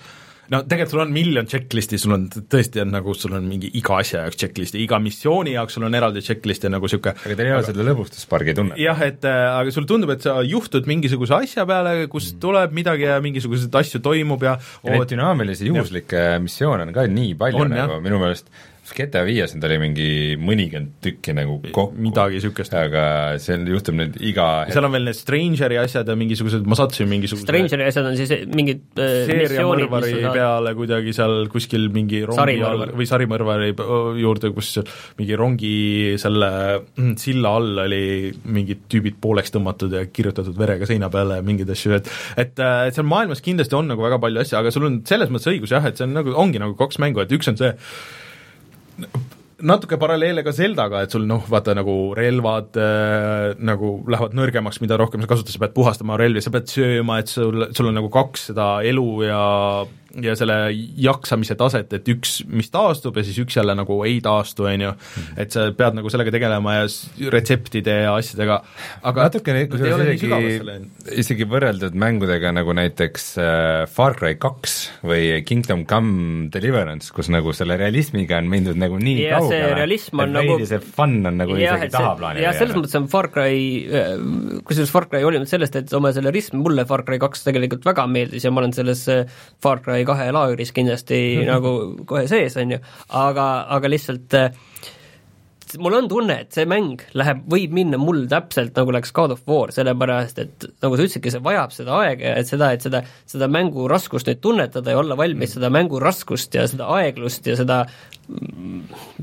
no 0.52 0.60
tegelikult 0.68 0.94
sul 0.94 1.02
on 1.04 1.12
miljon 1.14 1.48
checklist'i, 1.48 1.98
sul 2.00 2.14
on 2.16 2.26
tõesti 2.30 2.82
on 2.82 2.92
nagu, 2.94 3.14
sul 3.18 3.36
on 3.38 3.46
mingi 3.48 3.70
iga 3.78 3.98
asja 4.02 4.24
jaoks 4.24 4.40
checklist 4.42 4.76
ja 4.76 4.82
iga 4.82 4.98
missiooni 5.02 5.54
jaoks 5.56 5.78
sul 5.78 5.86
on 5.88 5.96
eraldi 5.98 6.22
checklist 6.24 6.66
ja 6.66 6.72
nagu 6.72 6.88
niisugune 6.88 7.14
aga 7.16 7.38
teil 7.38 7.48
ei 7.48 7.54
ole 7.56 7.68
seda 7.68 7.86
lõbustuspargi 7.88 8.56
tunnet? 8.58 8.80
jah, 8.82 9.04
et 9.06 9.24
äh, 9.28 9.44
aga 9.52 9.74
sulle 9.74 9.90
tundub, 9.90 10.12
et 10.14 10.26
sa 10.26 10.38
juhtud 10.46 10.88
mingisuguse 10.90 11.38
asja 11.38 11.66
peale, 11.68 11.94
kus 12.12 12.32
tuleb 12.42 12.74
midagi 12.76 13.08
ja 13.08 13.20
mingisuguseid 13.24 13.80
asju 13.82 14.02
toimub 14.04 14.44
ja 14.46 14.58
ja 14.58 14.96
neid 14.96 15.08
dünaamilisi 15.14 15.70
juhuslikke 15.70 16.26
missioone 16.44 16.88
on 16.88 16.94
ka 16.96 17.06
nii 17.08 17.34
palju 17.40 17.64
On, 17.64 17.72
nagu 17.72 17.98
jah. 17.98 18.04
minu 18.04 18.20
meelest 18.22 18.52
GTA 18.96 19.22
viies 19.26 19.54
neid 19.56 19.66
oli 19.68 19.78
mingi 19.82 20.08
mõnikümmend 20.40 20.96
tükki 21.04 21.34
nagu 21.36 21.58
kokku. 21.64 21.84
midagi 21.96 22.38
niisugust. 22.38 22.74
aga 22.76 23.04
seal 23.42 23.64
juhtub 23.68 23.96
nüüd 23.98 24.18
iga 24.24 24.48
seal 24.72 24.86
on 24.88 24.94
veel 24.96 25.08
need 25.08 25.18
Strangeri 25.18 25.78
asjad 25.80 26.08
ja 26.08 26.16
mingisugused, 26.18 26.66
ma 26.68 26.78
sattusin 26.78 27.10
mingisuguse 27.10 27.46
Strangeri 27.46 27.86
asjad 27.88 28.08
on 28.08 28.18
siis 28.18 28.32
mingid 28.52 28.84
äh, 29.00 29.24
seeriamõrvari 29.30 30.14
peale 30.28 30.74
kuidagi 30.78 31.14
seal 31.16 31.48
kuskil 31.52 31.88
mingi 31.94 32.22
rongi 32.28 32.58
all 32.66 32.86
või 32.92 33.08
sarimõrvari 33.08 33.72
juurde, 34.22 34.52
kus 34.56 34.74
mingi 35.20 35.38
rongi 35.38 35.74
selle 36.22 36.50
mm, 36.82 37.14
silla 37.20 37.54
all 37.58 37.84
oli 37.86 38.32
mingid 38.44 38.86
tüübid 38.92 39.20
pooleks 39.22 39.54
tõmmatud 39.54 39.94
ja 39.96 40.04
kirjutatud 40.08 40.56
verega 40.58 40.88
seina 40.88 41.10
peale 41.12 41.40
ja 41.40 41.46
mingeid 41.46 41.70
asju, 41.72 41.96
et 41.98 42.10
et 42.40 42.58
äh, 42.62 42.88
et 42.88 42.98
seal 42.98 43.08
maailmas 43.08 43.44
kindlasti 43.44 43.78
on 43.78 43.88
nagu 43.92 44.04
väga 44.04 44.20
palju 44.22 44.42
asju, 44.42 44.58
aga 44.60 44.74
sul 44.74 44.88
on 44.88 45.00
selles 45.08 45.32
mõttes 45.32 45.50
õigus 45.52 45.72
jah, 45.74 45.86
et 45.88 45.98
see 45.98 46.08
on 46.08 46.16
nagu, 46.18 46.34
ongi 46.38 46.60
nagu 46.62 46.76
kaks 46.78 47.00
mängu, 47.02 47.22
et 47.22 47.32
üks 47.34 47.50
on 47.52 47.58
see 47.60 47.72
natuke 49.62 49.98
paralleele 50.00 50.42
ka 50.44 50.52
Zeldaga, 50.54 51.02
et 51.04 51.14
sul 51.14 51.24
noh, 51.28 51.44
vaata 51.50 51.74
nagu 51.78 51.96
relvad 52.18 52.78
äh, 52.80 53.52
nagu 53.62 53.94
lähevad 54.10 54.34
nõrgemaks, 54.36 54.80
mida 54.82 54.98
rohkem 55.00 55.22
sa 55.22 55.30
kasutad, 55.30 55.54
sa 55.54 55.62
pead 55.62 55.74
puhastama 55.76 56.18
relvi, 56.20 56.42
sa 56.42 56.52
pead 56.54 56.70
sööma, 56.70 57.20
et 57.22 57.30
sul, 57.30 57.68
sul 57.76 57.90
on 57.90 57.98
nagu 58.00 58.10
kaks 58.12 58.50
seda 58.50 58.68
elu 58.88 59.08
ja 59.28 59.42
ja 60.20 60.34
selle 60.36 60.56
jaksamise 61.00 61.54
taset, 61.56 61.92
et 61.96 62.08
üks, 62.12 62.42
mis 62.52 62.68
taastub 62.72 63.16
ja 63.16 63.24
siis 63.24 63.38
üks 63.40 63.56
jälle 63.56 63.74
nagu 63.78 63.96
ei 64.04 64.18
taastu, 64.24 64.66
on 64.68 64.84
ju, 64.84 64.90
et 65.40 65.54
sa 65.54 65.68
pead 65.76 65.96
nagu 65.96 66.10
sellega 66.12 66.34
tegelema 66.34 66.74
ja 66.80 66.86
retseptide 67.32 67.94
ja 68.04 68.14
asjadega, 68.18 68.58
aga 69.08 69.28
natukene 69.28 69.64
nii 69.64 69.92
isegi 70.12 70.30
isegi 71.22 71.46
võrreldud 71.48 71.96
mängudega 71.98 72.52
nagu 72.54 72.74
näiteks 72.76 73.26
äh, 73.40 73.86
Far 73.90 74.16
Cry 74.18 74.36
kaks 74.40 74.76
või 75.06 75.40
Kingdom 75.48 75.86
Come 75.88 76.48
Deliverance, 76.52 77.12
kus 77.14 77.30
nagu 77.32 77.54
selle 77.56 77.78
realismiga 77.80 78.38
on 78.42 78.50
mindud 78.52 78.78
nagu 78.80 78.98
nii 79.00 79.16
see 79.22 79.32
kaugele, 79.32 79.72
realism 79.80 80.22
on 80.22 80.28
et 80.28 80.36
nagu- 80.38 80.56
veidi 80.58 80.68
see 80.70 80.82
fun 80.82 81.18
on 81.30 81.40
nagu 81.40 81.56
jah, 81.56 81.78
isegi 81.78 81.88
et 81.88 81.94
see, 81.94 81.98
tahaplaanile 81.98 82.44
jah, 82.46 82.58
selles 82.58 82.76
mõttes 82.78 82.98
on 83.00 83.08
Far 83.12 83.30
Cry, 83.32 83.56
kusjuures 84.68 84.92
Far 84.92 85.08
Cry 85.10 85.24
hoolimata 85.24 85.54
sellest, 85.54 85.80
et 85.80 85.96
oma 85.96 86.12
selle 86.14 86.32
rism, 86.34 86.60
mulle 86.64 86.84
Far 86.88 87.04
Cry 87.06 87.20
kaks 87.22 87.46
tegelikult 87.48 87.86
väga 87.88 88.06
meeldis 88.10 88.46
ja 88.46 88.52
ma 88.54 88.62
olen 88.62 88.74
selles 88.76 89.04
äh, 89.12 89.24
Far 89.62 89.82
Cry 89.84 90.01
kahe 90.08 90.30
laagris 90.34 90.72
kindlasti 90.76 91.22
nagu 91.50 92.04
kohe 92.08 92.26
sees, 92.30 92.56
on 92.60 92.76
ju, 92.76 92.82
aga, 93.22 93.48
aga 93.76 93.90
lihtsalt 93.92 94.38
äh, 94.38 94.50
mul 95.80 95.96
on 95.96 96.08
tunne, 96.10 96.38
et 96.44 96.56
see 96.56 96.66
mäng 96.68 97.02
läheb, 97.18 97.44
võib 97.50 97.74
minna 97.76 98.00
mul 98.00 98.24
täpselt 98.30 98.76
nagu 98.78 98.94
läks 98.94 99.14
God 99.16 99.36
of 99.36 99.42
War, 99.48 99.72
sellepärast 99.74 100.40
et 100.42 100.66
nagu 100.84 100.98
sa 100.98 101.06
ütlesidki, 101.06 101.32
see 101.32 101.44
vajab 101.44 101.74
seda 101.74 101.98
aega 102.02 102.32
ja 102.32 102.40
et 102.40 102.50
seda, 102.50 102.72
et 102.76 102.84
seda, 102.84 103.02
seda 103.28 103.48
mängu 103.52 103.88
raskust 103.90 104.30
nüüd 104.30 104.42
tunnetada 104.44 104.94
ja 104.94 105.00
olla 105.02 105.18
valmis 105.18 105.56
seda 105.56 105.70
mängu 105.72 106.00
raskust 106.02 106.54
ja 106.58 106.66
seda 106.70 106.88
aeglust 106.98 107.46
ja 107.48 107.56
seda, 107.58 107.82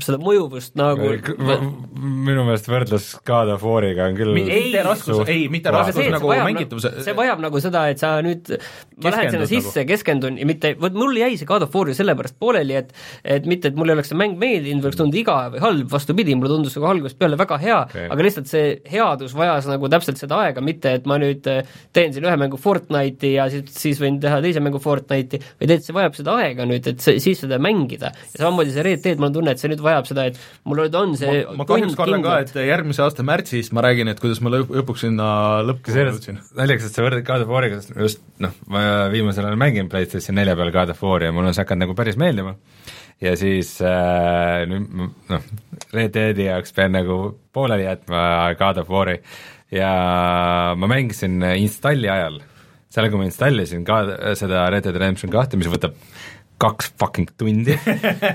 seda 0.00 0.18
mõjuvust 0.20 0.76
nagu 0.78 1.10
minu 1.10 2.44
meelest 2.46 2.68
võrdlus 2.70 3.10
God 3.26 3.54
of 3.54 3.64
War'iga 3.66 4.08
on 4.10 4.18
küll 4.18 4.34
mitte 4.36 4.84
raskus, 4.86 5.22
ei, 5.30 5.48
mitte 5.52 5.72
raskus 5.74 5.96
see, 5.96 6.08
et 6.10 6.14
nagu 6.14 6.26
see 6.26 6.34
vajab, 6.34 6.48
mängitavuse 6.50 6.92
see 7.06 7.16
vajab 7.16 7.44
nagu 7.46 7.62
seda, 7.64 7.84
et 7.92 8.02
sa 8.02 8.12
nüüd, 8.24 8.52
ma 9.00 9.14
lähen 9.14 9.32
sinna 9.34 9.46
Keskendud 9.46 9.50
sisse, 9.50 9.86
keskendun 9.88 10.38
ja 10.40 10.48
mitte, 10.48 10.74
vot 10.80 10.96
mul 10.96 11.16
jäi 11.18 11.32
see 11.40 11.48
God 11.48 11.64
of 11.66 11.74
War 11.74 11.90
ju 11.90 11.96
sellepärast 11.96 12.38
pooleli, 12.40 12.76
et 12.80 12.94
et 13.24 13.48
mitte, 13.48 13.70
et 13.70 13.78
mulle 13.78 13.94
ei 13.94 13.98
oleks 13.98 14.12
see 14.12 14.18
mäng 14.20 14.38
meeldinud 14.40 14.86
oleks 14.86 14.98
tundunud 15.00 15.20
igav 15.20 15.56
või 15.56 15.64
halb, 15.64 15.90
vastupidi, 15.92 16.36
mulle 16.40 16.52
tundus 16.54 16.76
nagu 16.78 16.88
algusest 16.90 17.18
peale 17.20 17.38
väga 17.40 17.58
hea 17.62 17.78
okay., 17.84 18.08
aga 18.10 18.26
lihtsalt 18.26 18.50
see 18.50 18.74
headus 18.90 19.34
vajas 19.36 19.68
nagu 19.70 19.90
täpselt 19.92 20.20
seda 20.20 20.40
aega, 20.44 20.64
mitte 20.64 20.94
et 20.98 21.08
ma 21.10 21.18
nüüd 21.20 21.46
eh, 21.50 21.62
teen 21.96 22.14
siin 22.14 22.26
ühe 22.26 22.36
mängu 22.40 22.60
Fortnite'i 22.60 23.34
ja 23.36 23.46
siis, 23.52 23.70
siis 23.74 24.00
võin 24.02 24.18
teha 24.22 24.40
teise 24.44 24.62
mängu 24.64 24.80
Fortnite'i, 24.82 25.42
vaid 25.60 25.74
et 25.76 25.86
see 25.86 25.96
vajab 25.96 26.18
seda 26.18 26.36
aega 26.42 26.66
nüüd, 26.68 26.88
et 26.90 27.04
see, 27.04 27.20
siis 27.22 27.42
seda 27.44 27.60
mängida. 27.62 28.12
ja 28.34 28.42
samamoodi 28.42 28.74
see 28.74 28.86
Red 28.86 29.04
Dead, 29.04 29.20
mul 29.20 29.30
on 29.30 29.38
tunne, 29.38 29.54
et 29.54 29.62
see 29.62 29.70
nüüd 29.72 29.84
vajab 29.84 30.08
seda, 30.10 30.26
et 30.30 30.40
mul 30.68 30.82
nüüd 30.82 30.98
on 31.00 31.16
see 31.20 31.42
ma, 31.46 31.60
ma 31.62 31.68
kahjuks 31.68 31.98
kardan 31.98 32.24
ka, 32.26 32.38
et 32.44 32.54
järgmise 32.70 33.04
aasta 33.04 33.26
märtsis 33.26 33.72
ma 33.76 33.84
räägin, 33.86 34.10
et 34.12 34.22
kuidas 34.22 34.42
ma 34.44 34.52
lõp-, 34.54 34.72
lõpuks 34.80 35.06
sinna 35.06 35.30
lõppu 35.66 35.94
jõudsin. 35.94 36.40
naljakas, 36.58 36.90
et 36.90 36.98
sa 36.98 37.06
võrdled 37.06 37.26
God 37.26 37.46
of 37.46 37.54
War'iga, 37.54 37.80
sest 37.80 37.96
just 37.96 38.22
noh, 38.42 38.54
ma 38.70 38.84
viimasel 39.12 39.48
ajal 39.48 39.60
mängin 39.60 39.90
PlayStation 39.92 40.38
nelja 40.38 40.56
peal 40.58 40.72
God 40.74 40.94
of 40.94 41.02
War'i 41.04 41.28
ja 41.30 41.34
mulle 41.36 41.52
on 41.52 41.56
see 41.56 41.64
hakanud 41.64 41.86
nagu 41.86 41.96
päris 41.98 42.18
meeldima. 42.20 42.56
Ja 43.20 43.34
siis 43.38 43.76
äh, 43.84 44.66
nüüd 44.70 44.92
noh, 45.30 45.48
Red 45.94 46.14
Deadi 46.16 46.46
jaoks 46.48 46.74
pean 46.76 46.94
nagu 46.96 47.22
pooleli 47.52 47.86
jätma 47.86 48.52
God 48.60 48.82
of 48.82 48.92
War'i. 48.92 49.18
Ja 49.70 49.90
ma 50.74 50.88
mängisin 50.90 51.38
installi 51.54 52.08
ajal, 52.10 52.40
seal, 52.90 53.06
kui 53.10 53.20
ma 53.20 53.28
installisin 53.28 53.84
ka 53.86 54.02
seda 54.38 54.64
Red 54.72 54.88
Dead 54.88 54.96
Redemption 54.98 55.30
kahte, 55.30 55.60
mis 55.60 55.70
võtab 55.70 55.94
kaks 56.60 56.92
fucking 57.00 57.30
tundi. 57.38 57.78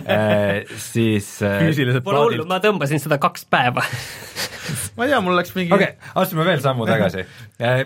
Äh, 0.05 0.65
siis 0.81 1.41
äh, 1.43 1.59
füüsiliselt 1.63 2.03
Pole 2.05 2.21
hullu, 2.21 2.45
ma 2.49 2.59
tõmbasin 2.63 3.01
seda 3.01 3.17
kaks 3.21 3.45
päeva. 3.49 3.83
Ma 4.95 5.05
ei 5.05 5.11
tea, 5.11 5.19
mul 5.23 5.35
läks 5.37 5.51
mingi 5.55 5.73
okei 5.75 5.91
okay,, 5.91 6.11
astume 6.21 6.45
veel 6.47 6.61
sammu 6.63 6.85
tagasi. 6.87 7.25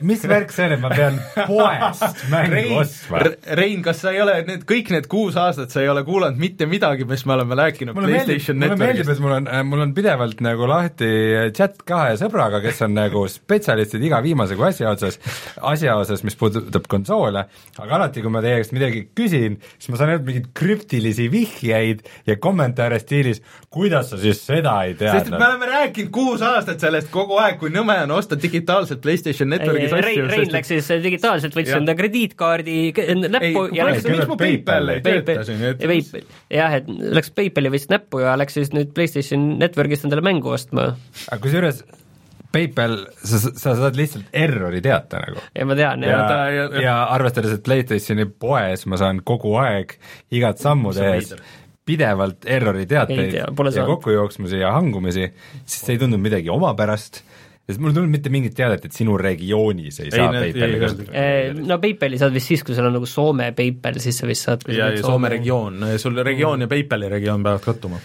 mis 0.05 0.21
värk 0.29 0.53
see 0.53 0.67
on, 0.67 0.75
et 0.75 0.81
ma 0.83 0.91
pean 0.93 1.17
poest 1.49 2.21
mängu 2.31 2.53
Rein, 2.53 2.73
ostma? 2.79 3.21
Rein, 3.59 3.81
kas 3.85 4.03
sa 4.03 4.13
ei 4.13 4.21
ole 4.23 4.35
need, 4.47 4.63
kõik 4.69 4.91
need 4.93 5.09
kuus 5.11 5.37
aastat, 5.39 5.73
sa 5.73 5.83
ei 5.83 5.89
ole 5.91 6.03
kuulanud 6.07 6.39
mitte 6.39 6.67
midagi, 6.69 7.07
mis 7.09 7.25
me 7.27 7.35
oleme 7.35 7.57
rääkinud 7.59 7.97
mulle 7.97 8.11
meeldib, 8.13 8.29
PlayStation 8.29 8.61
mulle 8.61 8.77
meeldib, 8.79 9.11
et 9.11 9.23
mul 9.25 9.35
on, 9.39 9.49
mul 9.71 9.85
on 9.87 9.95
pidevalt 9.97 10.43
nagu 10.45 10.69
lahti 10.69 11.09
chat 11.57 11.81
kahe 11.89 12.15
sõbraga, 12.21 12.61
kes 12.63 12.83
on 12.87 12.95
nagu 12.97 13.25
spetsialistid 13.31 14.05
iga 14.09 14.21
viimase 14.25 14.57
kui 14.59 14.69
asja 14.69 14.93
otsas, 14.93 15.19
asja 15.73 15.97
osas, 15.99 16.23
mis 16.27 16.37
puudutab 16.39 16.87
konsoole, 16.91 17.45
aga 17.79 17.99
alati, 17.99 18.23
kui 18.23 18.33
ma 18.33 18.43
teie 18.45 18.61
käest 18.61 18.75
midagi 18.77 19.07
küsin, 19.17 19.59
siis 19.77 19.91
ma 19.91 19.99
saan 19.99 20.13
ainult 20.13 20.28
mingeid 20.29 20.49
krüptilisi 20.57 21.27
vihjeid 21.33 22.05
ja 22.29 22.37
kommentaare 22.41 22.99
stiilis, 23.01 23.41
kuidas 23.73 24.11
sa 24.13 24.19
siis 24.21 24.41
seda 24.47 24.75
ei 24.87 24.93
sest 24.95 25.03
et 25.09 25.31
me 25.33 25.37
teadnud. 25.37 25.45
oleme 25.49 25.69
rääkinud 25.73 26.11
kuus 26.15 26.43
aastat 26.45 26.79
sellest 26.83 27.11
kogu 27.13 27.37
aeg, 27.41 27.59
kui 27.61 27.73
nõme 27.73 27.97
on 28.05 28.15
osta 28.17 28.37
digitaalselt 28.39 29.01
PlayStation 29.03 29.49
Networkis 29.51 29.91
asju. 29.93 30.05
Rein, 30.05 30.29
Rein 30.31 30.53
läks 30.53 30.71
siis 30.73 30.89
digitaalselt, 31.03 31.55
võttis 31.57 31.75
enda 31.77 31.95
krediitkaardi 31.99 32.77
k- 32.95 33.07
näppu 33.25 33.65
Ei, 33.67 33.77
ja 33.79 33.87
läks 33.89 34.07
miks 34.09 34.27
mu 34.29 34.37
PayPal 34.39 34.93
ei 34.95 35.01
tööta 35.05 35.43
siin, 35.47 35.63
et- 35.73 35.81
PayPal, 35.85 36.27
jah, 36.53 36.77
et 36.79 36.89
läks 37.19 37.33
PayPali 37.35 37.73
võttis 37.73 37.89
näppu 37.91 38.23
ja 38.23 38.35
läks 38.39 38.57
siis 38.59 38.73
nüüd 38.75 38.93
PlayStation 38.95 39.57
Networkist 39.59 40.05
endale 40.07 40.21
mängu 40.25 40.53
ostma. 40.55 40.93
aga 41.31 41.41
kusjuures 41.43 41.83
PayPal, 42.51 42.95
sa, 43.21 43.37
sa 43.37 43.75
saad 43.77 43.95
lihtsalt 43.99 44.25
errori 44.33 44.81
teate 44.81 45.19
nagu. 45.21 45.41
Ja 45.55 45.65
ma 45.69 45.75
tean, 45.77 46.01
ja, 46.03 46.09
jah, 46.09 46.27
ta- 46.27 46.49
ja- 46.55 46.81
ja 46.81 46.95
arvestades, 47.13 47.53
et 47.59 47.63
PlayStationi 47.63 48.25
poes 48.25 48.85
ma 48.89 48.97
saan 48.97 49.21
kogu 49.23 49.55
aeg 49.61 49.93
igat 50.33 50.57
sammu 50.63 50.93
tehes 50.97 51.35
pidevalt 51.89 52.45
errori 52.45 52.83
Ei 52.85 52.89
teateid 52.91 53.31
tea, 53.33 53.45
ja 53.49 53.85
kokkujooksmisi 53.87 54.59
ja 54.61 54.71
hangumisi, 54.75 55.29
siis 55.65 55.81
see 55.85 55.95
ei 55.95 56.01
tundunud 56.01 56.21
midagi 56.27 56.49
omapärast, 56.53 57.23
sest 57.69 57.79
mul 57.81 57.89
ei 57.93 57.97
tulnud 57.97 58.13
mitte 58.13 58.29
mingit 58.33 58.53
teadet, 58.57 58.85
et 58.85 58.93
sinu 58.93 59.15
regioonis 59.17 59.99
ei 60.03 60.11
saa 60.11 60.31
need- 60.31 60.53
PayPali 60.53 60.73
ei 60.77 60.79
kasutada. 60.83 61.17
Eh, 61.17 61.53
no 61.69 61.77
PayPali 61.81 62.17
saad 62.21 62.33
vist 62.33 62.47
siis, 62.53 62.63
kui 62.65 62.75
sul 62.77 62.85
on 62.89 62.93
nagu 62.97 63.05
Soome 63.09 63.51
PayPal, 63.57 63.97
siis 64.01 64.17
sa 64.21 64.29
vist 64.29 64.45
saad 64.49 64.65
ja, 64.69 64.89
ja 64.93 65.01
Soome 65.05 65.29
regioon, 65.33 65.81
sul 66.01 66.17
regioon 66.25 66.61
ja 66.65 66.67
PayPali 66.67 67.09
regioon 67.09 67.43
peavad 67.45 67.61
kattuma. 67.65 68.01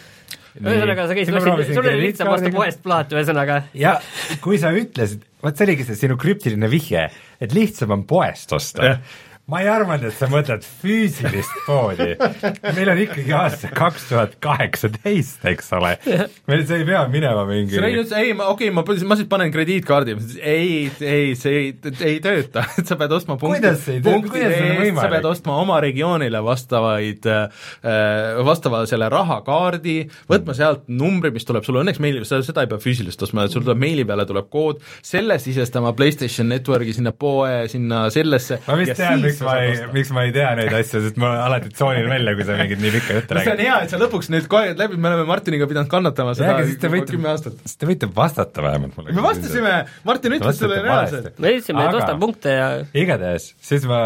Ühesõnaga, 0.60 1.06
sa 1.08 1.16
käisid, 1.18 1.36
ostsid, 1.40 1.74
sul 1.74 1.88
oli 1.88 2.00
lihtsam 2.08 2.30
osta 2.30 2.50
poest 2.54 2.82
plaat, 2.84 3.14
ühesõnaga. 3.16 3.60
Ja 3.78 3.96
kui 4.44 4.58
sa 4.62 4.70
ütlesid, 4.76 5.24
vot 5.42 5.58
see 5.58 5.66
oligi 5.66 5.86
see 5.88 5.98
sinu 6.04 6.18
krüptiline 6.20 6.70
vihje, 6.70 7.08
et 7.42 7.56
lihtsam 7.56 7.94
on 7.96 8.04
poest 8.08 8.54
osta. 8.54 8.98
Ma 9.44 9.60
ei 9.60 9.66
arvanud, 9.68 10.06
et 10.08 10.16
sa 10.16 10.24
mõtled 10.32 10.64
füüsilist 10.64 11.52
poodi. 11.66 12.14
meil 12.76 12.90
on 12.94 13.00
ikkagi 13.02 13.34
aasta 13.36 13.68
kaks 13.76 14.06
tuhat 14.08 14.36
kaheksateist, 14.44 15.42
eks 15.50 15.68
ole. 15.76 15.90
meil, 16.48 16.62
sa 16.64 16.78
ei 16.78 16.86
pea 16.88 17.02
minema 17.12 17.42
mingi 17.48 17.76
sa 17.76 17.82
räägid, 17.84 18.14
ei, 18.16 18.32
ma, 18.36 18.48
okei 18.54 18.70
okay,, 18.70 18.76
ma, 18.78 18.84
ma 19.10 19.18
siis 19.20 19.28
panen 19.28 19.52
krediitkaardi, 19.52 20.14
ei, 20.40 20.70
ei, 21.04 21.34
see 21.36 21.58
ei, 21.58 21.66
ei 22.08 22.22
tööta, 22.24 22.64
et 22.80 22.88
sa 22.88 22.96
pead 23.00 23.12
ostma 23.18 23.36
punkti, 23.40 23.98
punkti 24.06 24.46
eest, 24.46 24.96
sa 24.96 25.10
pead 25.12 25.28
ostma 25.28 25.58
oma 25.60 25.76
regioonile 25.84 26.40
vastavaid 26.44 27.28
äh,, 27.28 27.68
vastava 28.48 28.84
selle 28.88 29.10
rahakaardi, 29.12 29.98
võtma 30.32 30.56
sealt 30.56 30.88
numbri, 30.88 31.34
mis 31.34 31.44
tuleb 31.44 31.68
sulle. 31.68 31.84
Õnneks 31.84 32.00
meili, 32.00 32.24
seda 32.24 32.64
ei 32.64 32.72
pea 32.72 32.80
füüsiliselt 32.80 33.28
ostma, 33.28 33.44
sul 33.52 33.66
tuleb 33.66 33.84
meili 33.84 34.08
peale 34.08 34.24
tuleb 34.28 34.48
kood, 34.48 34.80
selle 35.04 35.36
sisestama 35.42 35.92
PlayStation 35.96 36.48
Networki 36.48 36.96
sinna 36.96 37.12
poe, 37.12 37.66
sinna 37.68 38.06
sellesse. 38.14 38.62
Ma 38.64 38.80
vist 38.80 38.96
tean, 38.96 39.20
miks 39.20 39.33
ma 39.44 39.56
ei, 39.64 39.74
miks 39.94 40.10
ma 40.14 40.24
ei 40.26 40.32
tea 40.34 40.50
neid 40.58 40.72
asju, 40.78 41.00
sest 41.06 41.18
ma 41.20 41.32
alati 41.44 41.72
tsoonin 41.74 42.08
välja, 42.10 42.34
kui 42.38 42.46
sa 42.46 42.58
mingit 42.58 42.82
nii 42.82 42.92
pikka 42.94 43.18
juttu 43.18 43.36
räägid. 43.38 43.48
see 43.48 43.56
on 43.56 43.62
hea, 43.64 43.78
et 43.84 43.94
sa 43.94 44.00
lõpuks 44.00 44.30
nüüd 44.32 44.48
kohe 44.52 44.74
läbi, 44.78 44.98
me 45.00 45.10
oleme 45.10 45.26
Martiniga 45.28 45.68
pidanud 45.70 45.90
kannatama 45.92 46.34
seda 46.38 46.56
kümme 47.08 47.30
aastat. 47.32 47.56
siis 47.64 47.80
te 47.80 47.88
võite 47.88 48.08
vastata 48.14 48.64
vähemalt 48.64 48.96
mulle. 48.98 49.16
me 49.16 49.24
vastasime, 49.24 49.74
Martin 50.08 50.36
ütles 50.38 50.60
sulle 50.60 50.80
reaalselt. 50.84 51.30
me 51.38 51.54
ütlesime, 51.56 51.86
et 51.88 51.98
osta 52.00 52.16
punkte 52.20 52.54
ja 52.54 52.68
igatahes, 53.04 53.50
siis 53.64 53.86
ma, 53.90 54.00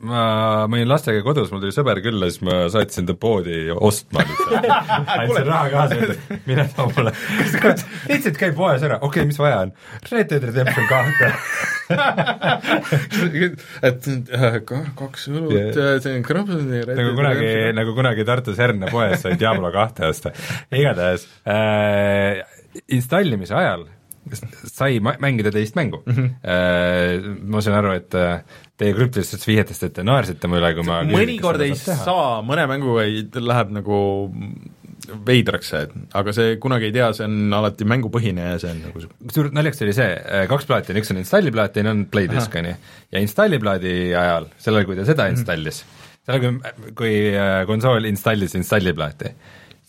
ma, 0.00 0.22
ma 0.66 0.80
olin 0.80 0.90
lastega 0.90 1.24
kodus, 1.26 1.52
mul 1.52 1.62
tuli 1.64 1.74
sõber 1.74 2.02
külla, 2.04 2.30
siis 2.30 2.44
ma 2.46 2.62
saatsin 2.72 3.08
ta 3.08 3.16
poodi 3.18 3.64
ostma 3.72 4.24
lihtsalt 4.26 4.70
andsin 5.18 5.46
raha 5.48 5.72
kaasa, 5.76 6.00
et 6.08 6.46
mine 6.48 6.68
too 6.76 6.88
mulle. 6.96 7.14
lihtsalt 8.08 8.40
käi 8.40 8.52
poes 8.56 8.82
ära, 8.82 9.00
okei 9.00 9.22
okay,, 9.22 9.30
mis 9.30 9.40
vaja 9.42 9.64
on? 9.66 9.76
Red 10.10 10.32
Dead 10.32 10.50
Redemption 10.50 10.88
kahte 10.90 11.32
et 13.88 14.06
kaks 15.00 15.28
õlut 15.32 15.56
yeah., 15.56 15.96
see 16.02 16.16
on 16.18 16.26
krõpsus 16.26 16.66
nagu 16.66 17.14
kunagi, 17.18 17.54
nagu 17.76 17.96
kunagi 17.96 18.28
Tartus 18.28 18.60
Herna 18.62 18.90
poes 18.92 19.22
sai 19.24 19.38
Diablo 19.40 19.72
kahte 19.74 20.08
osta. 20.10 20.34
igatahes 20.72 21.26
äh, 21.48 22.42
installimise 22.92 23.56
ajal 23.58 23.88
sai 24.70 25.00
mängida 25.02 25.50
teist 25.50 25.74
mängu 25.74 26.02
mm. 26.06 26.12
-hmm. 26.14 26.28
Äh, 26.42 27.38
ma 27.42 27.60
saan 27.60 27.76
aru, 27.80 27.92
et 27.98 28.14
äh, 28.14 28.42
teie 28.76 28.94
krüptilistest 28.94 29.46
vihjetest, 29.46 29.82
et 29.82 29.94
te 29.94 30.04
naersite 30.06 30.48
mu 30.48 30.60
üle, 30.60 30.74
kui 30.74 30.86
ma 30.86 31.02
mõnikord 31.06 31.60
ei 31.60 31.74
saa, 31.74 32.42
mõne 32.46 32.66
mänguga 32.70 33.04
ei, 33.04 33.26
läheb 33.34 33.74
nagu 33.74 33.98
veidraks 35.26 35.70
see, 35.72 35.86
aga 36.18 36.34
see 36.36 36.56
kunagi 36.62 36.88
ei 36.88 36.94
tea, 36.96 37.08
see 37.16 37.26
on 37.28 37.54
alati 37.56 37.86
mängupõhine 37.88 38.50
ja 38.52 38.58
see 38.62 38.72
on 38.72 38.82
nagu 38.86 39.02
kusjuures 39.28 39.54
naljaks 39.56 39.82
oli 39.86 39.94
see, 39.96 40.10
äh, 40.18 40.44
kaks 40.50 40.68
plaati 40.68 40.94
on, 40.94 41.00
üks 41.02 41.12
on 41.14 41.22
installiplaat, 41.22 41.74
teine 41.76 41.92
on 41.94 42.04
playdisk, 42.12 42.54
on 42.60 42.70
ju, 42.70 42.76
ja 43.14 43.24
installiplaadi 43.24 43.94
ajal, 44.18 44.50
sellel, 44.62 44.86
kui 44.88 44.98
ta 44.98 45.06
seda 45.08 45.28
mhm. 45.28 45.38
installis 45.38 45.82
mm, 45.82 45.96
-hmm. 45.96 46.20
sellel, 46.26 46.44
kui, 46.44 46.94
kui 47.00 47.16
äh, 47.32 47.56
konsool 47.70 48.10
installis 48.10 48.56
installiplaati, 48.58 49.32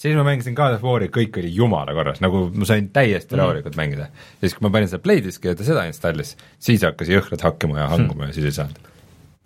siis 0.04 0.18
ma 0.20 0.28
mängisin 0.28 0.58
God 0.58 0.78
of 0.78 0.88
War'i, 0.88 1.12
kõik 1.14 1.42
oli 1.42 1.54
jumala 1.56 1.96
korras, 1.98 2.22
nagu 2.24 2.50
ma 2.54 2.70
sain 2.70 2.90
täiesti 2.94 3.36
mhm. 3.36 3.42
rahulikult 3.42 3.76
mm 3.76 3.82
-hmm. 3.82 3.96
mängida. 3.96 4.10
ja 4.42 4.48
siis, 4.48 4.58
kui 4.58 4.68
ma 4.68 4.74
panin 4.78 4.92
seda 4.92 5.04
playdiski 5.04 5.48
ja 5.48 5.56
ta 5.56 5.64
seda 5.64 5.86
installis, 5.90 6.38
siis 6.60 6.84
hakkas 6.84 7.10
jõhkralt 7.10 7.42
hakkima 7.42 7.80
ja 7.80 7.88
hanguma 7.88 8.14
mm 8.14 8.20
-hmm. 8.22 8.28
ja 8.28 8.34
siis 8.34 8.46
ei 8.46 8.58
saanud 8.62 8.93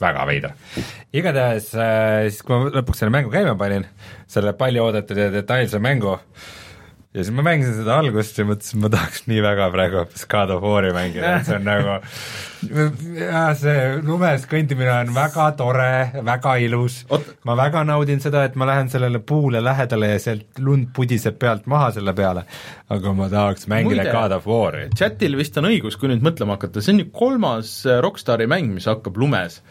väga 0.02 0.28
veider. 0.30 0.53
igatahes 1.14 1.72
äh, 1.74 2.28
siis, 2.30 2.44
kui 2.45 2.56
ma 2.57 2.72
lõpuks 2.80 3.02
selle 3.02 3.14
mängu 3.14 3.34
käima 3.34 3.57
panin, 3.60 3.88
selle 4.30 4.53
palju 4.57 4.86
oodatud 4.86 5.18
ja 5.18 5.32
detailse 5.34 5.82
mängu, 5.84 6.18
ja 7.18 7.24
siis 7.24 7.34
ma 7.34 7.45
mängisin 7.48 7.80
seda 7.80 7.95
algust 7.98 8.38
ja 8.38 8.45
mõtlesin, 8.45 8.82
ma 8.84 8.91
tahaks 8.94 9.24
nii 9.30 9.40
väga 9.41 9.72
praegu 9.74 9.98
hoopis 10.02 10.28
God 10.30 10.52
of 10.53 10.65
War'i 10.65 10.91
mängida, 10.94 11.38
et 11.40 11.48
see 11.48 11.56
on 11.57 11.65
nagu 11.65 11.95
see 13.61 13.86
lumes 14.06 14.45
kõndimine 14.52 14.91
on 14.99 15.14
väga 15.15 15.48
tore, 15.57 15.90
väga 16.28 16.53
ilus, 16.68 16.99
ma 17.48 17.56
väga 17.57 17.82
naudin 17.90 18.22
seda, 18.22 18.44
et 18.45 18.57
ma 18.60 18.68
lähen 18.69 18.91
sellele 18.94 19.24
puule 19.26 19.64
lähedale 19.65 20.11
ja 20.14 20.22
sealt 20.22 20.61
lund 20.61 20.91
pudiseb 20.94 21.40
pealt 21.41 21.65
maha 21.72 21.90
selle 21.98 22.14
peale, 22.18 22.45
aga 22.94 23.15
ma 23.18 23.32
tahaks 23.34 23.65
mängida 23.72 24.03
Muide, 24.03 24.14
God 24.14 24.38
of 24.38 24.45
War'i. 24.52 24.86
chatil 24.98 25.40
vist 25.40 25.57
on 25.57 25.72
õigus, 25.72 25.98
kui 25.98 26.14
nüüd 26.14 26.22
mõtlema 26.26 26.60
hakata, 26.60 26.86
see 26.86 26.94
on 26.94 27.06
ju 27.06 27.10
kolmas 27.15 27.80
Rockstari 28.06 28.45
mäng, 28.52 28.69
mis 28.78 28.90
hakkab 28.90 29.18
lumes 29.18 29.61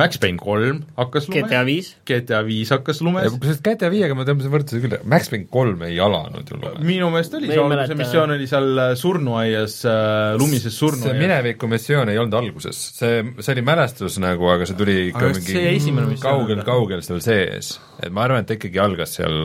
Max 0.00 0.16
Payne 0.16 0.40
kolm 0.40 0.78
hakkas 0.96 1.26
lumes, 1.28 1.50
GTA 1.50 1.58
viis, 1.68 1.88
GTA 2.08 2.38
viis 2.46 2.70
hakkas 2.72 3.02
lumes. 3.04 3.26
kusjuures 3.34 3.58
GTA 3.60 3.90
viiega 3.92 4.16
ma 4.16 4.24
tõmbasin 4.24 4.52
võrdluse 4.54 4.80
küll, 4.80 4.94
Max 5.12 5.28
Payne 5.28 5.48
kolm 5.52 5.82
ei 5.84 5.98
alanud 6.00 6.48
ju 6.48 6.56
lumes. 6.56 6.86
minu 6.88 7.10
meelest 7.12 7.36
oli, 7.36 7.50
see 7.50 7.60
alguse 7.60 7.96
missioon 7.98 8.32
oli 8.38 8.46
seal 8.48 8.70
äh, 8.86 8.92
surnuaias 8.96 9.74
äh,, 9.84 10.38
lumises 10.40 10.78
surnuaias. 10.80 11.10
see 11.10 11.20
mineviku 11.20 11.68
missioon 11.68 12.12
ei 12.12 12.20
olnud 12.22 12.38
alguses, 12.40 12.80
see, 12.96 13.20
see 13.36 13.52
oli 13.52 13.66
mälestus 13.68 14.16
nagu, 14.22 14.48
aga 14.54 14.70
see 14.70 14.80
tuli 14.80 14.96
ikka 15.10 15.28
aga 15.28 15.42
mingi 15.42 16.22
kaugel-kaugel 16.24 17.04
seal 17.04 17.20
sees. 17.24 17.74
et 18.00 18.08
ma 18.08 18.24
arvan, 18.24 18.46
et 18.46 18.48
ta 18.48 18.56
ikkagi 18.56 18.80
algas 18.80 19.18
seal 19.20 19.36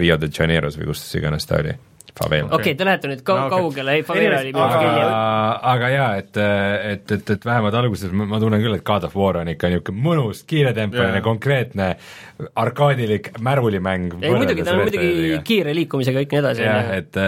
Rio 0.00 0.18
de 0.18 0.32
Janeiros 0.34 0.80
või 0.80 0.90
kus 0.90 1.06
iganes 1.20 1.46
ta 1.46 1.62
oli. 1.62 1.76
Okei 2.14 2.42
okay, 2.42 2.56
okay,, 2.58 2.74
te 2.78 2.86
lähete 2.88 3.10
nüüd 3.10 3.22
kau-, 3.26 3.38
no, 3.44 3.48
kaugele, 3.52 3.96
ei 3.98 4.04
Favela 4.06 4.40
oli 4.42 4.52
minust 4.54 4.76
küll 4.80 5.14
aga 5.70 5.90
jaa, 5.92 6.08
et, 6.20 6.40
et, 6.40 7.14
et, 7.16 7.32
et 7.34 7.46
vähemalt 7.46 7.76
alguses 7.80 8.12
ma, 8.14 8.26
ma 8.30 8.40
tunnen 8.42 8.62
küll, 8.62 8.76
et 8.78 8.84
God 8.86 9.06
of 9.08 9.16
War 9.18 9.40
on 9.42 9.50
ikka 9.52 9.70
niisugune 9.70 10.04
mõnus, 10.06 10.42
kiiretempoline 10.50 11.18
yeah., 11.18 11.24
konkreetne, 11.24 11.88
arkaadilik 12.60 13.32
märulimäng. 13.44 14.16
ei 14.20 14.34
muidugi, 14.34 14.64
ta 14.66 14.76
on 14.76 14.84
muidugi 14.84 15.40
kiire 15.46 15.74
liikumisega 15.76 16.22
kõik 16.22 16.34
nii 16.34 16.42
edasi. 16.42 16.64
jah, 16.66 16.94
et, 17.00 17.20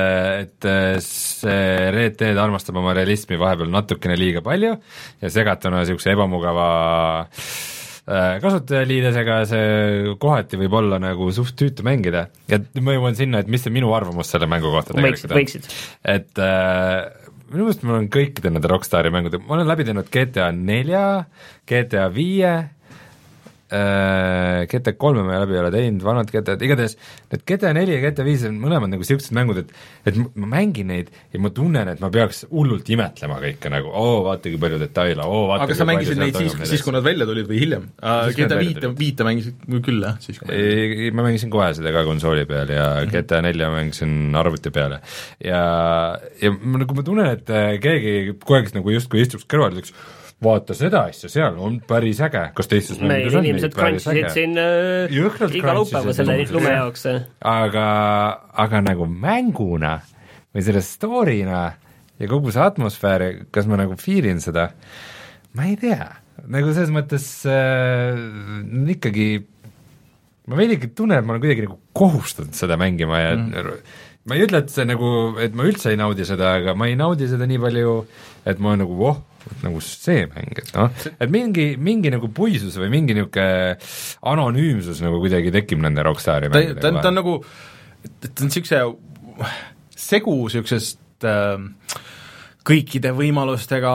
et 0.46 0.70
see 1.06 1.92
Red 1.98 2.18
Dead 2.20 2.40
armastab 2.40 2.80
oma 2.80 2.94
realismi 2.96 3.38
vahepeal 3.40 3.70
natukene 3.72 4.16
liiga 4.18 4.44
palju 4.44 4.74
ja 5.22 5.32
segatuna 5.32 5.82
niisuguse 5.82 6.16
ebamugava 6.16 6.68
kasutajaliidesega 8.02 9.34
see 9.46 10.14
kohati 10.20 10.58
võib 10.58 10.72
olla 10.80 10.98
nagu 11.02 11.28
suht 11.34 11.54
tüütu 11.58 11.84
mängida 11.86 12.24
ja 12.50 12.58
ma 12.82 12.96
jõuan 12.96 13.14
sinna, 13.18 13.42
et 13.42 13.50
mis 13.52 13.62
see 13.62 13.74
minu 13.74 13.92
arvamus 13.94 14.32
selle 14.34 14.48
mängu 14.50 14.72
kohta 14.74 14.96
tegelikult 14.96 15.36
on. 15.38 15.68
et 16.10 16.42
äh, 16.42 16.96
minu 17.52 17.68
meelest 17.68 17.84
ma 17.86 17.94
olen 17.94 18.08
kõikide 18.12 18.50
nende 18.50 18.70
Rockstari 18.70 19.12
mängude, 19.14 19.38
ma 19.44 19.54
olen 19.58 19.70
läbi 19.70 19.86
teinud 19.86 20.10
GTA 20.10 20.50
nelja, 20.56 21.04
GTA 21.68 22.08
viie 22.14 22.56
äh, 23.72 24.62
GTA 24.70 24.94
kolme 25.00 25.24
ma 25.26 25.40
läbi 25.42 25.56
ei 25.56 25.62
ole 25.62 25.72
teinud, 25.74 26.04
vanad 26.04 26.30
GTA-d, 26.32 26.62
igatahes 26.66 26.96
need 27.32 27.44
GTA 27.48 27.72
neli 27.76 27.96
ja 27.96 28.02
GTA 28.04 28.26
viis 28.26 28.44
on 28.48 28.58
mõlemad 28.62 28.92
nagu 28.92 29.04
niisugused 29.04 29.34
mängud, 29.36 29.62
et 29.62 29.72
et 30.08 30.18
ma 30.18 30.50
mängin 30.54 30.90
neid 30.92 31.10
ja 31.32 31.40
ma 31.42 31.52
tunnen, 31.54 31.90
et 31.92 32.02
ma 32.02 32.10
peaks 32.12 32.44
hullult 32.50 32.88
imetlema 32.92 33.40
kõike 33.42 33.72
nagu, 33.72 33.92
oo 34.02 34.22
vaata 34.28 34.52
kui 34.52 34.60
palju 34.62 34.80
detaile, 34.82 35.26
oo 35.26 35.44
vaata 35.50 35.68
aga 35.68 35.78
sa 35.78 35.88
mängisid 35.88 36.20
neid 36.20 36.38
siis, 36.38 36.56
siis 36.70 36.84
kui 36.84 36.94
nad 36.94 37.06
välja 37.06 37.28
tulid 37.28 37.48
või 37.50 37.62
hiljem 37.64 37.88
uh,? 37.98 38.30
GTA 38.32 38.60
viite, 38.60 38.92
viite 38.98 39.28
mängisid 39.28 39.68
küll 39.84 40.02
jah, 40.04 40.18
siis 40.22 40.40
kui 40.42 40.52
ei, 40.56 41.10
ma 41.14 41.26
mängisin 41.26 41.52
kohe 41.52 41.72
seda 41.76 41.94
ka 41.94 42.04
konsooli 42.08 42.46
peal 42.48 42.70
ja 42.72 42.88
mm 42.94 43.08
-hmm. 43.08 43.12
GTA 43.16 43.42
nelja 43.48 43.70
mängisin 43.72 44.36
arvuti 44.36 44.70
peale. 44.70 45.00
ja, 45.44 45.62
ja 46.42 46.54
ma 46.60 46.82
nagu 46.82 46.94
ma 46.94 47.02
tunnen, 47.06 47.30
et 47.38 47.46
keegi 47.82 48.34
kogu 48.38 48.58
aeg 48.58 48.74
nagu 48.76 48.90
justkui 48.90 49.22
istuks 49.24 49.46
kõrval 49.48 49.72
ja 49.72 49.80
ütleks, 49.80 49.94
vaata 50.42 50.76
seda 50.76 51.04
asja, 51.10 51.30
seal 51.32 51.58
on 51.62 51.78
päris 51.88 52.20
äge, 52.24 52.42
kas 52.56 52.70
teistes 52.70 53.00
mängudes 53.02 53.36
on 53.38 53.46
inimesed 53.46 53.76
crunchisid 53.76 54.28
siin 54.34 54.58
äh, 54.60 55.12
iga 55.58 55.76
laupäeva 55.76 56.14
selle 56.16 56.38
lume 56.50 56.74
jaoks. 56.74 57.06
aga, 57.52 57.86
aga 58.64 58.82
nagu 58.84 59.06
mänguna 59.06 59.98
või 60.52 60.66
selle 60.66 60.82
story'na 60.84 61.62
ja 62.18 62.30
kogu 62.30 62.52
see 62.54 62.64
atmosfäär, 62.64 63.26
kas 63.54 63.70
ma 63.70 63.80
nagu 63.80 63.96
feel 64.00 64.28
in 64.30 64.42
seda, 64.42 64.70
ma 65.56 65.70
ei 65.70 65.78
tea, 65.80 66.10
nagu 66.50 66.74
selles 66.74 66.92
mõttes 66.94 67.28
äh, 67.48 68.18
ikkagi 68.96 69.28
ma 70.50 70.58
veidike 70.58 70.90
tunnen, 70.96 71.20
et 71.20 71.26
ma 71.26 71.36
olen 71.36 71.44
kuidagi 71.44 71.66
nagu 71.66 71.78
kohustatud 71.96 72.54
seda 72.56 72.78
mängima 72.80 73.20
ja 73.20 73.34
mm. 73.38 73.82
ma 74.26 74.36
ei 74.36 74.46
ütle, 74.46 74.62
et 74.62 74.72
see 74.74 74.86
nagu, 74.88 75.10
et 75.42 75.54
ma 75.58 75.66
üldse 75.68 75.92
ei 75.92 76.00
naudi 76.00 76.26
seda, 76.26 76.56
aga 76.60 76.74
ma 76.78 76.88
ei 76.90 76.98
naudi 76.98 77.28
seda 77.30 77.46
nii 77.48 77.60
palju, 77.62 77.94
et 78.50 78.62
ma 78.62 78.74
nagu 78.78 78.98
voh, 78.98 79.22
nagu 79.62 79.82
see 79.84 80.26
mäng, 80.30 80.56
et 80.62 80.72
noh, 80.76 81.04
et 81.12 81.32
mingi, 81.32 81.66
mingi 81.80 82.12
nagu 82.14 82.30
puisus 82.34 82.76
või 82.80 82.90
mingi 82.92 83.16
niisugune 83.16 83.76
anonüümsus 84.32 85.02
nagu 85.04 85.20
kuidagi 85.22 85.52
tekib 85.54 85.82
nende 85.84 86.04
Rockstari 86.06 86.50
mängudega. 86.52 86.80
ta, 86.80 86.94
ta, 86.94 87.04
ta 87.06 87.12
on 87.12 87.20
nagu, 87.20 87.36
ta 88.22 88.32
on 88.32 88.50
niisuguse 88.50 88.82
segu 90.02 90.36
niisugusest 90.46 91.28
äh, 91.28 91.68
kõikide 92.66 93.10
võimalustega 93.16 93.90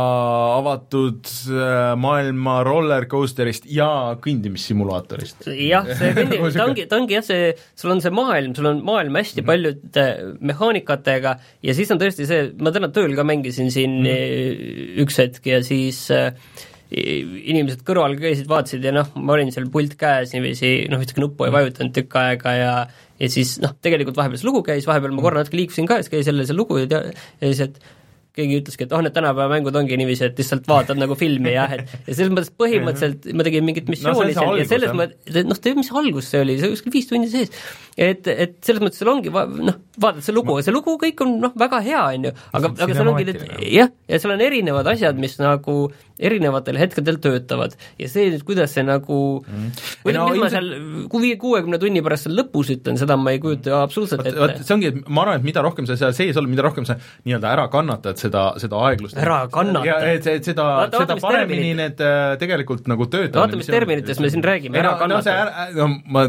avatud 0.58 1.30
äh, 1.54 1.94
maailma 2.00 2.60
rollercoasterist 2.68 3.68
ja 3.72 3.90
kõndimissimulaatorist. 4.24 5.48
jah, 5.56 5.88
see 6.00 6.14
kõndi-, 6.18 6.42
ta 6.56 6.66
ongi, 6.68 6.88
ta 6.90 7.00
ongi 7.00 7.18
jah, 7.18 7.26
see, 7.26 7.52
sul 7.80 7.96
on 7.96 8.04
see 8.04 8.14
maailm, 8.14 8.56
sul 8.58 8.70
on 8.72 8.84
maailm 8.88 9.20
hästi 9.20 9.42
mhm. 9.42 9.50
paljude 9.50 10.08
mehaanikatega 10.52 11.38
ja 11.64 11.78
siis 11.78 11.92
on 11.96 12.02
tõesti 12.02 12.28
see, 12.30 12.50
ma 12.60 12.76
täna 12.76 12.92
tööl 12.94 13.16
ka 13.18 13.28
mängisin 13.28 13.72
siin 13.74 14.02
mm. 14.04 15.04
üks 15.04 15.22
hetk 15.24 15.48
ja 15.48 15.62
siis 15.66 16.04
äh, 16.14 16.34
inimesed 16.92 17.82
kõrval 17.88 18.16
käisid, 18.20 18.48
vaatasid 18.48 18.86
ja 18.88 18.94
noh, 18.96 19.10
ma 19.20 19.36
olin 19.36 19.52
seal 19.52 19.68
pult 19.72 19.98
käes 20.00 20.32
niiviisi, 20.36 20.88
noh, 20.92 21.02
ühtegi 21.04 21.24
nuppu 21.24 21.48
ei 21.48 21.52
mhm. 21.52 21.60
vajutanud 21.60 21.96
tükk 21.96 22.20
aega 22.22 22.56
ja 22.56 22.72
ja 23.18 23.30
siis 23.34 23.56
noh, 23.64 23.74
tegelikult 23.82 24.18
vahepeal 24.18 24.38
see 24.38 24.48
lugu 24.48 24.62
käis, 24.66 24.86
vahepeal 24.88 25.16
ma 25.16 25.24
korra 25.26 25.42
natuke 25.42 25.58
liikusin 25.58 25.88
ka 25.90 25.98
siis 26.02 26.12
käis 26.14 26.28
jälle 26.30 26.46
see 26.46 26.58
lugu 26.58 26.78
ja 26.78 26.90
tea-, 26.92 27.14
ja 27.42 27.50
siis, 27.50 27.64
et 27.66 27.97
keegi 28.38 28.62
ütleski, 28.62 28.86
et 28.88 28.94
oh, 28.96 29.02
need 29.04 29.16
tänapäeva 29.16 29.50
mängud 29.52 29.76
ongi 29.80 29.98
niiviisi, 30.00 30.30
et 30.30 30.40
lihtsalt 30.40 30.68
vaatad 30.70 31.00
nagu 31.02 31.18
filmi 31.20 31.56
jah, 31.56 31.74
et 31.78 31.92
ja 32.06 32.14
selles 32.14 32.32
mõttes 32.34 32.54
põhimõtteliselt 32.62 33.28
ma 33.34 33.48
tegin 33.48 33.68
mingit 33.68 33.92
missiooni 33.92 34.32
see 34.32 34.40
seal 34.40 34.62
ja 34.62 34.70
selles 34.70 34.96
mõttes, 34.98 35.48
noh, 35.50 35.82
mis 35.82 35.92
algus 36.02 36.32
see 36.34 36.44
oli, 36.46 36.58
see 36.62 36.70
oli 36.70 36.78
kuskil 36.78 36.98
viis 36.98 37.10
tundi 37.10 37.32
sees. 37.34 37.68
Et, 37.98 38.28
et 38.30 38.58
selles 38.62 38.82
mõttes 38.84 39.00
seal 39.02 39.10
ongi 39.10 39.32
va-, 39.34 39.48
noh, 39.50 39.78
vaatad 39.98 40.22
see 40.26 40.36
lugu, 40.36 40.60
see 40.62 40.74
lugu 40.74 40.94
kõik 41.02 41.24
on 41.26 41.32
noh, 41.42 41.54
väga 41.58 41.80
hea, 41.82 42.02
on 42.14 42.28
ju, 42.30 42.34
aga, 42.60 42.70
aga 42.86 42.98
seal 43.00 43.10
ongi 43.10 43.26
need, 43.26 43.46
jah, 43.74 43.90
ja 44.06 44.20
seal 44.22 44.36
on 44.36 44.44
erinevad 44.46 44.90
asjad, 44.92 45.18
mis 45.18 45.34
nagu 45.42 45.78
erinevatel 46.18 46.78
hetkedel 46.82 47.18
töötavad 47.22 47.74
ja 48.02 48.10
see 48.10 48.30
nüüd, 48.32 48.44
kuidas 48.46 48.72
see 48.74 48.84
nagu 48.86 49.18
mm. 49.44 49.68
Ei 50.08 50.16
no 50.16 50.28
mis 50.30 50.40
ma 50.42 50.48
ilmselt- 50.48 50.54
seal 50.56 51.10
kui 51.12 51.24
viie, 51.26 51.38
kuuekümne 51.42 51.80
tunni 51.82 52.02
pärast 52.06 52.28
seal 52.28 52.38
lõpus 52.38 52.72
ütlen, 52.74 52.98
seda 53.02 53.18
ma 53.22 53.34
ei 53.34 53.42
kujuta 53.42 53.82
absoluutselt 53.84 54.24
vot, 54.26 54.38
vot 54.44 54.54
ette. 54.54 54.66
see 54.66 54.78
ongi, 54.78 54.92
et 54.94 55.10
ma 55.10 55.26
arvan, 55.26 55.42
et 55.42 55.48
mida 55.50 55.66
rohkem 55.66 55.90
sa 55.90 55.98
seal 56.00 56.14
sees 56.18 56.38
oled, 56.38 56.50
mida 56.54 56.66
rohkem 56.66 56.86
sa 56.90 56.98
nii-öelda 56.98 57.52
ära 57.54 57.68
kannatad 57.74 58.22
seda, 58.22 58.48
seda 58.62 58.82
aeglust. 58.90 59.18
Ära 59.22 59.44
kannata. 59.54 59.86
ja 59.90 59.98
et, 60.14 60.30
et 60.38 60.50
seda, 60.50 60.68
seda 60.94 61.18
paremini 61.22 61.74
terminid- 61.74 61.82
need 61.84 62.06
äh, 62.06 62.38
tegelikult 62.42 62.90
nagu 62.90 63.10
töötavad. 63.10 63.44
vaata, 63.46 63.62
mis 63.62 63.70
terminitest 63.70 64.22
me 64.22 64.34
siin 64.34 64.46
räägime, 64.46 64.82
ära 64.82 64.96
no 65.10 65.22
see 65.26 65.38
ära, 65.38 65.68
no 65.78 65.90
ma 66.14 66.26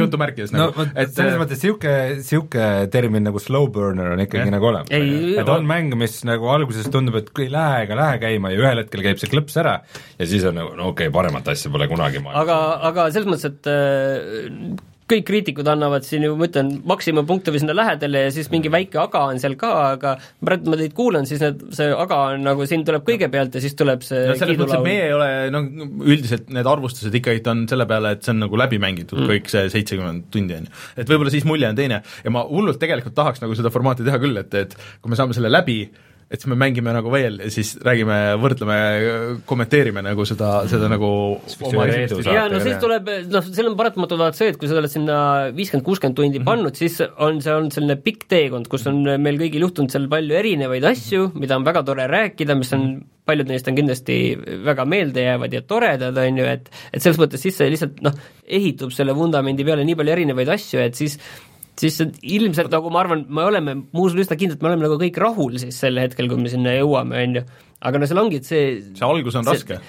jutumärkides 0.00 0.52
no 0.54 0.68
nagu 0.68 0.73
et 0.82 1.12
selles 1.14 1.36
mõttes 1.40 1.60
niisugune, 1.60 2.18
niisugune 2.20 2.68
termin 2.92 3.26
nagu 3.28 3.42
slow 3.42 3.68
burner 3.74 4.14
on 4.14 4.24
ikkagi 4.24 4.46
Jah. 4.46 4.54
nagu 4.54 4.70
olemas. 4.70 4.92
Et 4.94 5.52
on 5.56 5.68
mäng, 5.68 5.94
mis 5.98 6.16
nagu 6.28 6.50
alguses 6.52 6.88
tundub, 6.92 7.18
et 7.20 7.30
kui 7.34 7.48
ei 7.48 7.54
lähe 7.54 7.84
ega 7.86 7.98
lähe 7.98 8.22
käima 8.22 8.54
ja 8.54 8.62
ühel 8.62 8.82
hetkel 8.84 9.04
käib 9.04 9.20
see 9.22 9.30
klõps 9.32 9.58
ära 9.60 9.76
ja 10.18 10.30
siis 10.30 10.46
on 10.48 10.58
nagu 10.60 10.74
no 10.78 10.90
okei 10.92 11.08
okay,, 11.10 11.14
paremat 11.14 11.52
asja 11.54 11.72
pole 11.74 11.88
kunagi 11.90 12.22
maailmas. 12.24 12.42
aga, 12.44 12.58
aga 12.90 13.06
selles 13.14 13.30
mõttes, 13.30 13.48
et 13.52 13.70
äh, 13.70 14.92
kõik 15.10 15.24
kriitikud 15.28 15.68
annavad 15.68 16.04
siin 16.06 16.24
ju, 16.24 16.34
ma 16.38 16.46
ütlen, 16.48 16.70
maksimumpunkte 16.88 17.52
või 17.52 17.60
sinna 17.60 17.74
lähedale 17.76 18.24
ja 18.26 18.30
siis 18.32 18.48
mingi 18.52 18.70
väike 18.72 19.00
aga 19.02 19.24
on 19.28 19.40
seal 19.42 19.56
ka, 19.60 19.72
aga 19.92 20.14
praegu 20.44 20.72
ma 20.72 20.78
teid 20.80 20.94
kuulan, 20.96 21.28
siis 21.28 21.42
need, 21.44 21.60
see 21.76 21.90
aga 21.92 22.20
on 22.32 22.46
nagu 22.46 22.64
siin 22.68 22.86
tuleb 22.88 23.04
kõigepealt 23.08 23.58
ja 23.58 23.62
siis 23.64 23.76
tuleb 23.76 24.04
see 24.06 24.22
no 24.30 24.36
selles 24.40 24.60
mõttes, 24.60 24.78
et 24.78 24.86
meie 24.86 25.04
ei 25.10 25.12
ole, 25.16 25.28
no 25.52 25.62
üldiselt 26.06 26.48
need 26.54 26.70
arvustused 26.70 27.20
ikkagi 27.20 27.44
on 27.52 27.66
selle 27.70 27.88
peale, 27.90 28.14
et 28.16 28.24
see 28.24 28.32
on 28.32 28.40
nagu 28.46 28.60
läbi 28.60 28.80
mängitud 28.82 29.20
mm. 29.20 29.34
kõik 29.34 29.52
see 29.52 29.68
seitsekümmend 29.76 30.30
tundi, 30.32 30.56
on 30.56 30.70
ju. 30.70 30.80
et 30.96 31.12
võib-olla 31.12 31.34
siis 31.34 31.44
mulje 31.48 31.68
on 31.68 31.78
teine 31.78 32.00
ja 32.00 32.32
ma 32.32 32.46
hullult 32.48 32.80
tegelikult 32.80 33.16
tahaks 33.18 33.44
nagu 33.44 33.56
seda 33.58 33.72
formaati 33.74 34.08
teha 34.08 34.20
küll, 34.22 34.40
et, 34.40 34.56
et 34.56 34.76
kui 35.04 35.12
me 35.12 35.20
saame 35.20 35.36
selle 35.36 35.52
läbi, 35.52 35.82
et 36.34 36.42
siis 36.42 36.50
me 36.50 36.58
mängime 36.60 36.92
nagu 36.94 37.10
veel 37.12 37.38
ja 37.44 37.50
siis 37.54 37.74
räägime, 37.84 38.18
võrdleme, 38.42 38.76
kommenteerime 39.48 40.02
nagu 40.04 40.26
seda, 40.28 40.50
seda 40.70 40.90
nagu 40.92 41.10
jaa, 42.26 42.48
no 42.50 42.60
siis 42.60 42.74
jah. 42.74 42.80
tuleb, 42.82 43.10
noh, 43.32 43.46
seal 43.54 43.70
on 43.70 43.76
paratamatult 43.78 44.20
vaata 44.24 44.40
see, 44.40 44.50
et 44.52 44.58
kui 44.60 44.68
sa 44.70 44.76
oled 44.80 44.92
sinna 44.92 45.18
viiskümmend, 45.56 45.86
kuuskümmend 45.86 46.18
tundi 46.18 46.40
Mhm. 46.42 46.46
pannud, 46.48 46.76
siis 46.78 46.98
on 47.22 47.40
see 47.44 47.54
olnud 47.54 47.72
selline 47.76 47.96
pikk 48.02 48.26
teekond, 48.30 48.68
kus 48.68 48.86
on 48.90 49.02
meil 49.22 49.38
kõigil 49.40 49.64
juhtunud 49.66 49.92
seal 49.94 50.08
palju 50.10 50.34
erinevaid 50.42 50.84
asju, 50.90 51.30
mida 51.38 51.56
on 51.56 51.64
väga 51.66 51.84
tore 51.86 52.06
rääkida, 52.10 52.56
mis 52.58 52.72
on, 52.76 52.86
paljud 53.24 53.48
neist 53.48 53.68
on 53.70 53.76
kindlasti 53.78 54.18
väga 54.66 54.84
meeldejäävad 54.84 55.52
ja 55.56 55.62
toredad, 55.64 56.18
on 56.20 56.38
ju, 56.42 56.44
et 56.44 56.68
et 56.92 57.00
selles 57.02 57.18
mõttes 57.20 57.40
siis 57.40 57.56
see 57.56 57.70
lihtsalt 57.72 58.02
noh, 58.04 58.12
ehitub 58.44 58.92
selle 58.92 59.14
vundamendi 59.16 59.64
peale 59.64 59.84
nii 59.86 59.96
palju 59.96 60.12
erinevaid 60.18 60.48
asju, 60.58 60.80
et 60.84 60.94
siis 60.98 61.18
siis 61.80 61.98
see 61.98 62.12
ilmselt 62.36 62.70
nagu 62.74 62.92
ma 62.92 63.02
arvan, 63.02 63.24
me 63.28 63.44
oleme, 63.48 63.76
ma 63.82 64.04
usun 64.04 64.22
üsna 64.22 64.38
kindlalt, 64.38 64.62
me 64.62 64.70
oleme 64.72 64.86
nagu 64.86 64.98
kõik 65.00 65.18
rahul 65.22 65.58
siis 65.62 65.78
sel 65.82 65.98
hetkel, 66.02 66.30
kui 66.30 66.40
me 66.40 66.52
sinna 66.52 66.76
jõuame, 66.76 67.18
on 67.26 67.38
ju. 67.40 67.44
aga 67.84 68.00
no 68.00 68.08
seal 68.10 68.22
ongi, 68.22 68.40
et 68.42 68.48
see 68.48 68.64
see 68.92 69.06
algus 69.06 69.38
on 69.40 69.46
see- 69.48 69.56
raske. 69.56 69.80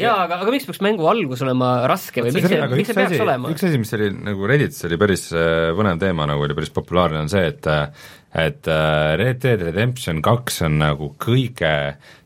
jaa, 0.00 0.16
aga, 0.26 0.40
aga 0.42 0.52
miks 0.52 0.66
peaks 0.68 0.82
mängu 0.84 1.06
algus 1.08 1.44
olema 1.46 1.70
raske 1.90 2.24
või 2.24 2.34
miks 2.34 2.50
see, 2.50 2.60
miks 2.74 2.90
see 2.92 2.98
peaks 2.98 3.24
olema? 3.24 3.54
üks 3.54 3.64
asi, 3.68 3.80
mis 3.80 3.94
oli 3.96 4.10
nagu 4.16 4.50
Redditis 4.50 4.84
oli 4.90 5.00
päris 5.00 5.30
äh, 5.32 5.70
põnev 5.78 6.02
teema, 6.02 6.28
nagu 6.28 6.44
oli 6.44 6.58
päris 6.58 6.74
populaarne, 6.74 7.24
on 7.24 7.32
see, 7.32 7.46
et 7.54 7.70
äh, 7.70 7.88
et 8.34 8.66
äh, 8.66 9.14
Red 9.20 9.40
Dead 9.44 9.62
Redemption 9.62 10.20
kaks 10.26 10.60
on 10.66 10.80
nagu 10.82 11.12
kõige 11.22 11.72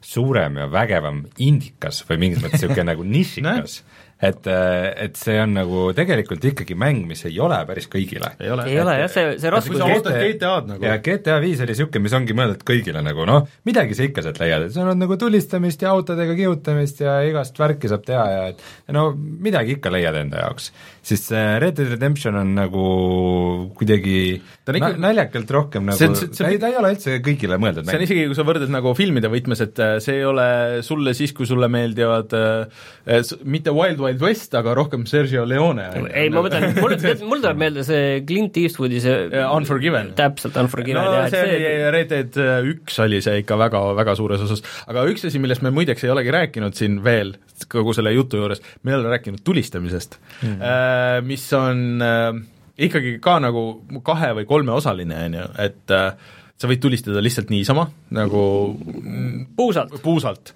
suurem 0.01 0.57
ja 0.57 0.67
vägevam 0.73 1.27
indikas 1.45 2.01
või 2.09 2.23
mingis 2.25 2.41
mõttes 2.43 2.65
niisugune 2.65 2.89
nagu 2.95 3.05
nišikas 3.15 3.83
et, 4.21 4.47
et 4.51 5.15
see 5.17 5.37
on 5.39 5.53
nagu 5.55 5.83
tegelikult 5.95 6.43
ikkagi 6.51 6.75
mäng, 6.75 7.05
mis 7.07 7.21
ei 7.29 7.37
ole 7.39 7.59
päris 7.69 7.87
kõigile. 7.91 8.33
ei 8.43 8.51
ole, 8.51 8.65
ei 8.67 8.81
ole 8.83 8.97
jah, 8.99 9.11
see, 9.13 9.27
see 9.39 9.47
kui 9.47 9.55
raskus 9.55 9.79
sa 9.79 9.87
ootad 9.95 10.17
GTA-d 10.19 10.71
nagu 10.73 10.89
ja 10.89 10.97
GTA 10.99 11.37
viis 11.45 11.61
oli 11.63 11.71
niisugune, 11.75 12.03
mis 12.03 12.17
ongi 12.19 12.35
mõeldud 12.35 12.65
kõigile 12.67 13.03
nagu 13.07 13.27
noh, 13.29 13.47
midagi 13.69 13.95
sa 13.95 14.03
ikka 14.09 14.25
sealt 14.27 14.41
leiad, 14.43 14.67
et 14.67 14.75
seal 14.75 14.91
on 14.91 14.99
nagu 14.99 15.17
tulistamist 15.21 15.83
ja 15.87 15.93
autodega 15.95 16.35
kihutamist 16.39 17.01
ja 17.05 17.21
igast 17.29 17.59
värki 17.63 17.91
saab 17.93 18.03
teha 18.09 18.25
ja 18.33 18.43
et 18.51 18.65
no 18.97 19.13
midagi 19.15 19.77
ikka 19.79 19.93
leiad 19.95 20.19
enda 20.25 20.43
jaoks. 20.49 20.73
siis 21.09 21.23
see 21.31 21.45
Red 21.63 21.79
Dead 21.79 21.95
Redemption 21.95 22.35
on 22.43 22.51
nagu 22.59 22.83
kuidagi 23.79 24.41
Ta 24.67 24.73
on 24.75 24.81
ikka- 24.81 24.91
na- 24.99 25.07
naljakalt 25.09 25.51
rohkem 25.55 25.87
nagu, 25.89 25.97
See 25.99 26.09
on- 26.09 26.17
see- 26.17 26.29
see- 26.33 26.45
ta 26.45 26.51
ei, 26.51 26.59
ta 26.59 26.69
ei 26.69 26.77
ole 26.77 26.91
üldse 26.95 27.21
kõigile 27.23 27.57
mõeldud 27.63 27.87
see 27.87 27.95
on 27.95 28.01
mäng. 28.03 28.09
isegi, 28.09 28.27
kui 28.27 28.35
sa 28.35 28.43
võrdled 28.43 28.69
nagu 28.75 28.95
filmide 28.99 29.31
võtmes, 29.33 29.61
et 29.63 29.79
äh, 29.79 29.99
see 30.01 30.19
ei 30.19 30.25
ole 30.25 30.83
sulle 30.83 31.15
siis, 31.15 31.33
kui 31.33 31.47
sulle 31.47 31.69
meeldivad 31.69 32.35
äh, 32.35 33.23
mitte 33.45 33.71
Wild 33.71 33.99
Wild 34.01 34.08
West, 34.21 34.55
aga 34.59 34.75
rohkem 34.77 35.05
Sergio 35.11 35.45
Leone. 35.49 35.87
ei, 36.09 36.31
ma 36.33 36.43
mõtlen, 36.45 36.73
mul, 36.79 36.95
mul 37.31 37.43
tuleb 37.43 37.61
meelde 37.61 37.85
see 37.87 38.21
Clint 38.29 38.57
Eastwoodi 38.61 39.03
see 39.05 39.45
Unforgiven. 39.45 40.13
täpselt, 40.19 40.57
Unforgiven 40.61 41.01
no 41.03 41.15
jah, 41.19 41.31
see 41.33 41.45
oli, 41.45 41.73
Red 41.95 42.13
Dead 42.13 42.41
äh, 42.43 42.71
üks 42.73 42.99
oli 43.05 43.23
see 43.25 43.43
ikka 43.43 43.59
väga, 43.61 43.83
väga 43.99 44.17
suures 44.19 44.45
osas, 44.49 44.65
aga 44.89 45.07
üks 45.13 45.29
asi, 45.29 45.43
millest 45.43 45.65
me 45.67 45.75
muideks 45.75 46.07
ei 46.07 46.15
olegi 46.15 46.35
rääkinud 46.35 46.79
siin 46.79 47.01
veel, 47.05 47.35
kogu 47.71 47.97
selle 47.97 48.15
jutu 48.17 48.41
juures, 48.41 48.65
me 48.83 48.95
ei 48.95 49.01
ole 49.01 49.13
rääkinud 49.13 49.45
tulistamisest 49.45 50.19
mm, 50.19 50.55
-hmm. 50.55 51.29
mis 51.29 51.47
on 51.59 52.03
äh, 52.05 52.33
ikkagi 52.89 53.19
ka 53.23 53.39
nagu 53.43 53.69
kahe- 54.07 54.35
või 54.41 54.49
kolmeosaline, 54.49 55.23
on 55.29 55.41
ju, 55.41 55.47
et 55.65 55.95
äh, 55.95 56.35
sa 56.59 56.71
võid 56.71 56.83
tulistada 56.83 57.23
lihtsalt 57.23 57.53
niisama, 57.55 57.87
nagu 58.15 58.43
puusalt. 59.57 59.95
puusalt. 60.03 60.53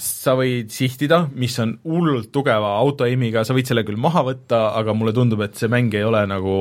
Sa 0.00 0.34
võid 0.38 0.70
sihtida, 0.72 1.24
mis 1.36 1.54
on 1.62 1.74
hullult 1.84 2.30
tugeva 2.32 2.72
autoaimiga, 2.80 3.42
sa 3.44 3.54
võid 3.56 3.68
selle 3.68 3.84
küll 3.86 4.00
maha 4.00 4.22
võtta, 4.26 4.60
aga 4.78 4.94
mulle 4.96 5.12
tundub, 5.16 5.42
et 5.44 5.58
see 5.60 5.68
mäng 5.72 5.94
ei 5.96 6.04
ole 6.06 6.22
nagu 6.30 6.54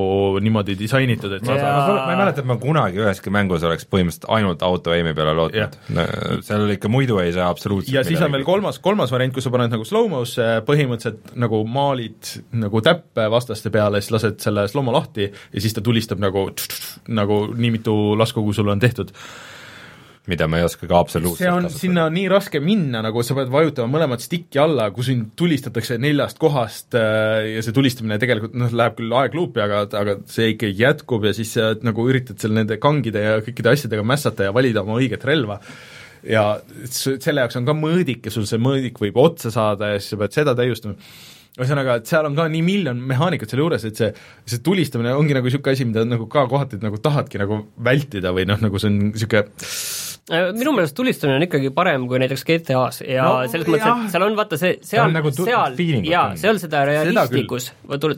niimoodi 0.43 0.75
disainitud, 0.79 1.37
et 1.37 1.45
sa 1.47 1.55
Jaa. 1.55 1.61
saad 1.63 2.01
ma, 2.01 2.13
ei 2.13 2.19
mäleta, 2.19 2.43
et 2.43 2.49
ma 2.49 2.57
kunagi 2.59 3.01
üheski 3.01 3.31
mängus 3.33 3.63
oleks 3.67 3.87
põhimõtteliselt 3.87 4.27
ainult 4.35 4.65
auto-aim'i 4.65 5.15
peale 5.17 5.35
lootnud. 5.39 5.77
seal 6.45 6.75
ikka 6.75 6.91
muidu 6.91 7.21
ei 7.23 7.31
saa 7.35 7.49
absoluutselt 7.53 7.95
ja 7.95 8.03
siis 8.07 8.21
on 8.25 8.35
veel 8.35 8.45
kolmas, 8.47 8.81
kolmas 8.83 9.13
variant, 9.13 9.35
kus 9.35 9.47
sa 9.47 9.53
paned 9.53 9.71
nagu 9.73 9.87
slow-mo'sse, 9.87 10.49
põhimõtteliselt 10.67 11.35
nagu 11.39 11.61
maalid 11.69 12.33
nagu 12.59 12.83
täppe 12.85 13.29
vastaste 13.31 13.71
peale, 13.73 14.03
siis 14.03 14.15
lased 14.17 14.43
selle 14.43 14.67
slow-mo 14.71 14.95
lahti 14.95 15.29
ja 15.29 15.63
siis 15.63 15.77
ta 15.77 15.85
tulistab 15.85 16.19
nagu 16.21 16.49
nagu 17.07 17.39
nii 17.55 17.71
mitu 17.77 17.95
lasku, 18.19 18.43
kui 18.43 18.57
sul 18.57 18.71
on 18.71 18.83
tehtud. 18.83 19.15
Mida 20.29 20.47
ma 20.49 20.61
ei 20.61 20.67
oska 20.67 20.87
ka 20.89 20.99
absoluutselt 20.99 21.43
see 21.43 21.51
on, 21.53 21.69
sinna 21.73 22.05
on 22.09 22.15
nii 22.15 22.27
raske 22.31 22.61
minna, 22.63 23.03
nagu 23.05 23.23
sa 23.25 23.37
pead 23.37 23.51
vajutama 23.53 23.91
mõlemat 23.97 24.23
stikki 24.23 24.61
alla, 24.61 24.89
kui 24.95 25.07
sind 25.07 25.33
tulistatakse 25.39 25.99
neljast 26.01 26.39
kohast 26.41 26.97
äh, 26.99 27.55
ja 27.55 27.63
see 27.65 27.75
tulistamine 27.75 28.19
tegelikult 28.21 28.57
noh, 28.59 28.73
läheb 28.81 28.97
küll 28.99 29.15
aegluupi, 29.21 29.63
aga, 29.65 29.85
aga 30.01 30.19
see 30.29 30.53
ikka 30.53 30.73
jätkub 30.79 31.25
ja 31.27 31.35
siis 31.35 31.55
sa 31.57 31.71
nagu 31.85 32.05
üritad 32.09 32.39
seal 32.41 32.55
nende 32.55 32.79
kangide 32.81 33.23
ja 33.25 33.39
kõikide 33.45 33.73
asjadega 33.73 34.05
mässata 34.05 34.49
ja 34.49 34.55
valida 34.55 34.83
oma 34.85 34.99
õiget 34.99 35.25
relva. 35.27 35.59
Ja 36.25 36.59
selle 36.91 37.45
jaoks 37.45 37.55
on 37.59 37.67
ka 37.67 37.75
mõõdik 37.77 38.27
ja 38.27 38.33
sul 38.33 38.47
see 38.49 38.59
mõõdik 38.61 38.99
võib 38.99 39.19
otsa 39.21 39.51
saada 39.55 39.93
ja 39.93 39.99
siis 40.01 40.13
sa 40.13 40.19
pead 40.19 40.35
seda 40.35 40.55
täiustama. 40.57 40.97
Ühesõnaga, 41.59 41.97
et 41.99 42.07
seal 42.07 42.27
on 42.27 42.35
ka 42.37 42.45
nii 42.51 42.61
miljon 42.63 42.99
mehaanikat 43.09 43.51
selle 43.51 43.65
juures, 43.65 43.83
et 43.87 43.97
see, 43.99 44.11
see 44.47 44.61
tulistamine 44.63 45.11
ongi 45.17 45.35
nagu 45.35 45.47
niisugune 45.47 45.75
asi, 45.75 45.87
mida 45.87 46.05
nagu 46.07 46.27
ka 46.31 46.45
kohati 46.51 46.79
nagu 46.79 46.99
tahadki 47.03 47.41
nagu 47.41 47.63
vältida 47.83 48.31
või 48.35 48.45
noh, 48.47 48.61
nagu 48.63 48.79
see 48.79 48.91
on 48.91 48.99
niisugune 49.09 49.43
minu 50.29 50.73
meelest 50.75 50.95
tulistamine 50.97 51.39
on 51.39 51.45
ikkagi 51.45 51.71
parem 51.75 52.05
kui 52.09 52.19
näiteks 52.21 52.45
GTA-s 52.47 53.03
ja 53.07 53.25
No 53.25 53.49
selles 53.51 53.67
mõttes, 53.69 53.87
et 53.87 54.13
seal 54.13 54.25
on 54.25 54.37
vaata 54.37 54.59
see, 54.61 54.77
Seal 54.79 55.09
seal, 55.09 55.15
nagu 55.15 55.31
seal, 55.33 55.77
jaa 56.05 56.23
on., 56.31 56.39
seal 56.39 56.61
seda 56.61 56.83
realistlikkus, 56.89 57.71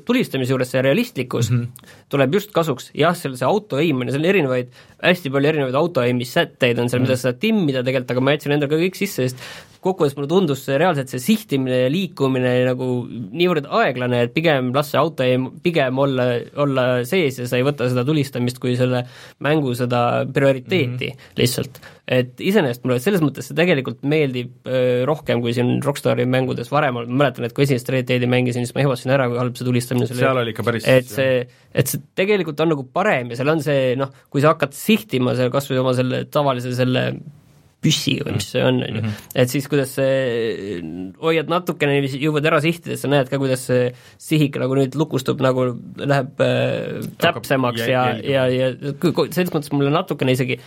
tulistamise 0.08 0.54
juures 0.54 0.72
see 0.74 0.84
realistlikkus 0.86 1.52
mm 1.52 1.64
-hmm. 1.64 1.98
tuleb 2.12 2.38
just 2.40 2.54
kasuks, 2.56 2.92
jah, 2.98 3.16
seal 3.18 3.36
see 3.40 3.48
autoaim 3.48 4.02
on 4.04 4.12
ja 4.12 4.16
seal 4.16 4.26
on 4.26 4.32
erinevaid, 4.34 4.72
hästi 5.04 5.34
palju 5.34 5.54
erinevaid 5.54 5.82
autoaimi 5.82 6.28
sätteid 6.28 6.80
on 6.80 6.90
seal 6.90 7.02
mm, 7.02 7.06
-hmm. 7.06 7.10
mida 7.10 7.18
sa 7.18 7.30
saad 7.30 7.40
timmida 7.40 7.84
tegelikult, 7.84 8.12
aga 8.12 8.22
ma 8.22 8.38
jätsin 8.38 8.56
endale 8.58 8.72
ka 8.72 8.82
kõik 8.82 8.98
sisse, 9.00 9.30
sest 9.30 9.70
kokkuvõttes 9.82 10.18
mulle 10.18 10.30
tundus 10.30 10.62
see 10.66 10.78
reaalselt 10.78 11.10
see 11.10 11.22
sihtimine 11.24 11.80
ja 11.86 11.90
liikumine 11.92 12.52
nagu 12.68 12.90
niivõrd 13.10 13.70
aeglane, 13.82 14.22
et 14.28 14.34
pigem 14.36 14.70
las 14.76 14.92
see 14.94 15.00
autoaim 15.02 15.48
pigem 15.66 15.98
olla, 16.04 16.28
olla 16.62 16.86
sees 17.08 17.40
ja 17.42 17.48
sa 17.50 17.58
ei 17.58 17.66
võta 17.66 17.90
seda 17.90 18.06
tulistamist 18.06 18.62
kui 18.62 18.76
selle 18.78 19.04
mängu 19.42 19.74
seda 19.78 20.28
prioriteeti 20.34 21.10
mm 21.10 21.18
-hmm. 21.18 21.34
lihtsalt. 21.42 21.82
Et 22.12 22.42
iseenesest 22.44 22.84
mulle 22.84 22.98
selles 23.00 23.22
mõttes 23.24 23.48
see 23.48 23.56
tegelikult 23.56 24.02
meeldib 24.12 24.68
öö, 24.68 25.06
rohkem, 25.08 25.40
kui 25.44 25.54
siin 25.56 25.78
Rockstari 25.86 26.26
mängudes 26.28 26.68
varem, 26.74 26.98
ma 26.98 27.06
mäletan, 27.08 27.46
et 27.48 27.56
kui 27.56 27.64
esimest 27.64 27.88
Red 27.94 28.10
Deadi 28.10 28.28
mängisin, 28.28 28.66
siis 28.68 28.76
ma 28.76 28.84
ehmatasin 28.84 29.14
ära, 29.16 29.30
kui 29.32 29.40
halb 29.40 29.56
see 29.56 29.68
tulistamine 29.70 30.10
seal 30.10 30.20
seal 30.20 30.42
oli 30.44 30.52
ikka 30.52 30.66
päris 30.68 30.88
et 30.92 31.08
see, 31.08 31.44
et 31.72 31.88
see 31.94 32.02
tegelikult 32.20 32.60
on 32.66 32.74
nagu 32.76 32.84
parem 32.92 33.32
ja 33.32 33.40
seal 33.40 33.54
on 33.54 33.64
see 33.64 33.94
noh, 34.00 34.12
kui 34.34 34.44
sa 34.44 34.52
hakkad 34.56 34.76
sihtima 34.76 35.38
seal 35.40 35.54
kas 35.54 35.72
või 35.72 35.80
oma 35.86 35.96
selle 35.96 36.26
tavalise 36.28 36.76
selle 36.76 37.06
püssiga 37.82 38.28
või 38.28 38.36
mis 38.38 38.52
see 38.54 38.62
on, 38.62 38.76
on 38.86 39.00
ju, 39.00 39.10
et 39.42 39.50
siis 39.50 39.66
kuidas 39.72 39.96
see, 39.98 40.76
hoiad 41.24 41.50
natukene 41.50 41.96
niiviisi, 41.96 42.20
jõuad 42.22 42.46
ära 42.46 42.60
sihtides, 42.62 43.02
sa 43.02 43.10
näed 43.10 43.32
ka, 43.32 43.40
kuidas 43.42 43.64
see 43.72 43.88
sihik 44.22 44.60
nagu 44.62 44.78
nüüd 44.78 44.94
lukustub, 45.00 45.42
nagu 45.42 45.70
läheb 45.98 46.44
äh, 46.46 47.02
täpsemaks 47.24 47.88
ja, 47.90 48.04
ja, 48.22 48.46
ja 48.54 48.70
ku- 49.02 49.26
selles 49.34 49.50
mõttes 49.56 49.74
mulle 49.74 49.90
natukene 49.96 50.36
isegi 50.38 50.60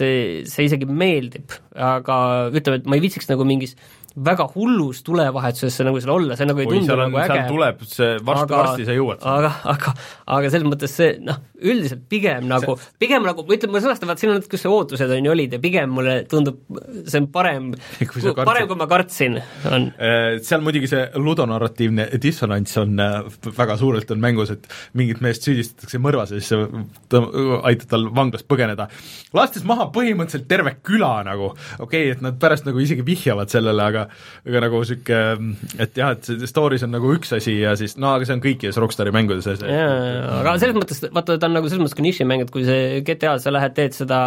see, 0.00 0.42
see 0.50 0.68
isegi 0.68 0.88
meeldib, 0.88 1.54
aga 1.76 2.16
ütleme, 2.50 2.80
et 2.80 2.88
ma 2.88 2.98
ei 2.98 3.04
viitsiks 3.04 3.28
nagu 3.30 3.46
mingis 3.48 3.76
väga 4.16 4.46
hullus 4.54 5.04
tulevahetusesse 5.06 5.86
nagu 5.86 6.00
seal 6.02 6.14
olla, 6.16 6.36
see 6.38 6.48
nagu 6.48 6.62
ei 6.62 6.66
oi, 6.66 6.80
tundu 6.80 6.96
nagu 6.98 7.20
äge. 7.22 7.44
tuleb 7.48 7.84
see 7.86 8.16
varsti, 8.26 8.54
varsti 8.56 8.88
sa 8.88 8.96
jõuad 8.96 9.22
aga, 9.30 9.52
aga, 9.70 9.94
aga 10.36 10.50
selles 10.50 10.66
mõttes 10.66 10.94
see 10.98 11.12
noh, 11.22 11.38
üldiselt 11.60 12.02
pigem 12.10 12.48
nagu, 12.50 12.74
pigem 13.00 13.24
nagu, 13.26 13.44
ütleme, 13.44 13.76
ma 13.76 13.82
sõnastan, 13.84 14.10
vaat 14.10 14.22
siin 14.22 14.32
on, 14.32 14.42
kus 14.50 14.64
see 14.64 14.72
ootused 14.72 15.14
on 15.14 15.28
ju 15.28 15.34
olid 15.34 15.54
ja 15.56 15.60
pigem 15.62 15.92
mulle 15.94 16.16
tundub, 16.30 16.60
see 17.04 17.20
on 17.22 17.28
parem, 17.32 17.70
parem, 18.50 18.68
kui 18.70 18.78
ma 18.80 18.88
kartsin, 18.90 19.38
on. 19.70 19.88
Eh, 19.94 20.40
seal 20.46 20.64
muidugi 20.64 20.90
see 20.90 21.04
ludonarratiivne 21.20 22.08
dissonants 22.22 22.76
on 22.80 22.98
äh, 23.04 23.20
väga 23.56 23.76
suurelt 23.80 24.10
on 24.14 24.22
mängus, 24.22 24.54
et 24.54 24.66
mingit 24.98 25.22
meest 25.24 25.46
süüdistatakse 25.46 26.00
mõrvas 26.02 26.34
ja 26.34 26.40
siis 26.40 26.50
sa 26.50 26.64
tõ- 27.12 27.60
aitad 27.68 27.88
tal 27.94 28.08
vanglast 28.16 28.48
põgeneda. 28.50 28.88
lastes 29.36 29.64
maha 29.68 29.90
põhimõtteliselt 29.94 30.48
terve 30.50 30.76
küla 30.86 31.12
nagu, 31.26 31.52
okei 31.78 32.08
okay,, 32.08 32.16
et 32.16 32.24
nad 32.24 32.38
pärast 32.40 32.66
nagu 32.68 32.80
isegi 32.82 33.04
vihjavad 33.06 33.52
sellele, 33.52 33.84
aga 33.84 34.08
aga 34.46 34.62
nagu 34.66 34.80
niisugune, 34.82 35.54
et 35.82 36.00
jah, 36.00 36.14
et 36.16 36.46
story's 36.50 36.84
on 36.86 36.94
nagu 36.94 37.12
üks 37.16 37.34
asi 37.36 37.58
ja 37.60 37.74
siis 37.78 37.96
no 38.00 38.14
aga 38.14 38.28
see 38.28 38.38
on 38.38 38.44
kõikides 38.44 38.80
Rockstari 38.80 39.14
mängudes 39.14 39.48
see, 39.48 39.70
jaa, 39.70 40.40
aga 40.40 40.56
selles 40.62 40.78
mõttes, 40.78 41.04
vaata, 41.10 41.38
ta 41.40 41.50
on 41.50 41.58
nagu 41.58 41.70
selles 41.70 41.84
mõttes 41.84 41.98
ka 41.98 42.06
nišimäng, 42.06 42.46
et 42.46 42.54
kui 42.54 42.66
see 42.68 43.00
GTA-s 43.06 43.46
sa 43.46 43.54
lähed, 43.54 43.76
teed 43.76 43.96
seda 43.96 44.20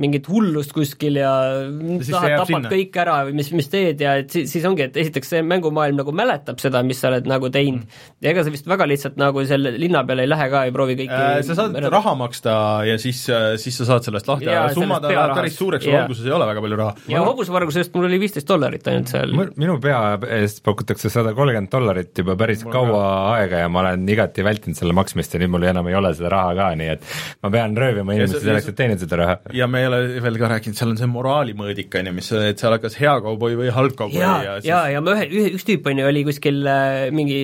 mingit 0.00 0.28
hullust 0.30 0.72
kuskil 0.76 1.20
ja 1.20 1.32
see 1.66 2.12
tahad, 2.12 2.36
tapad 2.42 2.52
sinna. 2.52 2.72
kõik 2.72 3.00
ära 3.02 3.18
või 3.28 3.36
mis, 3.40 3.52
mis 3.56 3.70
teed 3.72 4.02
ja 4.04 4.16
et 4.22 4.32
siis, 4.32 4.50
siis 4.52 4.64
ongi, 4.68 4.86
et 4.88 4.96
esiteks 5.02 5.34
see 5.34 5.44
mängumaailm 5.46 5.98
nagu 6.02 6.14
mäletab 6.16 6.60
seda, 6.62 6.82
mis 6.86 7.00
sa 7.02 7.10
oled 7.12 7.28
nagu 7.28 7.50
teinud 7.52 7.84
mm. 7.84 8.08
ja 8.24 8.32
ega 8.32 8.44
sa 8.46 8.52
vist 8.54 8.68
väga 8.68 8.88
lihtsalt 8.88 9.18
nagu 9.20 9.44
selle 9.48 9.74
linna 9.76 10.04
peale 10.06 10.26
ei 10.26 10.30
lähe 10.30 10.50
ka, 10.52 10.66
ei 10.68 10.74
proovi 10.74 10.98
kõiki 11.00 11.16
Äh, 11.16 11.42
sa 11.46 11.56
saad 11.56 11.76
ära- 11.78 11.90
raha 11.92 12.14
maksta 12.18 12.52
ja 12.86 12.96
siis, 13.00 13.22
siis 13.62 13.78
sa 13.80 13.86
saad 13.88 14.06
sellest 14.06 14.28
lahti 14.28 14.48
ja 14.48 14.66
summad 14.74 15.04
lähevad 15.06 15.34
päris 15.38 15.56
suureks, 15.58 15.84
sul 15.84 15.96
alguses 15.96 16.26
ei 16.26 16.34
ole 16.36 16.48
väga 16.50 16.64
palju 16.64 16.78
raha. 16.80 16.94
ja 17.12 17.22
hobusvarguse 17.24 17.82
eest 17.82 17.94
mul 17.96 18.08
oli 18.08 18.20
viisteist 18.20 18.48
dollarit 18.48 18.88
ainult 18.90 19.12
seal. 19.12 19.34
minu 19.56 19.78
pea 19.82 20.00
eest 20.38 20.62
pakutakse 20.66 21.10
sada 21.12 21.34
kolmkümmend 21.36 21.72
dollarit 21.72 22.22
juba 22.22 22.36
päris 22.36 22.64
kaua 22.64 23.04
aega 23.36 23.64
ja 23.64 23.68
ma 23.72 23.84
olen 23.84 24.08
igati 24.16 24.44
vältinud 24.46 24.78
selle 24.78 24.96
maksmist 24.96 25.34
ja 25.34 25.42
nüüd 25.42 25.54
mul 25.54 25.66
enam 25.68 25.88
ei 25.90 25.98
ole 25.98 26.12
seda 26.18 26.32
raha 26.32 26.54
ka, 26.58 26.70
nii 26.80 26.90
et 26.96 27.06
ma 27.42 27.52
pean 27.54 27.76
röövima 27.76 28.16
inimesi 28.16 28.42
selleks, 28.44 28.70
et 28.72 28.78
teenida 28.82 29.04
seda 29.04 29.20
raha. 29.22 29.38
ja 29.56 29.70
me 29.70 29.85
ei 29.86 29.90
ole 29.90 30.20
veel 30.24 30.38
ka 30.40 30.48
rääkinud, 30.50 30.76
seal 30.78 30.90
on 30.92 30.98
see 31.00 31.08
moraalimõõdik, 31.10 31.94
on 32.00 32.10
ju, 32.10 32.14
mis, 32.16 32.30
et 32.50 32.62
sa 32.62 32.68
oled 32.70 32.82
kas 32.82 32.96
hea 32.98 33.14
kauboi 33.24 33.56
või 33.58 33.70
halb 33.74 33.94
kauboi 33.98 34.20
ja, 34.20 34.32
ja, 34.42 34.46
ja, 34.46 34.54
siis 34.60 34.70
ja, 34.70 34.80
ja 34.92 35.02
ma 35.04 35.14
ühe, 35.14 35.26
ühe, 35.30 35.52
üks 35.56 35.66
tüüp 35.68 35.86
on 35.90 36.02
ju, 36.02 36.06
oli 36.10 36.24
kuskil 36.26 36.60
äh, 36.70 37.06
mingi, 37.14 37.40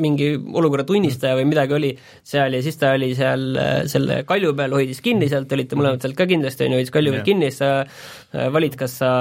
mingi 0.00 0.30
olukorra 0.38 0.86
tunnistaja 0.88 1.36
või 1.38 1.48
midagi 1.50 1.76
oli 1.76 1.92
seal 2.26 2.56
ja 2.56 2.62
siis 2.64 2.80
ta 2.80 2.94
oli 2.96 3.12
seal 3.18 3.46
äh, 3.60 3.72
selle 3.90 4.22
kalju 4.28 4.54
peal, 4.58 4.74
hoidis 4.78 5.02
kinni 5.04 5.28
sealt, 5.32 5.52
olite 5.56 5.78
mõlemad 5.78 6.02
sealt 6.04 6.18
ka 6.18 6.26
kindlasti, 6.30 6.66
on 6.66 6.74
ju, 6.74 6.80
hoidis 6.80 6.94
kalju 6.94 7.14
peal 7.16 7.26
kinni, 7.28 7.50
siis 7.52 7.62
sa 7.62 7.72
äh, 7.84 8.48
valid, 8.54 8.78
kas 8.80 8.96
sa 9.02 9.12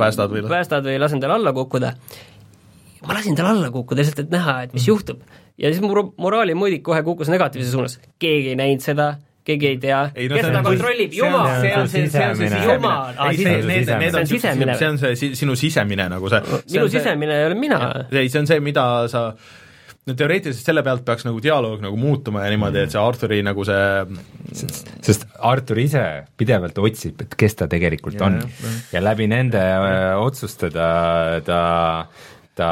Päästad 0.00 0.32
või- 0.32 0.46
päästad 0.50 0.86
või 0.86 0.98
lasen 1.02 1.22
tal 1.22 1.34
alla 1.36 1.52
kukkuda. 1.56 1.94
ma 3.04 3.18
lasin 3.18 3.36
tal 3.36 3.50
alla 3.52 3.70
kukkuda 3.74 4.00
lihtsalt, 4.00 4.24
et 4.26 4.32
näha, 4.32 4.62
et 4.64 4.74
mis 4.76 4.86
juhtub. 4.88 5.20
ja 5.58 5.70
siis 5.70 5.82
mu 5.84 5.92
moraalimõõdik 6.18 6.82
kohe 6.82 7.02
kukkus 7.06 7.28
negatiivses 7.30 7.72
suunas, 7.72 7.98
keegi 8.18 8.54
ei 8.54 8.56
näinud 8.58 8.82
seda, 8.82 9.14
keegi 9.44 9.66
ei 9.74 9.78
tea, 9.78 9.98
no 10.08 10.12
kes 10.14 10.28
see 10.28 10.38
on- 10.40 10.46
seda 10.50 10.62
kontrollib, 10.64 11.10
see 11.12 11.22
on- 11.22 11.32
jumal, 11.34 11.60
see 11.60 11.74
on 11.76 11.88
see- 11.88 12.08
see 12.08 12.24
on 12.28 12.36
see. 12.36 12.62
Jumal, 12.64 13.10
see, 13.36 13.56
on 14.20 14.26
sisemine. 14.30 14.78
see 14.78 14.88
on 14.88 14.98
see 15.02 15.14
si- 15.20 15.34
sinu 15.36 15.56
sisemine 15.56 16.08
nagu 16.08 16.28
see 16.32 16.40
minu 16.72 16.88
sisemine 16.88 17.36
ei 17.42 17.46
ole 17.50 17.54
mina. 17.60 17.80
ei, 18.10 18.28
see 18.28 18.40
on 18.40 18.46
see, 18.48 18.60
mida 18.60 18.86
sa 19.12 19.26
no 20.06 20.12
teoreetiliselt 20.12 20.66
selle 20.68 20.82
pealt 20.84 21.04
peaks 21.04 21.24
nagu 21.24 21.40
dialoog 21.40 21.80
nagu 21.80 21.96
muutuma 21.96 22.42
ja 22.44 22.50
niimoodi, 22.52 22.82
et 22.84 22.90
see 22.92 23.00
Arthuri 23.00 23.42
nagu 23.44 23.64
see 23.64 24.04
sest 25.04 25.24
Artur 25.40 25.78
ise 25.80 26.02
pidevalt 26.36 26.76
otsib, 26.78 27.20
et 27.24 27.34
kes 27.40 27.54
ta 27.60 27.66
tegelikult 27.68 28.20
on. 28.24 28.40
ja 28.92 29.00
läbi 29.00 29.26
nende 29.28 29.60
öö, 29.60 30.16
otsuste 30.24 30.70
ta, 30.72 31.40
ta, 31.44 31.60
ta 32.54 32.68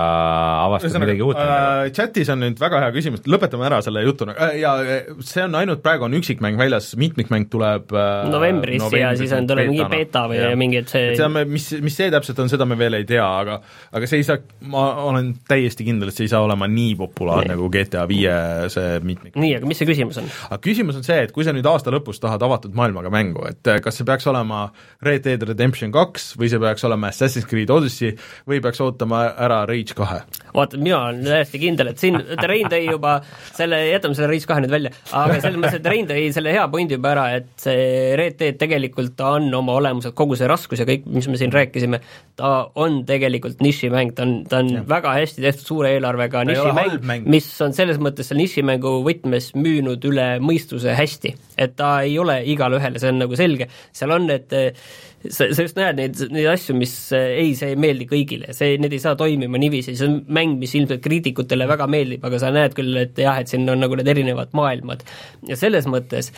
avastab 0.62 1.02
midagi 1.02 1.24
uut 1.24 1.38
äh, 1.38 1.88
chatis 1.94 2.28
on 2.30 2.42
nüüd 2.44 2.60
väga 2.60 2.80
hea 2.84 2.92
küsimus, 2.94 3.24
lõpetame 3.26 3.66
ära 3.66 3.80
selle 3.82 4.04
jutu 4.04 4.28
äh, 4.30 4.54
ja 4.60 4.76
äh, 4.78 5.08
see 5.26 5.42
on 5.42 5.56
ainult, 5.58 5.82
praegu 5.82 6.06
on 6.06 6.14
üksikmäng 6.18 6.58
väljas, 6.60 6.92
mitmikmäng 7.00 7.48
tuleb 7.50 7.90
äh, 7.90 8.10
novembris 8.30 8.84
ja 8.94 9.10
siis 9.18 9.34
on, 9.34 9.48
tuleb 9.50 9.72
mingi 9.72 9.86
beeta 9.90 10.24
või 10.30 10.38
Jah. 10.38 10.54
mingi, 10.58 10.82
et 10.84 10.92
see 10.92 11.08
et 11.10 11.18
seda 11.18 11.30
me, 11.32 11.42
mis, 11.50 11.66
mis 11.82 11.98
see 11.98 12.12
täpselt 12.14 12.38
on, 12.44 12.52
seda 12.52 12.66
me 12.68 12.78
veel 12.78 13.00
ei 13.00 13.06
tea, 13.08 13.24
aga 13.26 13.58
aga 13.90 14.10
see 14.10 14.22
ei 14.22 14.28
saa, 14.28 14.38
ma 14.70 14.84
olen 15.08 15.32
täiesti 15.50 15.86
kindel, 15.88 16.12
et 16.12 16.18
see 16.18 16.28
ei 16.28 16.32
saa 16.32 16.44
olema 16.46 16.70
nii 16.70 16.94
populaarne 17.02 17.56
nagu 17.56 17.66
GTA 17.74 18.06
viie 18.10 18.36
see 18.72 19.02
mitmik. 19.02 19.34
nii, 19.34 19.56
aga 19.58 19.70
mis 19.70 19.82
see 19.82 19.90
küsimus 19.90 20.22
on? 20.22 20.30
aga 20.46 20.60
küsimus 20.62 21.00
on 21.00 21.06
see, 21.06 21.18
et 21.26 21.34
kui 21.34 21.46
sa 21.46 21.56
nüüd 21.56 21.66
aasta 21.66 21.90
lõpus 21.94 22.22
tahad 22.22 22.46
avatud 22.46 22.78
maailmaga 22.78 23.10
mängu, 23.10 23.42
et 23.50 23.66
äh, 23.66 23.82
kas 23.82 23.98
see 23.98 24.06
peaks 24.06 24.30
olema 24.30 24.68
Red 25.02 25.26
Dead 25.26 25.42
Redemption 25.50 25.90
kaks 25.94 26.36
või 26.38 26.54
see 26.54 26.62
peaks 26.62 26.86
olema 26.86 27.10
Assassin's 27.10 27.50
Creed 27.50 27.74
Odyssey 27.74 28.14
või 28.46 28.62
peaks 28.62 28.78
ootama 28.84 29.26
ära 29.42 29.64
Rage 29.72 29.96
kahe? 29.98 30.22
vaata, 30.52 30.76
mina 30.76 30.98
olen 31.06 31.22
täiesti 31.24 31.58
kindel, 31.62 31.92
et 31.92 32.02
siin, 32.02 32.18
Rein 32.48 32.68
tõi 32.68 32.82
juba 32.84 33.14
selle, 33.56 33.78
jätame 33.88 34.16
selle 34.18 34.28
Rage 34.28 34.48
kahe 34.48 34.64
nüüd 34.64 34.74
välja, 34.74 34.92
aga 35.16 35.38
selles 35.40 35.58
mõttes, 35.60 35.78
et 35.78 35.88
Rein 35.88 36.08
tõi 36.10 36.26
selle 36.34 36.52
hea 36.52 36.64
pointi 36.72 36.98
juba 36.98 37.12
ära, 37.14 37.26
et 37.38 37.48
see 37.62 38.12
Red 38.20 38.36
Dead 38.40 38.58
tegelikult 38.60 39.14
ta 39.16 39.32
on 39.38 39.48
oma 39.56 39.78
olemuselt, 39.80 40.16
kogu 40.18 40.36
see 40.38 40.50
raskus 40.50 40.82
ja 40.82 40.88
kõik, 40.88 41.06
mis 41.08 41.28
me 41.30 41.40
siin 41.40 41.54
rääkisime, 41.54 42.02
ta 42.38 42.52
on 42.82 43.00
tegelikult 43.08 43.62
nišimäng, 43.64 44.12
ta 44.16 44.26
on, 44.26 44.34
ta 44.48 44.60
on 44.60 44.72
ja. 44.76 44.84
väga 44.92 45.14
hästi 45.16 45.44
tehtud 45.46 45.72
suure 45.72 45.94
eelarvega 45.96 46.44
nišimäng, 46.48 46.98
mäng. 47.08 47.30
mis 47.32 47.48
on 47.64 47.72
selles 47.76 48.00
mõttes 48.02 48.28
seal 48.28 48.42
nišimängu 48.42 48.98
võtmes 49.06 49.52
müünud 49.56 50.04
üle 50.08 50.28
mõistuse 50.44 50.96
hästi. 50.98 51.34
et 51.56 51.76
ta 51.78 51.94
ei 52.04 52.18
ole 52.18 52.42
igale 52.48 52.76
ühele, 52.80 53.00
see 53.00 53.12
on 53.12 53.22
nagu 53.24 53.36
selge, 53.38 53.70
seal 53.94 54.12
on 54.12 54.28
need 54.28 54.52
sa, 55.28 55.48
sa 55.54 55.66
just 55.66 55.78
näed 55.78 55.98
neid, 55.98 56.22
neid 56.34 56.48
asju, 56.52 56.76
mis 56.78 56.94
eh, 57.16 57.36
ei, 57.42 57.52
see 57.58 57.72
ei 57.74 57.78
meeldi 57.80 58.08
kõigile, 58.10 58.54
see, 58.56 58.78
need 58.82 58.94
ei 58.96 59.02
saa 59.02 59.18
toimima 59.18 59.60
niiviisi, 59.60 59.94
see 59.98 60.08
on 60.08 60.18
mäng, 60.32 60.56
mis 60.62 60.74
ilmselt 60.78 61.04
kriitikutele 61.04 61.68
väga 61.70 61.86
meeldib, 61.90 62.24
aga 62.26 62.40
sa 62.42 62.50
näed 62.54 62.74
küll, 62.78 62.96
et 63.04 63.18
jah, 63.22 63.38
et 63.42 63.52
siin 63.52 63.68
on 63.70 63.82
nagu 63.82 63.98
need 63.98 64.10
erinevad 64.12 64.56
maailmad. 64.56 65.06
ja 65.48 65.58
selles 65.58 65.86
mõttes 65.90 66.32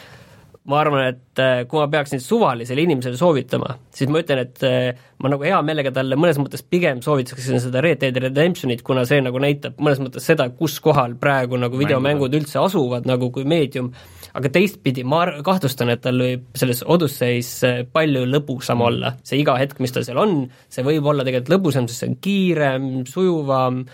ma 0.70 0.78
arvan, 0.81 1.11
et 1.12 1.40
eh, 1.43 1.65
kui 1.69 1.81
ma 1.81 1.89
peaks 1.93 2.15
nüüd 2.15 2.24
suvalisele 2.24 2.85
inimesele 2.86 3.19
soovitama, 3.20 3.74
siis 3.93 4.09
ma 4.12 4.23
ütlen, 4.23 4.40
et 4.47 4.65
eh, 4.65 5.02
ma 5.20 5.32
nagu 5.32 5.44
hea 5.44 5.59
meelega 5.66 5.93
talle 5.94 6.16
mõnes 6.20 6.40
mõttes 6.40 6.65
pigem 6.65 7.02
soovitaksin 7.05 7.61
seda 7.61 7.82
Red 7.85 8.01
Dead 8.01 8.20
Redemptionit, 8.24 8.85
kuna 8.86 9.05
see 9.09 9.20
nagu 9.24 9.40
näitab 9.44 9.77
mõnes 9.81 10.01
mõttes 10.01 10.24
seda, 10.31 10.48
kus 10.56 10.78
kohal 10.85 11.19
praegu 11.20 11.61
nagu 11.61 11.81
videomängud 11.81 12.36
üldse 12.40 12.62
asuvad 12.62 13.09
nagu 13.09 13.28
kui 13.35 13.44
meedium, 13.48 13.93
aga 14.35 14.51
teistpidi 14.51 15.05
ma 15.06 15.23
ar- 15.24 15.36
kahtlustan, 15.47 15.93
et 15.94 16.02
tal 16.05 16.19
võib 16.19 16.48
selles 16.59 16.82
Odysseis 16.90 17.51
eh, 17.66 17.82
palju 17.86 18.24
lõbusam 18.27 18.82
olla, 18.85 19.15
see 19.27 19.39
iga 19.43 19.55
hetk, 19.61 19.78
mis 19.85 19.94
tal 19.94 20.06
seal 20.06 20.19
on, 20.20 20.40
see 20.73 20.86
võib 20.86 21.06
olla 21.11 21.27
tegelikult 21.27 21.55
lõbusam, 21.55 21.86
sest 21.90 22.02
see 22.02 22.11
on 22.11 22.16
kiirem, 22.24 22.89
sujuvam, 23.11 23.85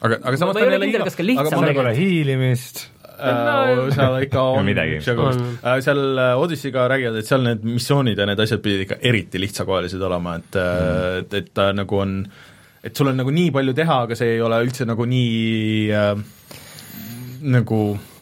aga, 0.00 0.18
aga 0.18 0.40
samas 0.40 0.58
Ma 0.58 0.64
ei 0.64 0.72
ole 0.72 0.80
kindel, 0.88 1.06
kas 1.06 1.18
ka 1.18 1.26
lihtsam 1.26 1.46
aga 1.46 1.60
seal 1.62 1.78
pole 1.78 1.92
hiilimist, 1.98 2.80
äh, 3.14 3.84
seal 3.94 4.16
ikka 4.26 4.46
on 4.58 4.66
midagi. 4.66 4.98
On. 5.14 5.44
Äh, 5.60 5.76
seal 5.86 6.02
äh, 6.24 6.32
Odyssey'ga 6.42 6.88
räägivad, 6.90 7.20
et 7.20 7.30
seal 7.30 7.46
need 7.46 7.62
missioonid 7.68 8.18
ja 8.18 8.26
need 8.30 8.42
asjad 8.42 8.64
pidid 8.64 8.88
ikka 8.88 8.98
eriti 9.12 9.42
lihtsakoelised 9.42 10.02
olema, 10.10 10.40
et 10.42 10.58
mm. 10.58 11.20
et, 11.22 11.38
et 11.38 11.54
ta 11.54 11.68
nagu 11.76 12.02
on, 12.02 12.16
et 12.82 12.90
sul 12.98 13.12
on 13.12 13.22
nagu 13.22 13.36
nii 13.36 13.54
palju 13.54 13.76
teha, 13.78 14.00
aga 14.08 14.18
see 14.18 14.34
ei 14.34 14.42
ole 14.42 14.58
üldse 14.66 14.88
nagu 14.90 15.06
nii 15.06 15.86
äh, 15.94 16.10
nagu 17.54 17.80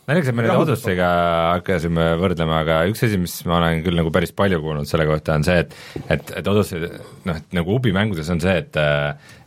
naljakas, 0.08 0.30
et 0.32 0.36
me 0.36 0.44
nüüd. 0.44 0.52
Odussega 0.64 1.08
hakkasime 1.56 2.06
võrdlema, 2.20 2.62
aga 2.64 2.80
üks 2.90 3.04
asi, 3.06 3.18
mis 3.22 3.36
ma 3.48 3.60
olen 3.60 3.84
küll 3.84 3.98
nagu 3.98 4.10
päris 4.14 4.34
palju 4.36 4.58
kuulnud 4.64 4.88
selle 4.90 5.06
kohta, 5.08 5.36
on 5.38 5.46
see, 5.46 5.60
et 5.62 5.76
et, 6.10 6.32
et 6.40 6.50
Odyssey 6.52 6.82
noh, 7.28 7.38
et 7.38 7.56
nagu 7.56 7.76
Ubi 7.76 7.94
mängudes 7.94 8.30
on 8.34 8.42
see, 8.42 8.56
et 8.64 8.80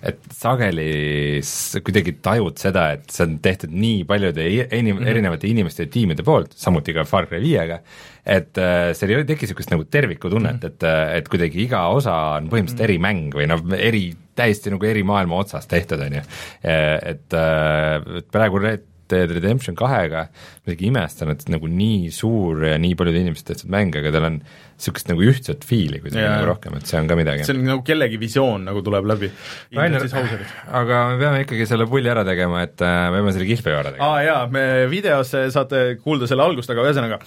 et 0.05 0.27
sageli 0.37 1.41
s- 1.41 1.79
kuidagi 1.83 2.15
tajud 2.23 2.59
seda, 2.61 2.91
et 2.95 3.09
see 3.11 3.25
on 3.25 3.37
tehtud 3.43 3.73
nii 3.73 4.03
paljude 4.07 4.45
inim- 4.45 4.99
-hmm. 4.99 5.07
erinevate 5.11 5.47
inimeste 5.49 5.83
ja 5.87 5.91
tiimide 5.91 6.23
poolt, 6.23 6.53
samuti 6.55 6.93
ka 6.93 7.03
Far 7.09 7.27
Cry 7.27 7.41
viiega, 7.41 7.79
et 8.25 8.57
äh, 8.57 8.93
seal 8.93 9.11
ei 9.11 9.25
teki 9.25 9.45
niisugust 9.45 9.71
nagu 9.71 9.83
tervikutunnet 9.83 10.61
mm, 10.61 10.67
-hmm. 10.69 11.11
et, 11.11 11.17
et 11.17 11.29
kuidagi 11.29 11.63
iga 11.63 11.87
osa 11.89 12.13
on 12.37 12.49
põhimõtteliselt 12.49 12.79
mm 12.79 12.85
-hmm. 12.85 12.89
erimäng 12.89 13.33
või 13.35 13.47
noh, 13.47 13.61
eri, 13.77 14.13
täiesti 14.35 14.69
nagu 14.69 14.85
eri 14.85 15.03
maailma 15.03 15.35
otsast 15.35 15.69
tehtud, 15.69 15.99
on 15.99 16.13
ju. 16.13 16.21
et, 16.63 17.33
äh, 17.33 18.17
et 18.17 18.27
praegu 18.31 18.59
Red 18.59 18.94
Dead 19.11 19.31
Redemption 19.37 19.77
kahega 19.77 20.25
ma 20.29 20.71
isegi 20.71 20.89
imestan, 20.89 21.33
et 21.35 21.43
nagu 21.51 21.69
nii 21.69 22.11
suur 22.13 22.63
ja 22.69 22.77
nii 22.81 22.95
paljude 22.99 23.21
inimeste 23.23 23.53
tehtud 23.53 23.73
mäng, 23.73 23.95
aga 23.99 24.13
tal 24.15 24.29
on 24.29 24.39
niisugust 24.39 25.11
nagu 25.11 25.25
ühtset 25.25 25.67
fiili 25.67 26.01
kuidagi 26.03 26.25
nagu 26.25 26.49
rohkem, 26.49 26.79
et 26.79 26.89
see 26.89 26.99
on 26.99 27.11
ka 27.11 27.19
midagi. 27.19 27.45
see 27.47 27.55
on 27.55 27.63
nagu 27.69 27.85
kellegi 27.87 28.19
visioon 28.21 28.65
nagu 28.69 28.81
tuleb 28.85 29.07
läbi. 29.13 29.29
Aga 29.75 31.03
me 31.11 31.21
peame 31.21 31.45
ikkagi 31.45 31.69
selle 31.69 31.87
pulli 31.91 32.11
ära 32.11 32.25
tegema, 32.27 32.65
et 32.65 32.81
äh, 32.83 33.05
me 33.13 33.21
peame 33.21 33.35
selle 33.37 33.47
kihlveo 33.51 33.77
ära 33.83 33.93
tegema. 33.93 34.09
aa 34.09 34.25
jaa, 34.25 34.41
me 34.51 34.65
videos 34.91 35.31
saate 35.55 35.85
kuulda 36.03 36.29
selle 36.29 36.45
algust, 36.45 36.73
aga 36.73 36.89
ühesõnaga 36.89 37.21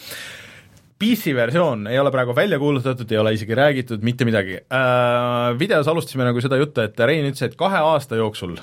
PC 0.99 1.31
versioon 1.35 1.87
ei 1.87 1.99
ole 1.99 2.11
praegu 2.11 2.35
välja 2.35 2.59
kuulutatud, 2.59 3.07
ei 3.13 3.19
ole 3.21 3.33
isegi 3.37 3.55
räägitud 3.55 4.03
mitte 4.03 4.27
midagi 4.27 4.59
äh,. 4.59 5.55
Videos 5.59 5.89
alustasime 5.89 6.27
nagu 6.27 6.43
seda 6.43 6.59
juttu, 6.59 6.83
et 6.83 6.99
Rein 6.99 7.29
ütles, 7.31 7.45
et 7.47 7.57
kahe 7.59 7.79
aasta 7.93 8.19
jooksul 8.19 8.57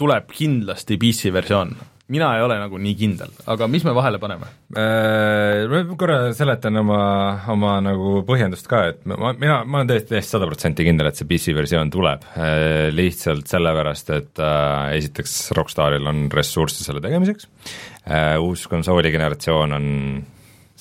tuleb 0.00 0.32
kindlasti 0.34 0.98
PC 0.98 1.30
versioon. 1.32 1.76
Mina 2.12 2.34
ei 2.36 2.42
ole 2.44 2.56
nagu 2.60 2.78
nii 2.80 2.94
kindel, 2.98 3.30
aga 3.48 3.68
mis 3.70 3.84
me 3.86 3.94
vahele 3.96 4.18
paneme? 4.20 4.50
Äh, 4.76 5.64
ma 5.70 5.80
korra 5.96 6.18
seletan 6.36 6.76
oma, 6.82 6.98
oma 7.52 7.78
nagu 7.84 8.18
põhjendust 8.28 8.68
ka, 8.68 8.82
et 8.92 9.00
ma, 9.08 9.32
mina, 9.32 9.62
ma 9.64 9.80
olen 9.80 9.92
täiesti, 9.92 10.10
täiesti 10.12 10.36
sada 10.36 10.48
protsenti 10.50 10.84
kindel, 10.84 11.08
et 11.08 11.20
see 11.20 11.28
PC 11.30 11.56
versioon 11.56 11.92
tuleb, 11.94 12.28
äh, 12.36 12.90
lihtsalt 12.92 13.48
sellepärast, 13.48 14.14
et 14.18 14.44
äh, 14.44 14.92
esiteks 15.00 15.38
Rockstaril 15.56 16.12
on 16.12 16.26
ressurssi 16.34 16.84
selle 16.84 17.00
tegemiseks. 17.04 17.48
Äh,, 18.04 18.36
uus 18.42 18.66
konsooligeneratsioon 18.68 19.78
on 19.78 19.90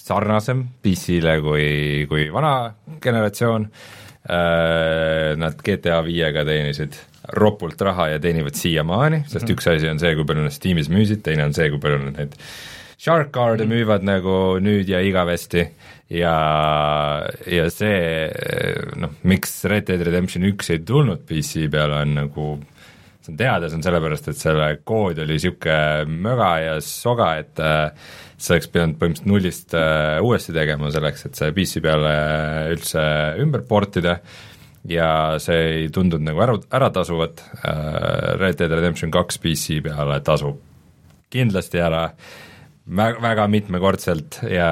sarnasem 0.04 0.66
PC-le 0.84 1.40
kui, 1.46 1.68
kui 2.12 2.28
vana 2.36 2.56
generatsioon. 3.04 3.70
äh,, 3.72 4.03
nad 4.24 5.58
GTA 5.60 5.98
viiega 6.06 6.46
teenisid 6.48 6.96
ropult 7.36 7.82
raha 7.82 8.08
ja 8.14 8.20
teenivad 8.24 8.56
siiamaani, 8.56 9.24
sest 9.28 9.44
mm 9.44 9.48
-hmm. 9.48 9.56
üks 9.58 9.68
asi 9.72 9.90
on 9.90 10.00
see, 10.00 10.16
kui 10.16 10.26
palju 10.26 10.44
nad 10.44 10.54
Steamis 10.56 10.90
müüsid, 10.90 11.22
teine 11.24 11.44
on 11.44 11.54
see, 11.54 11.70
kui 11.70 11.80
palju 11.80 11.98
nad 12.06 12.18
neid 12.18 12.36
Shark 13.00 13.34
Card'e 13.36 13.66
müüvad 13.68 14.04
nagu 14.08 14.60
nüüd 14.64 14.88
ja 14.88 15.02
igavesti 15.04 15.66
ja, 16.10 16.36
ja 17.48 17.70
see 17.70 18.30
noh, 18.96 19.16
miks 19.24 19.64
Red 19.66 19.90
Dead 19.90 20.04
Redemption 20.08 20.46
üks 20.48 20.72
ei 20.72 20.80
tulnud 20.80 21.26
PC 21.28 21.68
peale, 21.72 22.02
on 22.04 22.16
nagu 22.16 22.48
see 23.24 23.32
on 23.32 23.40
teada, 23.40 23.70
see 23.70 23.80
on 23.80 23.86
sellepärast, 23.86 24.30
et 24.30 24.40
selle 24.40 24.70
kood 24.84 25.22
oli 25.24 25.38
niisugune 25.38 26.20
möga 26.28 26.50
ja 26.64 26.74
soga, 26.84 27.34
et 27.40 27.62
äh, 27.64 28.10
sa 28.38 28.56
oleks 28.56 28.72
pidanud 28.74 29.00
põhimõtteliselt 29.00 29.30
nullist 29.32 29.78
äh, 29.80 30.18
uuesti 30.24 30.56
tegema 30.56 30.92
selleks, 30.94 31.30
et 31.30 31.40
see 31.40 31.54
PC 31.56 31.84
peale 31.86 32.12
üldse 32.76 33.06
ümber 33.44 33.64
portida. 33.70 34.20
Ja 34.84 35.40
see 35.40 35.60
ei 35.78 35.84
tundunud 35.96 36.28
nagu 36.28 36.42
ära, 36.44 36.58
äratasuvat, 36.76 37.46
äh, 37.64 38.34
Red 38.42 38.60
Dead 38.60 38.74
Redemption 38.76 39.14
kaks 39.16 39.40
PC 39.40 39.80
peale 39.86 40.20
tasub 40.28 40.60
kindlasti 41.34 41.80
ära 41.82 42.10
vä-, 42.90 43.22
väga 43.22 43.48
mitmekordselt 43.48 44.40
ja 44.50 44.68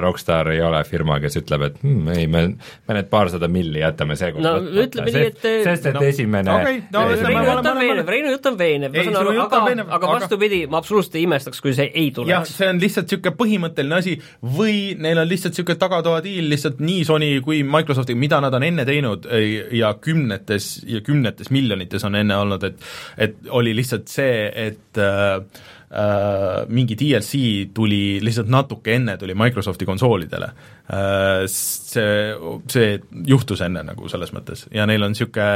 Rockstar 0.00 0.50
ei 0.52 0.60
ole 0.62 0.82
firma, 0.86 1.18
kes 1.22 1.40
ütleb, 1.40 1.64
et 1.66 1.80
hmm, 1.82 2.08
ei, 2.14 2.26
me, 2.30 2.42
me 2.86 2.96
need 2.96 3.08
paarsada 3.10 3.48
milli 3.50 3.82
jätame 3.82 4.16
seekord 4.18 4.44
no 4.44 4.52
võtmata. 4.58 4.84
ütleme 4.84 5.14
nii, 5.14 5.30
et 5.32 5.46
sest 5.66 5.88
et 5.90 5.98
no, 5.98 6.04
esimene 6.06 6.54
okay, 6.54 6.80
no, 6.94 7.04
Reinu 7.10 7.42
jutt 7.48 7.70
on 7.72 7.80
veenev, 7.80 8.12
Reinu 8.14 8.34
jutt 8.34 8.50
on 8.52 8.58
veenev, 8.60 8.94
ma 8.94 9.06
saan 9.06 9.18
aru, 9.22 9.34
aga, 9.46 9.62
aga, 9.72 9.86
aga 9.98 10.12
vastupidi, 10.14 10.60
ma 10.70 10.80
absoluutselt 10.82 11.18
ei 11.18 11.26
imestaks, 11.26 11.62
kui 11.64 11.74
see 11.76 11.88
ei 11.90 12.12
tuleks. 12.14 12.32
jah, 12.36 12.46
see 12.46 12.70
on 12.70 12.82
lihtsalt 12.84 13.10
niisugune 13.10 13.34
põhimõtteline 13.40 13.98
asi 13.98 14.16
või 14.58 14.78
neil 15.00 15.22
on 15.24 15.30
lihtsalt 15.30 15.56
niisugune 15.56 15.82
tagatoadiil 15.82 16.50
lihtsalt 16.54 16.84
nii 16.84 17.02
Sony 17.08 17.32
kui 17.44 17.64
Microsoftiga, 17.66 18.20
mida 18.20 18.40
nad 18.44 18.54
on 18.54 18.68
enne 18.68 18.86
teinud 18.88 19.26
ja 19.74 19.92
kümnetes 19.98 20.72
ja 20.86 21.02
kümnetes 21.04 21.50
miljonites 21.54 22.06
on 22.06 22.18
enne 22.20 22.38
olnud, 22.38 22.70
et 22.70 22.88
et 23.20 23.36
oli 23.50 23.74
lihtsalt 23.74 24.08
see, 24.10 24.46
et 24.70 24.98
äh, 25.00 25.42
äh, 25.90 26.66
mingi 26.68 26.96
DLC 26.98 27.70
tuli 27.74 28.18
lihtsalt 28.24 28.50
natuke 28.52 28.94
enne, 28.98 29.16
tuli 29.20 29.36
Microsofti 29.38 29.88
konsoolidele 29.88 30.50
äh,. 30.50 31.46
See, 31.50 32.34
see 32.70 32.98
juhtus 33.26 33.62
enne 33.66 33.82
nagu 33.86 34.08
selles 34.10 34.30
mõttes 34.36 34.68
ja 34.74 34.86
neil 34.86 35.02
on 35.02 35.14
niisugune 35.14 35.48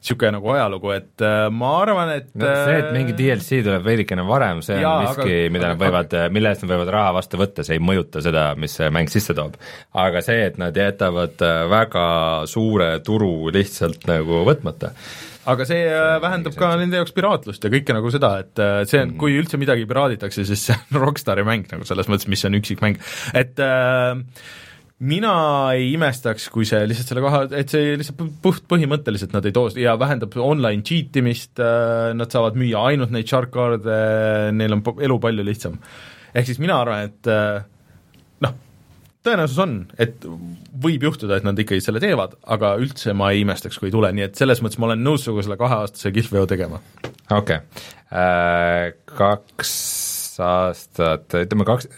niisugune 0.00 0.32
nagu 0.38 0.48
ajalugu, 0.54 0.92
et 0.96 1.24
äh, 1.24 1.46
ma 1.52 1.74
arvan, 1.82 2.10
et 2.16 2.30
no 2.40 2.48
see, 2.48 2.76
et 2.80 2.88
mingi 2.94 3.14
DLC 3.16 3.60
tuleb 3.66 3.84
veidikene 3.84 4.24
varem, 4.24 4.62
see 4.64 4.78
jaa, 4.80 4.94
on 4.96 5.04
miski, 5.04 5.34
mida 5.52 5.74
nad 5.74 5.80
võivad, 5.80 6.16
mille 6.32 6.52
eest 6.54 6.64
nad 6.64 6.72
võivad 6.72 6.92
raha 6.94 7.10
vastu 7.18 7.40
võtta, 7.40 7.64
see 7.66 7.76
ei 7.76 7.84
mõjuta 7.84 8.22
seda, 8.24 8.46
mis 8.60 8.78
see 8.80 8.88
mäng 8.96 9.12
sisse 9.12 9.36
toob. 9.36 9.58
aga 9.92 10.22
see, 10.24 10.46
et 10.48 10.56
nad 10.60 10.76
jätavad 10.76 11.44
äh, 11.44 11.64
väga 11.70 12.06
suure 12.48 12.94
turu 13.04 13.52
lihtsalt 13.52 14.08
nagu 14.08 14.40
võtmata, 14.48 14.94
aga 15.48 15.66
see, 15.68 15.84
see 15.84 15.92
äh, 15.96 16.16
vähendab 16.22 16.56
ka 16.58 16.72
nende 16.80 16.98
jaoks 17.00 17.14
piraatlust 17.16 17.64
ja 17.64 17.72
kõike 17.72 17.96
nagu 17.96 18.10
seda, 18.12 18.32
et 18.44 18.60
äh, 18.60 18.80
see 18.88 19.02
on, 19.04 19.14
kui 19.20 19.36
üldse 19.40 19.60
midagi 19.60 19.86
piraaditakse, 19.88 20.44
siis 20.48 20.66
see 20.68 20.76
on 20.76 21.00
Rockstari 21.04 21.44
mäng 21.46 21.70
nagu 21.72 21.86
selles 21.88 22.10
mõttes, 22.10 22.28
mis 22.30 22.44
on 22.48 22.58
üksikmäng, 22.60 23.00
et 23.38 23.62
äh, 23.64 24.12
mina 25.00 25.32
ei 25.76 25.94
imestaks, 25.94 26.50
kui 26.52 26.68
see 26.68 26.82
lihtsalt 26.90 27.12
selle 27.12 27.24
koha, 27.24 27.42
et 27.56 27.72
see 27.72 27.96
lihtsalt 28.00 28.20
puht 28.44 28.68
põhimõtteliselt 28.70 29.32
nad 29.36 29.48
ei 29.48 29.56
too 29.56 29.72
ja 29.80 29.96
vähendab 30.00 30.36
online 30.44 30.84
cheat 30.86 31.16
imist, 31.22 31.54
äh, 31.62 32.12
nad 32.16 32.32
saavad 32.32 32.60
müüa 32.60 32.84
ainult 32.92 33.14
neid 33.14 33.30
shark 33.30 33.54
card'e, 33.56 34.00
neil 34.56 34.76
on 34.76 34.84
elu 35.00 35.20
palju 35.24 35.46
lihtsam. 35.46 35.80
ehk 36.34 36.46
siis 36.50 36.60
mina 36.62 36.82
arvan, 36.84 37.08
et 37.08 37.26
noh, 37.26 37.69
tõenäosus 39.26 39.58
on, 39.62 39.74
et 40.00 40.24
võib 40.80 41.04
juhtuda, 41.04 41.38
et 41.38 41.46
nad 41.46 41.58
ikkagi 41.60 41.82
selle 41.84 42.02
teevad, 42.02 42.36
aga 42.50 42.74
üldse 42.80 43.14
ma 43.16 43.32
ei 43.34 43.44
imestaks, 43.44 43.78
kui 43.80 43.90
ei 43.90 43.94
tule, 43.94 44.12
nii 44.16 44.28
et 44.30 44.40
selles 44.40 44.62
mõttes 44.64 44.80
ma 44.80 44.90
olen 44.90 45.02
nõus 45.04 45.26
sinuga 45.26 45.44
selle 45.46 45.58
kaheaastase 45.60 46.12
kihlveo 46.16 46.46
tegema. 46.50 46.80
okei 47.28 47.60
okay. 47.60 47.90
äh,, 48.10 48.86
kaks 49.18 49.74
aastat, 50.40 51.26
ütleme 51.36 51.66
kaks, 51.68 51.90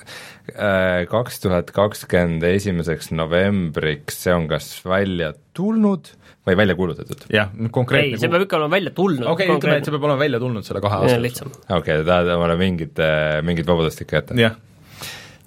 äh, 0.56 1.04
kaks 1.10 1.38
tuhat 1.44 1.70
kakskümmend 1.74 2.42
esimeseks 2.48 3.12
novembriks, 3.14 4.18
see 4.24 4.34
on 4.34 4.48
kas 4.50 4.72
välja 4.82 5.30
tulnud 5.54 6.10
või 6.48 6.58
välja 6.58 6.74
kuulutatud? 6.74 7.28
jah, 7.30 7.54
konkreetne 7.70 8.16
ei, 8.16 8.18
see 8.18 8.32
peab 8.32 8.48
ikka 8.48 8.58
olema 8.58 8.74
välja 8.74 8.94
tulnud. 8.96 9.28
okei 9.30 9.46
okay,, 9.46 9.62
ütleme, 9.62 9.78
et 9.78 9.86
see 9.86 9.94
peab 9.94 10.10
olema 10.10 10.24
välja 10.24 10.42
tulnud 10.42 10.66
selle 10.66 10.82
kahe 10.82 10.98
aasta 11.04 11.22
jooksul. 11.22 11.54
okei 11.68 11.78
okay,, 11.78 12.04
tahad 12.10 12.34
omale 12.34 12.58
mingit, 12.58 13.02
mingit 13.46 13.70
vabadust 13.70 14.02
ikka 14.02 14.18
jätta? 14.18 14.40
jah 14.42 14.58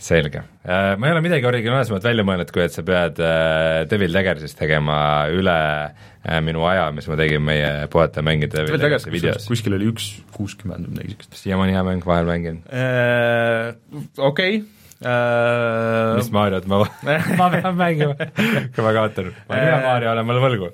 selge. 0.02 0.44
Äh, 0.66 0.96
ma 1.00 1.08
ei 1.08 1.14
ole 1.16 1.24
midagi 1.24 1.48
originaalsemat 1.48 2.04
välja 2.04 2.26
mõelnud, 2.28 2.52
kui 2.54 2.64
et 2.66 2.76
sa 2.76 2.84
pead 2.86 3.20
äh, 3.24 3.86
Devil 3.90 4.14
Daggersis 4.16 4.56
tegema 4.58 4.98
üle 5.32 5.56
äh, 5.56 6.40
minu 6.46 6.66
aja, 6.68 6.90
mis 6.96 7.08
ma 7.10 7.18
tegin 7.20 7.44
meie 7.46 7.72
puhata 7.92 8.24
mängida 8.26 8.62
Devil 8.62 8.82
Daggersi 8.82 9.14
videos. 9.14 9.48
kuskil 9.50 9.78
oli 9.78 9.90
üks 9.94 10.12
kuuskümmend 10.36 10.90
või 10.90 10.98
midagi 10.98 11.14
niisugust. 11.14 11.38
siiamaani 11.42 11.78
hea 11.78 11.84
mäng, 11.88 12.08
vahel 12.08 12.32
mängin. 12.32 12.64
Okei, 14.18 14.64
Uh, 15.06 16.16
mis 16.16 16.30
Mariot 16.32 16.64
ma 16.72 16.78
ma 17.38 17.48
pean 17.52 17.76
mängima, 17.76 18.14
ma 18.16 18.94
kaotan, 18.96 19.28
ma 19.44 19.58
olen 19.58 19.68
hea 19.68 19.82
Mario, 19.84 20.14
olen 20.14 20.26
mulle 20.26 20.42
võlgu. 20.42 20.70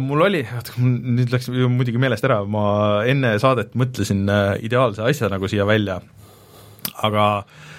Mul 0.00 0.22
oli, 0.28 0.44
oota, 0.54 0.76
nüüd 0.78 1.34
läks 1.34 1.50
muidugi 1.50 1.98
meelest 2.00 2.24
ära, 2.24 2.38
ma 2.46 2.62
enne 3.10 3.34
saadet 3.42 3.74
mõtlesin 3.76 4.22
ideaalse 4.64 5.02
asja 5.10 5.28
nagu 5.34 5.50
siia 5.50 5.66
välja, 5.66 5.98
aga 7.02 7.26
Ehm, 7.42 7.73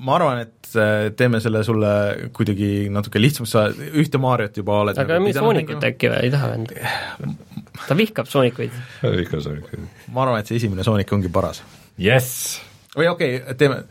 ma 0.00 0.16
arvan, 0.16 0.42
et 0.44 0.70
äh, 0.76 1.10
teeme 1.16 1.40
selle 1.42 1.62
sulle 1.64 1.90
kuidagi 2.36 2.88
natuke 2.92 3.20
lihtsamaks, 3.20 3.52
sa 3.52 3.66
ühte 3.70 4.20
Mariot 4.22 4.60
juba 4.60 4.80
oled 4.84 5.00
aga 5.00 5.16
nagu 5.16 5.26
mis 5.26 5.38
Soonikut 5.38 5.86
äkki 5.90 6.10
või, 6.12 6.26
ei 6.26 6.32
taha 6.34 6.52
venda? 6.54 6.92
ta 7.88 7.96
vihkab 7.98 8.28
Soonikuid. 8.30 8.76
ta 9.00 9.12
vihkab 9.16 9.44
Soonikuid. 9.44 9.88
ma 10.14 10.24
arvan, 10.26 10.42
et 10.42 10.50
see 10.50 10.60
esimene 10.60 10.86
Soonik 10.86 11.12
ongi 11.16 11.32
paras. 11.32 11.62
Jess! 12.00 12.60
või 12.96 13.10
okei 13.10 13.40
okay,, 13.40 13.58
teeme, 13.60 13.82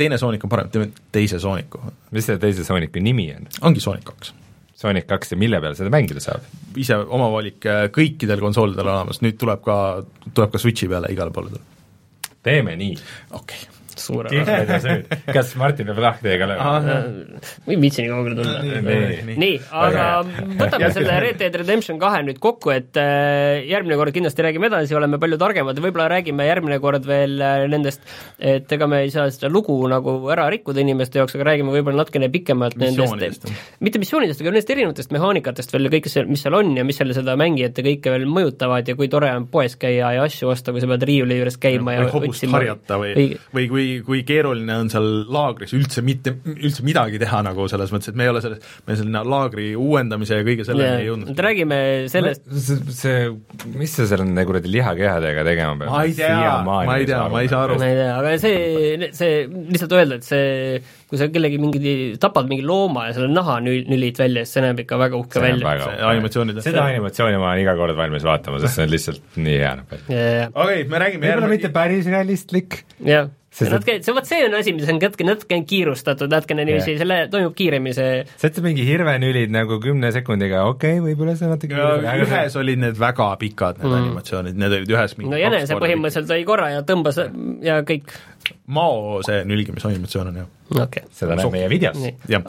teine 0.00 0.18
Soonik 0.20 0.44
on 0.44 0.52
parem, 0.52 0.72
teeme 0.72 0.90
teise 1.12 1.40
Sooniku. 1.42 1.80
mis 2.16 2.28
selle 2.28 2.42
teise 2.42 2.66
Sooniku 2.66 3.04
nimi 3.04 3.30
on? 3.36 3.48
ongi 3.70 3.84
Sonic 3.84 4.08
kaks. 4.10 4.34
Sonic 4.76 5.06
kaks 5.08 5.32
ja 5.32 5.40
mille 5.40 5.60
peal 5.62 5.78
seda 5.78 5.92
mängida 5.92 6.24
saab? 6.24 6.44
ise 6.76 6.98
oma 7.00 7.30
valik 7.32 7.64
äh, 7.70 7.86
kõikidel 7.92 8.42
konsoolidel 8.44 8.92
olemas, 8.92 9.22
nüüd 9.24 9.40
tuleb 9.40 9.64
ka, 9.64 9.78
tuleb 10.32 10.52
ka 10.52 10.60
Switchi 10.60 10.90
peale 10.90 11.12
igale 11.14 11.32
poole 11.32 11.54
tuleb 11.54 11.75
teeme 12.46 12.76
nii. 12.76 12.94
okei 13.30 13.56
okay 13.62 13.75
suurepärane. 14.00 14.96
kas 15.36 15.54
Martin 15.58 15.90
peab 15.90 16.00
lahti 16.04 16.34
lööma? 16.36 16.72
ma 17.66 17.72
ei 17.72 17.78
viitsi 17.80 18.04
nii 18.04 18.12
kaugele 18.12 18.38
tulla. 18.38 18.60
nii, 18.86 19.36
nii, 19.40 19.56
aga 19.84 20.06
võtame 20.60 20.90
selle 20.94 21.18
Red 21.24 21.40
Dead 21.40 21.58
Redemption 21.60 22.00
kahe 22.02 22.22
nüüd 22.26 22.40
kokku, 22.42 22.72
et 22.74 22.98
äh, 23.00 23.62
järgmine 23.68 23.98
kord 24.00 24.14
kindlasti 24.16 24.44
räägime 24.46 24.70
edasi, 24.70 24.96
oleme 24.98 25.20
palju 25.22 25.38
targemad 25.40 25.78
ja 25.78 25.84
võib-olla 25.84 26.08
räägime 26.12 26.46
järgmine 26.48 26.78
kord 26.82 27.08
veel 27.08 27.36
äh, 27.42 27.64
nendest, 27.70 28.04
et 28.38 28.72
ega 28.76 28.88
me 28.90 29.02
ei 29.06 29.12
saa 29.14 29.28
seda 29.32 29.50
lugu 29.52 29.76
nagu 29.90 30.18
ära 30.32 30.48
rikkuda 30.52 30.82
inimeste 30.84 31.20
jaoks, 31.20 31.36
aga 31.38 31.50
räägime 31.52 31.74
võib-olla 31.74 32.02
natukene 32.02 32.30
pikemalt 32.32 32.78
nendest, 32.80 33.48
mitte 33.84 34.02
missioonidest, 34.02 34.42
aga 34.42 34.52
nendest 34.52 34.72
erinevatest 34.74 35.14
mehaanikatest 35.16 35.74
veel, 35.74 35.90
kõigest, 35.92 36.22
mis 36.30 36.44
seal 36.44 36.58
on 36.58 36.74
ja 36.78 36.84
mis 36.86 36.98
seal 37.00 37.14
seda 37.16 37.36
mängijate 37.38 37.84
kõike 37.86 38.14
veel 38.14 38.26
mõjutavad 38.30 38.88
ja 38.88 38.96
kui 38.98 39.10
tore 39.12 39.30
on 39.34 39.48
poes 39.50 39.76
käia 39.80 40.12
ja 40.16 40.26
asju 40.26 40.50
osta, 40.52 40.74
kui 40.74 40.82
sa 40.82 40.90
pead 40.90 41.06
riiuli 41.08 41.40
juures 41.40 41.58
käima 41.60 41.96
ja, 41.96 42.06
ja 42.06 42.12
hobust 42.14 42.46
harjata 42.52 42.98
või, 43.00 43.28
või 43.54 43.68
kui 43.86 44.16
kui 44.16 44.22
keeruline 44.26 44.76
on 44.80 44.90
seal 44.92 45.06
laagris 45.32 45.74
üldse 45.76 46.02
mitte, 46.04 46.34
üldse 46.56 46.84
midagi 46.86 47.20
teha 47.22 47.42
nagu 47.46 47.66
selles 47.70 47.92
mõttes, 47.94 48.12
et 48.12 48.18
me 48.18 48.26
ei 48.26 48.32
ole 48.32 48.42
selles, 48.44 48.76
me 48.86 48.98
sinna 48.98 49.22
laagri 49.26 49.68
uuendamise 49.78 50.40
ja 50.40 50.46
kõige 50.46 50.66
selleni 50.66 51.02
ei 51.02 51.08
jõudnud. 51.10 51.42
räägime 51.46 51.78
sellest 52.12 52.46
see, 52.50 52.78
see, 52.96 53.24
mis 53.76 53.96
sa 53.96 54.08
seal 54.10 54.24
nende 54.24 54.46
kuradi 54.48 54.72
lihakehadega 54.72 55.46
tegema 55.46 55.78
pead? 55.80 55.92
ma 55.92 56.04
ei 56.06 56.16
tea, 56.18 56.52
ma 56.66 56.98
ei 56.98 57.08
tea, 57.10 57.22
ma 57.32 57.42
ei 57.44 57.52
saa 57.52 57.64
aru. 57.68 57.80
ma 57.80 57.90
ei 57.90 57.98
tea, 58.00 58.12
aga 58.16 58.36
see, 58.42 59.10
see, 59.16 59.34
lihtsalt 59.72 59.98
öelda, 59.98 60.20
et 60.20 60.28
see 60.28 60.46
kui 61.06 61.20
sa 61.20 61.28
kellegi 61.30 61.58
mingi, 61.62 61.94
tapad 62.22 62.48
mingi 62.50 62.64
looma 62.66 63.06
ja 63.08 63.14
selle 63.16 63.30
naha 63.30 63.60
nül-, 63.62 63.84
nülid 63.86 64.18
välja, 64.18 64.42
siis 64.42 64.56
see 64.56 64.64
näeb 64.64 64.82
ikka 64.82 64.98
väga 64.98 65.20
uhke 65.20 65.38
see 65.38 65.44
välja. 65.44 65.76
animatsioonid. 66.10 66.58
seda 66.66 66.86
animatsiooni 66.90 67.38
ma 67.38 67.52
olen 67.52 67.62
iga 67.62 67.76
kord 67.78 67.98
valmis 67.98 68.26
vaatama, 68.26 68.58
sest 68.62 68.80
see 68.80 68.86
on 68.88 68.94
lihtsalt 68.94 69.38
nii 69.38 69.58
hea 69.60 69.72
näeb 69.78 69.94
välja. 69.94 70.48
okei, 70.50 70.86
me 70.90 71.02
räägime 71.04 71.28
võib-olla 71.28 71.52
mitte 71.52 71.70
päris 71.74 72.10
realistlik, 72.10 72.80
Sest 73.56 73.72
natuke, 73.72 73.94
see 74.04 74.12
vot 74.12 74.26
see 74.28 74.42
on 74.44 74.54
asi, 74.58 74.72
mis 74.76 74.88
on 74.92 74.98
natuke, 75.00 75.24
natukene 75.24 75.64
kiirustatud, 75.68 76.28
natukene 76.28 76.66
niiviisi 76.68 76.92
Jah. 76.92 76.98
selle 77.00 77.16
toimub 77.32 77.54
kiiremini 77.56 77.96
see 77.96 78.18
sa 78.28 78.50
ütled 78.50 78.66
mingi 78.66 78.84
hirvenülid 78.84 79.54
nagu 79.54 79.78
kümne 79.80 80.10
sekundiga, 80.12 80.66
okei 80.68 80.98
okay,, 80.98 81.04
võib-olla 81.06 81.36
see 81.40 81.48
natuke 81.48 81.86
ühes 82.26 82.58
olid 82.60 82.82
need 82.82 83.00
väga 83.00 83.30
pikad, 83.40 83.80
need 83.80 83.88
mm. 83.88 84.02
animatsioonid, 84.02 84.60
need 84.60 84.76
olid 84.80 84.92
ühes 84.92 85.16
mingi 85.16 85.32
no 85.32 85.40
jänese 85.40 85.80
põhimõtteliselt 85.80 86.28
sai 86.34 86.44
korra 86.48 86.68
ja 86.74 86.84
tõmbas 86.84 87.22
ja 87.64 87.80
kõik, 87.88 88.12
Mao 88.76 89.22
see 89.26 89.40
nülgimisanimatsioon 89.48 90.30
on 90.34 90.38
jah 90.42 90.52
okei 90.76 90.84
okay.. 90.84 91.16
seda 91.16 91.40
näeb 91.40 91.56
meie 91.56 91.72
videos. 91.72 92.04
jah, 92.28 92.44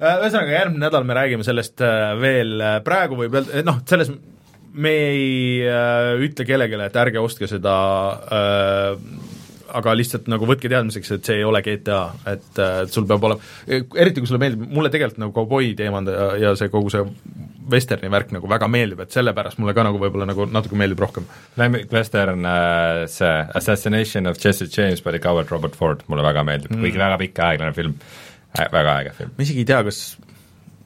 ühesõnaga 0.00 0.56
järgmine 0.56 0.86
nädal 0.86 1.04
me 1.04 1.20
räägime 1.20 1.44
sellest 1.44 1.84
äh, 1.84 2.14
veel, 2.24 2.56
praegu 2.88 3.20
võib 3.20 3.36
öelda, 3.36 3.66
noh, 3.68 3.84
selles 3.90 4.14
me 4.78 4.92
ei 5.12 5.64
äh, 5.66 6.14
ütle 6.24 6.46
kellelegi, 6.48 6.78
et 6.84 7.02
ärge 7.04 7.20
ostke 7.20 7.48
seda 7.50 7.74
äh, 8.32 9.27
aga 9.78 9.94
lihtsalt 9.98 10.28
nagu 10.30 10.46
võtke 10.48 10.70
teadmiseks, 10.70 11.10
et 11.16 11.28
see 11.28 11.38
ei 11.40 11.44
ole 11.46 11.60
GTA, 11.64 12.00
et 12.32 12.60
äh, 12.62 12.80
sul 12.92 13.06
peab 13.08 13.26
olema, 13.28 13.50
eriti 13.68 14.22
kui 14.22 14.30
sulle 14.30 14.40
meeldib, 14.42 14.64
mulle 14.74 14.90
tegelikult 14.92 15.22
nagu 15.24 15.34
kauboi 15.36 15.74
teema 15.78 16.02
ja, 16.08 16.28
ja 16.42 16.52
see 16.58 16.70
kogu 16.72 16.92
see 16.92 17.04
vesterni 17.70 18.10
värk 18.12 18.32
nagu 18.32 18.48
väga 18.50 18.68
meeldib, 18.72 19.02
et 19.04 19.14
sellepärast 19.14 19.60
mulle 19.60 19.74
ka 19.76 19.84
nagu 19.86 20.00
võib-olla 20.00 20.28
nagu 20.28 20.46
natuke 20.48 20.78
meeldib 20.78 21.02
rohkem. 21.04 21.26
Lemmik 21.60 21.92
Western, 21.92 22.46
see 23.12 23.34
Assassination 23.60 24.30
of 24.30 24.40
Jesse 24.40 24.70
James 24.72 25.04
by 25.04 25.12
the 25.16 25.22
Coward 25.22 25.52
Robert 25.52 25.76
Ford 25.76 26.04
mulle 26.08 26.24
väga 26.24 26.46
meeldib 26.48 26.72
mm., 26.72 26.86
kuigi 26.86 27.02
väga 27.02 27.20
pikk 27.20 27.44
aeglane 27.50 27.76
film, 27.76 27.94
väga 28.56 28.98
äge 29.02 29.14
film. 29.20 29.36
ma 29.36 29.46
isegi 29.46 29.64
ei 29.64 29.68
tea, 29.68 29.82
kas 29.86 30.02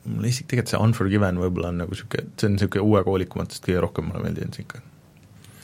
mulle 0.04 0.32
isegi 0.32 0.50
tegelikult 0.50 0.74
see 0.74 0.84
Unforgiven 0.88 1.40
võib-olla 1.44 1.72
on 1.72 1.82
nagu 1.84 1.94
niisugune, 1.94 2.30
see 2.36 2.50
on 2.50 2.56
niisugune 2.59 2.86
uue 2.90 3.02
koolikumatest 3.06 3.66
kõige 3.66 3.86
rohkem 3.86 4.10
mulle 4.10 4.26
meeldinud 4.26 4.62
ikka. 4.64 4.82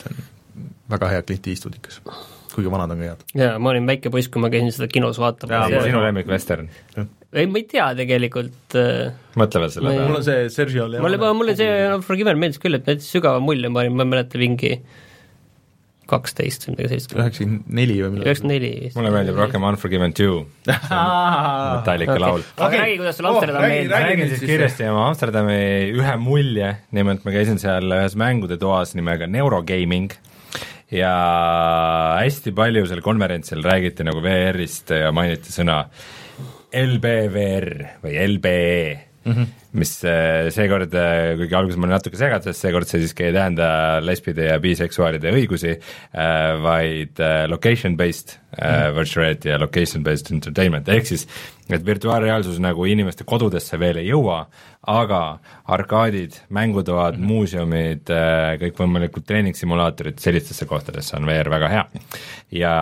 see 0.03 0.15
on 0.15 0.75
väga 0.95 1.15
hea 1.15 1.25
Clint 1.27 1.51
Eastwood 1.51 1.81
ikka, 1.81 1.99
kuigi 2.59 2.71
vanad 2.75 2.91
on 2.97 2.99
ka 3.05 3.13
head. 3.13 3.23
jaa, 3.39 3.55
ma 3.63 3.71
olin 3.73 3.87
väike 3.89 4.11
poiss, 4.15 4.29
kui 4.35 4.43
ma 4.43 4.51
käisin 4.53 4.75
seda 4.75 4.91
kinos 4.91 5.17
Jaa, 5.19 5.25
vaatamas 5.29 5.71
ma- 5.73 5.87
sinu 5.87 6.03
lemmik 6.05 6.27
Western, 6.31 6.69
ei, 7.33 7.47
ma 7.47 7.59
ei 7.61 7.67
tea 7.71 7.89
tegelikult 7.99 8.75
äh, 8.81 9.13
mõtle 9.39 9.61
veel 9.65 9.71
selle 9.75 9.93
peale 9.95 10.07
mul 10.11 10.21
on 10.23 10.25
see 10.27 10.47
Sergio 10.53 10.87
Leone 10.91 11.05
mulle, 11.07 11.35
mulle 11.43 11.55
see 11.59 11.75
Forgiven 12.07 12.39
meeldis 12.41 12.59
küll, 12.63 12.75
et 12.81 12.89
jättis 12.89 13.11
sügava 13.15 13.39
mulje, 13.45 13.69
ma 13.71 13.85
olin, 13.87 13.95
ma 13.99 14.07
ei 14.07 14.13
mäleta, 14.17 14.41
mingi 14.41 14.75
kaksteist 16.09 16.63
või 16.65 16.73
midagi 16.73 16.89
sellist, 16.95 17.11
üheksakümmend 17.13 17.67
neli 17.77 17.97
või 18.01 18.13
midagi. 18.15 18.29
üheksakümmend 18.31 18.55
neli 18.55 18.71
vist. 18.87 18.97
mulle 18.97 19.11
meeldib 19.13 19.37
rohkem 19.43 19.67
Unforgiven 19.69 20.15
two, 20.17 20.39
Metallica 20.69 22.15
okay. 22.15 22.23
laul. 22.23 22.45
aga 22.57 22.67
Okei. 22.71 22.81
räägi, 22.81 22.95
kuidas 23.03 23.19
sulle 23.19 23.29
Oh, 23.29 23.37
Amsterdam 23.37 23.63
räägi- 23.63 23.75
meeldib. 23.75 23.93
räägi- 23.93 24.09
räägin 24.09 24.29
siis 24.33 24.41
kiiresti 24.49 24.87
oma 24.89 25.03
Amsterdami 25.11 25.59
ühe 26.01 26.15
mulje, 26.17 26.71
nimelt 26.97 27.25
ma 27.29 27.35
käisin 27.37 27.61
seal 27.61 27.93
ühes 27.99 28.17
mängude 28.17 28.57
toas 28.59 28.95
nimega 28.97 29.27
Neurogaming 29.29 30.09
ja 30.95 31.13
hästi 32.21 32.53
palju 32.57 32.87
seal 32.89 33.03
konverentsil 33.05 33.63
räägiti 33.65 34.07
nagu 34.07 34.23
VR-ist 34.25 34.95
ja 34.97 35.13
mainiti 35.13 35.53
sõna 35.53 35.83
LBVR 36.73 37.69
või 38.05 38.17
LBE 38.29 39.08
mm, 39.25 39.33
-hmm. 39.33 39.47
mis 39.73 39.93
äh, 40.05 40.49
seekord, 40.55 40.95
kuigi 41.37 41.55
alguses 41.55 41.79
ma 41.79 41.87
olin 41.87 41.97
natuke 41.97 42.17
segaduses, 42.17 42.61
seekord 42.61 42.89
see 42.89 43.03
siiski 43.03 43.29
ei 43.29 43.33
tähenda 43.37 43.69
lesbide 44.05 44.49
ja 44.51 44.59
biseksuaalide 44.61 45.33
õigusi, 45.33 45.77
vaid 46.63 47.21
äh, 47.21 47.45
location 47.51 47.97
based 47.97 48.39
äh, 48.63 48.95
virtual 48.95 49.25
reality 49.25 49.49
ja 49.49 49.61
location 49.61 50.05
based 50.05 50.33
entertainment, 50.33 50.89
ehk 50.89 51.07
siis 51.07 51.29
et 51.69 51.85
virtuaalreaalsus 51.85 52.59
nagu 52.65 52.85
inimeste 52.89 53.25
kodudesse 53.29 53.79
veel 53.81 54.01
ei 54.01 54.09
jõua, 54.09 54.47
aga 54.89 55.21
arkaadid, 55.69 56.39
mängutoad, 56.55 57.19
muuseumid, 57.21 58.09
kõikvõimalikud 58.63 59.27
treeningsimulaatorid, 59.29 60.21
sellistesse 60.23 60.69
kohtadesse 60.71 61.17
on 61.19 61.29
VR 61.29 61.51
väga 61.53 61.69
hea. 61.73 61.85
ja 62.53 62.75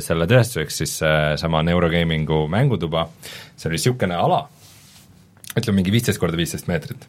selle 0.00 0.26
tõestuseks 0.30 0.80
siis 0.82 0.94
äh, 1.02 1.34
sama 1.36 1.62
Neurogamingu 1.62 2.46
mängutuba, 2.48 3.08
see 3.56 3.68
oli 3.68 3.76
niisugune 3.76 4.16
ala, 4.16 4.46
ütleme 5.60 5.80
mingi 5.80 5.94
viisteist 5.94 6.20
korda 6.20 6.38
viisteist 6.38 6.68
meetrit 6.70 7.06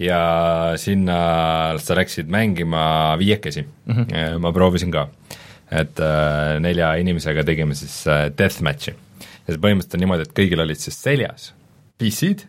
ja 0.00 0.20
sinna 0.80 1.18
sa 1.82 1.96
läksid 1.98 2.30
mängima 2.32 3.14
viiekesi 3.20 3.62
mm, 3.62 3.94
-hmm. 3.94 4.38
ma 4.40 4.52
proovisin 4.52 4.92
ka, 4.92 5.08
et 5.70 6.00
äh, 6.00 6.58
nelja 6.60 6.94
inimesega 7.00 7.44
tegime 7.44 7.74
siis 7.74 8.06
äh, 8.06 8.30
deathmatch'i 8.38 8.94
ja 9.46 9.54
see 9.54 9.60
põhimõtteliselt 9.60 9.98
on 9.98 10.04
niimoodi, 10.04 10.28
et 10.28 10.36
kõigil 10.36 10.64
olid 10.64 10.80
siis 10.80 10.98
seljas 11.02 11.52
PC-d, 12.00 12.46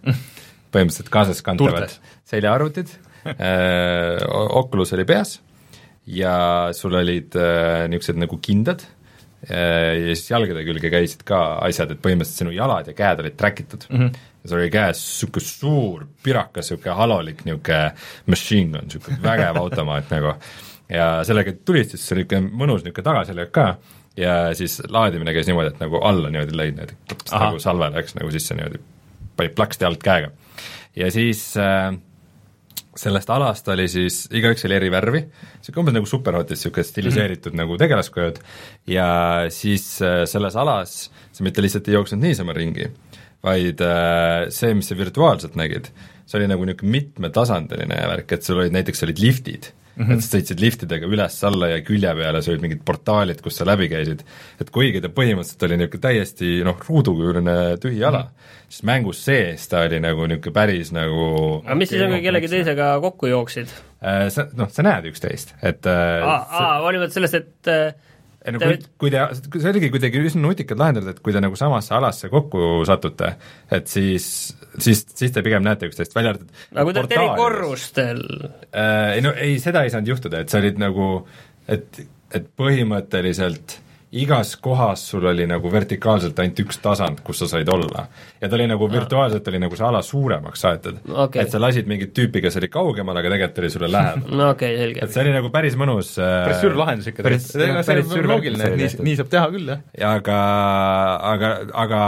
põhimõtteliselt 0.74 1.10
kaasaskantavad 1.14 1.88
Turtes. 1.88 2.00
seljaarvutid 2.30 2.94
äh,, 3.28 4.24
Oculus 4.60 4.94
oli 4.94 5.06
peas 5.06 5.40
ja 6.06 6.36
sul 6.76 6.96
olid 7.00 7.36
äh, 7.40 7.86
niisugused 7.92 8.20
nagu 8.20 8.40
kindad 8.44 8.84
äh, 9.50 10.00
ja 10.00 10.16
siis 10.16 10.32
jalgade 10.32 10.66
külge 10.68 10.92
käisid 10.94 11.24
ka 11.28 11.44
asjad, 11.64 11.94
et 11.94 12.04
põhimõtteliselt 12.04 12.46
sinu 12.46 12.56
jalad 12.56 12.90
ja 12.92 12.96
käed 12.98 13.24
olid 13.24 13.38
track 13.40 13.64
itud 13.64 13.88
mm. 13.90 14.00
-hmm. 14.00 14.30
Ja 14.44 14.50
sul 14.50 14.60
oli 14.60 14.70
käes 14.72 15.00
niisugune 15.00 15.48
suur 15.48 16.06
pirakas, 16.24 16.68
niisugune 16.68 16.96
halolik 17.00 17.44
niisugune 17.48 17.82
machine 18.28 18.78
gun, 18.78 18.88
niisugune 18.90 19.20
vägev 19.24 19.60
automaat 19.62 20.12
nagu. 20.14 20.38
Ja 20.92 21.10
sellega 21.26 21.56
tulid 21.66 21.94
siis, 21.94 22.06
see 22.06 22.18
oli 22.18 22.26
niisugune 22.26 22.64
mõnus 22.64 22.84
niisugune 22.84 23.10
tagaselg 23.10 23.54
ka. 23.56 23.68
Ja 24.20 24.34
siis 24.54 24.78
laadimine 24.94 25.34
käis 25.34 25.48
niimoodi, 25.50 25.72
et 25.74 25.80
nagu 25.82 25.98
alla 26.06 26.30
niimoodi 26.30 26.54
lõid 26.54 26.76
niimoodi, 26.78 26.98
nagu 27.32 27.62
salve 27.64 27.88
läks 27.96 28.14
nagu 28.20 28.30
sisse 28.36 28.54
niimoodi, 28.58 28.82
panid 29.40 29.56
plaksti 29.58 29.88
alt 29.88 30.04
käega. 30.06 30.30
ja 30.96 31.08
siis 31.12 31.48
äh, 31.58 31.96
sellest 32.96 33.32
alast 33.34 33.68
oli 33.74 33.88
siis, 33.90 34.28
igaüks 34.30 34.68
oli 34.68 34.78
eri 34.78 34.92
värvi, 34.94 35.24
niisugune 35.24 35.82
umbes 35.82 35.98
nagu 35.98 36.10
Superhotis, 36.12 36.60
niisugune 36.60 36.86
stiliseeritud 36.86 37.58
nagu 37.58 37.78
tegelaskujud 37.82 38.38
ja 38.94 39.08
siis 39.50 39.88
äh, 40.06 40.28
selles 40.30 40.60
alas 40.62 41.10
sa 41.34 41.48
mitte 41.48 41.66
lihtsalt 41.66 41.90
ei 41.90 41.98
jooksnud 41.98 42.22
niisama 42.22 42.54
ringi, 42.54 42.92
vaid 43.44 43.84
äh, 43.84 44.50
see, 44.54 44.74
mis 44.78 44.90
sa 44.92 44.98
virtuaalselt 44.98 45.58
nägid, 45.60 45.92
see 46.24 46.40
oli 46.40 46.50
nagu 46.52 46.66
niisugune 46.68 46.98
mitmetasandiline 46.98 48.04
värk, 48.14 48.36
et 48.36 48.46
sul 48.46 48.62
olid 48.62 48.76
näiteks 48.76 49.04
olid 49.08 49.20
liftid 49.20 49.72
mm, 49.96 50.06
-hmm. 50.06 50.14
et 50.14 50.24
sa 50.24 50.38
sõitsid 50.38 50.64
liftidega 50.64 51.10
üles-alla 51.10 51.70
ja 51.74 51.82
külje 51.86 52.14
peale, 52.18 52.42
sul 52.42 52.56
olid 52.56 52.66
mingid 52.66 52.84
portaalid, 52.88 53.42
kus 53.44 53.60
sa 53.60 53.68
läbi 53.68 53.90
käisid, 53.92 54.24
et 54.62 54.72
kuigi 54.74 55.02
ta 55.04 55.12
põhimõtteliselt 55.12 55.68
oli 55.68 55.80
niisugune 55.82 56.06
täiesti 56.08 56.54
noh, 56.68 56.80
ruudukujuline 56.88 57.58
tühi 57.84 58.00
ala 58.04 58.24
mm, 58.24 58.30
-hmm. 58.30 58.64
siis 58.70 58.88
mängus 58.90 59.26
sees 59.26 59.68
ta 59.68 59.84
oli 59.90 60.00
nagu 60.04 60.28
niisugune 60.28 60.56
päris 60.56 60.94
nagu 60.96 61.28
aga 61.66 61.76
mis 61.76 61.90
siis 61.90 62.02
on, 62.02 62.16
kui 62.16 62.24
kellegi 62.24 62.54
teisega 62.56 62.94
kokku 63.04 63.28
jooksid? 63.28 63.76
Äh, 64.04 64.30
sa 64.30 64.48
noh, 64.56 64.72
sa 64.72 64.88
näed 64.88 65.12
üksteist, 65.12 65.56
et 65.62 65.86
äh, 65.86 66.24
aa, 66.24 66.42
aa, 66.50 66.82
hoolimata 66.88 67.20
sellest, 67.20 67.36
et 67.44 67.72
äh, 67.72 67.94
ei 68.44 68.54
no 68.56 68.60
kui, 68.60 68.78
kui 69.00 69.12
te, 69.14 69.22
see 69.56 69.70
oligi 69.72 69.90
kuidagi 69.94 70.24
üsna 70.28 70.44
nutikalt 70.44 70.82
lahendatud, 70.82 71.14
et 71.14 71.22
kui 71.24 71.36
te 71.36 71.42
nagu 71.44 71.58
samasse 71.60 71.94
alasse 71.96 72.30
kokku 72.32 72.82
satute, 72.88 73.34
et 73.74 73.88
siis, 73.92 74.26
siis, 74.76 75.06
siis 75.16 75.36
te 75.36 75.44
pigem 75.46 75.64
näete 75.66 75.88
üksteist, 75.92 76.16
välja 76.18 76.34
arvatud 76.36 76.52
aga 76.74 76.86
kui 76.88 76.96
te 76.96 77.04
olete 77.04 77.20
eri 77.20 77.30
korrustel, 77.40 78.26
äh, 78.72 79.16
ei 79.16 79.24
no 79.26 79.32
ei, 79.38 79.56
seda 79.64 79.86
ei 79.86 79.94
saanud 79.94 80.12
juhtuda, 80.16 80.44
et 80.44 80.54
sa 80.54 80.60
olid 80.60 80.82
nagu, 80.82 81.10
et, 81.72 82.04
et 82.36 82.52
põhimõtteliselt 82.60 83.80
igas 84.14 84.56
kohas 84.62 85.02
sul 85.10 85.26
oli 85.26 85.46
nagu 85.50 85.72
vertikaalselt 85.72 86.38
ainult 86.40 86.60
üks 86.64 86.80
tasand, 86.84 87.24
kus 87.26 87.42
sa 87.42 87.50
said 87.50 87.70
olla. 87.74 88.06
ja 88.42 88.50
ta 88.50 88.58
oli 88.58 88.68
nagu 88.70 88.90
virtuaalselt 88.92 89.48
oli 89.50 89.62
nagu 89.64 89.78
see 89.80 89.88
ala 89.88 90.02
suuremaks 90.06 90.66
aetud 90.70 91.00
Okei. 91.10 91.42
et 91.42 91.54
sa 91.54 91.62
lasid 91.62 91.90
mingit 91.90 92.14
tüüpi, 92.18 92.44
kes 92.46 92.60
oli 92.62 92.70
kaugemal, 92.74 93.18
aga 93.18 93.34
tegelikult 93.34 93.64
oli 93.64 93.72
sulle 93.74 93.92
lähedal. 93.92 94.26
no 94.40 94.50
okei 94.54 94.76
okay,, 94.76 94.82
selge 94.84 95.06
et. 95.06 95.16
see 95.16 95.26
oli 95.26 95.36
nagu 95.38 95.54
päris 95.54 95.78
mõnus 95.80 96.14
äh, 96.22 96.36
päris 96.48 96.62
suur 96.66 96.78
lahendus 96.80 97.10
ikka 97.10 97.26
päris, 97.26 97.50
päris 97.58 98.12
suur 98.12 98.30
loogiline, 98.34 98.70
et 98.70 98.80
nii 98.82 99.10
nii 99.10 99.20
saab 99.22 99.34
teha 99.34 99.48
küll, 99.56 99.74
jah. 99.74 99.84
ja 99.98 100.14
aga, 100.20 100.40
aga, 101.34 101.54
aga 101.86 102.04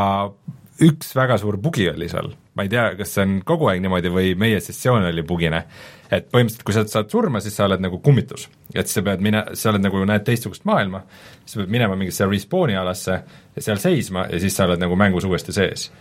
üks 0.85 1.13
väga 1.15 1.37
suur 1.39 1.57
bugi 1.61 1.87
oli 1.89 2.07
seal, 2.11 2.33
ma 2.55 2.65
ei 2.65 2.71
tea, 2.71 2.89
kas 2.99 3.15
see 3.15 3.25
on 3.25 3.37
kogu 3.47 3.69
aeg 3.71 3.83
niimoodi 3.83 4.11
või 4.11 4.33
meie 4.39 4.59
sessioon 4.63 5.07
oli 5.07 5.23
bugine, 5.27 5.63
et 6.11 6.27
põhimõtteliselt 6.31 6.65
kui 6.67 6.75
sa 6.75 6.85
saad 6.89 7.09
surma, 7.11 7.41
siis 7.43 7.55
sa 7.57 7.65
oled 7.69 7.81
nagu 7.83 7.99
kummitus. 8.03 8.47
et 8.73 8.87
sa 8.87 9.01
pead 9.01 9.21
mine, 9.21 9.43
sa 9.53 9.71
oled 9.71 9.83
nagu, 9.85 10.03
näed 10.05 10.25
teistsugust 10.27 10.65
maailma, 10.65 11.03
sa 11.45 11.59
pead 11.61 11.71
minema 11.71 11.95
mingisse 11.95 12.27
respawn'i 12.29 12.77
alasse 12.77 13.19
ja 13.55 13.61
seal 13.61 13.81
seisma 13.81 14.27
ja 14.31 14.39
siis 14.39 14.55
sa 14.55 14.69
oled 14.69 14.81
nagu 14.81 14.95
mängus 14.95 15.25
uuesti 15.25 15.55
sees. 15.55 15.91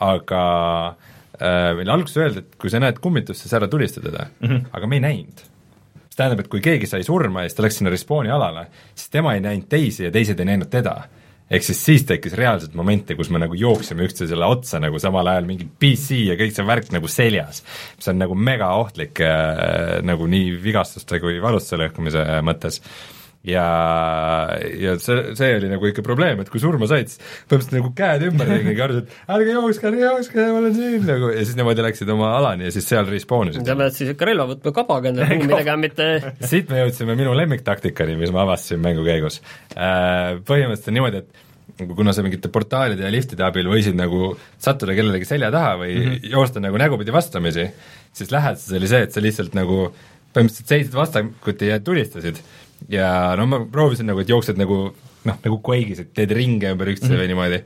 aga 0.00 0.42
äh, 1.40 1.76
meile 1.76 1.92
alguses 1.92 2.16
öeldi, 2.16 2.44
et 2.44 2.58
kui 2.60 2.70
sa 2.70 2.80
näed 2.80 2.98
kummitust, 3.02 3.42
siis 3.42 3.54
ära 3.54 3.68
tulista 3.68 4.00
teda 4.00 4.26
mm, 4.40 4.48
-hmm. 4.48 4.66
aga 4.72 4.86
me 4.86 4.96
ei 4.96 5.00
näinud 5.00 5.46
see 6.10 6.16
tähendab, 6.16 6.40
et 6.40 6.48
kui 6.48 6.60
keegi 6.60 6.86
sai 6.86 7.04
surma 7.06 7.42
ja 7.42 7.48
siis 7.48 7.56
ta 7.56 7.62
läks 7.62 7.76
sinna 7.78 7.90
respawn'i 7.90 8.30
alale, 8.30 8.66
siis 8.94 9.10
tema 9.10 9.34
ei 9.34 9.40
näinud 9.40 9.68
teisi 9.68 10.04
ja 10.04 10.10
teised 10.10 10.40
ei 10.40 10.44
näinud 10.44 10.70
teda. 10.70 10.96
Ehk 11.50 11.66
siis 11.66 11.82
siis 11.84 12.04
tekkis 12.08 12.36
reaalselt 12.38 12.74
momente, 12.78 13.16
kus 13.18 13.30
me 13.34 13.40
nagu 13.42 13.56
jooksime 13.58 14.06
üksteisele 14.06 14.46
otsa 14.46 14.80
nagu 14.82 15.00
samal 15.02 15.26
ajal 15.32 15.48
mingi 15.48 15.66
PC 15.66 16.22
ja 16.28 16.38
kõik 16.40 16.54
see 16.56 16.66
värk 16.66 16.92
nagu 16.94 17.10
seljas, 17.10 17.64
mis 17.98 18.10
on 18.12 18.20
nagu 18.22 18.36
mega 18.38 18.70
ohtlik 18.80 19.22
äh, 19.26 19.98
nagu 20.06 20.28
nii 20.30 20.54
vigastuste 20.62 21.20
kui 21.22 21.40
valustuse 21.42 21.80
lõhkumise 21.82 22.26
mõttes 22.46 22.80
ja, 23.46 23.66
ja 24.76 24.94
see, 25.00 25.34
see 25.38 25.50
oli 25.56 25.70
nagu 25.70 25.88
ikka 25.88 26.04
probleem, 26.04 26.42
et 26.42 26.50
kui 26.52 26.60
surma 26.62 26.88
said, 26.90 27.08
siis 27.08 27.20
põhimõtteliselt 27.48 27.76
nagu 27.78 27.92
käed 27.96 28.26
ümberringi 28.28 28.74
karjusid, 28.80 29.18
ärge 29.36 29.54
jookske, 29.56 29.90
ärge 29.90 30.04
jookske, 30.04 30.40
ma 30.44 30.62
olen 30.62 30.76
siin 30.76 31.06
nagu 31.08 31.32
ja 31.32 31.44
siis 31.44 31.56
niimoodi 31.58 31.86
läksid 31.86 32.14
oma 32.16 32.32
alani 32.36 32.68
ja 32.68 32.74
siis 32.74 32.88
seal 32.90 33.08
respawn 33.08 33.52
isid 33.52 33.68
sa 33.68 33.78
pead 33.80 33.96
siis 33.96 34.14
ikka 34.14 34.28
relva 34.28 34.48
võtma 34.52 34.74
kabaga 34.76 35.12
endale 35.12 35.38
kuhugi 35.40 35.54
tegema, 35.54 35.84
mitte 35.86 36.10
siit 36.52 36.72
me 36.72 36.82
jõudsime 36.82 37.16
minu 37.18 37.36
lemmiktaktikani, 37.38 38.18
mis 38.20 38.34
ma 38.34 38.44
avastasin 38.44 38.82
mängu 38.82 39.06
käigus. 39.06 39.40
Põhimõtteliselt 39.72 40.90
on 40.90 40.98
niimoodi, 40.98 41.24
et 41.24 41.48
kuna 41.96 42.12
sa 42.12 42.24
mingite 42.26 42.50
portaalide 42.52 43.04
ja 43.06 43.10
liftide 43.12 43.44
abil 43.46 43.68
võisid 43.70 43.96
nagu 43.98 44.34
sattuda 44.60 44.94
kellelegi 44.96 45.28
selja 45.28 45.50
taha 45.54 45.76
või 45.82 45.94
mm 45.94 46.06
-hmm. 46.06 46.30
joosta 46.34 46.60
nagu 46.60 46.78
nägupidi 46.80 47.12
vastamisi, 47.12 47.68
siis 48.12 48.32
läheduses 48.32 48.76
oli 48.76 48.88
see, 48.90 49.02
et 49.06 49.12
sa 49.12 49.22
lihtsalt 49.22 49.54
nagu 49.54 49.86
põhimõtteliselt 50.34 50.74
seisid 50.74 50.94
vastakuti 50.94 51.70
ja 51.70 51.80
tulistasid. 51.80 52.42
Ja 52.88 53.36
no 53.38 53.46
ma 53.50 53.62
proovisin 53.70 54.08
nagu, 54.10 54.22
et 54.22 54.30
jooksed 54.30 54.58
nagu 54.60 54.82
noh, 55.28 55.40
nagu 55.44 55.58
Quake'is, 55.64 56.04
et 56.04 56.12
teed 56.16 56.32
ringe 56.36 56.70
ümber 56.72 56.92
üksteise 56.92 57.12
mm 57.12 57.18
-hmm. 57.18 57.24
või 57.24 57.32
niimoodi, 57.34 57.58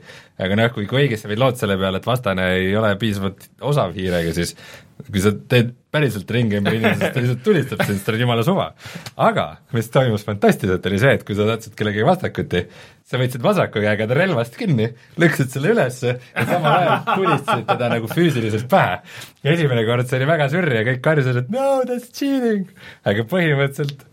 aga 0.47 0.57
noh, 0.59 0.73
kui 0.75 0.87
Quake'is 0.91 1.23
sa 1.23 1.31
võid 1.31 1.41
loota 1.41 1.63
selle 1.63 1.77
peale, 1.79 2.01
et 2.01 2.09
vastane 2.09 2.49
ei 2.57 2.75
ole 2.75 2.95
piisavalt 2.99 3.47
osav 3.61 3.95
hiirega, 3.95 4.33
siis 4.35 4.55
kui 4.95 5.19
sa 5.19 5.31
teed 5.51 5.73
päriselt 5.91 6.29
ringi 6.31 6.57
ümber 6.59 6.75
inimesest, 6.75 7.13
ta 7.13 7.21
lihtsalt 7.23 7.41
tulistab 7.43 7.81
sind, 7.83 7.97
siis 7.97 8.05
tal 8.05 8.15
on 8.15 8.21
jumala 8.21 8.43
suva. 8.47 8.67
aga 9.15 9.45
mis 9.75 9.89
toimus 9.91 10.23
fantastiliselt, 10.27 10.85
oli 10.85 10.99
see, 10.99 11.13
et 11.17 11.23
kui 11.27 11.35
sa 11.35 11.47
sattusid 11.49 11.75
kellegagi 11.79 12.07
vastakuti, 12.07 12.61
sa 13.05 13.19
võtsid 13.19 13.43
vasaku 13.43 13.83
käega 13.83 14.07
ta 14.07 14.17
relvast 14.17 14.55
kinni, 14.59 14.89
lükkasid 15.21 15.51
selle 15.51 15.73
ülesse 15.75 16.15
ja 16.15 16.45
samal 16.47 16.77
ajal 16.79 17.03
tulistasid 17.11 17.67
teda 17.67 17.91
nagu 17.91 18.11
füüsiliselt 18.11 18.67
pähe. 18.71 18.99
ja 19.43 19.51
esimene 19.51 19.85
kord 19.85 20.07
see 20.07 20.19
oli 20.19 20.31
väga 20.31 20.49
sürri 20.51 20.79
ja 20.79 20.87
kõik 20.87 21.01
karjusid, 21.01 21.41
et 21.43 21.51
no 21.55 21.67
that's 21.83 22.11
cheating, 22.15 22.71
aga 23.03 23.27
põhimõtteliselt 23.31 24.07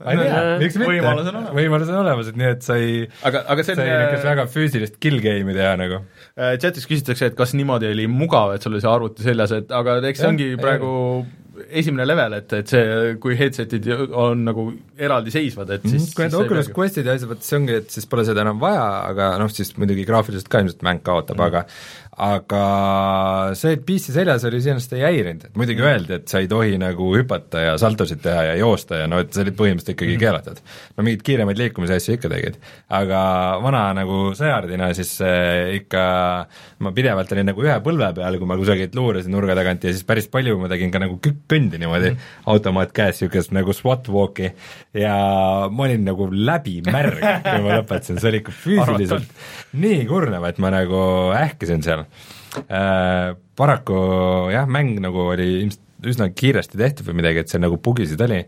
ma 0.00 0.14
ei 0.14 0.20
tea, 0.20 0.44
miks 0.62 0.78
mitte, 0.80 0.92
võimalus 0.94 1.28
on 1.28 1.34
olemas. 1.40 1.56
võimalus 1.58 1.90
on 1.92 1.98
olemas, 2.02 2.30
et 2.32 2.38
nii, 2.40 2.52
et 2.56 2.64
sai 2.66 2.86
aga, 3.28 3.44
aga 3.52 3.66
see 3.66 3.76
on 3.76 3.82
niisugust 3.84 4.28
väga 4.30 4.46
füüsilist 4.54 4.96
kill 5.02 5.20
game'i 5.24 5.56
teha 5.58 5.74
nagu. 5.80 6.00
äh, 6.36 6.54
chatis 6.62 6.88
küsitakse, 6.90 7.30
et 7.30 7.36
kas 7.38 7.52
niimoodi 7.58 7.90
oli 7.92 8.08
mugav, 8.10 8.54
et 8.56 8.64
sul 8.64 8.74
oli 8.76 8.82
see 8.84 8.90
arvuti 8.94 9.26
seljas, 9.26 9.52
et 9.60 9.76
aga 9.76 10.00
eks 10.08 10.24
see 10.24 10.32
ongi 10.32 10.50
ei 10.54 10.58
praegu 10.60 10.94
esimene 11.76 12.06
level, 12.06 12.34
et, 12.38 12.52
et 12.56 12.70
see, 12.72 13.14
kui 13.20 13.34
headset'id 13.36 13.88
on 14.16 14.44
nagu 14.46 14.66
eraldiseisvad, 14.96 15.74
et 15.76 15.82
siis 15.84 16.06
Mhm. 16.06 16.14
kui 16.16 16.24
need 16.24 16.36
Oculus 16.38 16.70
ei 16.70 16.74
Questid 16.78 17.06
ja 17.10 17.16
asjad, 17.18 17.28
vot 17.28 17.44
see 17.44 17.58
ongi, 17.58 17.74
et 17.82 17.90
siis 17.90 18.06
pole 18.08 18.24
seda 18.24 18.44
enam 18.46 18.60
vaja, 18.62 18.86
aga 19.10 19.32
noh, 19.42 19.50
siis 19.52 19.74
muidugi 19.76 20.06
graafiliselt 20.08 20.48
ka 20.48 20.62
ilmselt 20.62 20.86
mäng 20.86 21.02
kaotab 21.04 21.36
mm., 21.36 21.50
aga 21.50 21.64
aga 22.20 22.64
see, 23.56 23.76
et 23.76 23.82
PC 23.86 24.12
seljas 24.14 24.44
oli, 24.48 24.58
iseenesest 24.60 24.96
ei 24.96 25.04
häirinud, 25.06 25.44
et 25.46 25.58
muidugi 25.58 25.80
mm. 25.80 25.90
öeldi, 25.90 26.16
et 26.18 26.32
sa 26.32 26.40
ei 26.42 26.48
tohi 26.50 26.74
nagu 26.80 27.12
hüpata 27.14 27.62
ja 27.62 27.76
saltosid 27.80 28.20
teha 28.24 28.42
ja 28.50 28.56
joosta 28.58 28.98
ja 29.02 29.06
no 29.10 29.20
et 29.22 29.30
see 29.32 29.44
oli 29.44 29.54
põhimõtteliselt 29.56 29.94
ikkagi 29.94 30.16
mm. 30.16 30.22
keelatud. 30.24 30.60
no 30.96 31.06
mingeid 31.06 31.22
kiiremaid 31.28 31.62
liikumise 31.62 31.96
asju 32.00 32.16
ikka 32.18 32.32
tegid, 32.32 32.58
aga 32.98 33.22
vana 33.62 33.84
nagu 34.00 34.20
sõjardina 34.36 34.90
siis 34.98 35.14
äh, 35.24 35.76
ikka 35.78 36.02
ma 36.82 36.94
pidevalt 36.96 37.32
olin 37.36 37.50
nagu 37.52 37.64
ühe 37.64 37.78
põlve 37.84 38.10
peal, 38.18 38.40
kui 38.40 38.50
ma 38.50 38.58
kusagilt 38.60 38.98
luurasin 38.98 39.34
nurga 39.34 39.56
tagant 39.58 39.86
ja 39.86 39.94
siis 39.94 40.06
päris 40.08 40.28
palju 40.32 40.58
ma 40.60 40.70
tegin 40.72 40.92
ka 40.92 41.02
nagu 41.02 41.20
kõndi 41.22 41.80
niimoodi 41.80 42.12
mm. 42.12 42.28
automaat 42.50 42.92
käes, 42.96 43.22
niisugust 43.22 43.54
nagu 43.54 43.74
SWAT 43.76 44.10
walk'i 44.10 44.50
ja 44.98 45.14
ma 45.70 45.86
olin 45.86 46.04
nagu 46.10 46.26
läbi 46.32 46.80
märg, 46.86 47.22
kui 47.46 47.64
ma 47.64 47.80
lõpetasin, 47.80 48.18
see 48.18 48.32
oli 48.32 48.42
ikka 48.42 48.54
füüsiliselt 48.64 49.34
nii 49.80 50.04
kurnav, 50.10 50.44
et 50.48 50.58
ma 50.62 50.72
nagu 50.74 51.00
ähkisin 51.36 51.84
seal. 51.86 52.04
Paraku 53.60 54.00
jah, 54.52 54.66
mäng 54.70 54.98
nagu 55.02 55.30
oli 55.32 55.48
ilmselt 55.62 55.86
üsna 56.10 56.30
kiiresti 56.32 56.78
tehtud 56.80 57.08
või 57.10 57.20
midagi, 57.20 57.42
et 57.42 57.52
seal 57.52 57.62
nagu 57.64 57.78
bugisid 57.82 58.20
oli, 58.24 58.42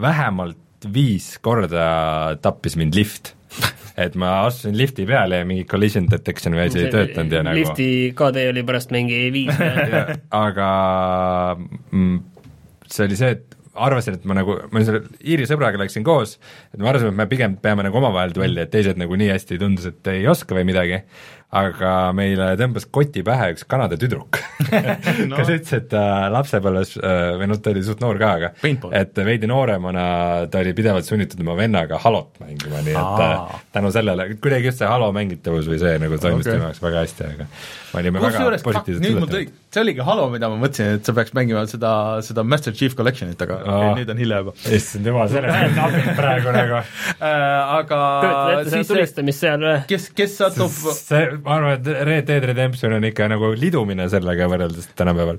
vähemalt 0.00 0.88
viis 0.92 1.34
korda 1.42 2.36
tappis 2.42 2.76
mind 2.80 2.96
lift. 2.96 3.34
Et 4.00 4.14
ma 4.16 4.44
astusin 4.46 4.76
lifti 4.78 5.04
peale 5.08 5.42
ja 5.42 5.46
mingi 5.48 5.66
collision 5.68 6.06
detection 6.08 6.54
või 6.56 6.68
asi 6.68 6.84
ei 6.84 6.92
töötanud 6.92 7.34
ja 7.34 7.40
nagu 7.44 7.58
lifti 7.58 7.88
KD 8.16 8.46
oli 8.52 8.62
pärast 8.64 8.94
mingi 8.94 9.18
viis 9.34 9.58
aga 10.44 10.68
mm, 11.58 12.14
see 12.86 13.08
oli 13.08 13.18
see, 13.18 13.34
et 13.34 13.58
arvasin, 13.74 14.16
et 14.18 14.24
ma 14.28 14.38
nagu, 14.38 14.56
ma 14.72 14.82
selle 14.86 15.02
Iiri 15.20 15.46
sõbraga 15.50 15.78
läksin 15.82 16.06
koos, 16.06 16.36
et 16.72 16.80
me 16.80 16.88
arvasime, 16.90 17.12
et 17.12 17.18
me 17.18 17.26
pigem 17.30 17.58
peame 17.60 17.84
nagu 17.86 18.00
omavahel 18.00 18.32
duelli, 18.36 18.62
et 18.64 18.72
teised 18.72 18.98
nagu 19.00 19.18
nii 19.18 19.30
hästi 19.34 19.58
tundus, 19.60 19.90
et 19.90 20.10
ei 20.14 20.26
oska 20.30 20.56
või 20.56 20.66
midagi, 20.70 21.02
aga 21.50 21.92
meile 22.14 22.52
tõmbas 22.58 22.84
koti 22.94 23.24
pähe 23.26 23.48
üks 23.56 23.64
Kanada 23.70 23.96
tüdruk 23.98 24.38
no. 25.30 25.34
kes 25.34 25.48
ütles, 25.50 25.72
et 25.80 25.88
ta 25.90 26.02
lapsepõlves 26.30 26.92
äh, 27.00 27.22
või 27.40 27.48
noh, 27.50 27.58
ta 27.58 27.72
oli 27.72 27.82
suht 27.86 28.02
noor 28.04 28.20
ka, 28.20 28.28
aga 28.38 28.50
Paintball. 28.60 28.94
et 28.94 29.18
veidi 29.26 29.50
nooremana 29.50 30.04
ta 30.52 30.62
oli 30.62 30.74
pidevalt 30.78 31.08
sunnitud 31.08 31.42
oma 31.42 31.56
vennaga 31.58 31.98
Halot 32.04 32.38
mängima, 32.44 32.84
nii 32.86 32.94
et 32.94 33.02
Aa. 33.02 33.32
äh, 33.48 33.64
tänu 33.74 33.90
sellele, 33.94 34.28
kuidagi 34.38 34.70
just 34.70 34.82
see 34.82 34.90
Halo 34.90 35.10
mängitavus 35.16 35.66
või 35.70 35.80
see 35.82 35.96
nagu 36.02 36.20
toimus 36.22 36.46
Okei. 36.46 36.52
okay. 36.52 36.60
tema 36.60 36.70
jaoks 36.70 36.84
väga 36.86 37.04
hästi, 37.06 37.32
aga 37.34 37.48
me 37.48 38.04
olime 38.04 38.22
väga 38.22 38.30
kusjuures, 38.36 38.66
positiivselt 38.68 39.10
üllatunud. 39.10 39.58
See 39.70 39.80
oligi 39.84 40.02
Halo, 40.02 40.24
mida 40.32 40.48
ma 40.50 40.56
mõtlesin, 40.58 40.96
et 40.98 41.06
sa 41.06 41.12
peaks 41.14 41.30
mängima 41.36 41.60
seda, 41.70 41.90
seda 42.26 42.42
Master 42.46 42.74
Chief 42.74 42.94
Collectionit, 42.98 43.38
aga 43.44 43.58
Aa. 43.60 43.76
okay, 43.76 44.00
nüüd 44.00 44.08
on 44.14 44.18
hilja 44.18 44.40
juba 44.42 44.54
issand 44.74 45.06
jumal, 45.06 45.28
sellest 45.30 45.60
on 45.68 45.76
napib 45.80 46.08
praegu 46.18 46.54
nagu 46.56 46.78
äh, 46.80 47.26
aga 47.76 48.00
kujutad 48.24 48.50
ette 48.50 48.64
seda 48.64 48.72
siis 48.74 48.88
see, 48.88 48.94
tulistamist 48.96 49.44
seal 49.44 49.66
või? 49.66 49.76
kes, 49.92 50.08
kes 50.18 50.34
satub 50.40 50.74
see, 50.74 51.20
ma 51.44 51.54
arvan, 51.58 51.76
et 51.78 51.90
Red 52.10 52.26
Dead 52.32 52.48
Redemption 52.50 52.96
on 52.98 53.06
ikka 53.10 53.28
nagu 53.30 53.52
lidumine 53.60 54.08
sellega 54.10 54.48
võrreldes 54.50 54.90
tänapäeval. 54.98 55.38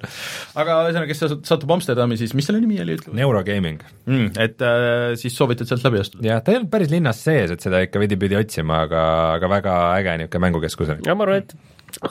aga 0.63 0.77
ühesõnaga, 0.85 1.09
kes 1.11 1.23
sat- 1.25 1.51
satub 1.51 1.75
Amsterdami, 1.75 2.19
siis 2.21 2.31
mis 2.37 2.47
selle 2.47 2.63
nimi 2.63 2.79
oli, 2.85 2.95
ütle 3.01 3.15
Neurogaming. 3.19 3.83
mm, 4.07 4.31
et 4.47 4.63
äh, 4.63 5.11
siis 5.19 5.35
soovitad 5.35 5.67
sealt 5.67 5.83
läbi 5.89 5.99
astuda? 6.05 6.23
jah, 6.29 6.39
ta 6.39 6.55
ei 6.55 6.61
olnud 6.61 6.71
päris 6.71 6.93
linnas 6.93 7.19
sees, 7.27 7.51
et 7.51 7.67
seda 7.67 7.83
ikka 7.83 7.99
veidi 7.99 8.15
pidi 8.21 8.39
otsima, 8.39 8.85
aga, 8.87 9.03
aga 9.35 9.51
väga 9.57 9.77
äge 9.99 10.17
niisugune 10.23 10.47
mängukeskus 10.47 10.95
oli. 10.95 11.03
ja 11.09 11.19
ma 11.19 11.27
arvan, 11.27 11.43
et 11.43 11.55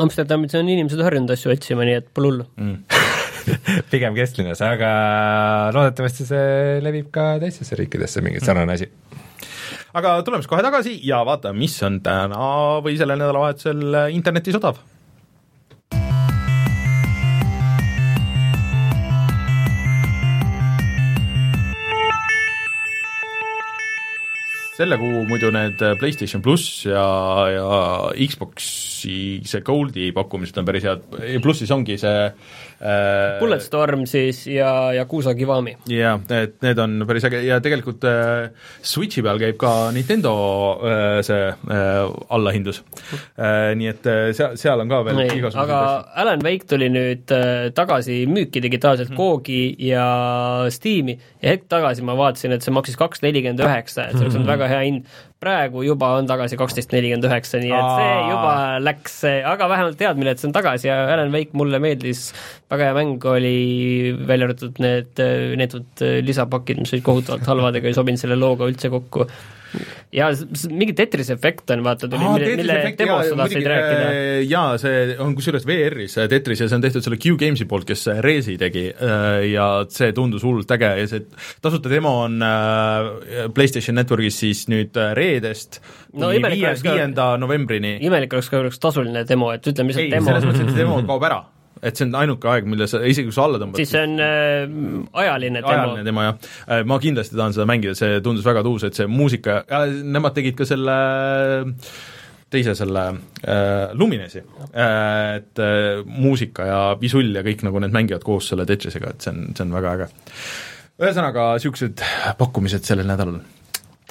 Amsterdamis 0.00 0.54
on 0.58 0.68
inimesed 0.68 1.00
harjunud 1.04 1.32
asju 1.34 1.52
otsima, 1.54 1.86
nii 1.88 1.98
et 2.00 2.10
pole 2.14 2.30
hullu 2.30 2.46
mm. 2.60 2.76
pigem 3.92 4.16
kesklinnas, 4.16 4.60
aga 4.64 4.90
loodetavasti 5.74 6.28
see 6.28 6.78
levib 6.84 7.10
ka 7.14 7.32
teistesse 7.42 7.78
riikidesse, 7.80 8.22
mingi 8.24 8.42
sarnane 8.44 8.76
asi. 8.76 8.90
aga 9.96 10.18
tuleme 10.26 10.44
siis 10.44 10.52
kohe 10.52 10.64
tagasi 10.66 10.98
ja 11.06 11.22
vaatame, 11.26 11.62
mis 11.64 11.76
on 11.86 12.00
täna 12.04 12.46
või 12.84 12.98
sellel 13.00 13.20
nädalavahetusel 13.22 14.00
internetis 14.16 14.60
odav. 14.60 14.80
Selle 24.80 24.96
kuu 24.96 25.24
muidu 25.28 25.50
need 25.52 25.82
PlayStation 26.00 26.40
pluss 26.44 26.86
ja, 26.88 27.04
ja 27.52 27.68
Xboxi 28.16 29.40
see 29.44 29.64
Goldi 29.66 30.08
pakkumised 30.16 30.56
on 30.60 30.68
päris 30.68 30.86
head, 30.88 31.04
plussis 31.44 31.72
ongi 31.74 31.98
see 32.00 32.22
äh, 32.30 32.56
Bulletstorm 33.40 34.06
siis 34.08 34.46
ja 34.48 34.70
Yakuza 34.96 35.34
Kiwami. 35.36 35.74
jah, 35.92 36.20
et 36.32 36.54
need 36.64 36.78
on 36.80 36.94
päris 37.08 37.24
äge 37.28 37.42
ja 37.44 37.58
tegelikult 37.60 38.04
äh, 38.08 38.50
Switchi 38.82 39.22
peal 39.26 39.38
käib 39.42 39.58
ka 39.60 39.72
Nintendo 39.92 40.32
äh, 40.80 41.20
see 41.26 41.48
äh, 41.50 42.10
allahindlus 42.32 42.82
äh,. 43.36 43.74
Nii 43.76 43.90
et 43.92 44.06
äh, 44.10 44.32
seal, 44.36 44.56
seal 44.60 44.80
on 44.80 44.88
ka 44.90 45.02
veel 45.06 45.20
igasuguseid 45.26 45.62
aga 45.64 45.80
asju. 45.86 46.10
Alan 46.24 46.44
Wake 46.46 46.66
tuli 46.70 46.88
nüüd 46.92 47.34
äh, 47.36 47.70
tagasi 47.76 48.22
müüki 48.30 48.62
digitaalselt 48.64 49.10
Mhm. 49.10 49.16
Koogi 49.18 49.62
ja 49.90 50.04
Steam'i 50.70 51.16
ja 51.42 51.50
hetk 51.54 51.66
tagasi 51.72 52.02
ma 52.06 52.14
vaatasin, 52.18 52.52
et 52.56 52.62
see 52.64 52.72
maksis 52.74 52.96
kaks 53.00 53.22
nelikümmend 53.24 53.60
üheksa, 53.64 54.08
et 54.08 54.16
see 54.16 54.24
oleks 54.24 54.36
olnud 54.36 54.46
Mhm. 54.46 54.52
väga 54.56 54.68
hea 54.72 54.80
hind. 54.86 55.04
Praegu 55.40 55.84
juba 55.86 56.10
on 56.18 56.26
tagasi 56.28 56.58
kaksteist 56.60 56.92
nelikümmend 56.92 57.24
üheksa, 57.24 57.60
nii 57.62 57.72
et 57.72 57.86
see 57.96 58.08
Aa. 58.08 58.24
juba 58.28 58.52
läks, 58.84 59.14
aga 59.48 59.68
vähemalt 59.72 59.96
teadmine, 60.00 60.34
et 60.34 60.42
see 60.42 60.50
on 60.50 60.56
tagasi 60.56 60.90
ja 60.90 60.98
Alan 61.14 61.32
Wake 61.32 61.56
mulle 61.56 61.80
meeldis, 61.80 62.26
väga 62.72 62.90
hea 62.90 62.96
mäng 62.98 63.24
oli, 63.30 63.54
välja 64.28 64.50
arvatud 64.50 64.82
need 64.84 65.22
neetud 65.60 66.04
lisapakid, 66.26 66.82
mis 66.84 66.92
olid 66.92 67.06
kohutavalt 67.06 67.48
halvad 67.48 67.80
ega 67.80 67.88
ei 67.88 67.96
sobinud 67.96 68.20
selle 68.20 68.36
looga 68.36 68.68
üldse 68.68 68.92
kokku. 68.92 69.28
Ja 70.12 70.28
mingi 70.70 70.94
Tetrise 70.98 71.34
efekt 71.36 71.70
on, 71.70 71.84
vaata, 71.86 72.08
tuli, 72.10 72.24
mille, 72.26 72.56
mille 72.58 72.78
demos 72.98 73.28
sa 73.30 73.36
tahtsid 73.38 73.68
rääkida 73.70 74.08
jaa, 74.50 74.78
see 74.82 75.16
on 75.22 75.34
kusjuures 75.38 75.66
VR-is 75.68 76.16
see 76.18 76.26
Tetris 76.32 76.64
ja 76.64 76.68
see 76.70 76.78
on 76.80 76.84
tehtud 76.84 77.04
selle 77.06 77.18
Q-Games'i 77.22 77.68
poolt, 77.70 77.86
kes 77.88 78.06
Resi 78.26 78.56
tegi 78.60 78.88
äh, 78.90 79.44
ja 79.52 79.68
see 79.92 80.10
tundus 80.16 80.42
hullult 80.46 80.70
äge 80.74 80.90
ja 81.02 81.06
see 81.10 81.22
tasuta 81.62 81.92
demo 81.92 82.16
on 82.24 82.40
äh, 82.42 83.46
PlayStation 83.54 83.98
Networkis 84.00 84.40
siis 84.42 84.64
nüüd 84.72 84.96
äh, 84.98 85.12
reedest 85.18 85.80
No 86.12 86.32
kuni 86.34 86.58
ka- 86.58 86.74
viienda 86.82 87.30
novembrini. 87.38 87.96
imelik 88.02 88.32
oleks, 88.34 88.48
kui 88.50 88.58
oleks 88.58 88.80
tasuline 88.82 89.22
demo, 89.28 89.52
et 89.54 89.66
ütleme 89.70 89.92
lihtsalt 89.94 90.10
demo 90.16 90.32
selles 90.32 90.48
mõttes, 90.48 90.64
et 90.66 90.72
see 90.74 90.82
demo 90.82 90.98
kaob 91.06 91.26
ära. 91.28 91.40
Et 91.82 91.96
see 91.96 92.06
on 92.06 92.14
ainuke 92.20 92.48
aeg, 92.52 92.68
mille 92.68 92.88
sa, 92.90 93.00
isegi 93.00 93.30
kui 93.30 93.36
sa 93.36 93.46
alla 93.48 93.60
tõmbad, 93.62 93.80
siis 93.80 93.92
see 93.94 94.04
on 94.04 94.22
äh, 94.24 94.62
ajaline 95.24 95.62
demo 95.64 95.74
ajaline. 95.74 96.06
demo 96.06 96.24
jah, 96.26 96.86
ma 96.88 97.00
kindlasti 97.02 97.38
tahan 97.38 97.56
seda 97.56 97.68
mängida, 97.70 97.96
see 97.98 98.22
tundus 98.24 98.46
väga 98.46 98.64
tuus, 98.66 98.86
et 98.88 98.98
see 98.98 99.08
muusika, 99.10 99.62
nemad 100.04 100.36
tegid 100.36 100.58
ka 100.60 100.68
selle 100.68 100.96
teise 102.50 102.74
selle 102.74 103.04
äh, 103.46 103.92
Luminesi 103.94 104.42
äh,, 104.74 105.36
et 105.38 105.62
äh, 105.62 106.02
muusika 106.04 106.66
ja 106.66 106.80
visull 107.00 107.30
ja 107.36 107.44
kõik 107.46 107.62
nagu 107.66 107.82
need 107.82 107.94
mängivad 107.94 108.26
koos 108.26 108.50
selle 108.50 108.66
Tetrisega, 108.68 109.14
et 109.14 109.26
see 109.26 109.32
on, 109.34 109.46
see 109.54 109.66
on 109.66 109.76
väga 109.76 109.94
äge. 109.94 110.10
ühesõnaga, 111.00 111.46
niisugused 111.56 112.02
pakkumised 112.40 112.86
sellel 112.88 113.08
nädalal 113.10 113.40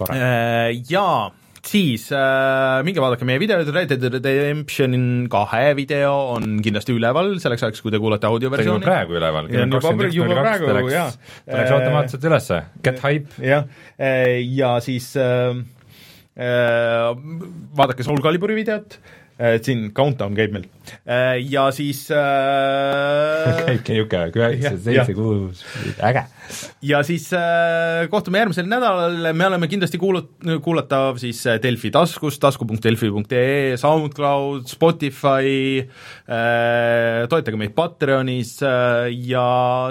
äh,. 0.08 0.72
Jaa, 0.90 1.30
siis 1.66 2.06
äh, 2.16 2.80
minge 2.88 3.02
vaadake 3.04 3.26
meie 3.28 3.40
videod, 3.42 3.68
Red 3.76 3.92
Dead 3.92 4.06
Redemption 4.14 5.28
kahe 5.32 5.74
video 5.78 6.12
on 6.36 6.60
kindlasti 6.66 6.96
üleval. 6.96 7.36
Selleks 7.44 7.66
ajaks, 7.68 7.82
kui 7.86 7.92
te 7.94 8.00
kuulate 8.02 8.30
audioversiooni. 8.30 8.84
praegu 8.86 9.18
üleval, 9.20 9.50
juba- 9.52 10.12
juba 10.14 10.40
praegu, 10.44 10.90
jaa. 10.94 11.10
ta 11.46 11.58
läks 11.60 11.76
automaatselt 11.78 12.30
ülesse, 12.32 12.62
get 12.84 13.00
hype. 13.04 13.28
jah, 13.44 13.66
ja 14.00 14.72
siis 14.86 15.12
äh, 15.20 15.58
vaadake 17.76 18.04
Soul 18.08 18.22
Caliburi 18.24 18.56
videot, 18.56 19.00
et 19.40 19.66
siin 19.66 19.90
countdown 19.96 20.36
käib 20.36 20.52
meil. 20.56 20.66
Ja 21.50 21.70
siis 21.76 22.02
äh, 22.12 23.62
käibki 23.68 23.96
niisugune 23.96 24.32
üheksa, 24.36 24.74
seitse, 24.84 25.16
kuus, 25.16 25.62
äge. 26.04 26.24
ja 26.86 27.02
siis 27.08 27.30
äh, 27.38 28.08
kohtume 28.12 28.42
järgmisel 28.42 28.68
nädalal, 28.70 29.30
me 29.38 29.48
oleme 29.48 29.70
kindlasti 29.72 30.00
kuulut-, 30.02 30.34
kuulatav 30.66 31.22
siis 31.22 31.42
äh, 31.48 31.60
Delfi 31.64 31.92
taskus, 31.94 32.40
tasku.delfi.ee, 32.42 33.78
SoundCloud, 33.80 34.68
Spotify 34.72 35.86
äh,, 35.86 37.30
toetage 37.32 37.62
meid 37.62 37.78
Patreonis 37.78 38.58
äh, 38.66 39.08
ja 39.30 39.48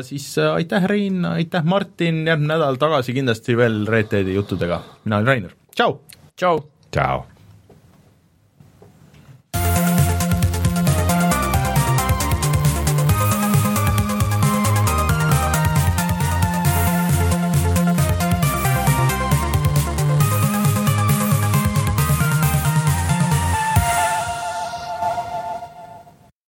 siis 0.07 0.31
äh, 0.39 0.59
aitäh, 0.59 0.91
Rein, 0.91 1.25
aitäh, 1.29 1.65
Martin, 1.65 2.25
järgmine 2.27 2.57
nädal 2.57 2.79
tagasi 2.81 3.17
kindlasti 3.17 3.57
veel 3.59 3.83
Red 3.89 4.13
Deadi 4.13 4.37
juttudega. 4.37 4.83
mina 5.05 5.23
olen 5.23 5.33
Rainer, 5.33 5.59
tšau! 5.75 5.99
tšau! 6.37 6.63
tšau. 6.93 7.38